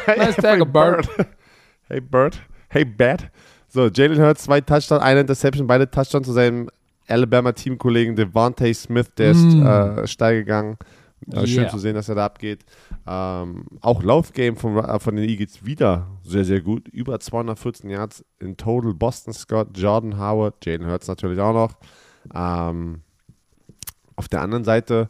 nice 0.07 0.35
tag, 0.35 0.71
Bert. 0.71 1.07
Hey 1.89 2.01
Bird. 2.01 2.39
Hey 2.69 2.85
Bad. 2.85 3.29
So, 3.67 3.87
Jalen 3.87 4.19
Hurts, 4.21 4.43
zwei 4.43 4.61
Touchdowns, 4.61 5.01
eine 5.03 5.21
Interception, 5.21 5.67
beide 5.67 5.89
Touchdowns 5.89 6.27
zu 6.27 6.33
seinem 6.33 6.69
Alabama-Teamkollegen 7.07 8.15
Devontae 8.15 8.73
Smith, 8.73 9.09
der 9.17 9.31
ist 9.31 9.43
Mm. 9.43 9.65
äh, 9.65 10.07
steil 10.07 10.37
gegangen. 10.39 10.77
Äh, 11.31 11.47
Schön 11.47 11.63
Yeah. 11.63 11.69
zu 11.69 11.77
sehen, 11.79 11.95
dass 11.95 12.09
er 12.09 12.15
da 12.15 12.25
abgeht. 12.25 12.65
Ähm, 13.07 13.65
auch 13.81 14.03
Laufgame 14.03 14.55
von, 14.55 14.77
äh, 14.77 14.99
von 14.99 15.15
den 15.15 15.27
Eagles 15.27 15.65
wieder 15.65 16.07
sehr, 16.23 16.45
sehr 16.45 16.61
gut. 16.61 16.87
Über 16.89 17.19
214 17.19 17.89
Yards 17.89 18.25
in 18.39 18.57
total. 18.57 18.93
Boston 18.93 19.33
Scott, 19.33 19.77
Jordan 19.77 20.17
Howard, 20.17 20.65
Jalen 20.65 20.85
Hurts 20.87 21.07
natürlich 21.07 21.39
auch 21.39 21.53
noch. 21.53 21.75
Ähm, 22.33 23.01
auf 24.15 24.27
der 24.27 24.41
anderen 24.41 24.63
Seite 24.63 25.09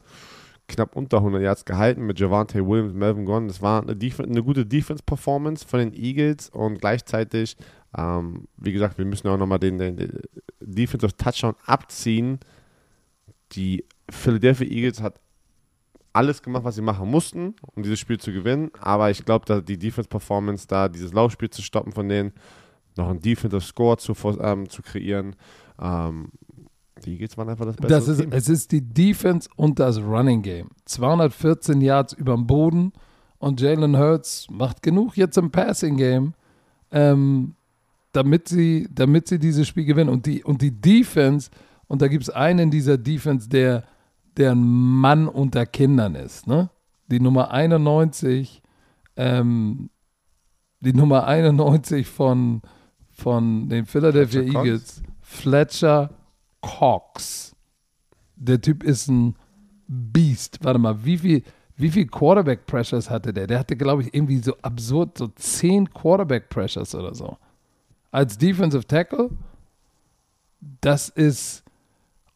knapp 0.68 0.95
unter 0.95 1.18
100 1.18 1.41
Yards 1.41 1.66
gehalten 1.66 2.05
mit 2.05 2.20
Javante 2.20 2.66
Williams, 2.66 2.93
Melvin 2.93 3.26
Gordon. 3.26 3.47
Das 3.47 3.61
war 3.61 3.82
eine, 3.82 3.95
Def 3.95 4.20
eine 4.20 4.43
gute 4.43 4.66
Defense-Performance 4.66 5.68
von 5.68 5.80
den 5.80 5.93
Eagles 5.93 6.49
und 6.49 6.80
gleichzeitig, 6.80 7.57
ähm, 7.97 8.47
wie 8.57 8.72
gesagt, 8.72 8.97
wir 8.97 9.05
müssen 9.05 9.28
auch 9.28 9.38
nochmal 9.38 9.59
den, 9.59 9.78
den, 9.78 9.97
den 9.97 10.20
Defensive 10.61 11.16
Touchdown 11.18 11.55
abziehen. 11.66 12.39
Die 13.51 13.86
Philadelphia 14.09 14.68
Eagles 14.68 15.01
hat 15.01 15.20
alles 16.14 16.41
gemacht, 16.41 16.64
was 16.64 16.76
sie 16.76 16.82
machen 16.82 17.09
mussten, 17.09 17.55
um 17.76 17.84
dieses 17.84 17.99
Spiel 17.99 18.20
zu 18.20 18.32
gewinnen, 18.32 18.72
aber 18.80 19.09
ich 19.09 19.26
glaube, 19.26 19.45
dass 19.45 19.66
die 19.66 19.78
Defense-Performance 19.78 20.68
da, 20.68 20.88
dieses 20.88 21.11
Laufspiel 21.11 21.49
zu 21.49 21.61
stoppen 21.61 21.91
von 21.91 22.07
denen, 22.07 22.32
noch 22.95 23.09
einen 23.09 23.20
Defensive 23.20 23.61
Score 23.61 23.97
zu, 23.97 24.14
ähm, 24.39 24.70
zu 24.70 24.84
kreieren, 24.84 25.36
ähm, 25.82 26.30
die 27.05 27.14
Eagles 27.14 27.38
waren 27.38 27.49
einfach 27.49 27.66
das 27.66 27.76
beste 27.76 27.93
Das 27.93 28.07
ist, 28.07 28.20
Team. 28.20 28.32
es 28.32 28.47
ist 28.47 28.72
die 28.72 28.82
Defense 28.82 29.49
und 29.55 29.80
das 29.80 29.99
Running 29.99 30.41
Game. 30.41 30.70
214 30.86 31.82
Yards 31.82 32.14
über 32.14 32.36
dem 32.36 32.47
Boden 32.47 32.93
und 33.39 33.59
Jalen 33.59 33.97
Hurts 33.97 34.47
macht 34.49 34.82
genug 34.82 35.18
jetzt 35.18 35.38
im 35.38 35.51
Passing 35.51 35.97
Game, 35.97 36.34
ähm, 36.91 37.55
damit, 38.13 38.47
sie, 38.47 38.88
damit 38.93 39.28
sie 39.28 39.39
dieses 39.39 39.67
Spiel 39.67 39.86
gewinnen. 39.86 40.09
Und 40.09 40.25
die, 40.25 40.43
und 40.43 40.62
die 40.62 40.71
Defense, 40.71 41.50
und 41.88 42.01
da 42.01 42.08
gibt 42.08 42.24
es 42.24 42.29
einen 42.29 42.59
in 42.59 42.71
dieser 42.71 42.97
Defense, 42.97 43.50
der, 43.50 43.83
der 44.38 44.51
ein 44.51 44.64
Mann 44.64 45.28
unter 45.28 45.66
Kindern 45.66 46.16
ist. 46.16 46.47
Ne? 46.47 46.70
Die 47.08 47.20
Nummer 47.20 47.51
91, 47.51 48.62
ähm, 49.16 49.89
die 50.80 50.93
Nummer 50.93 51.28
91 51.28 52.08
von, 52.08 52.62
von 53.12 53.70
den 53.70 53.86
Philadelphia 53.86 54.42
Fletcher 54.42 54.54
Cox? 54.54 54.66
Eagles, 54.66 55.04
Fletcher 55.22 56.10
Cox. 56.62 57.55
Der 58.36 58.60
Typ 58.60 58.84
ist 58.84 59.08
ein 59.08 59.36
Beast. 59.88 60.60
Warte 60.64 60.80
mal, 60.80 61.05
wie 61.05 61.18
viel, 61.18 61.43
wie 61.76 61.89
viel 61.89 62.08
Quarterback 62.08 62.66
Pressures 62.66 63.10
hatte 63.10 63.34
der? 63.34 63.47
Der 63.47 63.60
hatte, 63.60 63.76
glaube 63.76 64.04
ich, 64.04 64.14
irgendwie 64.14 64.39
so 64.39 64.55
absurd 64.62 65.18
so 65.18 65.28
10 65.28 65.93
Quarterback 65.93 66.50
Pressures 66.50 66.96
oder 66.96 67.14
so. 67.14 67.38
Als 68.12 68.38
Defensive 68.38 68.86
Tackle, 68.86 69.30
das 70.82 71.10
ist 71.10 71.63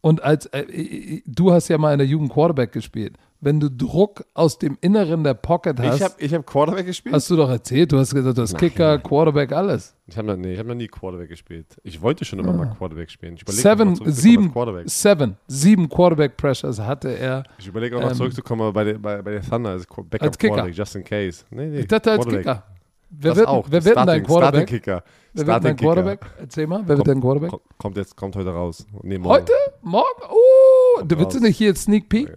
und 0.08 0.24
als 0.24 0.46
äh, 0.48 0.62
äh, 0.62 1.22
du 1.26 1.52
hast 1.52 1.68
ja 1.68 1.78
mal 1.78 1.92
in 1.94 2.00
der 2.00 2.08
Jugend 2.08 2.32
Quarterback 2.32 2.72
gespielt. 2.72 3.18
Wenn 3.40 3.60
du 3.60 3.70
Druck 3.70 4.26
aus 4.34 4.58
dem 4.58 4.80
Inneren 4.82 5.24
der 5.24 5.36
Pocket 5.36 5.80
hast, 5.80 5.98
Ich 5.98 6.02
habe 6.02 6.16
ich 6.18 6.34
hab 6.34 6.44
Quarterback 6.48 6.88
gespielt. 6.88 7.14
hast 7.14 7.30
du 7.30 7.36
doch 7.36 7.50
erzählt, 7.52 7.92
du 7.92 8.00
hast 8.00 8.16
gesagt, 8.16 8.36
du 8.36 8.42
hast. 8.42 8.58
Kicker, 8.58 8.98
Quarterback, 8.98 9.52
alles. 9.52 9.96
Ich 10.08 10.18
habe 10.18 10.30
noch, 10.30 10.38
nee, 10.38 10.54
ich 10.54 10.60
hab 10.60 10.66
noch 10.66 10.74
nie 10.74 10.88
Quarterback 10.88 11.30
gespielt. 11.30 11.68
Ich 11.84 12.02
wollte 12.02 12.26
schon 12.26 12.40
immer 12.40 12.52
mal 12.54 12.74
Quarterback 12.76 13.12
spielen. 13.12 13.36
Ich 13.36 13.44
Seven, 13.54 13.96
zurückzukommen 13.96 14.14
sieben, 14.16 14.52
Quarterback. 14.52 14.90
seven, 14.90 15.38
sieben 15.48 15.88
Quarterback 15.88 16.36
Pressures 16.36 16.80
hatte 16.80 17.10
er. 17.16 17.44
Ich 17.60 17.68
überlege 17.68 17.98
auch 17.98 18.02
noch 18.02 18.10
ähm, 18.10 18.16
zurückzukommen 18.16 18.74
bei, 18.74 18.84
der, 18.86 18.94
bei, 18.98 19.22
bei 19.22 19.32
der 19.34 19.42
Thunder 19.44 19.70
als 19.70 19.88
Qu- 19.88 20.04
Backup 20.04 20.28
Als 20.30 20.38
Kicker. 20.40 20.54
Quarterback, 20.56 20.76
just 20.78 20.96
in 20.96 21.04
case. 21.04 21.44
Nee, 21.52 21.68
nee, 21.68 21.80
Ich 21.82 21.88
dachte 21.88 22.12
als. 22.14 22.26
Kicker. 22.26 22.64
Wer 23.10 23.32
Das 23.32 23.38
wird, 23.38 23.48
auch. 23.48 23.68
wer 23.70 23.86
wird 23.86 23.96
denn 23.98 24.06
dein 24.06 24.24
Quarterback? 24.24 24.68
Starting 24.70 24.80
Kicker. 24.80 25.04
Wer 25.34 25.48
wird 25.48 25.64
dein. 25.66 25.76
Quarterback? 25.78 26.26
Erzähl 26.40 26.68
mal, 26.68 26.84
wer 26.86 26.98
wird 26.98 27.08
dein 27.08 27.22
Quarterback? 27.22 27.52
Ko- 27.52 27.62
Kommt 27.78 27.98
jetzt, 27.98 28.16
kommt 28.16 28.36
heute 28.36 28.50
raus. 28.50 28.86
Nee, 29.02 29.18
morgen. 29.18 29.34
Heute? 29.42 29.54
Morgen? 29.82 30.22
Oh, 30.30 31.02
du 31.04 31.18
willst 31.18 31.34
du 31.34 31.38
raus. 31.38 31.48
nicht 31.48 31.58
hier 31.58 31.68
jetzt 31.68 31.84
Sneak 31.84 32.10
Peek? 32.10 32.30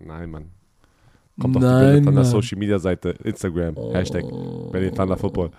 Nein, 0.00 0.30
Mann. 0.30 0.50
Kommt 1.40 1.56
auf 1.56 1.62
die 1.62 1.66
Nein, 1.66 1.80
Bilder 1.80 2.04
von 2.04 2.14
der 2.14 2.22
Mann. 2.24 2.30
Social 2.30 2.58
Media 2.58 2.78
Seite, 2.78 3.10
Instagram, 3.24 3.74
Hashtag 3.92 4.24
Berlin 4.70 4.94
Thunder 4.94 5.16
Football. 5.16 5.50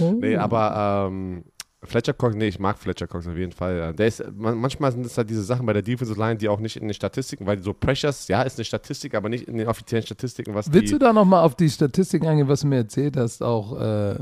Oh. 0.00 0.12
Nee, 0.20 0.36
aber 0.36 1.06
ähm, 1.08 1.44
Fletcher 1.84 2.12
Cox, 2.12 2.34
nee, 2.34 2.48
ich 2.48 2.58
mag 2.58 2.76
Fletcher 2.76 3.06
Cox 3.06 3.28
auf 3.28 3.36
jeden 3.36 3.52
Fall. 3.52 3.94
Der 3.94 4.08
ist, 4.08 4.24
man, 4.34 4.58
manchmal 4.58 4.90
sind 4.90 5.06
es 5.06 5.16
halt 5.16 5.30
diese 5.30 5.44
Sachen 5.44 5.64
bei 5.64 5.72
der 5.72 5.82
Defensive 5.82 6.18
Line, 6.18 6.36
die 6.36 6.48
auch 6.48 6.58
nicht 6.58 6.76
in 6.76 6.88
den 6.88 6.94
Statistiken, 6.94 7.46
weil 7.46 7.62
so 7.62 7.72
Pressures, 7.72 8.26
ja, 8.26 8.42
ist 8.42 8.58
eine 8.58 8.64
Statistik, 8.64 9.14
aber 9.14 9.28
nicht 9.28 9.44
in 9.46 9.56
den 9.58 9.68
offiziellen 9.68 10.04
Statistiken, 10.04 10.54
was 10.54 10.72
Willst 10.72 10.88
die. 10.88 10.92
du 10.94 10.98
da 10.98 11.12
nochmal 11.12 11.44
auf 11.44 11.54
die 11.54 11.70
Statistiken 11.70 12.26
eingehen, 12.26 12.48
was 12.48 12.62
du 12.62 12.66
mir 12.66 12.78
erzählt 12.78 13.16
hast, 13.16 13.42
auch 13.42 13.80
äh, 13.80 14.16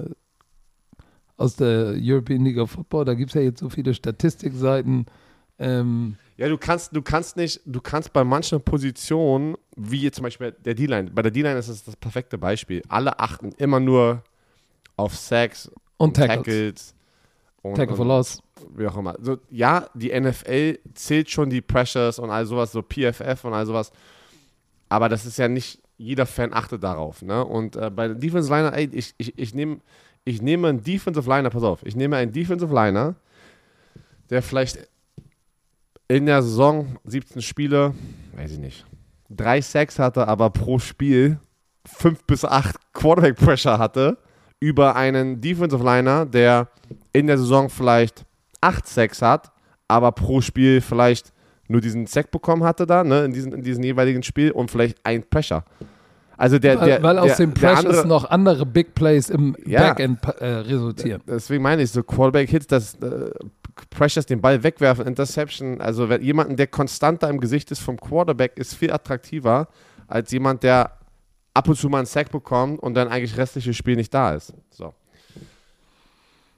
aus 1.38 1.56
der 1.56 1.94
European 1.98 2.44
League 2.44 2.58
of 2.58 2.72
Football? 2.72 3.06
Da 3.06 3.14
gibt 3.14 3.30
es 3.30 3.34
ja 3.34 3.40
jetzt 3.40 3.60
so 3.60 3.70
viele 3.70 3.94
Statistikseiten. 3.94 5.06
Ähm, 5.58 6.16
Ja, 6.36 6.48
du 6.48 6.58
kannst, 6.58 6.94
du 6.94 7.00
kannst 7.00 7.38
nicht, 7.38 7.62
du 7.64 7.80
kannst 7.80 8.12
bei 8.12 8.22
manchen 8.22 8.60
Positionen, 8.60 9.56
wie 9.76 10.02
jetzt 10.02 10.16
zum 10.16 10.24
Beispiel 10.24 10.52
der 10.52 10.74
D-Line, 10.74 11.10
bei 11.10 11.22
der 11.22 11.30
D-Line 11.30 11.58
ist 11.58 11.70
das 11.70 11.84
das 11.84 11.96
perfekte 11.96 12.36
Beispiel. 12.36 12.82
Alle 12.88 13.18
achten 13.18 13.52
immer 13.52 13.80
nur 13.80 14.22
auf 14.96 15.16
Sacks 15.16 15.70
und 15.96 16.14
Tackles. 16.16 16.36
Tackles 16.36 16.95
und, 17.70 17.74
Tackle 17.76 17.96
for 17.96 18.06
Loss. 18.06 18.42
wie 18.74 18.86
auch 18.86 18.96
immer. 18.96 19.14
So, 19.20 19.38
ja, 19.50 19.86
die 19.94 20.18
NFL 20.18 20.78
zählt 20.94 21.30
schon 21.30 21.50
die 21.50 21.60
Pressures 21.60 22.18
und 22.18 22.30
all 22.30 22.46
sowas, 22.46 22.72
so 22.72 22.82
PFF 22.82 23.44
und 23.44 23.54
all 23.54 23.66
sowas. 23.66 23.92
Aber 24.88 25.08
das 25.08 25.26
ist 25.26 25.38
ja 25.38 25.48
nicht, 25.48 25.80
jeder 25.98 26.26
Fan 26.26 26.52
achtet 26.52 26.82
darauf. 26.82 27.22
Ne? 27.22 27.44
Und 27.44 27.76
äh, 27.76 27.90
bei 27.90 28.08
Defensive 28.08 28.54
Liner, 28.54 28.72
ey, 28.74 28.88
ich, 28.92 29.14
ich, 29.18 29.38
ich, 29.38 29.54
nehm, 29.54 29.80
ich 30.24 30.42
nehme 30.42 30.68
einen 30.68 30.82
Defensive 30.82 31.28
Liner, 31.28 31.50
pass 31.50 31.62
auf, 31.62 31.84
ich 31.84 31.96
nehme 31.96 32.16
einen 32.16 32.32
Defensive 32.32 32.72
Liner, 32.72 33.16
der 34.30 34.42
vielleicht 34.42 34.88
in 36.08 36.26
der 36.26 36.42
Saison 36.42 36.96
17 37.04 37.42
Spiele, 37.42 37.94
weiß 38.36 38.52
ich 38.52 38.58
nicht, 38.58 38.86
drei 39.28 39.60
Sacks 39.60 39.98
hatte, 39.98 40.28
aber 40.28 40.50
pro 40.50 40.78
Spiel 40.78 41.40
fünf 41.84 42.24
bis 42.24 42.44
acht 42.44 42.76
Quarterback 42.92 43.36
Pressure 43.36 43.78
hatte, 43.78 44.18
über 44.60 44.96
einen 44.96 45.40
Defensive 45.40 45.82
Liner, 45.82 46.26
der 46.26 46.68
in 47.12 47.26
der 47.26 47.38
Saison 47.38 47.68
vielleicht 47.68 48.24
acht 48.60 48.86
Sacks 48.86 49.22
hat, 49.22 49.52
aber 49.88 50.12
pro 50.12 50.40
Spiel 50.40 50.80
vielleicht 50.80 51.32
nur 51.68 51.80
diesen 51.80 52.06
Sack 52.06 52.30
bekommen 52.30 52.64
hatte 52.64 52.86
da, 52.86 53.04
ne, 53.04 53.24
in 53.24 53.32
diesem 53.32 53.52
in 53.52 53.62
diesen 53.62 53.82
jeweiligen 53.82 54.22
Spiel 54.22 54.50
und 54.52 54.70
vielleicht 54.70 54.98
ein 55.04 55.22
Pressure. 55.28 55.64
Also 56.36 56.58
der, 56.58 56.78
Weil, 56.78 56.86
der, 56.86 57.02
weil 57.02 57.18
aus 57.18 57.36
der, 57.36 57.46
den 57.46 57.54
der 57.54 57.60
Pressures 57.60 57.98
andere, 57.98 58.08
noch 58.08 58.30
andere 58.30 58.66
Big 58.66 58.94
Plays 58.94 59.30
im 59.30 59.56
Ja. 59.64 59.80
Backend 59.80 60.18
äh, 60.38 60.46
resultieren. 60.46 61.22
Deswegen 61.26 61.62
meine 61.62 61.82
ich, 61.82 61.90
so 61.90 62.02
Quarterback-Hits, 62.02 62.66
das 62.66 62.94
äh, 62.96 63.30
Pressures 63.90 64.26
den 64.26 64.40
Ball 64.40 64.62
wegwerfen, 64.62 65.06
Interception, 65.06 65.80
also 65.80 66.06
jemanden, 66.12 66.56
der 66.56 66.66
konstanter 66.66 67.30
im 67.30 67.40
Gesicht 67.40 67.70
ist 67.70 67.80
vom 67.80 67.98
Quarterback, 67.98 68.58
ist 68.58 68.74
viel 68.74 68.92
attraktiver 68.92 69.68
als 70.08 70.30
jemand, 70.30 70.62
der 70.62 70.92
ab 71.56 71.68
und 71.68 71.76
zu 71.76 71.88
mal 71.88 71.98
einen 71.98 72.06
Sack 72.06 72.30
bekommt 72.30 72.80
und 72.80 72.94
dann 72.94 73.08
eigentlich 73.08 73.36
restliche 73.36 73.72
Spiel 73.72 73.96
nicht 73.96 74.12
da 74.12 74.34
ist. 74.34 74.52
So. 74.70 74.94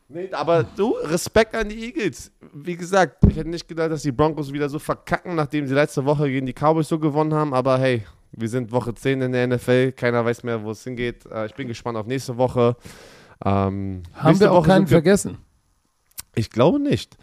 Nee, 0.08 0.30
aber 0.32 0.64
du, 0.64 0.92
Respekt 1.02 1.54
an 1.54 1.68
die 1.68 1.84
Eagles. 1.84 2.32
Wie 2.52 2.76
gesagt, 2.76 3.22
ich 3.28 3.36
hätte 3.36 3.50
nicht 3.50 3.68
gedacht, 3.68 3.90
dass 3.90 4.02
die 4.02 4.12
Broncos 4.12 4.52
wieder 4.52 4.68
so 4.68 4.78
verkacken, 4.78 5.34
nachdem 5.34 5.66
sie 5.66 5.74
letzte 5.74 6.04
Woche 6.04 6.28
gegen 6.30 6.46
die 6.46 6.54
Cowboys 6.54 6.88
so 6.88 6.98
gewonnen 6.98 7.34
haben, 7.34 7.52
aber 7.52 7.78
hey, 7.78 8.04
wir 8.32 8.48
sind 8.48 8.72
Woche 8.72 8.94
10 8.94 9.20
in 9.20 9.32
der 9.32 9.46
NFL, 9.46 9.92
keiner 9.92 10.24
weiß 10.24 10.42
mehr, 10.42 10.62
wo 10.62 10.70
es 10.70 10.82
hingeht. 10.82 11.26
Äh, 11.26 11.46
ich 11.46 11.54
bin 11.54 11.68
gespannt 11.68 11.96
auf 11.96 12.06
nächste 12.06 12.36
Woche. 12.36 12.76
Ähm, 13.44 14.02
Haben 14.14 14.28
nächste 14.28 14.46
wir 14.46 14.52
auch 14.52 14.58
Woche 14.58 14.68
keinen 14.68 14.86
vergessen. 14.86 15.38
ich 16.34 16.50
glaube 16.50 16.80
nicht. 16.80 17.16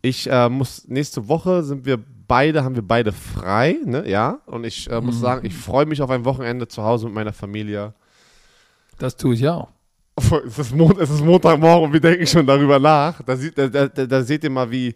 Ich 0.00 0.28
äh, 0.28 0.48
muss, 0.48 0.88
nächste 0.88 1.28
Woche 1.28 1.62
sind 1.62 1.84
wir 1.84 1.98
beide, 2.32 2.64
haben 2.64 2.74
wir 2.74 2.82
beide 2.82 3.12
frei, 3.12 3.76
ne? 3.84 4.08
Ja. 4.08 4.38
Und 4.46 4.64
ich 4.64 4.88
äh, 4.90 5.00
muss 5.02 5.16
Mhm. 5.16 5.20
sagen, 5.20 5.46
ich 5.46 5.54
freue 5.54 5.84
mich 5.84 6.00
auf 6.00 6.08
ein 6.10 6.24
Wochenende 6.24 6.66
zu 6.66 6.82
Hause 6.82 7.04
mit 7.06 7.14
meiner 7.14 7.32
Familie. 7.34 7.92
Das 8.98 9.16
tue 9.16 9.34
ich 9.34 9.46
auch. 9.46 9.68
Es 10.46 10.58
ist, 10.58 10.74
Mon 10.74 10.98
es 10.98 11.10
ist 11.10 11.22
Montagmorgen 11.22 11.86
und 11.86 11.92
wir 11.92 12.00
denken 12.00 12.26
schon 12.26 12.46
darüber 12.46 12.78
nach. 12.78 13.20
Da, 13.22 13.36
sieht, 13.36 13.56
da, 13.58 13.68
da, 13.68 13.86
da 13.88 14.22
seht 14.22 14.44
ihr 14.44 14.50
mal, 14.50 14.70
wie, 14.70 14.94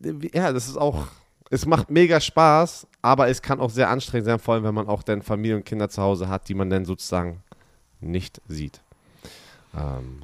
wie. 0.00 0.30
Ja, 0.32 0.52
das 0.52 0.68
ist 0.68 0.76
auch. 0.76 1.06
Es 1.50 1.66
macht 1.66 1.90
mega 1.90 2.20
Spaß, 2.20 2.86
aber 3.02 3.28
es 3.28 3.40
kann 3.42 3.58
auch 3.60 3.70
sehr 3.70 3.88
anstrengend 3.90 4.26
sein, 4.26 4.38
vor 4.38 4.54
allem 4.54 4.64
wenn 4.64 4.74
man 4.74 4.88
auch 4.88 5.02
dann 5.02 5.22
Familie 5.22 5.56
und 5.56 5.64
Kinder 5.64 5.88
zu 5.88 6.02
Hause 6.02 6.28
hat, 6.28 6.48
die 6.48 6.54
man 6.54 6.70
dann 6.70 6.84
sozusagen 6.84 7.42
nicht 8.00 8.40
sieht. 8.48 8.80
Ähm, 9.76 10.22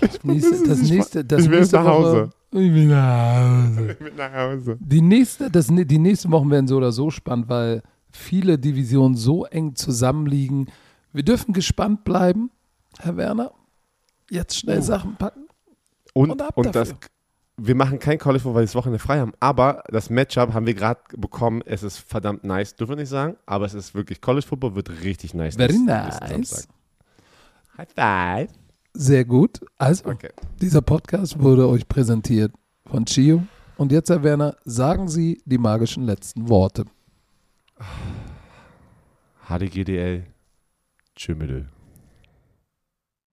Das 0.00 0.22
nächste, 0.24 0.68
das 0.68 0.78
nächste, 0.90 1.24
das 1.24 1.42
ich 1.42 1.50
will 1.50 1.58
nächste 1.58 1.76
nach 1.76 1.84
Woche. 1.86 2.30
Ich 2.52 2.72
will 2.74 2.86
nach 2.88 3.68
Hause. 3.68 3.92
ich 3.92 3.98
bin 3.98 4.16
nach 4.16 4.32
Hause. 4.32 4.76
Die 4.80 5.00
nächste, 5.02 5.50
das, 5.50 5.68
die 5.68 5.98
nächsten 5.98 6.30
Wochen 6.32 6.50
werden 6.50 6.66
so 6.66 6.76
oder 6.76 6.90
so 6.92 7.10
spannend, 7.10 7.48
weil 7.48 7.82
viele 8.10 8.58
Divisionen 8.58 9.14
so 9.16 9.44
eng 9.44 9.76
zusammenliegen. 9.76 10.68
Wir 11.12 11.22
dürfen 11.22 11.52
gespannt 11.52 12.02
bleiben, 12.04 12.50
Herr 12.98 13.16
Werner. 13.16 13.52
Jetzt 14.30 14.56
schnell 14.58 14.78
Oh. 14.78 14.82
Sachen 14.82 15.16
packen. 15.16 15.46
Und, 16.12 16.30
Und 16.30 16.42
und 16.56 16.74
das, 16.74 16.94
wir 17.56 17.74
machen 17.76 18.00
kein 18.00 18.18
College, 18.18 18.44
weil 18.46 18.54
wir 18.56 18.60
das 18.62 18.74
Wochenende 18.74 18.98
frei 18.98 19.20
haben. 19.20 19.32
Aber 19.38 19.84
das 19.88 20.10
Matchup 20.10 20.52
haben 20.52 20.66
wir 20.66 20.74
gerade 20.74 21.00
bekommen. 21.16 21.62
Es 21.66 21.84
ist 21.84 21.98
verdammt 21.98 22.42
nice, 22.42 22.74
dürfen 22.74 22.92
wir 22.92 22.96
nicht 22.96 23.10
sagen. 23.10 23.36
Aber 23.46 23.64
es 23.66 23.74
ist 23.74 23.94
wirklich, 23.94 24.20
College 24.20 24.46
Football 24.46 24.74
wird 24.74 25.02
richtig 25.04 25.34
nice. 25.34 25.54
Very 25.54 25.78
nice. 25.78 26.68
High 27.78 27.88
five. 27.94 28.59
Sehr 28.92 29.24
gut. 29.24 29.60
Also, 29.78 30.08
Okay. 30.10 30.30
dieser 30.60 30.82
Podcast 30.82 31.40
wurde 31.40 31.68
euch 31.68 31.86
präsentiert 31.88 32.52
von 32.86 33.04
Chio. 33.04 33.42
Und 33.76 33.92
jetzt, 33.92 34.10
Herr 34.10 34.22
Werner, 34.22 34.56
sagen 34.64 35.08
Sie 35.08 35.40
die 35.46 35.58
magischen 35.58 36.04
letzten 36.04 36.48
Worte. 36.48 36.84
HDGDL. 39.48 40.26
Tschüss. 41.16 41.79